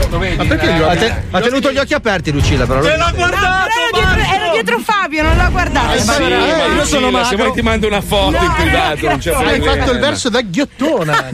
Lo 0.10 0.18
vedi? 0.20 0.36
Ma 0.38 0.46
perché 0.46 0.68
gli 0.68 0.80
Eh, 0.80 0.84
occhi- 0.84 1.12
ha 1.32 1.42
tenuto 1.42 1.72
gli 1.72 1.78
occhi 1.78 1.94
aperti 1.94 2.32
Lucilla 2.32 2.66
però. 2.66 2.80
Te 2.82 2.96
No, 2.96 3.12
guardato, 3.16 3.70
dietro, 4.54 4.80
Fabio, 4.80 5.24
non 5.24 5.36
l'ho 5.38 5.52
guardato. 5.52 5.94
Eh 5.94 6.00
sì, 6.00 6.22
Eh, 6.22 6.30
ma 6.30 6.46
io 6.46 6.68
Lucilla, 6.68 6.86
sono 6.86 7.06
se 7.08 7.12
magro. 7.12 7.38
vuoi 7.38 7.52
ti 7.54 7.62
mando 7.62 7.88
una 7.88 8.02
foto 8.02 8.36
in 8.38 8.44
No, 8.44 8.54
privato, 8.56 9.00
no, 9.02 9.10
non 9.10 9.18
c'è. 9.20 9.34
Hai 9.34 9.62
fatto 9.62 9.92
il 9.92 10.00
verso 10.00 10.30
da 10.30 10.42
ghiottona. 10.42 11.26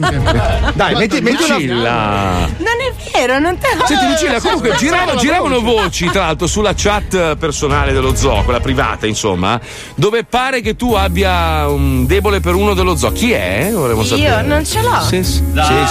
Dai, 0.74 0.94
metti, 0.96 1.20
metti 1.20 1.68
una. 1.68 2.46
Non 2.58 2.79
vero, 3.12 3.38
non 3.38 3.58
te 3.58 3.68
lo 3.76 3.86
Senti 3.86 4.06
Lucilla, 4.06 4.40
comunque 4.40 4.74
girava- 4.76 5.14
giravano 5.16 5.60
voci, 5.60 6.08
tra 6.10 6.26
l'altro, 6.26 6.46
sulla 6.46 6.72
chat 6.76 7.36
personale 7.36 7.92
dello 7.92 8.14
zoo, 8.14 8.42
quella 8.44 8.60
privata, 8.60 9.06
insomma, 9.06 9.60
dove 9.94 10.24
pare 10.24 10.60
che 10.60 10.76
tu 10.76 10.94
abbia 10.94 11.68
un 11.68 12.06
debole 12.06 12.40
per 12.40 12.54
uno 12.54 12.74
dello 12.74 12.96
zoo. 12.96 13.12
Chi 13.12 13.32
è? 13.32 13.70
Volevo 13.72 14.04
sapere. 14.04 14.28
Io 14.28 14.46
non 14.46 14.64
ce 14.64 14.80
l'ho. 14.82 15.00
Sì, 15.00 15.22
sì, 15.24 15.42
Dai, 15.52 15.86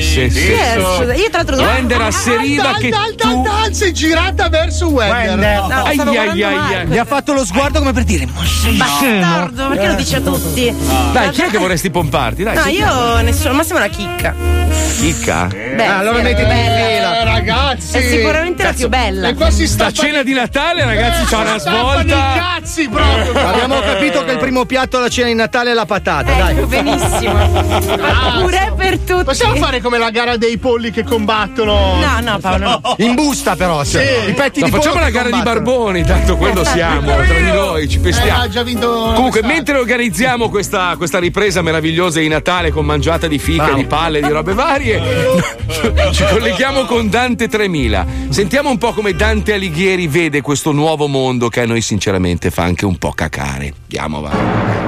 sì, 0.02 0.30
sì, 0.30 0.50
io 0.52 1.30
tra 1.30 1.42
l'altro 1.42 1.56
Wender 1.56 2.00
asseriva 2.02 2.74
che 2.78 2.88
alta, 2.90 3.72
sei 3.72 3.92
girata 3.92 4.48
verso 4.48 4.88
Wender. 4.88 5.58
No, 5.60 5.66
stavo 5.66 5.86
Ai, 5.86 5.94
guardando 5.96 6.20
ai, 6.20 6.42
ai, 6.42 6.54
Marco. 6.54 6.74
ai. 6.76 6.86
Mi 6.86 6.98
ha 6.98 7.04
fatto 7.04 7.32
lo 7.32 7.44
sguardo 7.44 7.78
come 7.78 7.92
per 7.92 8.04
dire: 8.04 8.26
Ma 8.26 8.44
sei 8.44 8.76
Bastardo, 8.76 9.68
perché 9.68 9.86
lo 9.86 9.94
dici 9.94 10.14
a 10.14 10.20
tutti? 10.20 10.74
Dai, 11.12 11.30
chi 11.30 11.42
è 11.42 11.46
che 11.50 11.58
vorresti 11.58 11.90
pomparti? 11.90 12.42
Dai, 12.42 12.54
No, 12.56 12.66
io 12.66 13.20
nessuno, 13.22 13.50
al 13.50 13.54
massimo 13.56 13.78
una 13.78 13.88
chicca. 13.88 14.34
Chicca? 14.98 15.46
Beh, 15.46 15.86
Ah, 15.86 15.98
allora 15.98 16.18
sì, 16.18 16.22
mettiti 16.54 16.68
in 16.68 16.74
bella. 16.74 16.86
fila. 16.86 17.20
Eh, 17.20 17.23
ragazzi. 17.44 17.96
È 17.96 18.00
sicuramente 18.02 18.62
la 18.62 18.72
più 18.72 18.88
bella. 18.88 19.28
E 19.28 19.34
qua 19.34 19.50
si 19.50 19.66
Sta 19.66 19.90
sta 19.90 20.02
cena 20.02 20.22
di 20.22 20.32
Natale, 20.32 20.84
ragazzi, 20.84 21.24
c'ha 21.24 21.38
una 21.40 21.58
svolta. 21.58 22.32
cazzi 22.36 22.88
proprio. 22.88 23.32
Abbiamo 23.46 23.80
capito 23.80 24.24
che 24.24 24.32
il 24.32 24.38
primo 24.38 24.64
piatto 24.64 24.96
alla 24.96 25.08
cena 25.08 25.28
di 25.28 25.34
Natale 25.34 25.70
è 25.70 25.74
la 25.74 25.86
patata, 25.86 26.32
dai. 26.32 26.56
Ecco, 26.56 26.66
benissimo. 26.66 27.32
Ah, 28.00 28.40
Pure 28.40 28.72
per 28.76 28.98
tutti. 28.98 29.24
Possiamo 29.24 29.56
fare 29.56 29.80
come 29.80 29.98
la 29.98 30.10
gara 30.10 30.36
dei 30.36 30.58
polli 30.58 30.90
che 30.90 31.04
combattono? 31.04 31.96
No, 32.00 32.20
no, 32.20 32.38
Paolo. 32.38 32.80
In 32.98 33.14
busta, 33.14 33.56
però. 33.56 33.84
Sì. 33.84 33.98
I 33.98 34.32
petti 34.32 34.60
No, 34.60 34.66
di 34.66 34.72
facciamo 34.72 35.00
la 35.00 35.10
gara 35.10 35.30
di 35.30 35.40
barboni, 35.42 36.04
tanto 36.04 36.36
quello 36.36 36.64
siamo, 36.64 37.14
tra 37.14 37.38
di 37.38 37.50
noi, 37.50 37.88
ci 37.88 38.00
Eh, 38.04 38.48
già 38.48 38.62
vinto. 38.62 39.12
Comunque, 39.14 39.42
mentre 39.42 39.76
organizziamo 39.76 40.48
questa, 40.48 40.94
questa 40.96 41.18
ripresa 41.18 41.62
meravigliosa 41.62 42.20
di 42.20 42.28
Natale 42.28 42.70
con 42.70 42.84
mangiata 42.84 43.26
di 43.26 43.38
fica, 43.38 43.72
di 43.72 43.84
palle, 43.84 44.20
di 44.20 44.28
robe 44.28 44.54
varie, 44.54 45.00
ci 46.12 46.24
colleghiamo 46.30 46.84
con 46.84 47.08
Dante 47.34 47.48
3000. 47.48 48.06
Sentiamo 48.28 48.70
un 48.70 48.78
po' 48.78 48.92
come 48.92 49.12
Dante 49.12 49.54
Alighieri 49.54 50.06
vede 50.06 50.40
questo 50.40 50.70
nuovo 50.70 51.08
mondo 51.08 51.48
che 51.48 51.62
a 51.62 51.66
noi 51.66 51.80
sinceramente 51.80 52.50
fa 52.50 52.62
anche 52.62 52.84
un 52.84 52.96
po' 52.96 53.10
cacare. 53.10 53.74
Andiamo, 53.82 54.20
va. 54.20 54.82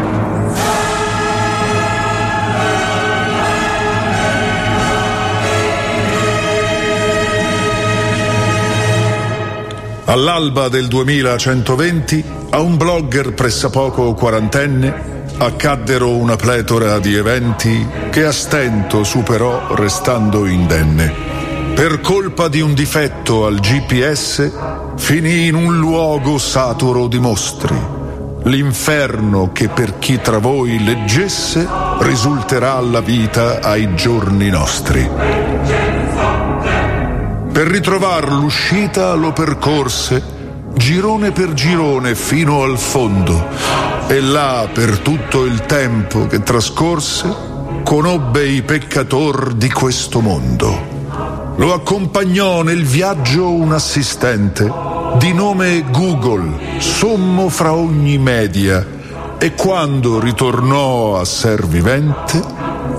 All'alba 10.05 10.69
del 10.69 10.87
2120, 10.87 12.25
a 12.51 12.61
un 12.61 12.77
blogger 12.77 13.35
pressappoco 13.35 14.15
quarantenne 14.15 15.15
accaddero 15.39 16.17
una 16.17 16.37
pletora 16.37 17.01
di 17.01 17.15
eventi 17.15 17.85
che 18.11 18.25
a 18.25 18.33
stento 18.33 19.03
superò 19.03 19.75
restando 19.75 20.47
indenne. 20.47 21.36
Per 21.77 22.01
colpa 22.01 22.49
di 22.49 22.63
un 22.63 22.73
difetto 22.73 23.45
al 23.45 23.61
GPS, 23.61 24.51
finì 24.97 25.47
in 25.47 25.55
un 25.55 25.79
luogo 25.79 26.39
saturo 26.39 27.07
di 27.07 27.19
mostri. 27.19 27.77
L'inferno 28.45 29.53
che 29.53 29.69
per 29.69 29.99
chi 29.99 30.19
tra 30.19 30.39
voi 30.39 30.83
leggesse 30.83 31.69
risulterà 31.99 32.81
la 32.81 33.03
vita 33.03 33.61
ai 33.61 33.95
giorni 33.95 34.49
nostri. 34.49 35.07
Per 37.53 37.67
ritrovar 37.67 38.33
l'uscita 38.33 39.13
lo 39.13 39.35
percorse 39.35 40.23
girone 40.73 41.31
per 41.31 41.53
girone 41.53 42.15
fino 42.15 42.63
al 42.63 42.79
fondo 42.79 43.49
e 44.09 44.19
là 44.23 44.67
per 44.73 45.01
tutto 45.01 45.45
il 45.45 45.67
tempo 45.67 46.27
che 46.27 46.43
trascorse 46.43 47.35
conobbe 47.85 48.49
i 48.49 48.63
peccator 48.63 49.53
di 49.53 49.71
questo 49.71 50.23
mondo. 50.23 50.96
Lo 51.59 51.73
accompagnò 51.73 52.63
nel 52.63 52.85
viaggio 52.85 53.51
un 53.51 53.73
assistente 53.73 54.71
di 55.19 55.33
nome 55.33 55.85
Google, 55.91 56.81
sommo 56.81 57.49
fra 57.49 57.73
ogni 57.73 58.19
media, 58.19 58.87
e 59.39 59.55
quando 59.55 60.21
ritornò 60.21 61.19
a 61.19 61.25
ser 61.25 61.67
vivente, 61.67 62.43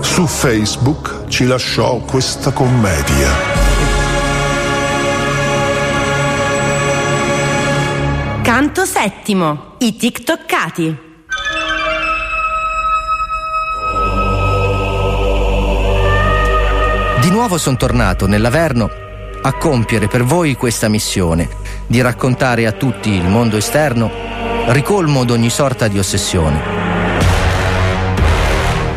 su 0.00 0.26
Facebook 0.26 1.28
ci 1.28 1.46
lasciò 1.46 1.98
questa 1.98 2.50
commedia. 2.50 3.28
Canto 8.42 8.84
settimo. 8.84 9.74
I 9.78 9.96
TikTokkati. 9.96 11.07
Di 17.28 17.34
nuovo 17.34 17.58
sono 17.58 17.76
tornato 17.76 18.26
nell'Averno 18.26 18.88
a 19.42 19.52
compiere 19.52 20.08
per 20.08 20.24
voi 20.24 20.54
questa 20.54 20.88
missione 20.88 21.46
di 21.86 22.00
raccontare 22.00 22.64
a 22.64 22.72
tutti 22.72 23.10
il 23.10 23.28
mondo 23.28 23.58
esterno, 23.58 24.10
ricolmo 24.68 25.24
d'ogni 25.24 25.50
sorta 25.50 25.88
di 25.88 25.98
ossessione. 25.98 26.58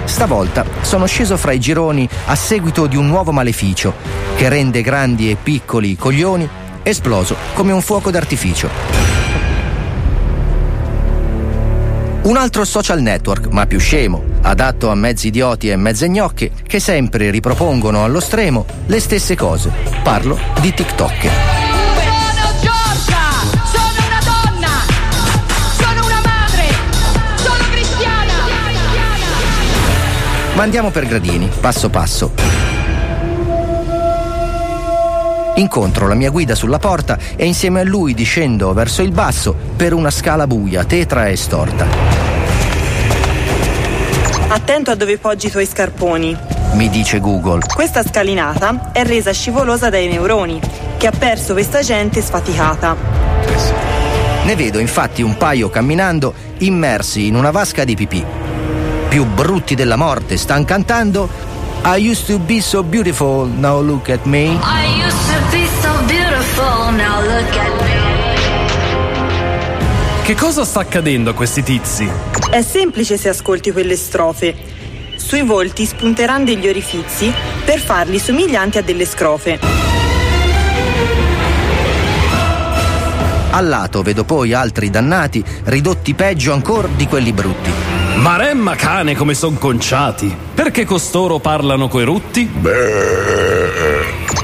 Stavolta 0.05 0.63
sono 0.79 1.07
sceso 1.07 1.35
fra 1.35 1.51
i 1.51 1.59
gironi 1.59 2.07
a 2.27 2.35
seguito 2.35 2.87
di 2.87 2.95
un 2.95 3.07
nuovo 3.07 3.33
maleficio 3.33 3.93
che 4.37 4.47
rende 4.47 4.81
grandi 4.81 5.29
e 5.29 5.35
piccoli 5.35 5.91
i 5.91 5.97
coglioni 5.97 6.47
esploso 6.83 7.35
come 7.53 7.73
un 7.73 7.81
fuoco 7.81 8.11
d'artificio. 8.11 8.69
Un 12.21 12.37
altro 12.37 12.63
social 12.63 13.01
network, 13.01 13.47
ma 13.47 13.65
più 13.65 13.77
scemo, 13.77 14.30
adatto 14.41 14.89
a 14.89 14.95
mezzi 14.95 15.27
idioti 15.27 15.69
e 15.69 15.75
mezze 15.75 16.09
gnocche, 16.09 16.51
che 16.65 16.79
sempre 16.79 17.29
ripropongono 17.29 18.03
allo 18.03 18.19
stremo 18.19 18.65
le 18.87 18.99
stesse 18.99 19.35
cose. 19.35 19.71
Parlo 20.03 20.37
di 20.59 20.73
TikTok. 20.73 21.29
Ma 30.53 30.63
andiamo 30.63 30.91
per 30.91 31.07
gradini, 31.07 31.49
passo 31.59 31.89
passo. 31.89 32.33
Incontro 35.55 36.07
la 36.07 36.13
mia 36.13 36.29
guida 36.29 36.55
sulla 36.55 36.79
porta 36.79 37.17
e 37.35 37.45
insieme 37.45 37.81
a 37.81 37.83
lui 37.83 38.13
discendo 38.13 38.73
verso 38.73 39.01
il 39.01 39.11
basso 39.11 39.55
per 39.75 39.93
una 39.93 40.11
scala 40.11 40.47
buia, 40.47 40.83
tetra 40.85 41.27
e 41.27 41.35
storta. 41.35 42.20
Attento 44.53 44.91
a 44.91 44.95
dove 44.95 45.17
poggi 45.17 45.47
i 45.47 45.49
tuoi 45.49 45.65
scarponi. 45.65 46.37
Mi 46.73 46.89
dice 46.89 47.21
Google. 47.21 47.61
Questa 47.73 48.03
scalinata 48.03 48.91
è 48.91 49.01
resa 49.05 49.31
scivolosa 49.31 49.89
dai 49.89 50.09
neuroni, 50.09 50.59
che 50.97 51.07
ha 51.07 51.11
perso 51.17 51.53
questa 51.53 51.79
gente 51.79 52.21
sfaticata. 52.21 52.97
Ne 54.43 54.55
vedo 54.57 54.79
infatti 54.79 55.21
un 55.21 55.37
paio 55.37 55.69
camminando 55.69 56.33
immersi 56.57 57.27
in 57.27 57.35
una 57.35 57.51
vasca 57.51 57.85
di 57.85 57.95
pipì. 57.95 58.25
Più 59.07 59.25
brutti 59.25 59.73
della 59.73 59.95
morte 59.95 60.35
stan 60.35 60.65
cantando 60.65 61.29
I 61.85 62.09
used 62.09 62.25
to 62.25 62.37
be 62.37 62.59
so 62.59 62.83
beautiful, 62.83 63.47
now 63.47 63.81
look 63.81 64.09
at 64.09 64.25
me. 64.25 64.59
I 64.61 65.01
used 65.01 65.17
to 65.33 65.49
be 65.49 65.65
so 65.81 65.93
beautiful, 66.07 66.91
now 66.91 67.21
look 67.21 67.55
at 67.55 67.81
me. 67.83 67.90
Che 70.23 70.35
cosa 70.35 70.63
sta 70.63 70.81
accadendo 70.81 71.31
a 71.31 71.33
questi 71.33 71.63
tizi? 71.63 72.07
È 72.51 72.61
semplice 72.61 73.17
se 73.17 73.29
ascolti 73.29 73.71
quelle 73.71 73.95
strofe. 73.95 74.55
Sui 75.15 75.41
volti 75.41 75.83
spunteranno 75.83 76.45
degli 76.45 76.67
orifizi 76.67 77.33
per 77.65 77.79
farli 77.79 78.19
somiglianti 78.19 78.77
a 78.77 78.83
delle 78.83 79.05
scrofe. 79.05 79.59
Al 83.49 83.67
lato 83.67 84.03
vedo 84.03 84.23
poi 84.23 84.53
altri 84.53 84.91
dannati, 84.91 85.43
ridotti 85.65 86.13
peggio 86.13 86.53
ancora 86.53 86.87
di 86.95 87.07
quelli 87.07 87.33
brutti. 87.33 87.71
Maremma 88.15 88.75
cane 88.75 89.15
come 89.15 89.33
son 89.33 89.57
conciati. 89.57 90.33
Perché 90.53 90.85
costoro 90.85 91.39
parlano 91.39 91.87
coi 91.87 92.05
rutti? 92.05 92.49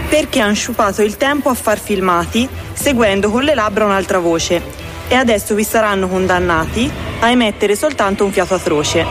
Perché 0.09 0.39
hanno 0.39 0.55
sciupato 0.55 1.03
il 1.03 1.17
tempo 1.17 1.49
a 1.49 1.53
far 1.53 1.77
filmati 1.77 2.49
seguendo 2.73 3.29
con 3.29 3.43
le 3.43 3.53
labbra 3.53 3.85
un'altra 3.85 4.17
voce. 4.17 4.86
E 5.09 5.15
adesso 5.15 5.55
vi 5.55 5.63
saranno 5.63 6.07
condannati 6.07 6.91
a 7.19 7.29
emettere 7.29 7.75
soltanto 7.75 8.25
un 8.25 8.31
fiato 8.31 8.55
atroce. 8.55 9.05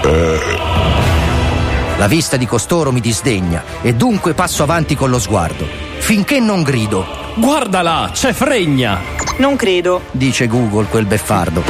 La 1.96 2.06
vista 2.06 2.36
di 2.36 2.46
costoro 2.46 2.92
mi 2.92 3.00
disdegna 3.00 3.64
e 3.80 3.94
dunque 3.94 4.34
passo 4.34 4.62
avanti 4.62 4.94
con 4.94 5.08
lo 5.08 5.18
sguardo, 5.18 5.66
finché 5.98 6.38
non 6.40 6.62
grido. 6.62 7.06
Guarda 7.36 7.82
là, 7.82 8.10
c'è 8.12 8.32
fregna! 8.32 9.00
Non 9.38 9.56
credo. 9.56 10.02
Dice 10.10 10.46
Google 10.46 10.86
quel 10.86 11.06
beffardo. 11.06 11.62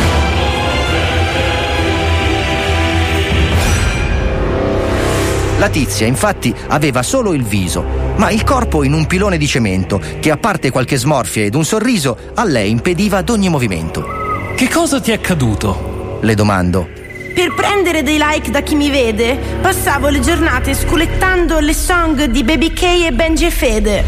La 5.59 5.69
tizia 5.71 6.07
infatti 6.07 6.55
aveva 6.69 7.03
solo 7.03 7.33
il 7.33 7.43
viso, 7.43 7.83
ma 8.17 8.31
il 8.31 8.45
corpo 8.45 8.83
in 8.83 8.93
un 8.93 9.07
pilone 9.07 9.39
di 9.39 9.47
cemento 9.47 10.01
che, 10.21 10.31
a 10.31 10.37
parte 10.37 10.71
qualche 10.71 10.97
smorfia 10.97 11.45
ed 11.45 11.55
un 11.55 11.65
sorriso, 11.65 12.17
a 12.35 12.45
lei 12.45 12.71
impediva 12.71 13.19
ad 13.19 13.29
ogni 13.29 13.49
movimento. 13.49 14.53
Che 14.55 14.69
cosa 14.69 15.01
ti 15.01 15.11
è 15.11 15.15
accaduto? 15.15 16.19
Le 16.23 16.35
domando. 16.35 16.89
Per 17.35 17.53
prendere 17.55 18.03
dei 18.03 18.19
like 18.19 18.51
da 18.51 18.63
chi 18.63 18.75
mi 18.75 18.89
vede, 18.89 19.39
passavo 19.61 20.09
le 20.09 20.21
giornate 20.21 20.73
sculettando 20.73 21.59
le 21.59 21.75
song 21.75 22.25
di 22.25 22.43
Baby 22.43 22.73
K 22.73 22.83
e 22.83 23.13
Benji 23.13 23.45
e 23.45 23.51
Fede. 23.51 24.05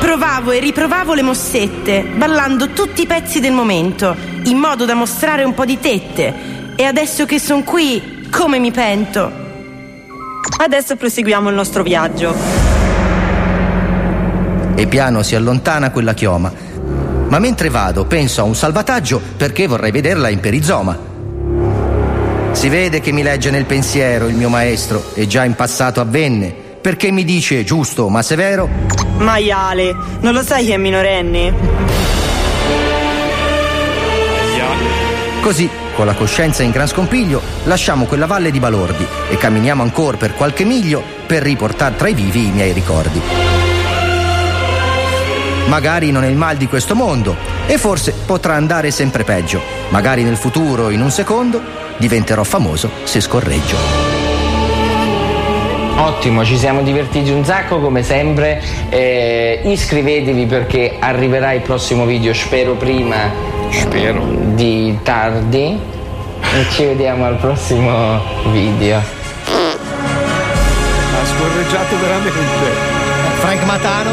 Provavo 0.00 0.52
e 0.52 0.60
riprovavo 0.60 1.12
le 1.12 1.22
mossette, 1.22 2.04
ballando 2.16 2.70
tutti 2.70 3.02
i 3.02 3.06
pezzi 3.06 3.40
del 3.40 3.52
momento, 3.52 4.16
in 4.44 4.58
modo 4.58 4.84
da 4.84 4.94
mostrare 4.94 5.44
un 5.44 5.54
po' 5.54 5.64
di 5.64 5.78
tette. 5.78 6.34
E 6.76 6.84
adesso 6.84 7.24
che 7.24 7.38
son 7.38 7.64
qui, 7.64 8.26
come 8.30 8.58
mi 8.58 8.70
pento. 8.72 9.30
Adesso 10.58 10.96
proseguiamo 10.96 11.48
il 11.48 11.54
nostro 11.54 11.82
viaggio. 11.82 12.34
E 14.74 14.86
piano 14.86 15.22
si 15.22 15.34
allontana 15.34 15.90
quella 15.90 16.14
chioma. 16.14 16.52
Ma 17.28 17.38
mentre 17.38 17.70
vado 17.70 18.04
penso 18.04 18.40
a 18.40 18.44
un 18.44 18.54
salvataggio 18.54 19.20
perché 19.36 19.66
vorrei 19.66 19.90
vederla 19.90 20.28
in 20.28 20.40
perizoma. 20.40 21.12
Si 22.52 22.68
vede 22.68 23.00
che 23.00 23.12
mi 23.12 23.22
legge 23.22 23.50
nel 23.50 23.64
pensiero 23.64 24.28
il 24.28 24.34
mio 24.34 24.48
maestro 24.48 25.02
e 25.14 25.26
già 25.26 25.44
in 25.44 25.54
passato 25.54 26.00
avvenne. 26.00 26.54
Perché 26.80 27.10
mi 27.10 27.24
dice 27.24 27.64
giusto 27.64 28.08
ma 28.08 28.22
severo? 28.22 28.68
Maiale, 29.16 29.94
non 30.20 30.34
lo 30.34 30.42
sai 30.42 30.66
che 30.66 30.74
è 30.74 30.76
minorenne? 30.76 32.03
Così, 35.44 35.68
con 35.94 36.06
la 36.06 36.14
coscienza 36.14 36.62
in 36.62 36.70
gran 36.70 36.88
scompiglio, 36.88 37.38
lasciamo 37.64 38.06
quella 38.06 38.24
valle 38.24 38.50
di 38.50 38.58
balordi 38.58 39.06
e 39.28 39.36
camminiamo 39.36 39.82
ancora 39.82 40.16
per 40.16 40.32
qualche 40.32 40.64
miglio 40.64 41.02
per 41.26 41.42
riportare 41.42 41.96
tra 41.96 42.08
i 42.08 42.14
vivi 42.14 42.46
i 42.46 42.50
miei 42.50 42.72
ricordi. 42.72 43.20
Magari 45.66 46.10
non 46.12 46.24
è 46.24 46.28
il 46.28 46.36
mal 46.36 46.56
di 46.56 46.66
questo 46.66 46.94
mondo 46.94 47.36
e 47.66 47.76
forse 47.76 48.14
potrà 48.24 48.54
andare 48.54 48.90
sempre 48.90 49.22
peggio. 49.22 49.60
Magari 49.90 50.22
nel 50.22 50.38
futuro, 50.38 50.88
in 50.88 51.02
un 51.02 51.10
secondo, 51.10 51.60
diventerò 51.98 52.42
famoso 52.42 52.88
se 53.02 53.20
scorreggio. 53.20 53.76
Ottimo, 55.96 56.42
ci 56.42 56.56
siamo 56.56 56.80
divertiti 56.80 57.28
un 57.30 57.44
sacco 57.44 57.80
come 57.80 58.02
sempre. 58.02 58.62
Eh, 58.88 59.60
iscrivetevi 59.62 60.46
perché 60.46 60.96
arriverà 60.98 61.52
il 61.52 61.60
prossimo 61.60 62.06
video, 62.06 62.32
spero 62.32 62.76
prima 62.76 63.53
di 64.54 64.98
tardi. 65.02 65.78
E 66.40 66.66
ci 66.70 66.84
vediamo 66.84 67.24
al 67.26 67.36
prossimo 67.36 68.20
video. 68.52 68.98
Ha 68.98 69.02
scorreggiato 71.26 71.98
veramente. 72.00 72.38
Frank 73.40 73.64
Matano. 73.64 74.10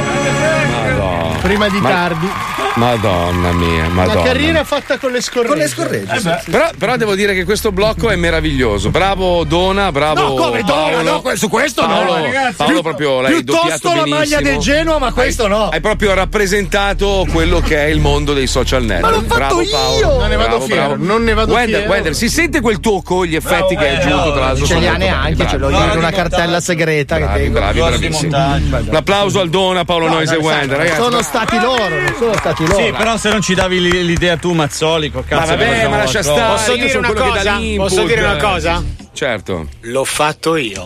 Madonna. 0.72 1.38
Prima 1.42 1.68
di 1.70 1.80
Ma- 1.80 1.90
tardi. 1.90 2.30
Madonna 2.76 3.52
mia, 3.52 3.88
madonna. 3.90 4.14
La 4.20 4.22
carriera 4.26 4.64
fatta 4.64 4.98
con 4.98 5.12
le 5.12 5.22
scorregge. 5.22 5.74
Con 5.76 5.88
le 5.88 6.04
Eh, 6.04 6.50
Però, 6.50 6.70
però 6.78 6.96
devo 6.96 7.16
dire 7.16 7.34
che 7.34 7.44
questo 7.44 7.72
blocco 7.72 8.10
è 8.10 8.16
meraviglioso. 8.16 8.90
Bravo 8.90 9.44
Dona, 9.44 9.92
bravo. 9.92 10.22
No, 10.22 10.34
come 10.36 10.64
Dona? 10.64 11.02
Paolo. 11.04 11.22
No, 11.24 11.36
su 11.36 11.50
questo 11.50 11.82
no, 11.82 11.88
Paolo, 11.88 12.24
ragazzi. 12.24 12.56
Paolo 12.56 12.82
proprio 12.82 13.22
l'hai 13.22 13.34
piuttosto 13.34 13.88
la 13.90 13.94
benissimo. 14.04 14.16
maglia 14.16 14.42
del 14.42 14.58
Genoa, 14.58 14.98
ma 15.00 15.12
questo 15.12 15.44
Hai- 15.44 15.50
no. 15.50 15.70
Hai 15.70 15.82
proprio 15.82 16.14
rappresentato 16.14 17.26
quello 17.32 17.60
che 17.60 17.78
è 17.78 17.88
il 17.88 18.00
mondo 18.00 18.34
dei 18.34 18.48
social 18.48 18.84
network. 18.84 19.14
Ma 19.16 19.20
l'ho 19.22 19.28
fatto 19.28 19.36
bravo 19.38 19.62
io! 19.62 19.70
Paolo. 19.72 20.20
Non 20.20 20.30
ne 20.30 20.36
vado 20.36 20.50
bravo, 20.50 20.66
fiero, 20.66 20.88
bravo. 20.88 21.04
non 21.04 21.24
ne 21.24 21.34
vado 21.34 21.54
Wender, 21.54 21.76
fiero. 21.80 21.92
Wender, 21.92 22.16
si 22.16 22.30
sente 22.30 22.62
quel 22.62 22.80
tuoco, 22.80 23.26
gli 23.26 23.36
effetti 23.36 23.76
che 23.76 23.88
hai 23.88 23.96
aggiunto 23.98 24.32
tra 24.32 24.42
l'altro. 24.46 24.66
Ce 24.66 24.76
li 24.76 24.88
ha 24.88 24.96
neanche, 24.96 25.46
ce 25.48 25.58
l'ho 25.58 25.70
io 25.70 25.84
in 25.92 25.98
una 25.98 26.12
cartella 26.12 26.60
segreta 26.62 27.18
che 27.18 27.24
Bravi, 27.24 27.40
tengo. 27.44 27.60
bravi, 27.60 27.80
bravissimi. 27.80 28.34
Un 28.34 28.96
applauso 28.96 29.40
al 29.42 29.50
Dona, 29.50 29.84
Paolo 29.84 30.08
Noise 30.08 30.36
e 30.36 30.38
Wender, 30.38 30.78
ragazzi. 30.78 31.02
Sono 31.02 31.22
stati 31.22 31.60
loro, 31.60 31.90
non 31.90 32.16
sono 32.18 32.34
stati 32.38 32.61
loro. 32.66 32.84
Sì, 32.84 32.92
però 32.92 33.18
se 33.18 33.30
non 33.30 33.42
ci 33.42 33.54
davi 33.54 33.82
li- 33.82 34.06
l'idea 34.06 34.38
tu, 34.38 34.54
Mazzoli, 34.54 35.12
col 35.12 35.26
cazzo. 35.26 35.42
Ma 35.42 35.56
vabbè, 35.56 35.88
ma 35.88 35.98
lascia 35.98 36.24
stare. 36.24 36.54
Posso 36.56 36.76
dire 36.76 36.98
una 36.98 37.14
cosa? 37.14 37.60
Posso 37.78 38.04
dire 38.04 38.24
una 38.24 38.38
cosa? 38.38 38.84
Certo. 39.14 39.68
L'ho 39.82 40.06
fatto 40.06 40.56
io. 40.56 40.82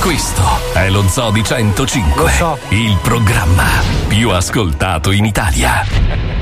Questo 0.00 0.42
è 0.72 0.88
lo 0.90 1.06
Zoo 1.08 1.30
di 1.30 1.42
105, 1.42 2.32
il 2.70 2.98
programma 3.02 3.66
più 4.08 4.30
ascoltato 4.30 5.10
in 5.10 5.24
Italia. 5.24 6.39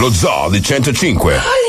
Lo 0.00 0.10
zoo 0.10 0.48
di 0.48 0.62
105. 0.62 1.59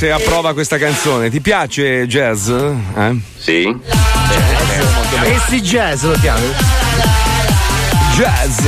Se, 0.00 0.10
approva 0.10 0.54
questa 0.54 0.78
canzone. 0.78 1.28
Ti 1.28 1.42
piace 1.42 2.06
jazz? 2.06 2.48
Eh? 2.48 3.16
Sì. 3.36 3.76
Essi 5.24 5.60
Jazz 5.60 6.04
lo 6.04 6.12
chiami? 6.12 6.46
Jazz. 8.14 8.60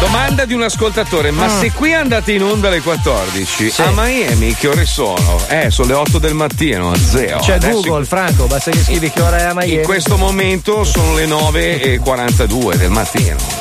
Domanda 0.00 0.46
di 0.46 0.54
un 0.54 0.62
ascoltatore, 0.62 1.32
ma 1.32 1.44
Ah. 1.44 1.60
se 1.60 1.70
qui 1.72 1.92
andate 1.92 2.32
in 2.32 2.42
onda 2.42 2.68
alle 2.68 2.80
14, 2.80 3.74
a 3.76 3.90
Miami 3.94 4.54
che 4.54 4.68
ore 4.68 4.86
sono? 4.86 5.38
Eh, 5.48 5.70
sono 5.70 5.88
le 5.88 5.94
8 5.94 6.18
del 6.18 6.32
mattino, 6.32 6.94
zero. 6.96 7.40
C'è 7.40 7.56
Adesso 7.56 7.72
Google, 7.82 8.06
Franco, 8.06 8.46
basta 8.46 8.70
che 8.70 8.82
scrivi 8.82 9.10
che 9.10 9.20
ora 9.20 9.36
è 9.36 9.42
a 9.42 9.52
Miami. 9.52 9.74
In 9.74 9.82
questo 9.82 10.16
momento 10.16 10.82
sono 10.84 11.14
le 11.14 11.26
9.42 11.26 12.74
del 12.74 12.90
mattino. 12.90 13.51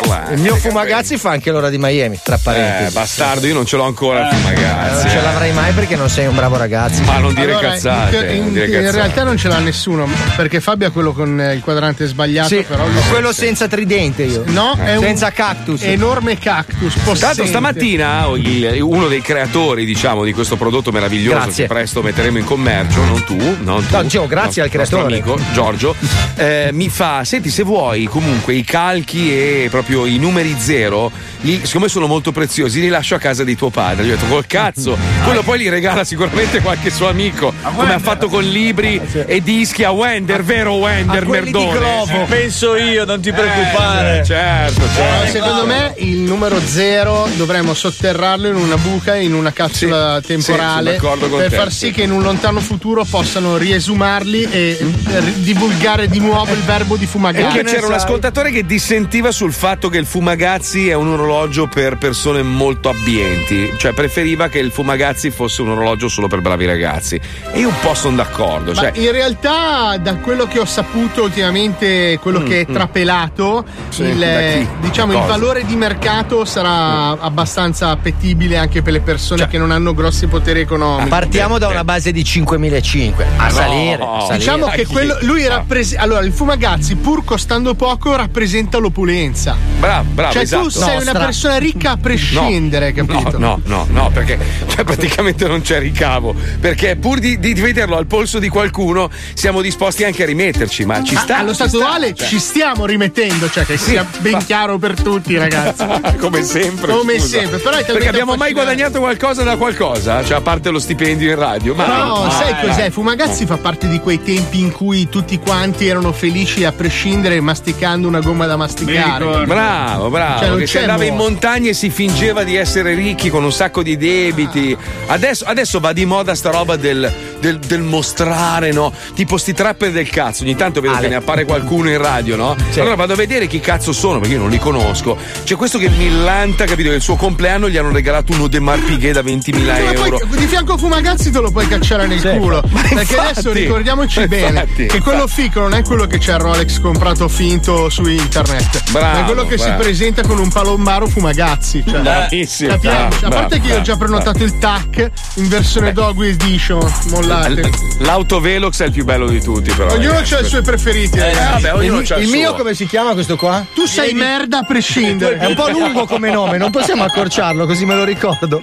Pirla. 0.00 0.30
Il 0.32 0.40
mio 0.40 0.56
Fumagazzi 0.56 1.16
fa 1.16 1.30
anche 1.30 1.50
l'ora 1.50 1.68
di 1.70 1.78
Miami, 1.78 2.18
tra 2.22 2.38
parentesi. 2.42 2.90
Eh, 2.90 2.92
bastardo, 2.92 3.46
io 3.46 3.54
non 3.54 3.66
ce 3.66 3.76
l'ho 3.76 3.84
ancora 3.84 4.28
il 4.28 4.34
Non 4.36 4.42
ragazzi. 4.54 5.08
ce 5.08 5.20
l'avrai 5.20 5.52
mai 5.52 5.72
perché 5.72 5.96
non 5.96 6.08
sei 6.08 6.26
un 6.26 6.34
bravo 6.34 6.56
ragazzo. 6.56 7.02
Ma 7.02 7.18
non 7.18 7.34
dire 7.34 7.52
Allora, 7.52 7.70
cazzate. 7.70 8.32
in, 8.32 8.42
non 8.44 8.52
dire 8.52 8.66
in 8.66 8.72
cazzate. 8.72 8.90
realtà 8.96 9.24
non 9.24 9.36
ce 9.36 9.48
l'ha 9.48 9.58
nessuno, 9.58 10.08
perché 10.36 10.60
Fabio 10.60 10.88
ha 10.88 10.90
quello 10.90 11.12
con 11.12 11.40
eh, 11.40 11.54
il 11.54 11.60
quadrante 11.60 12.06
sbagliato, 12.06 12.48
Sì, 12.48 12.64
però 12.66 12.84
quello 13.10 13.32
senza 13.32 13.68
tridente 13.68 14.22
io. 14.22 14.42
No, 14.46 14.76
è 14.82 14.96
un 14.96 15.02
senza 15.02 15.30
cactus. 15.30 15.82
enorme 15.82 16.38
cactus. 16.38 16.94
Tanto 16.94 17.10
possente. 17.10 17.46
stamattina 17.46 18.26
il- 18.36 18.78
uno 18.80 19.08
dei 19.08 19.20
creatori, 19.20 19.84
diciamo, 19.84 20.24
di 20.24 20.32
questo 20.32 20.56
prodotto 20.56 20.90
meraviglioso 20.92 21.36
Grazie. 21.44 21.66
che 21.66 21.72
presto 21.72 22.02
metteremo 22.02 22.38
in 22.38 22.44
commercio, 22.44 23.04
non 23.04 23.24
tu, 23.24 23.36
non 23.62 23.84
tu. 23.86 23.94
No, 23.96 24.02
dicevo, 24.02 24.26
grazie 24.26 24.62
al 24.62 24.70
nostro 24.72 25.02
creatore. 25.04 25.22
amico 25.34 25.38
Giorgio, 25.52 25.94
eh, 26.36 26.70
mi 26.72 26.88
fa: 26.88 27.24
Senti, 27.24 27.50
se 27.50 27.62
vuoi 27.62 28.04
comunque 28.04 28.54
i 28.54 28.64
calchi 28.64 29.32
e 29.32 29.68
proprio 29.70 29.89
i 29.90 30.18
numeri 30.18 30.56
zero, 30.58 31.10
li- 31.40 31.60
siccome 31.64 31.88
sono 31.88 32.06
molto 32.06 32.32
preziosi, 32.32 32.80
li 32.80 32.88
lascio 32.88 33.14
a 33.14 33.18
casa 33.18 33.44
di 33.44 33.56
tuo 33.56 33.70
padre. 33.70 34.04
Gli 34.04 34.10
ho 34.10 34.14
detto 34.14 34.26
col 34.26 34.46
cazzo, 34.46 34.96
quello 35.24 35.42
poi 35.42 35.58
li 35.58 35.68
regala 35.68 36.04
sicuramente 36.04 36.60
qualche 36.60 36.90
suo 36.90 37.08
amico, 37.08 37.52
come 37.74 37.94
ha 37.94 37.98
fatto 37.98 38.28
con 38.28 38.44
libri 38.44 39.00
e 39.26 39.42
dischi 39.42 39.84
a 39.84 39.90
Wender, 39.90 40.42
vero 40.44 40.74
Wender 40.74 41.26
Merdone? 41.26 42.26
Penso 42.28 42.76
io, 42.76 43.04
non 43.04 43.20
ti 43.20 43.32
preoccupare. 43.32 44.20
Eh, 44.20 44.24
certo, 44.24 44.82
certo. 44.94 45.32
secondo 45.32 45.66
me 45.66 45.94
il 45.98 46.18
numero 46.18 46.60
zero 46.60 47.28
dovremmo 47.36 47.74
sotterrarlo 47.74 48.48
in 48.48 48.56
una 48.56 48.76
buca, 48.76 49.16
in 49.16 49.34
una 49.34 49.52
capsula 49.52 50.20
temporale, 50.24 50.94
sì, 50.94 50.96
d'accordo 50.96 51.28
con 51.28 51.38
per 51.38 51.50
te, 51.50 51.56
far 51.56 51.72
sì. 51.72 51.86
sì 51.86 51.90
che 51.92 52.02
in 52.02 52.12
un 52.12 52.22
lontano 52.22 52.60
futuro 52.60 53.04
possano 53.04 53.56
riesumarli 53.56 54.48
e 54.50 54.78
eh, 54.80 55.32
divulgare 55.36 56.08
di 56.08 56.18
nuovo 56.20 56.52
il 56.52 56.62
verbo 56.62 56.96
di 56.96 57.06
fumagare. 57.06 57.62
che 57.62 57.64
c'era 57.64 57.86
un 57.86 57.94
ascoltatore 57.94 58.50
che 58.50 58.64
dissentiva 58.64 59.32
sul 59.32 59.52
fatto 59.52 59.69
che 59.78 59.98
il 59.98 60.06
Fumagazzi 60.06 60.88
è 60.88 60.94
un 60.94 61.08
orologio 61.12 61.66
per 61.68 61.96
persone 61.96 62.42
molto 62.42 62.88
abbienti, 62.88 63.72
cioè 63.78 63.92
preferiva 63.92 64.48
che 64.48 64.58
il 64.58 64.70
Fumagazzi 64.72 65.30
fosse 65.30 65.62
un 65.62 65.70
orologio 65.70 66.08
solo 66.08 66.26
per 66.26 66.40
bravi 66.40 66.66
ragazzi. 66.66 67.20
E 67.52 67.58
io 67.60 67.68
un 67.68 67.74
po' 67.80 67.94
sono 67.94 68.16
d'accordo. 68.16 68.72
Ma 68.72 68.80
Cioè, 68.80 68.92
in 68.96 69.12
realtà, 69.12 69.96
da 69.98 70.16
quello 70.16 70.46
che 70.48 70.58
ho 70.58 70.64
saputo 70.64 71.22
ultimamente, 71.22 72.18
quello 72.20 72.42
che 72.42 72.60
è 72.62 72.66
trapelato, 72.66 73.64
Mm, 73.64 73.90
Sì, 73.90 74.02
il, 74.02 74.18
chi? 74.18 74.68
diciamo, 74.80 75.12
il 75.12 75.24
valore 75.26 75.64
di 75.64 75.76
mercato 75.76 76.44
sarà 76.44 77.18
abbastanza 77.20 77.88
appetibile 77.90 78.56
anche 78.56 78.82
per 78.82 78.92
le 78.92 79.00
persone 79.00 79.40
Cioè, 79.40 79.48
che 79.48 79.58
non 79.58 79.70
hanno 79.70 79.94
grossi 79.94 80.26
poteri 80.26 80.60
economici. 80.60 81.08
Partiamo 81.08 81.58
da 81.58 81.68
una 81.68 81.84
base 81.84 82.10
di 82.12 82.22
5.500 82.24 83.24
a 83.36 83.44
No. 83.44 83.50
salire. 83.50 84.02
a 84.02 84.20
salire. 84.20 84.36
Diciamo 84.38 84.66
che 84.68 84.86
quello, 84.86 85.16
lui 85.22 85.46
rappresenta. 85.46 86.02
Allora, 86.02 86.20
il 86.24 86.32
Fumagazzi, 86.32 86.96
pur 86.96 87.24
costando 87.24 87.74
poco, 87.74 88.14
rappresenta 88.16 88.78
l'opulenza. 88.78 89.56
Bravo, 89.78 90.08
bravo, 90.12 90.32
cioè, 90.32 90.42
esatto. 90.42 90.62
tu 90.64 90.70
sei 90.70 90.82
una 90.88 90.94
Nostra. 90.96 91.18
persona 91.24 91.56
ricca 91.58 91.90
a 91.92 91.96
prescindere, 91.96 92.92
No, 92.94 93.06
capito? 93.06 93.38
No, 93.38 93.60
no, 93.64 93.86
no, 93.90 94.10
perché 94.12 94.38
cioè, 94.68 94.84
praticamente 94.84 95.46
non 95.46 95.62
c'è 95.62 95.78
ricavo. 95.78 96.34
Perché 96.60 96.96
pur 96.96 97.18
di, 97.18 97.38
di 97.38 97.54
vederlo 97.54 97.96
al 97.96 98.06
polso 98.06 98.38
di 98.38 98.48
qualcuno, 98.48 99.10
siamo 99.34 99.60
disposti 99.60 100.04
anche 100.04 100.22
a 100.22 100.26
rimetterci. 100.26 100.84
Ma 100.84 101.02
ci 101.02 101.14
Ma 101.14 101.20
sta. 101.20 101.38
allo 101.38 101.48
ci 101.50 101.54
stato 101.54 101.70
sta, 101.76 101.78
attuale 101.78 102.14
cioè. 102.14 102.26
ci 102.26 102.38
stiamo 102.38 102.84
rimettendo, 102.86 103.48
cioè 103.50 103.64
che 103.64 103.76
sia 103.76 104.06
ben 104.18 104.38
chiaro 104.44 104.78
per 104.78 105.00
tutti, 105.00 105.36
ragazzi. 105.36 105.84
Come 106.18 106.42
sempre. 106.42 106.92
Come 106.92 107.18
scusa. 107.18 107.38
sempre, 107.38 107.58
però 107.58 107.76
è 107.76 107.84
Perché 107.84 108.08
abbiamo 108.08 108.34
mai 108.36 108.52
guadagnato 108.52 108.98
qualcosa 109.00 109.42
da 109.42 109.56
qualcosa? 109.56 110.24
Cioè, 110.24 110.38
a 110.38 110.40
parte 110.40 110.70
lo 110.70 110.78
stipendio 110.78 111.30
in 111.30 111.38
radio. 111.38 111.74
Ma 111.74 111.86
No, 111.86 112.22
ma- 112.24 112.30
sai 112.30 112.54
cos'è? 112.66 112.90
Fumagazzi 112.90 113.46
fa 113.46 113.56
parte 113.56 113.88
di 113.88 113.98
quei 114.00 114.22
tempi 114.22 114.60
in 114.60 114.70
cui 114.72 115.08
tutti 115.08 115.38
quanti 115.38 115.86
erano 115.86 116.12
felici 116.12 116.64
a 116.64 116.72
prescindere 116.72 117.40
masticando 117.40 118.06
una 118.08 118.20
gomma 118.20 118.46
da 118.46 118.56
masticare. 118.56 119.24
Bravo, 119.54 120.10
bravo. 120.10 120.44
Cioè, 120.46 120.58
che 120.58 120.66
si 120.66 120.78
andava 120.78 121.04
in 121.04 121.14
mo- 121.16 121.24
montagna 121.24 121.70
e 121.70 121.74
si 121.74 121.90
fingeva 121.90 122.44
di 122.44 122.54
essere 122.54 122.94
ricchi 122.94 123.30
con 123.30 123.42
un 123.42 123.52
sacco 123.52 123.82
di 123.82 123.96
debiti. 123.96 124.76
Adesso, 125.06 125.44
adesso 125.44 125.80
va 125.80 125.92
di 125.92 126.04
moda 126.04 126.34
sta 126.36 126.50
roba 126.50 126.76
del, 126.76 127.12
del- 127.40 127.58
del 127.58 127.80
mostrare, 127.82 128.70
no? 128.72 128.92
Tipo 129.14 129.36
sti 129.36 129.52
trapper 129.52 129.90
del 129.90 130.08
cazzo. 130.08 130.44
Ogni 130.44 130.54
tanto 130.54 130.80
vedo 130.80 130.94
Ale. 130.94 131.02
che 131.02 131.08
ne 131.08 131.14
appare 131.16 131.44
qualcuno 131.44 131.90
in 131.90 131.98
radio, 131.98 132.36
no? 132.36 132.54
Allora 132.76 132.94
vado 132.94 133.14
a 133.14 133.16
vedere 133.16 133.46
chi 133.48 133.58
cazzo 133.60 133.92
sono, 133.92 134.20
perché 134.20 134.34
io 134.34 134.40
non 134.40 134.50
li 134.50 134.58
conosco. 134.58 135.16
C'è 135.44 135.56
questo 135.56 135.78
che 135.78 135.88
millanta, 135.88 136.64
capito? 136.64 136.90
Che 136.90 136.94
il 136.96 137.02
suo 137.02 137.16
compleanno 137.16 137.68
gli 137.68 137.76
hanno 137.76 137.90
regalato 137.90 138.32
uno 138.32 138.46
De 138.46 138.60
Marpighe 138.60 139.10
da 139.12 139.20
20.000 139.22 139.64
Ma 139.64 139.78
euro. 139.92 140.18
poi 140.28 140.38
di 140.38 140.46
fianco 140.46 140.74
a 140.74 140.76
Fumagazzi 140.78 141.30
te 141.32 141.40
lo 141.40 141.50
puoi 141.50 141.66
cacciare 141.66 142.06
nel 142.06 142.20
culo. 142.22 142.60
Perché 142.70 143.16
adesso 143.18 143.48
infatti, 143.48 143.58
ricordiamoci 143.60 144.20
ma 144.20 144.26
bene 144.28 144.46
infatti, 144.60 144.86
che 144.86 145.00
quello 145.00 145.26
fico 145.26 145.60
non 145.60 145.74
è 145.74 145.82
quello 145.82 146.06
che 146.06 146.18
c'è 146.18 146.36
Rolex 146.38 146.80
comprato 146.80 147.28
finto 147.28 147.88
su 147.88 148.04
internet. 148.06 148.90
Bravo, 148.90 149.34
ma 149.34 149.39
quello 149.40 149.44
che 149.44 149.58
si 149.58 149.70
presenta 149.72 150.22
con 150.22 150.38
un 150.38 150.50
palombaro 150.50 151.06
Fumagazzi. 151.06 151.82
Cioè, 151.86 152.00
Bravissimo, 152.00 152.72
capiamoci. 152.72 153.24
a 153.24 153.28
parte 153.28 153.60
che 153.60 153.68
io 153.68 153.76
ho 153.78 153.80
già 153.82 153.96
prenotato 153.96 154.42
il 154.42 154.58
TAC 154.58 155.10
in 155.34 155.48
versione 155.48 155.92
Dog 155.92 156.22
Edition. 156.22 156.92
Mollate. 157.10 157.70
L'autovelox 158.00 158.82
è 158.82 158.86
il 158.86 158.92
più 158.92 159.04
bello 159.04 159.28
di 159.28 159.40
tutti, 159.40 159.70
però. 159.72 159.92
Ognuno 159.92 160.18
ha 160.18 160.20
i 160.20 160.44
suoi 160.44 160.62
preferiti. 160.62 161.18
Eh, 161.18 161.34
ragazzi. 161.34 161.62
vabbè, 161.62 161.74
ognuno 161.74 162.00
il, 162.00 162.06
c'ha 162.06 162.16
il 162.16 162.24
il 162.24 162.30
mio 162.30 162.48
suo. 162.48 162.56
come 162.58 162.74
si 162.74 162.86
chiama 162.86 163.12
questo 163.12 163.36
qua? 163.36 163.64
Tu 163.74 163.86
sei 163.86 164.12
merda 164.12 164.58
a 164.58 164.62
prescindere. 164.62 165.38
È 165.38 165.46
un 165.46 165.54
po' 165.54 165.68
lungo 165.68 166.06
come 166.06 166.30
nome, 166.30 166.56
non 166.56 166.70
possiamo 166.70 167.04
accorciarlo 167.04 167.66
così 167.66 167.84
me 167.84 167.94
lo 167.94 168.04
ricordo. 168.04 168.62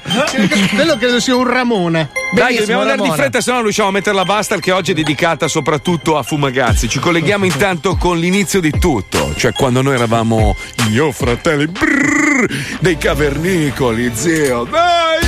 Quello 0.75 0.97
credo 0.97 1.19
sia 1.19 1.35
un 1.35 1.47
Ramone. 1.47 2.09
Dai, 2.33 2.57
dobbiamo 2.57 2.81
andare 2.81 3.01
di 3.01 3.11
fretta, 3.11 3.39
se 3.39 3.49
no 3.49 3.55
non 3.55 3.63
riusciamo 3.63 3.89
a 3.89 3.91
metterla 3.91 4.23
basta, 4.23 4.57
che 4.57 4.71
oggi 4.71 4.91
è 4.91 4.93
dedicata 4.93 5.47
soprattutto 5.47 6.17
a 6.17 6.23
Fumagazzi. 6.23 6.89
Ci 6.89 6.99
colleghiamo 6.99 7.45
intanto 7.45 7.95
con 7.95 8.17
l'inizio 8.17 8.59
di 8.59 8.71
tutto, 8.71 9.33
cioè 9.35 9.53
quando 9.53 9.81
noi 9.81 9.95
eravamo 9.95 10.55
io 10.89 11.11
fratelli 11.11 11.67
brrr, 11.67 12.45
dei 12.79 12.97
cavernicoli, 12.97 14.11
zio. 14.13 14.63
Dai! 14.65 15.25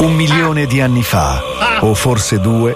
Un 0.00 0.14
milione 0.14 0.66
di 0.66 0.80
anni 0.80 1.02
fa, 1.02 1.40
o 1.80 1.94
forse 1.94 2.40
due, 2.40 2.74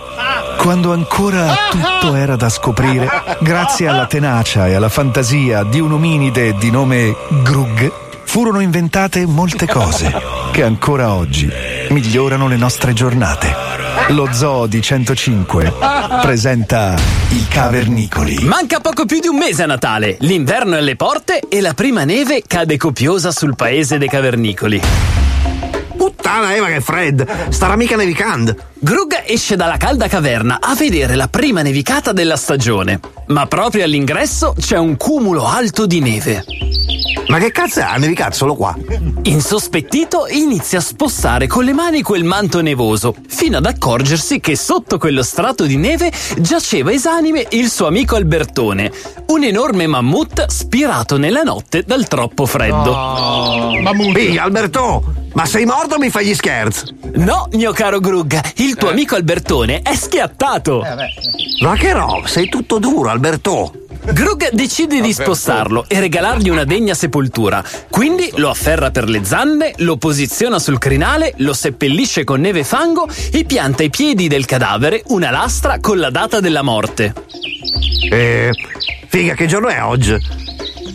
quando 0.59 0.93
ancora 0.93 1.55
tutto 1.70 2.14
era 2.14 2.36
da 2.36 2.48
scoprire, 2.48 3.09
grazie 3.40 3.88
alla 3.88 4.06
tenacia 4.06 4.68
e 4.68 4.74
alla 4.74 4.88
fantasia 4.88 5.62
di 5.62 5.80
un 5.80 5.93
ominide 5.93 6.56
di 6.56 6.70
nome 6.70 7.14
Grug, 7.43 7.93
furono 8.24 8.60
inventate 8.60 9.26
molte 9.26 9.66
cose 9.66 10.12
che 10.52 10.62
ancora 10.62 11.14
oggi 11.14 11.51
migliorano 11.90 12.48
le 12.48 12.56
nostre 12.56 12.93
giornate. 12.93 13.86
Lo 14.11 14.28
Zoo 14.33 14.66
di 14.66 14.81
105 14.81 15.73
presenta 16.23 16.95
i 17.31 17.45
Cavernicoli. 17.49 18.45
Manca 18.45 18.78
poco 18.78 19.05
più 19.05 19.19
di 19.19 19.27
un 19.27 19.37
mese 19.37 19.65
a 19.65 19.66
Natale, 19.66 20.16
l'inverno 20.20 20.77
è 20.77 20.78
alle 20.78 20.95
porte 20.95 21.41
e 21.49 21.61
la 21.61 21.74
prima 21.74 22.05
neve 22.05 22.45
cade 22.47 22.77
copiosa 22.77 23.33
sul 23.33 23.57
paese 23.57 23.99
dei 23.99 24.09
cavernicoli. 24.09 24.81
Puttana 26.07 26.55
Eva 26.55 26.69
che 26.69 26.81
fred, 26.81 27.49
starà 27.49 27.74
mica 27.74 27.97
nevicando. 27.97 28.55
Grug 28.78 29.24
esce 29.27 29.57
dalla 29.57 29.77
calda 29.77 30.07
caverna 30.07 30.59
a 30.61 30.77
vedere 30.77 31.16
la 31.16 31.27
prima 31.27 31.62
nevicata 31.62 32.12
della 32.12 32.37
stagione, 32.37 33.01
ma 33.27 33.47
proprio 33.47 33.83
all'ingresso 33.83 34.55
c'è 34.57 34.78
un 34.78 34.97
cumulo 34.97 35.45
alto 35.49 35.85
di 35.85 35.99
neve. 35.99 36.45
Ma 37.27 37.39
che 37.39 37.51
cazzo 37.51 37.81
è? 37.81 37.83
Ha 37.83 37.97
nevicato 37.97 38.37
solo 38.37 38.55
qua. 38.55 38.77
Insospettito 39.23 40.28
inizia 40.28 40.78
a 40.78 40.83
spostare 40.83 41.49
con 41.49 41.65
le 41.65 41.73
mani 41.73 42.03
quel 42.03 42.23
manto 42.23 42.61
nevoso, 42.61 43.12
fino 43.27 43.57
ad 43.57 43.66
accorgersi 43.66 44.39
che 44.39 44.55
sotto 44.55 44.99
quello 44.99 45.24
strato 45.24 45.65
di 45.65 45.77
neve 45.77 46.12
giaceva 46.39 46.93
esanime 46.93 47.49
il 47.51 47.69
suo 47.69 47.89
amico 47.89 48.15
Albertone, 48.15 48.93
un 49.37 49.45
enorme 49.45 49.87
mammut 49.87 50.47
spirato 50.47 51.19
nella 51.19 51.43
notte 51.43 51.83
dal 51.83 52.09
troppo 52.09 52.47
freddo. 52.47 53.71
Ehi, 54.15 54.39
Alberto, 54.39 55.05
ma 55.35 55.45
sei 55.45 55.67
morto 55.67 55.97
o 55.97 55.99
mi 55.99 56.09
fai 56.09 56.25
gli 56.25 56.35
scherzi? 56.35 56.97
No, 57.17 57.47
mio 57.53 57.73
caro 57.73 58.01
Grug, 58.01 58.41
il 58.57 58.77
tuo 58.77 58.89
amico 58.89 59.15
Albertone 59.15 59.83
è 59.83 59.95
schiattato. 59.95 60.83
Ma 61.61 61.75
che 61.75 61.93
roba, 61.93 62.27
sei 62.27 62.49
tutto 62.49 62.79
duro, 62.79 63.11
Alberto. 63.11 63.73
Grug 64.12 64.51
decide 64.53 65.01
di 65.01 65.12
spostarlo 65.12 65.85
e 65.89 65.99
regalargli 65.99 66.49
una 66.49 66.65
degna 66.65 66.95
sepoltura. 66.95 67.62
Quindi 67.91 68.31
lo 68.37 68.51
afferra 68.51 68.91
per 68.91 69.09
le 69.09 69.24
zanne, 69.24 69.73
lo 69.78 69.97
posiziona 69.97 70.59
sul 70.59 70.78
crinale, 70.78 71.35
lo 71.39 71.53
seppellisce 71.53 72.24
con 72.24 72.41
neve 72.41 72.61
e 72.61 72.65
fango 72.65 73.09
e 73.33 73.45
pianta 73.45 73.83
ai 73.83 73.91
piedi 73.91 74.28
del 74.28 74.45
cadavere 74.45 75.03
una 75.07 75.31
lastra 75.31 75.81
con 75.81 75.99
la 75.99 76.11
data 76.11 76.41
della 76.41 76.62
morte. 76.62 77.12
Eh, 78.11 78.51
figa, 79.09 79.35
che 79.35 79.47
giorno 79.47 79.69
è 79.69 79.83
oggi? 79.83 80.45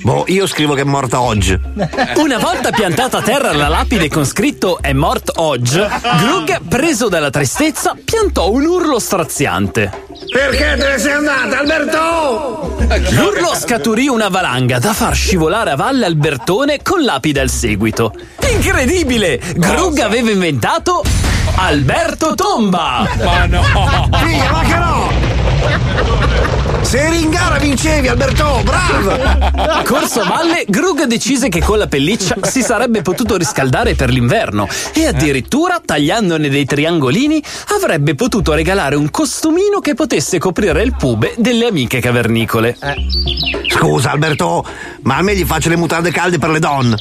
Boh, 0.04 0.24
io 0.28 0.48
scrivo 0.48 0.74
che 0.74 0.82
è 0.82 0.86
morta 0.86 1.22
oggi. 1.22 1.54
Una 2.18 2.40
volta 2.40 2.72
piantata 2.72 3.20
a 3.20 3.22
terra 3.22 3.54
la 3.54 3.68
lapide 3.68 4.10
con 4.10 4.26
scritto 4.26 4.80
è 4.82 4.94
mort 4.94 5.32
oggi, 5.36 5.80
Grug, 6.20 6.62
preso 6.68 7.08
dalla 7.08 7.30
tristezza, 7.30 7.96
piantò 8.04 8.50
un 8.50 8.66
urlo 8.66 8.98
straziante. 9.00 10.06
Perché 10.32 10.76
te 10.78 10.88
ne 10.88 10.98
sei 10.98 11.12
andata, 11.14 11.60
Alberto? 11.60 12.78
L'urlo 13.12 13.54
scaturì 13.54 14.08
una 14.08 14.30
valanga 14.30 14.80
da 14.80 14.94
far 14.94 15.14
scivolare 15.14 15.72
a 15.72 15.76
valle 15.76 16.06
Albertone 16.06 16.82
con 16.82 17.04
lapide 17.04 17.40
al 17.40 17.50
seguito. 17.50 18.14
Incredibile! 18.52 19.40
Grug 19.56 20.00
aveva 20.00 20.32
inventato 20.32 21.04
Alberto 21.56 22.34
Tomba! 22.34 23.08
Ma 23.24 23.46
no! 23.46 23.62
Figa, 24.24 24.52
ma 24.52 24.62
che 24.64 24.76
no! 24.78 26.61
Se 26.82 27.00
eri 27.00 27.22
in 27.22 27.30
gara 27.30 27.58
vincevi, 27.58 28.08
Alberto, 28.08 28.62
bravo! 28.64 29.84
Corso 29.86 30.24
valle, 30.24 30.66
Grug 30.68 31.04
decise 31.06 31.48
che 31.48 31.62
con 31.62 31.78
la 31.78 31.88
pelliccia 31.88 32.36
si 32.42 32.62
sarebbe 32.62 33.02
potuto 33.02 33.38
riscaldare 33.38 33.96
per 33.96 34.10
l'inverno 34.10 34.68
e 34.94 35.08
addirittura, 35.08 35.82
tagliandone 35.84 36.50
dei 36.50 36.66
triangolini, 36.66 37.42
avrebbe 37.82 38.16
potuto 38.16 38.54
regalare 38.54 38.96
un 38.96 39.10
costumino 39.10 39.80
che 39.80 39.94
potesse 39.94 40.38
coprire 40.38 40.84
il 40.84 40.96
pube 40.98 41.34
delle 41.38 41.68
amiche 41.68 42.00
cavernicole. 42.00 42.78
Scusa, 43.70 44.12
Alberto, 44.12 44.66
ma 45.04 45.18
a 45.18 45.22
me 45.22 45.36
gli 45.36 45.46
faccio 45.46 45.70
le 45.70 45.78
mutande 45.78 46.12
calde 46.12 46.40
per 46.40 46.50
le 46.50 46.60
donne. 46.60 46.96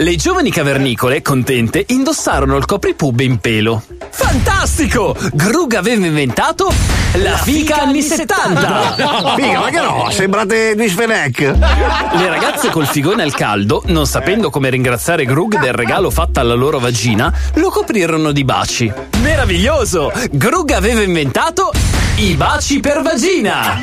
Le 0.00 0.14
giovani 0.14 0.52
cavernicole, 0.52 1.22
contente, 1.22 1.84
indossarono 1.88 2.56
il 2.56 2.66
copripube 2.66 3.24
in 3.24 3.38
pelo. 3.38 3.82
Fantastico! 4.10 5.16
Grug 5.32 5.74
aveva 5.74 6.06
inventato 6.06 6.72
la 7.14 7.36
fica 7.36 7.78
anni 7.80 8.00
70! 8.00 8.94
Figa, 9.34 9.58
ma 9.58 9.70
che 9.70 9.80
no? 9.80 10.08
Sembrate 10.10 10.74
Luis 10.76 10.94
Fenech. 10.94 11.40
Le 11.40 12.28
ragazze 12.28 12.70
col 12.70 12.86
figone 12.86 13.24
al 13.24 13.34
caldo, 13.34 13.82
non 13.86 14.06
sapendo 14.06 14.50
come 14.50 14.70
ringraziare 14.70 15.24
Grug 15.24 15.58
del 15.58 15.72
regalo 15.72 16.10
fatto 16.10 16.38
alla 16.38 16.54
loro 16.54 16.78
vagina, 16.78 17.32
lo 17.54 17.68
coprirono 17.68 18.30
di 18.30 18.44
baci. 18.44 18.92
Meraviglioso! 19.20 20.12
Grug 20.30 20.70
aveva 20.70 21.02
inventato 21.02 21.72
i 22.20 22.34
baci 22.34 22.80
per 22.80 23.00
vagina! 23.00 23.78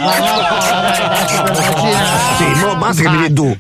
Sì, 2.38 2.66
mo 2.66 2.76
basta 2.76 3.02
che 3.02 3.10
mi 3.10 3.18
vedi 3.18 3.34
tu. 3.34 3.58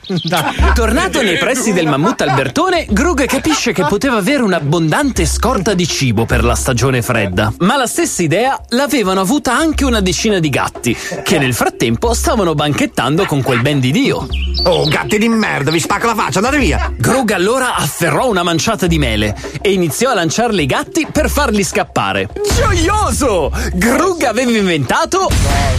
Tornato 0.73 1.21
nei 1.21 1.37
pressi 1.37 1.71
del 1.71 1.87
mammut 1.87 2.19
Albertone, 2.19 2.85
Grug 2.89 3.25
capisce 3.25 3.71
che 3.71 3.85
poteva 3.85 4.17
avere 4.17 4.43
un'abbondante 4.43 5.25
scorta 5.25 5.73
di 5.73 5.87
cibo 5.87 6.25
per 6.25 6.43
la 6.43 6.55
stagione 6.55 7.01
fredda. 7.01 7.53
Ma 7.59 7.77
la 7.77 7.87
stessa 7.87 8.21
idea 8.21 8.59
l'avevano 8.69 9.21
avuta 9.21 9.55
anche 9.55 9.85
una 9.85 10.01
decina 10.01 10.39
di 10.39 10.49
gatti, 10.49 10.95
che 11.23 11.39
nel 11.39 11.53
frattempo 11.53 12.13
stavano 12.13 12.53
banchettando 12.53 13.23
con 13.25 13.41
quel 13.41 13.61
ben 13.61 13.79
di 13.79 13.91
Dio. 13.91 14.27
Oh, 14.65 14.83
gatti 14.85 15.17
di 15.17 15.29
merda, 15.29 15.71
vi 15.71 15.79
spacco 15.79 16.07
la 16.07 16.15
faccia, 16.15 16.39
andate 16.39 16.57
via! 16.57 16.91
Grug 16.97 17.31
allora 17.31 17.75
afferrò 17.75 18.27
una 18.27 18.43
manciata 18.43 18.87
di 18.87 18.97
mele 18.97 19.37
e 19.61 19.71
iniziò 19.71 20.09
a 20.09 20.15
lanciarle 20.15 20.61
i 20.61 20.65
gatti 20.65 21.07
per 21.09 21.29
farli 21.29 21.63
scappare. 21.63 22.27
Gioioso! 22.57 23.53
Grug 23.73 24.23
aveva 24.23 24.51
inventato 24.65 25.29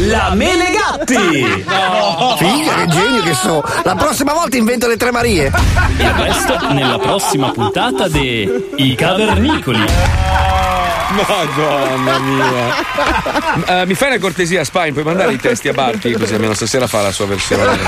la 0.07 0.31
mele 0.35 0.71
gatti! 0.71 1.15
Figa, 2.39 2.75
che 2.75 2.87
genio 2.87 3.23
che 3.23 3.35
so! 3.35 3.63
La 3.83 3.97
prossima 3.97 4.33
volta 4.33 4.57
invento 4.57 4.87
le 4.87 4.97
tre 4.97 5.11
Marie! 5.11 5.51
E 5.97 6.11
questo 6.13 6.73
nella 6.73 6.99
prossima 6.99 7.51
puntata 7.51 8.07
de 8.09 8.69
I 8.77 8.95
Cavernicoli. 8.95 9.85
Madonna 11.11 12.19
mia. 12.19 13.83
Eh, 13.83 13.87
mi 13.87 13.95
fai 13.95 14.11
una 14.11 14.19
cortesia, 14.19 14.65
Spine, 14.65 14.93
puoi 14.93 15.05
mandare 15.05 15.33
i 15.33 15.39
testi 15.39 15.69
a 15.69 15.73
Barty 15.73 16.13
così 16.13 16.35
almeno 16.35 16.55
stasera 16.55 16.87
fa 16.87 17.03
la 17.03 17.13
sua 17.13 17.27
versione. 17.27 17.79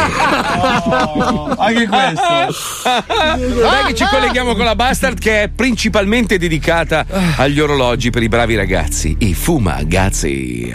Anche 1.59 1.86
questo. 1.86 2.57
Dai 2.82 3.85
che 3.86 3.95
ci 3.95 4.07
colleghiamo 4.09 4.55
con 4.55 4.65
la 4.65 4.74
Bastard 4.74 5.19
che 5.19 5.45
è 5.45 5.49
principalmente 5.49 6.39
dedicata 6.39 7.05
agli 7.36 7.61
orologi 7.61 8.11
per 8.11 8.23
i 8.23 8.28
bravi 8.28 8.55
ragazzi, 8.55 9.16
i 9.20 9.35
fumagazzi. 9.35 10.74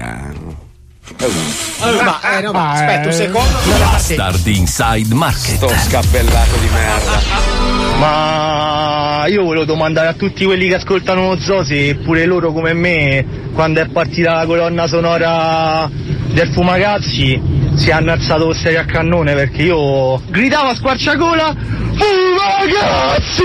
Ma, 1.80 2.38
eh, 2.38 2.42
no, 2.42 2.54
ma 2.54 2.72
aspetta 2.72 3.08
un 3.08 3.14
secondo. 3.14 3.58
Bastard 3.78 4.48
Inside 4.48 5.14
Market. 5.14 5.56
Sto 5.56 5.68
scappellato 5.68 6.56
di 6.58 6.70
merda. 6.72 7.20
Ma 7.98 9.26
io 9.28 9.44
volevo 9.44 9.66
domandare 9.66 10.08
a 10.08 10.14
tutti 10.14 10.46
quelli 10.46 10.70
che 10.70 10.76
ascoltano 10.76 11.28
lo 11.30 11.40
zoo 11.40 11.64
se 11.64 11.96
pure 11.96 12.26
loro 12.26 12.54
come 12.54 12.74
me, 12.74 13.26
quando 13.54 13.82
è 13.82 13.88
partita 13.88 14.34
la 14.36 14.46
colonna 14.46 14.88
sonora 14.88 15.90
del 15.92 16.52
Fumagazzi, 16.54 17.42
si 17.76 17.92
hanno 17.92 18.12
alzato 18.12 18.46
lo 18.48 18.54
stereo 18.54 18.82
a 18.82 18.86
cannone 18.86 19.34
perché 19.34 19.64
io 19.64 20.22
gridavo 20.30 20.70
a 20.70 20.76
squarciagola 20.76 21.56
Fumagazzi! 21.96 23.44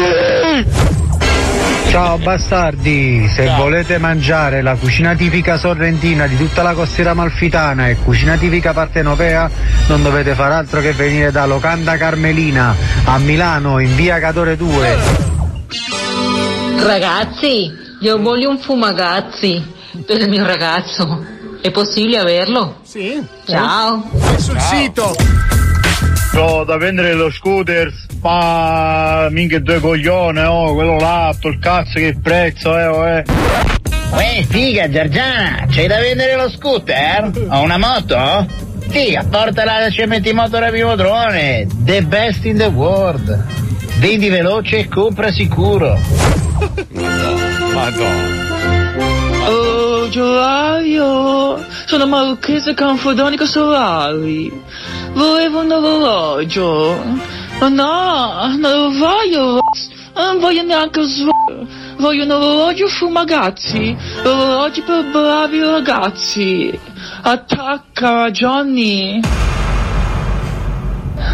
Ciao 1.89 2.19
bastardi, 2.19 3.27
se 3.29 3.55
volete 3.57 3.99
mangiare 3.99 4.61
la 4.63 4.77
cucina 4.77 5.15
tipica 5.15 5.57
sorrentina 5.57 6.27
di 6.27 6.37
tutta 6.37 6.63
la 6.63 6.75
costiera 6.75 7.15
malfitana 7.15 7.89
e 7.89 7.97
cucina 7.97 8.37
tipica 8.37 8.73
partenopea, 8.73 9.51
non 9.89 10.03
dovete 10.03 10.35
far 10.35 10.53
altro 10.53 10.81
che 10.81 10.93
venire 10.93 11.31
da 11.31 11.47
Locanda 11.47 11.97
Carmelina 11.97 12.75
a 13.05 13.19
Milano 13.19 13.79
in 13.79 13.95
via 13.97 14.19
Catore 14.21 14.57
2. 14.57 14.99
Ragazzi, 16.85 17.71
io 18.01 18.19
voglio 18.21 18.51
un 18.51 18.59
fumagazzi 18.59 19.75
per 20.07 20.21
il 20.21 20.29
mio 20.29 20.45
ragazzo. 20.45 21.25
È 21.61 21.71
possibile 21.71 22.19
averlo? 22.19 22.81
Sì. 22.83 23.21
Ciao. 23.47 24.09
Sul 24.37 24.61
sito. 24.61 25.17
Ho 26.35 26.65
da 26.65 26.77
vendere 26.77 27.15
lo 27.15 27.31
scooter, 27.31 27.93
ma 28.21 29.29
minchia 29.31 29.61
due 29.61 29.81
coglione, 29.81 30.45
oh, 30.45 30.75
quello 30.75 30.99
là, 30.99 31.35
il 31.41 31.59
cazzo 31.59 31.99
che 31.99 32.17
prezzo, 32.21 32.79
eh, 32.79 32.87
oh, 32.87 33.07
eh. 33.07 33.25
Uè, 34.13 34.45
figa, 34.49 34.89
Giorgiana, 34.89 35.67
c'hai 35.69 35.87
da 35.87 35.99
vendere 35.99 36.37
lo 36.37 36.51
scooter? 36.51 37.31
Ho 37.51 37.63
una 37.63 37.79
moto? 37.79 38.47
Figa, 38.89 39.25
portala 39.29 39.81
da 39.81 39.91
Cementi 39.91 40.33
Motor 40.33 40.65
Avimodrone, 40.65 41.67
the 41.85 42.03
best 42.03 42.45
in 42.45 42.57
the 42.57 42.67
world. 42.67 43.45
Vendi 43.99 44.29
veloce 44.29 44.79
e 44.79 44.89
compra 44.89 45.31
sicuro. 45.31 45.99
Madonna. 47.75 48.37
Oh, 49.47 50.09
Giovanni, 50.09 50.97
sono 51.87 52.07
marocchese 52.07 52.75
canfodonica 52.75 53.45
solari. 53.45 54.51
Volevo 55.13 55.61
un 55.61 55.73
orologio. 55.73 56.97
No, 57.61 58.57
non 58.57 58.97
voglio. 58.99 59.59
Non 60.15 60.39
voglio 60.39 60.63
neanche 60.63 61.03
sv- 61.03 61.31
Voglio 61.99 62.25
un 62.25 62.31
orologio 62.31 62.87
fumagazzi. 62.89 63.97
Orologi 64.23 64.81
per 64.83 65.05
bravi 65.11 65.61
ragazzi. 65.61 66.79
Attacca, 67.23 68.31
Johnny. 68.31 69.21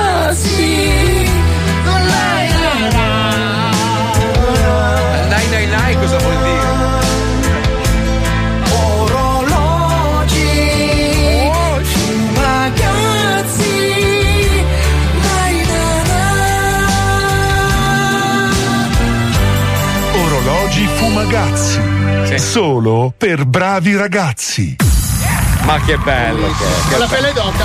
Solo 22.41 23.13
per 23.17 23.45
bravi 23.45 23.95
ragazzi. 23.95 24.90
Ma 25.65 25.79
che 25.85 25.97
bello 25.99 26.47
che 26.59 26.65
è. 26.65 26.91
Con 26.91 26.99
la 26.99 27.07
pelle 27.07 27.33
d'oca. 27.33 27.65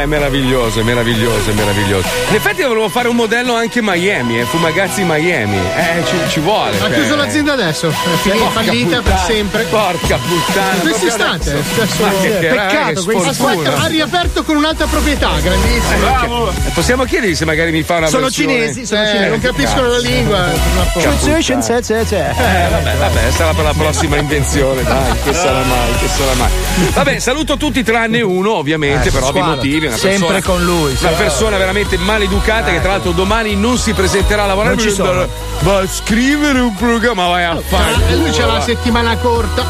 Eh, 0.00 0.06
meraviglioso, 0.06 0.82
meraviglioso, 0.82 1.52
meraviglioso. 1.52 2.08
In 2.30 2.34
effetti 2.34 2.62
volevo 2.62 2.88
fare 2.88 3.08
un 3.08 3.16
modello 3.16 3.54
anche 3.54 3.80
Miami, 3.82 4.40
eh, 4.40 4.44
Fumagazzi 4.44 5.02
Miami. 5.04 5.56
Eh, 5.56 6.04
ci, 6.06 6.16
ci 6.30 6.40
vuole. 6.40 6.76
Ha 6.76 6.80
cioè. 6.80 6.92
chiuso 6.94 7.16
l'azienda 7.16 7.52
adesso. 7.52 7.88
È 7.90 8.16
finita, 8.22 8.44
Porca 8.44 8.62
fallita 8.62 9.02
per 9.02 9.18
sempre. 9.26 9.62
Porca 9.64 10.16
puttana. 10.16 10.72
In 10.74 10.80
questo 10.80 11.06
istante. 11.06 11.50
Adesso- 11.50 12.02
Ma 12.02 12.10
che- 12.20 12.38
che 12.38 12.46
Peccato. 12.46 13.04
che. 13.04 13.16
Aspetta, 13.28 13.76
ha 13.82 13.86
riaperto 13.86 14.42
con 14.42 14.56
un'altra 14.56 14.86
proprietà. 14.86 15.30
Grandissimo. 15.40 16.48
Eh, 16.50 16.70
Possiamo 16.72 17.04
chiedergli 17.04 17.34
se 17.34 17.44
magari 17.44 17.70
mi 17.70 17.82
fa 17.82 17.96
una 17.96 18.06
Sono 18.08 18.22
versione- 18.24 18.52
cinesi, 18.54 18.86
sono 18.86 19.02
Eh, 19.02 19.06
cinesi, 19.06 19.28
non 19.30 19.40
capiscono 19.40 19.88
la 19.88 19.98
lingua. 19.98 20.50
Eh, 20.50 20.58
vabbè, 22.70 22.96
vabbè, 22.98 23.30
sarà 23.36 23.52
per 23.52 23.64
la 23.64 23.74
prossima 23.76 24.16
invenzione, 24.16 24.82
dai, 24.82 25.12
che 25.24 25.32
sarà 25.34 25.60
mai, 25.62 25.92
che 26.00 26.08
sarà 26.08 26.34
mai. 26.34 26.50
Vabbè, 26.94 27.17
Saluto 27.18 27.56
tutti 27.56 27.82
tranne 27.82 28.20
uno, 28.20 28.52
ovviamente, 28.54 29.08
Eh, 29.08 29.12
per 29.12 29.22
ovvi 29.22 29.40
motivi. 29.40 29.86
Una 29.86 29.96
Sempre 29.96 30.18
persona, 30.40 30.42
con 30.42 30.64
lui, 30.64 30.90
Una 30.90 30.98
sempre. 30.98 31.24
persona 31.24 31.56
veramente 31.58 31.96
maleducata 31.98 32.70
che 32.70 32.80
tra 32.80 32.90
l'altro 32.92 33.10
domani 33.12 33.54
non 33.56 33.76
si 33.76 33.92
presenterà 33.92 34.44
a 34.44 34.46
lavorare. 34.46 34.74
Non 34.76 34.84
ci 34.84 34.90
sono. 34.90 35.26
Va 35.60 35.78
a 35.80 35.86
scrivere 35.88 36.60
un 36.60 36.74
programma, 36.74 37.26
vai 37.26 37.44
a 37.44 37.60
fare. 37.60 38.16
Lui 38.16 38.30
c'ha 38.30 38.46
la 38.46 38.60
settimana 38.60 39.16
corta. 39.16 39.64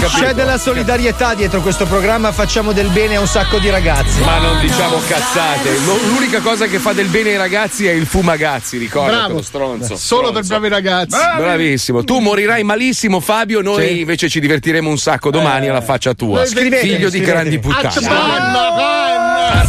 Eh. 0.00 0.06
C'è 0.06 0.32
della 0.32 0.56
solidarietà 0.58 1.34
dietro 1.34 1.60
questo 1.60 1.84
programma, 1.86 2.32
facciamo 2.32 2.72
del 2.72 2.88
bene 2.88 3.16
a 3.16 3.20
un 3.20 3.26
sacco 3.26 3.58
di 3.58 3.68
ragazzi. 3.68 4.20
Ma 4.20 4.38
non 4.38 4.58
diciamo 4.60 4.96
cazzate. 5.06 5.76
L'unica 6.08 6.40
cosa 6.40 6.66
che 6.66 6.78
fa 6.78 6.92
del 6.92 7.08
bene 7.08 7.30
ai 7.30 7.36
ragazzi 7.36 7.86
è 7.86 7.92
il 7.92 8.06
fumagazzi, 8.06 8.78
ricordate 8.78 9.16
Bravo. 9.16 9.34
lo 9.34 9.42
stronzo. 9.42 9.96
Solo 9.96 10.32
per 10.32 10.44
bravi 10.44 10.68
ragazzi. 10.68 11.16
Bravissimo, 11.36 12.04
tu 12.04 12.18
morirai 12.18 12.62
malissimo, 12.64 13.20
Fabio. 13.20 13.60
Noi 13.60 14.00
invece 14.00 14.28
ci 14.28 14.40
divertiremo 14.40 14.88
un 14.88 14.98
sacco 14.98 15.30
domani 15.30 15.68
alla 15.68 15.82
faccia 15.82 16.14
tua. 16.14 16.46
Scrivete, 16.46 16.77
Figlio 16.80 17.10
di 17.10 17.20
grandi 17.20 17.58
puttane. 17.58 17.86
Azzabanna! 17.88 19.62